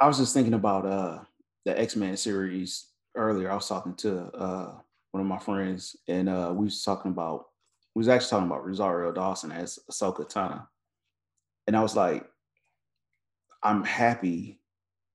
I 0.00 0.06
was 0.06 0.16
just 0.16 0.32
thinking 0.32 0.54
about 0.54 0.86
uh, 0.86 1.18
the 1.64 1.78
X 1.78 1.96
Men 1.96 2.16
series 2.16 2.86
earlier. 3.16 3.50
I 3.50 3.54
was 3.54 3.68
talking 3.68 3.94
to 3.96 4.22
uh, 4.34 4.74
one 5.12 5.20
of 5.20 5.26
my 5.26 5.38
friends, 5.38 5.96
and 6.08 6.28
uh, 6.28 6.52
we 6.54 6.64
was 6.64 6.82
talking 6.82 7.10
about 7.10 7.46
we 7.94 8.00
was 8.00 8.08
actually 8.08 8.30
talking 8.30 8.46
about 8.46 8.64
Rosario 8.64 9.12
Dawson 9.12 9.52
as 9.52 9.78
Ahsoka 9.90 10.30
Tano, 10.30 10.66
and 11.66 11.76
I 11.76 11.82
was 11.82 11.96
like, 11.96 12.24
I'm 13.62 13.84
happy 13.84 14.60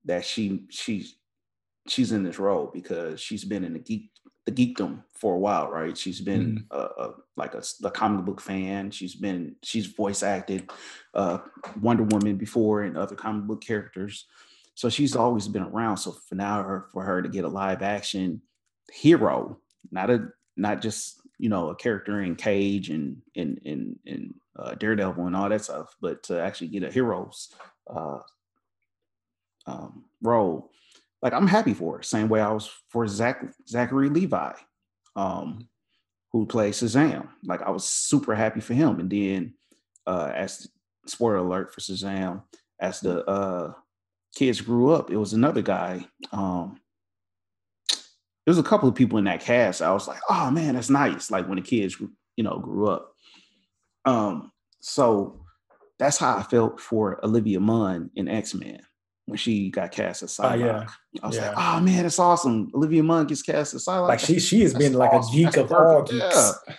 that 0.06 0.26
she 0.26 0.66
she's 0.70 1.16
she's 1.88 2.12
in 2.12 2.24
this 2.24 2.40
role 2.40 2.70
because 2.74 3.20
she's 3.20 3.44
been 3.44 3.64
in 3.64 3.74
the 3.74 3.80
geek 3.80 4.12
the 4.46 4.52
geekdom 4.52 5.04
for 5.14 5.34
a 5.34 5.40
while, 5.40 5.70
right? 5.70 5.98
She's 5.98 6.22
been 6.22 6.66
a, 6.70 6.78
a, 6.78 7.14
like 7.36 7.56
a, 7.56 7.64
a 7.84 7.90
comic 7.90 8.26
book 8.26 8.40
fan. 8.40 8.92
She's 8.92 9.16
been 9.16 9.56
she's 9.64 9.88
voice 9.88 10.22
acted 10.22 10.70
uh, 11.16 11.40
Wonder 11.82 12.04
Woman 12.04 12.38
before 12.38 12.84
and 12.84 12.96
other 12.96 13.16
comic 13.16 13.46
book 13.46 13.62
characters, 13.64 14.28
so 14.76 14.90
she's 14.90 15.16
always 15.16 15.48
been 15.48 15.64
around. 15.64 15.98
So 15.98 16.12
for 16.12 16.36
now, 16.36 16.62
her 16.62 16.88
for 16.92 17.04
her 17.04 17.22
to 17.22 17.30
get 17.30 17.46
a 17.46 17.50
live 17.50 17.82
action 17.82 18.42
hero, 18.92 19.58
not 19.92 20.10
a 20.10 20.28
not 20.56 20.82
just 20.82 21.22
you 21.40 21.50
know 21.50 21.70
a 21.70 21.76
character 21.76 22.22
in 22.22 22.36
Cage 22.36 22.90
and 22.90 23.18
and 23.36 23.60
and, 23.66 24.00
in 24.06 24.34
uh, 24.58 24.76
Daredevil 24.76 25.26
and 25.26 25.36
all 25.36 25.50
that 25.50 25.64
stuff, 25.64 25.96
but 26.02 26.24
to 26.24 26.40
actually 26.40 26.68
get 26.68 26.84
a 26.84 26.92
hero's 26.92 27.54
uh, 27.90 28.20
um, 29.66 30.06
role 30.22 30.72
like 31.26 31.34
I'm 31.34 31.48
happy 31.48 31.74
for 31.74 31.98
her. 31.98 32.04
Same 32.04 32.30
way 32.30 32.40
I 32.40 32.52
was 32.52 32.70
for 32.90 33.08
Zach 33.08 33.44
Zachary 33.68 34.10
Levi, 34.10 34.54
um, 35.16 35.68
who 36.32 36.46
plays 36.46 36.80
Shazam. 36.80 37.30
Like 37.44 37.64
I 37.64 37.72
was 37.72 37.84
super 37.84 38.36
happy 38.36 38.60
for 38.62 38.76
him. 38.76 39.00
And 39.00 39.10
then 39.10 39.56
uh 40.06 40.32
as 40.36 40.70
spoiler 41.08 41.38
alert 41.38 41.74
for 41.74 41.82
Shazam, 41.82 42.44
as 42.80 43.00
the 43.00 43.26
uh 43.26 43.74
kids 44.36 44.62
grew 44.62 44.92
up, 44.92 45.10
it 45.12 45.18
was 45.18 45.34
another 45.34 45.62
guy. 45.62 46.06
Um 46.32 46.80
there 48.46 48.52
was 48.52 48.60
a 48.60 48.64
couple 48.64 48.88
of 48.88 48.94
people 48.94 49.18
in 49.18 49.26
that 49.26 49.42
cast. 49.42 49.82
I 49.82 49.92
was 49.92 50.08
like, 50.08 50.20
oh 50.30 50.52
man, 50.52 50.76
that's 50.76 50.90
nice. 50.92 51.32
Like 51.32 51.48
when 51.48 51.56
the 51.56 51.64
kids, 51.64 51.98
you 52.38 52.44
know, 52.44 52.60
grew 52.60 52.88
up. 52.90 53.12
Um, 54.06 54.52
so 54.82 55.42
that's 55.98 56.18
how 56.20 56.38
I 56.38 56.44
felt 56.44 56.80
for 56.80 57.20
Olivia 57.26 57.60
Munn 57.60 58.12
in 58.16 58.28
X-Men. 58.28 58.82
when 59.26 59.38
she 59.38 59.72
got 59.72 59.92
cast 59.92 60.22
as 60.22 60.38
Psylocke. 60.38 60.52
Oh, 60.52 60.54
yeah. 60.58 60.86
I 61.24 61.28
was 61.28 61.36
Yeah. 61.38 61.48
like, 61.50 61.58
oh 61.58 61.80
man, 61.80 62.06
it's 62.06 62.20
awesome. 62.20 62.70
Olivia 62.76 63.02
Munn 63.02 63.26
gets 63.26 63.42
cast 63.42 63.74
as 63.74 63.84
Psylocke. 63.86 64.10
Like 64.10 64.20
she 64.20 64.40
she 64.40 64.62
has 64.62 64.74
That's 64.74 64.86
been 64.86 64.94
like 64.94 65.12
a 65.14 65.22
geek 65.32 65.46
That's 65.46 65.58
of 65.58 65.72
all 65.72 66.04
geeks. 66.04 66.24
Yeah. 66.68 66.76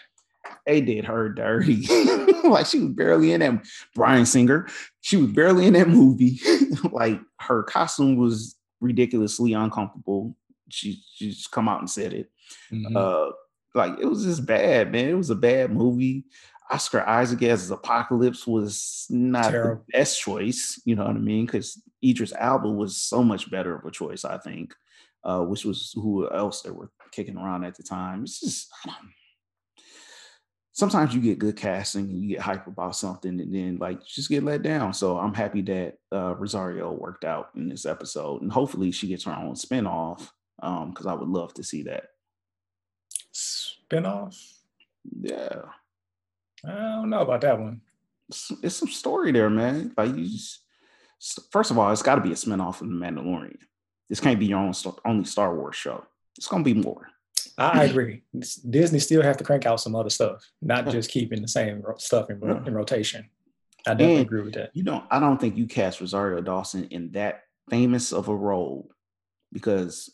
They 0.67 0.81
did 0.81 1.05
her 1.05 1.29
dirty. 1.29 1.85
like 2.45 2.67
she 2.67 2.79
was 2.81 2.93
barely 2.93 3.33
in 3.33 3.41
that 3.41 3.67
Bryan 3.97 4.27
Singer. 4.27 4.69
She 5.01 5.17
was 5.17 5.33
barely 5.33 5.67
in 5.67 5.73
that 5.73 5.89
movie. 5.89 6.39
like 6.93 7.21
her 7.41 7.63
costume 7.63 8.17
was 8.17 8.57
ridiculously 8.81 9.53
uncomfortable. 9.53 10.37
She 10.69 11.03
she 11.15 11.31
just 11.31 11.51
come 11.51 11.69
out 11.69 11.81
and 11.81 11.91
said 11.91 12.13
it. 12.13 12.31
Mhm. 12.73 12.97
Uh 12.97 13.33
like 13.75 13.99
it 14.01 14.07
was 14.07 14.25
just 14.25 14.47
bad, 14.47 14.91
man. 14.93 15.09
It 15.09 15.15
was 15.15 15.31
a 15.31 15.35
bad 15.37 15.71
movie. 15.73 16.25
Oscar 16.71 17.07
Isaac 17.07 17.43
as 17.45 17.71
Apocalypse 17.71 18.47
was 18.47 19.07
not 19.09 19.51
Terrible. 19.53 19.85
the 19.87 19.93
best 19.99 20.21
choice, 20.21 20.81
you 20.85 20.97
know 20.97 21.05
what 21.05 21.15
I 21.15 21.21
mean? 21.21 21.47
Because 21.47 21.81
Idris 22.05 22.33
Elba 22.37 22.69
was 22.69 22.97
so 22.97 23.23
much 23.23 23.49
better 23.51 23.77
of 23.77 23.85
a 23.85 23.91
choice, 23.91 24.25
I 24.25 24.39
think. 24.39 24.75
Uh, 25.23 25.43
which 25.43 25.65
was 25.65 25.93
who 25.95 26.29
else 26.31 26.63
they 26.63 26.71
were 26.71 26.91
kicking 27.13 27.37
around 27.37 27.65
at 27.65 27.77
the 27.77 27.83
time. 27.83 28.23
It's 28.23 28.41
just 28.41 28.69
I 28.85 28.89
don't, 28.89 28.97
sometimes 30.77 31.15
you 31.15 31.23
get 31.23 31.39
good 31.39 31.57
casting 31.57 32.05
and 32.11 32.23
you 32.23 32.29
get 32.29 32.41
hype 32.41 32.67
about 32.67 32.95
something 32.95 33.41
and 33.41 33.55
then 33.55 33.79
like 33.79 34.05
just 34.05 34.29
get 34.29 34.43
let 34.43 34.61
down. 34.63 34.93
So 34.93 35.17
I'm 35.17 35.33
happy 35.33 35.63
that 35.63 35.95
uh, 36.13 36.35
Rosario 36.37 36.93
worked 36.93 37.25
out 37.25 37.49
in 37.57 37.71
this 37.71 37.87
episode 37.87 38.43
and 38.43 38.53
hopefully 38.53 38.93
she 38.93 39.07
gets 39.07 39.25
her 39.25 39.33
own 39.33 39.55
spinoff 39.55 40.29
um 40.63 40.91
because 40.91 41.07
I 41.07 41.15
would 41.15 41.31
love 41.31 41.55
to 41.55 41.65
see 41.65 41.85
that. 41.85 42.09
Spinoff. 43.33 44.37
Yeah. 45.19 45.63
I 46.63 46.75
don't 46.75 47.09
know 47.09 47.21
about 47.21 47.41
that 47.41 47.59
one. 47.59 47.81
it's, 48.29 48.53
it's 48.63 48.77
some 48.77 48.89
story 48.89 49.33
there, 49.33 49.49
man. 49.49 49.95
Like 49.97 50.15
you 50.15 50.29
just 50.29 50.61
first 51.51 51.71
of 51.71 51.79
all, 51.79 51.91
it's 51.91 52.03
got 52.03 52.17
to 52.17 52.21
be 52.21 52.33
a 52.33 52.35
spinoff 52.35 52.83
of 52.83 52.89
the 52.89 52.95
Mandalorian. 52.95 53.57
This 54.11 54.21
can't 54.21 54.39
be 54.39 54.47
your 54.47 54.59
own 54.59 54.75
only 55.07 55.25
Star 55.25 55.57
Wars 55.57 55.75
show. 55.75 56.05
It's 56.37 56.49
gonna 56.49 56.65
be 56.65 56.75
more. 56.75 57.09
I, 57.59 57.85
agree. 57.85 58.23
Disney 58.69 58.99
still 58.99 59.23
have 59.23 59.39
to 59.39 59.45
crank 59.45 59.65
out 59.65 59.81
some 59.81 59.95
other 59.95 60.11
stuff, 60.11 60.45
not 60.61 60.89
just 60.91 61.11
keeping 61.11 61.41
the 61.41 61.49
same 61.49 61.83
stuff 61.97 62.29
in, 62.29 62.43
in 62.67 62.75
rotation. 62.75 63.29
I 63.87 63.93
definitely 63.93 64.17
And- 64.17 64.27
agree 64.27 64.43
with 64.43 64.55
that. 64.55 64.71
You 64.75 64.83
don't. 64.83 65.05
I 65.11 65.19
don't 65.21 65.41
think 65.41 65.57
you 65.57 65.67
cast 65.67 66.01
Rosario 66.01 66.41
Dawson 66.43 66.85
in 66.91 67.13
that 67.13 67.43
famous 67.71 68.13
of 68.13 68.29
a 68.29 68.35
role 68.37 68.91
because 69.53 70.11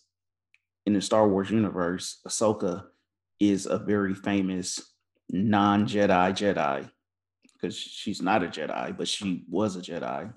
in 0.87 0.93
the 0.93 1.01
Star 1.01 1.29
Wars 1.29 1.51
universe, 1.51 2.21
Ahsoka 2.27 2.85
is 3.41 3.67
a 3.67 3.79
very 3.79 4.15
famous 4.15 4.81
non-Jedi 5.31 6.33
Jedi 6.33 6.91
because 7.55 7.77
she's 7.77 8.21
not 8.21 8.43
a 8.43 8.47
Jedi, 8.49 8.97
but 8.97 9.09
she 9.09 9.45
was 9.49 9.77
a 9.77 9.81
Jedi. 9.81 10.33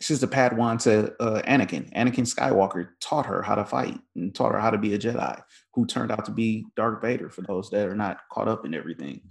She's 0.00 0.20
the 0.20 0.26
Padawan 0.28 0.80
to 0.82 1.14
uh, 1.22 1.40
Anakin. 1.42 1.90
Anakin 1.94 2.26
Skywalker 2.32 2.88
taught 3.00 3.26
her 3.26 3.40
how 3.42 3.54
to 3.54 3.64
fight 3.64 3.98
and 4.14 4.34
taught 4.34 4.52
her 4.52 4.60
how 4.60 4.70
to 4.70 4.76
be 4.78 4.92
a 4.94 4.98
Jedi, 4.98 5.40
who 5.74 5.86
turned 5.86 6.10
out 6.10 6.26
to 6.26 6.30
be 6.30 6.66
Darth 6.76 7.00
Vader. 7.00 7.30
For 7.30 7.42
those 7.42 7.70
that 7.70 7.88
are 7.88 7.96
not 7.96 8.18
caught 8.30 8.46
up 8.48 8.66
in 8.66 8.74
everything, 8.74 9.22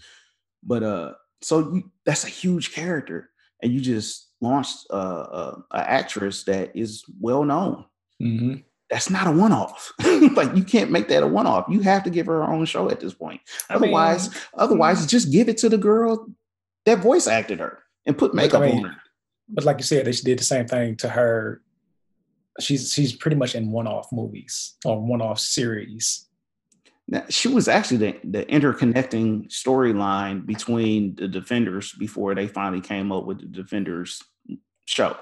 but 0.64 0.82
uh, 0.82 1.14
so 1.42 1.60
you, 1.74 1.92
that's 2.06 2.24
a 2.24 2.30
huge 2.30 2.74
character, 2.74 3.30
and 3.62 3.72
you 3.72 3.80
just 3.80 4.32
launched 4.42 4.88
uh, 4.90 4.94
uh, 4.94 5.56
a 5.72 5.78
actress 5.90 6.44
that 6.46 6.76
is 6.76 7.04
well 7.22 7.44
known. 7.44 7.86
Mhm. 8.22 8.64
That's 8.90 9.10
not 9.10 9.26
a 9.28 9.32
one-off. 9.32 9.94
like 10.36 10.56
you 10.56 10.64
can't 10.64 10.92
make 10.92 11.08
that 11.08 11.24
a 11.24 11.28
one-off. 11.28 11.66
You 11.70 11.82
have 11.82 12.04
to 12.04 12.10
give 12.12 12.28
her 12.28 12.44
her 12.44 12.52
own 12.52 12.66
show 12.66 12.90
at 12.90 13.00
this 13.00 13.14
point. 13.16 13.42
I 13.70 13.74
mean, 13.76 13.84
Otherwise, 13.86 14.30
otherwise, 14.54 15.06
just 15.08 15.32
give 15.32 15.50
it 15.50 15.58
to 15.60 15.70
the 15.70 15.78
girl 15.78 16.28
that 16.86 17.00
voice 17.00 17.26
acted 17.28 17.60
her 17.60 17.80
and 18.06 18.16
put 18.18 18.32
But, 18.34 18.40
I 18.40 18.44
makeup 18.44 18.62
mean, 18.62 18.86
on 18.86 18.92
her. 18.92 18.98
But 19.48 19.64
like 19.64 19.78
you 19.78 19.84
said, 19.84 20.06
they 20.06 20.12
did 20.12 20.40
the 20.40 20.44
same 20.44 20.68
thing 20.68 20.96
to 20.98 21.10
her. 21.10 21.62
She's 22.60 22.94
she's 22.94 23.14
pretty 23.14 23.36
much 23.38 23.56
in 23.56 23.72
one-off 23.72 24.12
movies 24.12 24.76
or 24.86 25.02
one-off 25.02 25.40
series. 25.40 26.28
Now, 27.08 27.24
she 27.30 27.48
was 27.50 27.68
actually 27.68 27.98
the, 27.98 28.20
the 28.24 28.46
interconnecting 28.46 29.50
storyline 29.50 30.46
between 30.46 31.16
the 31.16 31.28
defenders 31.28 31.94
before 31.94 32.34
they 32.34 32.48
finally 32.48 32.82
came 32.82 33.12
up 33.12 33.26
with 33.26 33.42
the 33.42 33.46
defenders 33.46 34.24
show 34.86 35.16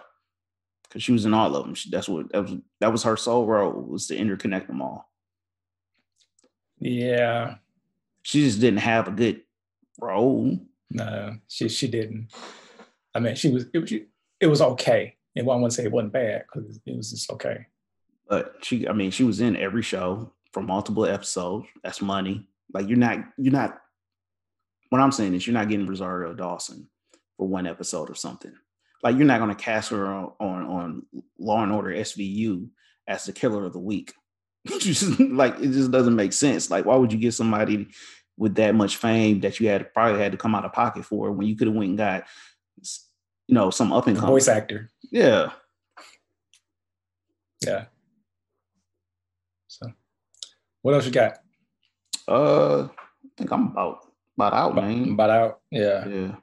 because 0.83 1.03
she 1.03 1.11
was 1.11 1.25
in 1.25 1.33
all 1.33 1.53
of 1.55 1.65
them 1.65 1.73
She- 1.73 1.89
that's 1.89 2.07
what 2.07 2.31
that 2.31 2.43
was 2.43 2.53
that 2.79 2.91
was 2.91 3.03
her 3.03 3.17
sole 3.17 3.45
role 3.45 3.71
was 3.73 4.07
to 4.07 4.15
interconnect 4.17 4.67
them 4.67 4.81
all 4.81 5.09
Yeah, 6.79 7.55
she 8.21 8.43
just 8.43 8.61
didn't 8.61 8.79
have 8.79 9.07
a 9.07 9.11
good 9.11 9.41
role 9.99 10.57
no, 10.93 11.37
she 11.47 11.67
she 11.69 11.87
didn't. 11.87 12.27
I 13.15 13.19
mean, 13.19 13.35
she 13.35 13.49
was 13.49 13.65
it 13.73 13.79
was 13.79 13.91
it 14.43 14.49
was 14.49 14.61
okay. 14.61 15.15
And 15.35 15.49
I 15.49 15.63
to 15.63 15.71
say 15.71 15.85
it 15.85 15.91
wasn't 15.91 16.13
bad 16.13 16.43
because 16.45 16.79
it 16.85 16.97
was 16.97 17.11
just 17.11 17.31
okay. 17.31 17.65
but 18.27 18.55
she 18.61 18.87
i 18.87 18.93
mean 18.93 19.09
she 19.09 19.23
was 19.23 19.41
in 19.41 19.55
every 19.55 19.81
show 19.81 20.31
for 20.51 20.61
multiple 20.61 21.05
episodes. 21.05 21.65
That's 21.83 22.01
money. 22.01 22.47
Like 22.73 22.87
you're 22.87 22.97
not 22.97 23.19
you're 23.37 23.53
not 23.53 23.79
what 24.89 25.01
i'm 25.01 25.11
saying 25.11 25.33
is 25.33 25.47
you're 25.47 25.55
not 25.55 25.69
getting 25.69 25.87
rosario 25.87 26.33
dawson 26.33 26.87
for 27.37 27.47
one 27.47 27.65
episode 27.65 28.09
or 28.11 28.15
something. 28.15 28.53
Like 29.01 29.15
you're 29.15 29.25
not 29.25 29.39
going 29.39 29.55
to 29.55 29.63
cast 29.63 29.89
her 29.89 30.05
on 30.05 30.33
on, 30.39 30.65
on 30.65 31.05
law 31.39 31.63
and 31.63 31.71
order 31.71 31.91
svu 31.91 32.69
as 33.07 33.25
the 33.25 33.33
killer 33.33 33.65
of 33.65 33.73
the 33.73 33.79
week. 33.79 34.13
Like 35.19 35.55
it 35.59 35.71
just 35.71 35.91
doesn't 35.91 36.15
make 36.15 36.33
sense. 36.33 36.69
Like 36.69 36.85
why 36.85 36.97
would 36.97 37.13
you 37.13 37.19
get 37.19 37.33
somebody 37.33 37.87
with 38.37 38.55
that 38.55 38.75
much 38.75 38.97
fame 38.97 39.39
that 39.41 39.59
you 39.59 39.69
had 39.69 39.93
probably 39.93 40.21
had 40.21 40.33
to 40.33 40.37
come 40.37 40.53
out 40.53 40.65
of 40.65 40.73
pocket 40.73 41.05
for 41.05 41.31
when 41.31 41.47
you 41.47 41.55
could 41.55 41.67
have 41.67 41.75
went 41.75 41.89
and 41.89 41.97
got 41.97 42.23
you 43.47 43.55
know 43.55 43.69
some 43.69 43.91
up 43.93 44.07
and 44.07 44.15
coming 44.17 44.31
Voice 44.31 44.47
actor. 44.47 44.89
yeah 45.11 45.51
Yeah. 47.65 47.85
So, 49.67 49.91
what 50.81 50.93
else 50.93 51.05
you 51.05 51.11
got? 51.11 51.37
uh 52.27 52.83
i 52.83 52.89
think 53.37 53.51
i'm 53.51 53.67
about 53.71 53.99
about 54.37 54.53
out 54.53 54.71
About, 54.71 54.83
man 54.85 55.09
about 55.11 55.29
out. 55.29 55.59
Yeah. 55.71 56.07
Yeah. 56.07 56.35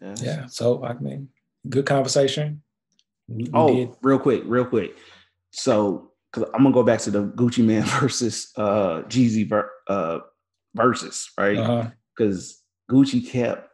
Yeah. 0.00 0.14
Yeah. 0.20 0.46
So 0.46 0.84
I 0.84 0.94
mean, 0.94 1.28
good 1.68 1.86
conversation. 1.86 2.62
We, 3.28 3.44
we 3.44 3.50
Oh, 3.54 3.68
did. 3.74 3.90
real 4.02 4.18
quick, 4.18 4.42
real 4.46 4.64
quick. 4.64 4.96
So, 5.52 6.10
because 6.32 6.48
I'm 6.54 6.62
gonna 6.62 6.74
go 6.74 6.82
back 6.82 7.00
to 7.00 7.10
the 7.10 7.24
Gucci 7.24 7.64
Mane 7.64 7.82
versus 8.00 8.50
uh 8.56 9.02
Jeezy 9.08 9.48
ver- 9.48 9.70
uh 9.88 10.18
versus 10.74 11.30
right 11.38 11.56
Uh-huh. 11.58 11.90
because 12.16 12.62
Gucci 12.90 13.26
kept 13.26 13.68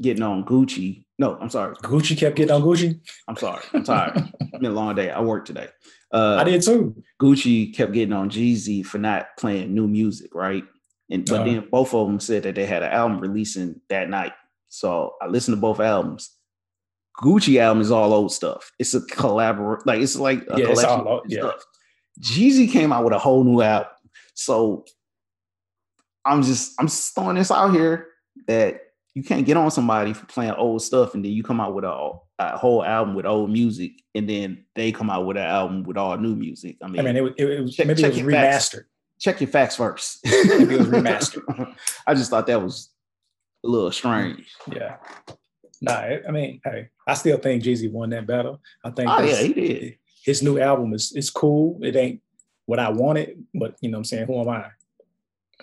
getting 0.00 0.22
on 0.22 0.44
Gucci. 0.44 1.04
No, 1.18 1.36
I'm 1.40 1.48
sorry. 1.50 1.74
Gucci 1.76 2.16
kept 2.18 2.36
getting 2.36 2.54
on 2.54 2.62
Gucci. 2.62 3.00
I'm 3.28 3.36
sorry. 3.36 3.62
I'm 3.72 3.84
tired. 3.84 4.16
it's 4.40 4.50
been 4.50 4.66
a 4.66 4.70
long 4.70 4.94
day. 4.94 5.10
I 5.10 5.20
worked 5.20 5.46
today. 5.46 5.68
Uh, 6.12 6.36
I 6.40 6.44
did 6.44 6.62
too. 6.62 6.94
Gucci 7.20 7.74
kept 7.74 7.92
getting 7.92 8.12
on 8.12 8.30
Jeezy 8.30 8.84
for 8.84 8.98
not 8.98 9.28
playing 9.38 9.74
new 9.74 9.88
music, 9.88 10.34
right? 10.34 10.64
And 11.10 11.24
but 11.24 11.36
Uh-huh. 11.36 11.44
then 11.44 11.68
both 11.70 11.94
of 11.94 12.06
them 12.06 12.20
said 12.20 12.42
that 12.44 12.54
they 12.54 12.66
had 12.66 12.82
an 12.82 12.92
album 12.92 13.18
releasing 13.20 13.80
that 13.88 14.08
night. 14.10 14.32
So 14.68 15.14
I 15.22 15.26
listened 15.28 15.56
to 15.56 15.60
both 15.60 15.80
albums. 15.80 16.32
Gucci 17.18 17.58
album 17.60 17.80
is 17.80 17.90
all 17.90 18.12
old 18.12 18.32
stuff. 18.32 18.70
It's 18.78 18.92
a 18.92 19.00
collabor 19.00 19.78
like 19.86 20.00
it's 20.00 20.16
like 20.16 20.40
a 20.50 20.58
Yeah, 20.60 20.66
it's 20.70 20.80
collection 20.82 21.06
all 21.06 21.18
of 21.20 21.24
yeah. 21.28 21.40
stuff. 21.40 21.64
Jeezy 22.20 22.70
came 22.70 22.92
out 22.92 23.04
with 23.04 23.14
a 23.14 23.18
whole 23.18 23.42
new 23.44 23.62
album. 23.62 23.88
So 24.34 24.84
I'm 26.24 26.42
just 26.42 26.74
I'm 26.78 26.88
just 26.88 27.14
throwing 27.14 27.36
this 27.36 27.50
out 27.50 27.72
here 27.72 28.08
that 28.48 28.80
you 29.16 29.22
can't 29.22 29.46
get 29.46 29.56
on 29.56 29.70
somebody 29.70 30.12
for 30.12 30.26
playing 30.26 30.52
old 30.52 30.82
stuff 30.82 31.14
and 31.14 31.24
then 31.24 31.32
you 31.32 31.42
come 31.42 31.58
out 31.58 31.74
with 31.74 31.86
a, 31.86 32.10
a 32.38 32.58
whole 32.58 32.84
album 32.84 33.14
with 33.14 33.24
old 33.24 33.50
music 33.50 33.92
and 34.14 34.28
then 34.28 34.62
they 34.74 34.92
come 34.92 35.08
out 35.08 35.24
with 35.24 35.38
an 35.38 35.42
album 35.44 35.84
with 35.84 35.96
all 35.96 36.18
new 36.18 36.36
music. 36.36 36.76
I 36.82 36.88
mean, 36.88 37.00
I 37.00 37.02
mean, 37.02 37.16
it, 37.16 37.22
was- 37.22 37.32
it, 37.38 37.60
was 37.62 37.74
Check- 37.74 37.86
maybe 37.86 38.02
check 38.02 38.10
it 38.10 38.14
was 38.16 38.20
your 38.20 38.30
facts. 38.30 38.68
remastered. 38.74 38.84
check 39.18 39.40
your 39.40 39.48
facts 39.48 39.76
first. 39.76 40.18
Maybe 40.24 40.74
it 40.74 40.78
was 40.80 40.88
remastered. 40.88 41.74
I 42.06 42.12
just 42.12 42.28
thought 42.28 42.46
that 42.48 42.62
was 42.62 42.90
a 43.64 43.68
little 43.68 43.90
strange. 43.90 44.54
Yeah. 44.70 44.96
Nah, 45.80 45.94
I 46.28 46.30
mean, 46.30 46.60
hey, 46.62 46.88
I 47.06 47.14
still 47.14 47.38
think 47.38 47.62
Jeezy 47.62 47.90
won 47.90 48.10
that 48.10 48.26
battle. 48.26 48.60
I 48.84 48.90
think 48.90 49.08
Oh 49.10 49.22
yeah, 49.22 49.40
he 49.42 49.52
did. 49.54 49.98
his 50.26 50.42
new 50.42 50.58
album 50.60 50.92
is 50.92 51.12
is 51.16 51.30
cool. 51.30 51.78
It 51.82 51.96
ain't 51.96 52.20
what 52.66 52.78
I 52.78 52.90
wanted, 52.90 53.42
but 53.54 53.76
you 53.80 53.90
know 53.90 53.96
what 53.96 54.00
I'm 54.00 54.04
saying, 54.04 54.26
who 54.26 54.38
am 54.42 54.48
I? 54.50 54.66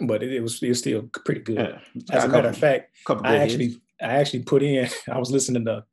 But 0.02 0.24
it, 0.24 0.34
it 0.34 0.42
was 0.42 0.62
it 0.62 0.70
was 0.70 0.80
still 0.80 1.04
pretty 1.04 1.42
good. 1.42 1.80
Yeah. 1.94 2.16
As 2.16 2.24
a 2.24 2.28
matter 2.28 2.50
of 2.50 2.58
fact, 2.58 2.96
I 3.08 3.38
actually 3.38 3.68
hits. 3.68 3.80
I 4.02 4.08
actually 4.16 4.44
put 4.44 4.64
in, 4.64 4.90
I 5.12 5.18
was 5.18 5.32
listening 5.32 5.66
to 5.66 5.86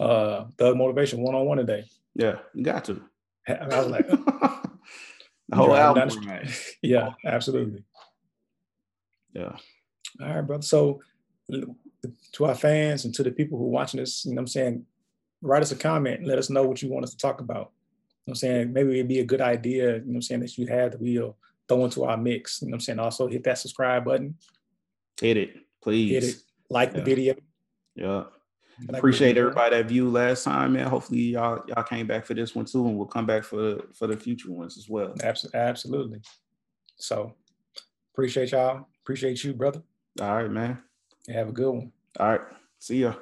uh 0.00 0.46
Thug 0.58 0.76
Motivation 0.76 1.20
one 1.20 1.34
on 1.34 1.46
one 1.46 1.58
today. 1.58 1.84
yeah, 2.14 2.38
you 2.54 2.64
got 2.64 2.84
to. 2.86 3.02
I 3.48 3.66
was 3.78 3.88
like, 3.88 4.08
the 5.48 5.56
whole 5.56 5.74
album. 5.74 6.08
down 6.08 6.26
right. 6.26 6.76
yeah, 6.82 7.10
absolutely. 7.24 7.84
Yeah. 9.34 9.56
All 10.20 10.34
right, 10.34 10.42
brother. 10.42 10.62
So 10.62 11.00
to 11.50 12.44
our 12.44 12.54
fans 12.54 13.04
and 13.04 13.14
to 13.14 13.22
the 13.22 13.30
people 13.30 13.58
who 13.58 13.64
are 13.64 13.70
watching 13.70 14.00
this, 14.00 14.24
you 14.24 14.32
know 14.32 14.36
what 14.36 14.42
I'm 14.42 14.46
saying, 14.48 14.86
write 15.40 15.62
us 15.62 15.72
a 15.72 15.76
comment 15.76 16.24
let 16.24 16.38
us 16.38 16.50
know 16.50 16.62
what 16.62 16.80
you 16.82 16.88
want 16.88 17.04
us 17.04 17.10
to 17.10 17.16
talk 17.16 17.40
about. 17.40 17.72
You 18.24 18.30
know 18.30 18.30
what 18.30 18.32
I'm 18.32 18.34
saying? 18.36 18.72
Maybe 18.72 18.94
it'd 18.94 19.08
be 19.08 19.20
a 19.20 19.24
good 19.24 19.40
idea, 19.40 19.94
you 19.94 19.98
know 19.98 20.04
what 20.06 20.14
I'm 20.14 20.22
saying, 20.22 20.40
that 20.40 20.56
you 20.56 20.66
have 20.68 20.92
that 20.92 21.00
we'll 21.00 21.36
throw 21.68 21.84
into 21.84 22.04
our 22.04 22.16
mix. 22.16 22.60
You 22.60 22.68
know 22.68 22.72
what 22.72 22.76
I'm 22.76 22.80
saying? 22.80 22.98
Also 22.98 23.26
hit 23.26 23.44
that 23.44 23.58
subscribe 23.58 24.04
button, 24.04 24.36
Hit 25.20 25.36
it, 25.36 25.56
please. 25.82 26.10
hit 26.10 26.24
it, 26.24 26.36
like 26.70 26.92
the 26.92 27.02
video. 27.02 27.34
Yeah. 27.94 28.24
Appreciate 28.88 29.36
everybody 29.36 29.76
that 29.76 29.86
viewed 29.86 30.12
last 30.12 30.44
time, 30.44 30.72
man. 30.72 30.86
Hopefully 30.88 31.20
y'all 31.20 31.62
y'all 31.68 31.84
came 31.84 32.06
back 32.06 32.24
for 32.24 32.34
this 32.34 32.54
one 32.54 32.64
too, 32.64 32.86
and 32.86 32.96
we'll 32.96 33.06
come 33.06 33.26
back 33.26 33.44
for 33.44 33.82
for 33.94 34.06
the 34.06 34.16
future 34.16 34.50
ones 34.50 34.76
as 34.78 34.88
well. 34.88 35.14
Absolutely. 35.22 36.20
So 36.96 37.34
appreciate 38.12 38.50
y'all. 38.52 38.86
Appreciate 39.02 39.44
you, 39.44 39.52
brother. 39.52 39.82
All 40.20 40.36
right, 40.36 40.50
man. 40.50 40.78
Have 41.28 41.50
a 41.50 41.52
good 41.52 41.70
one. 41.70 41.92
All 42.18 42.30
right. 42.30 42.40
See 42.78 43.02
ya. 43.02 43.14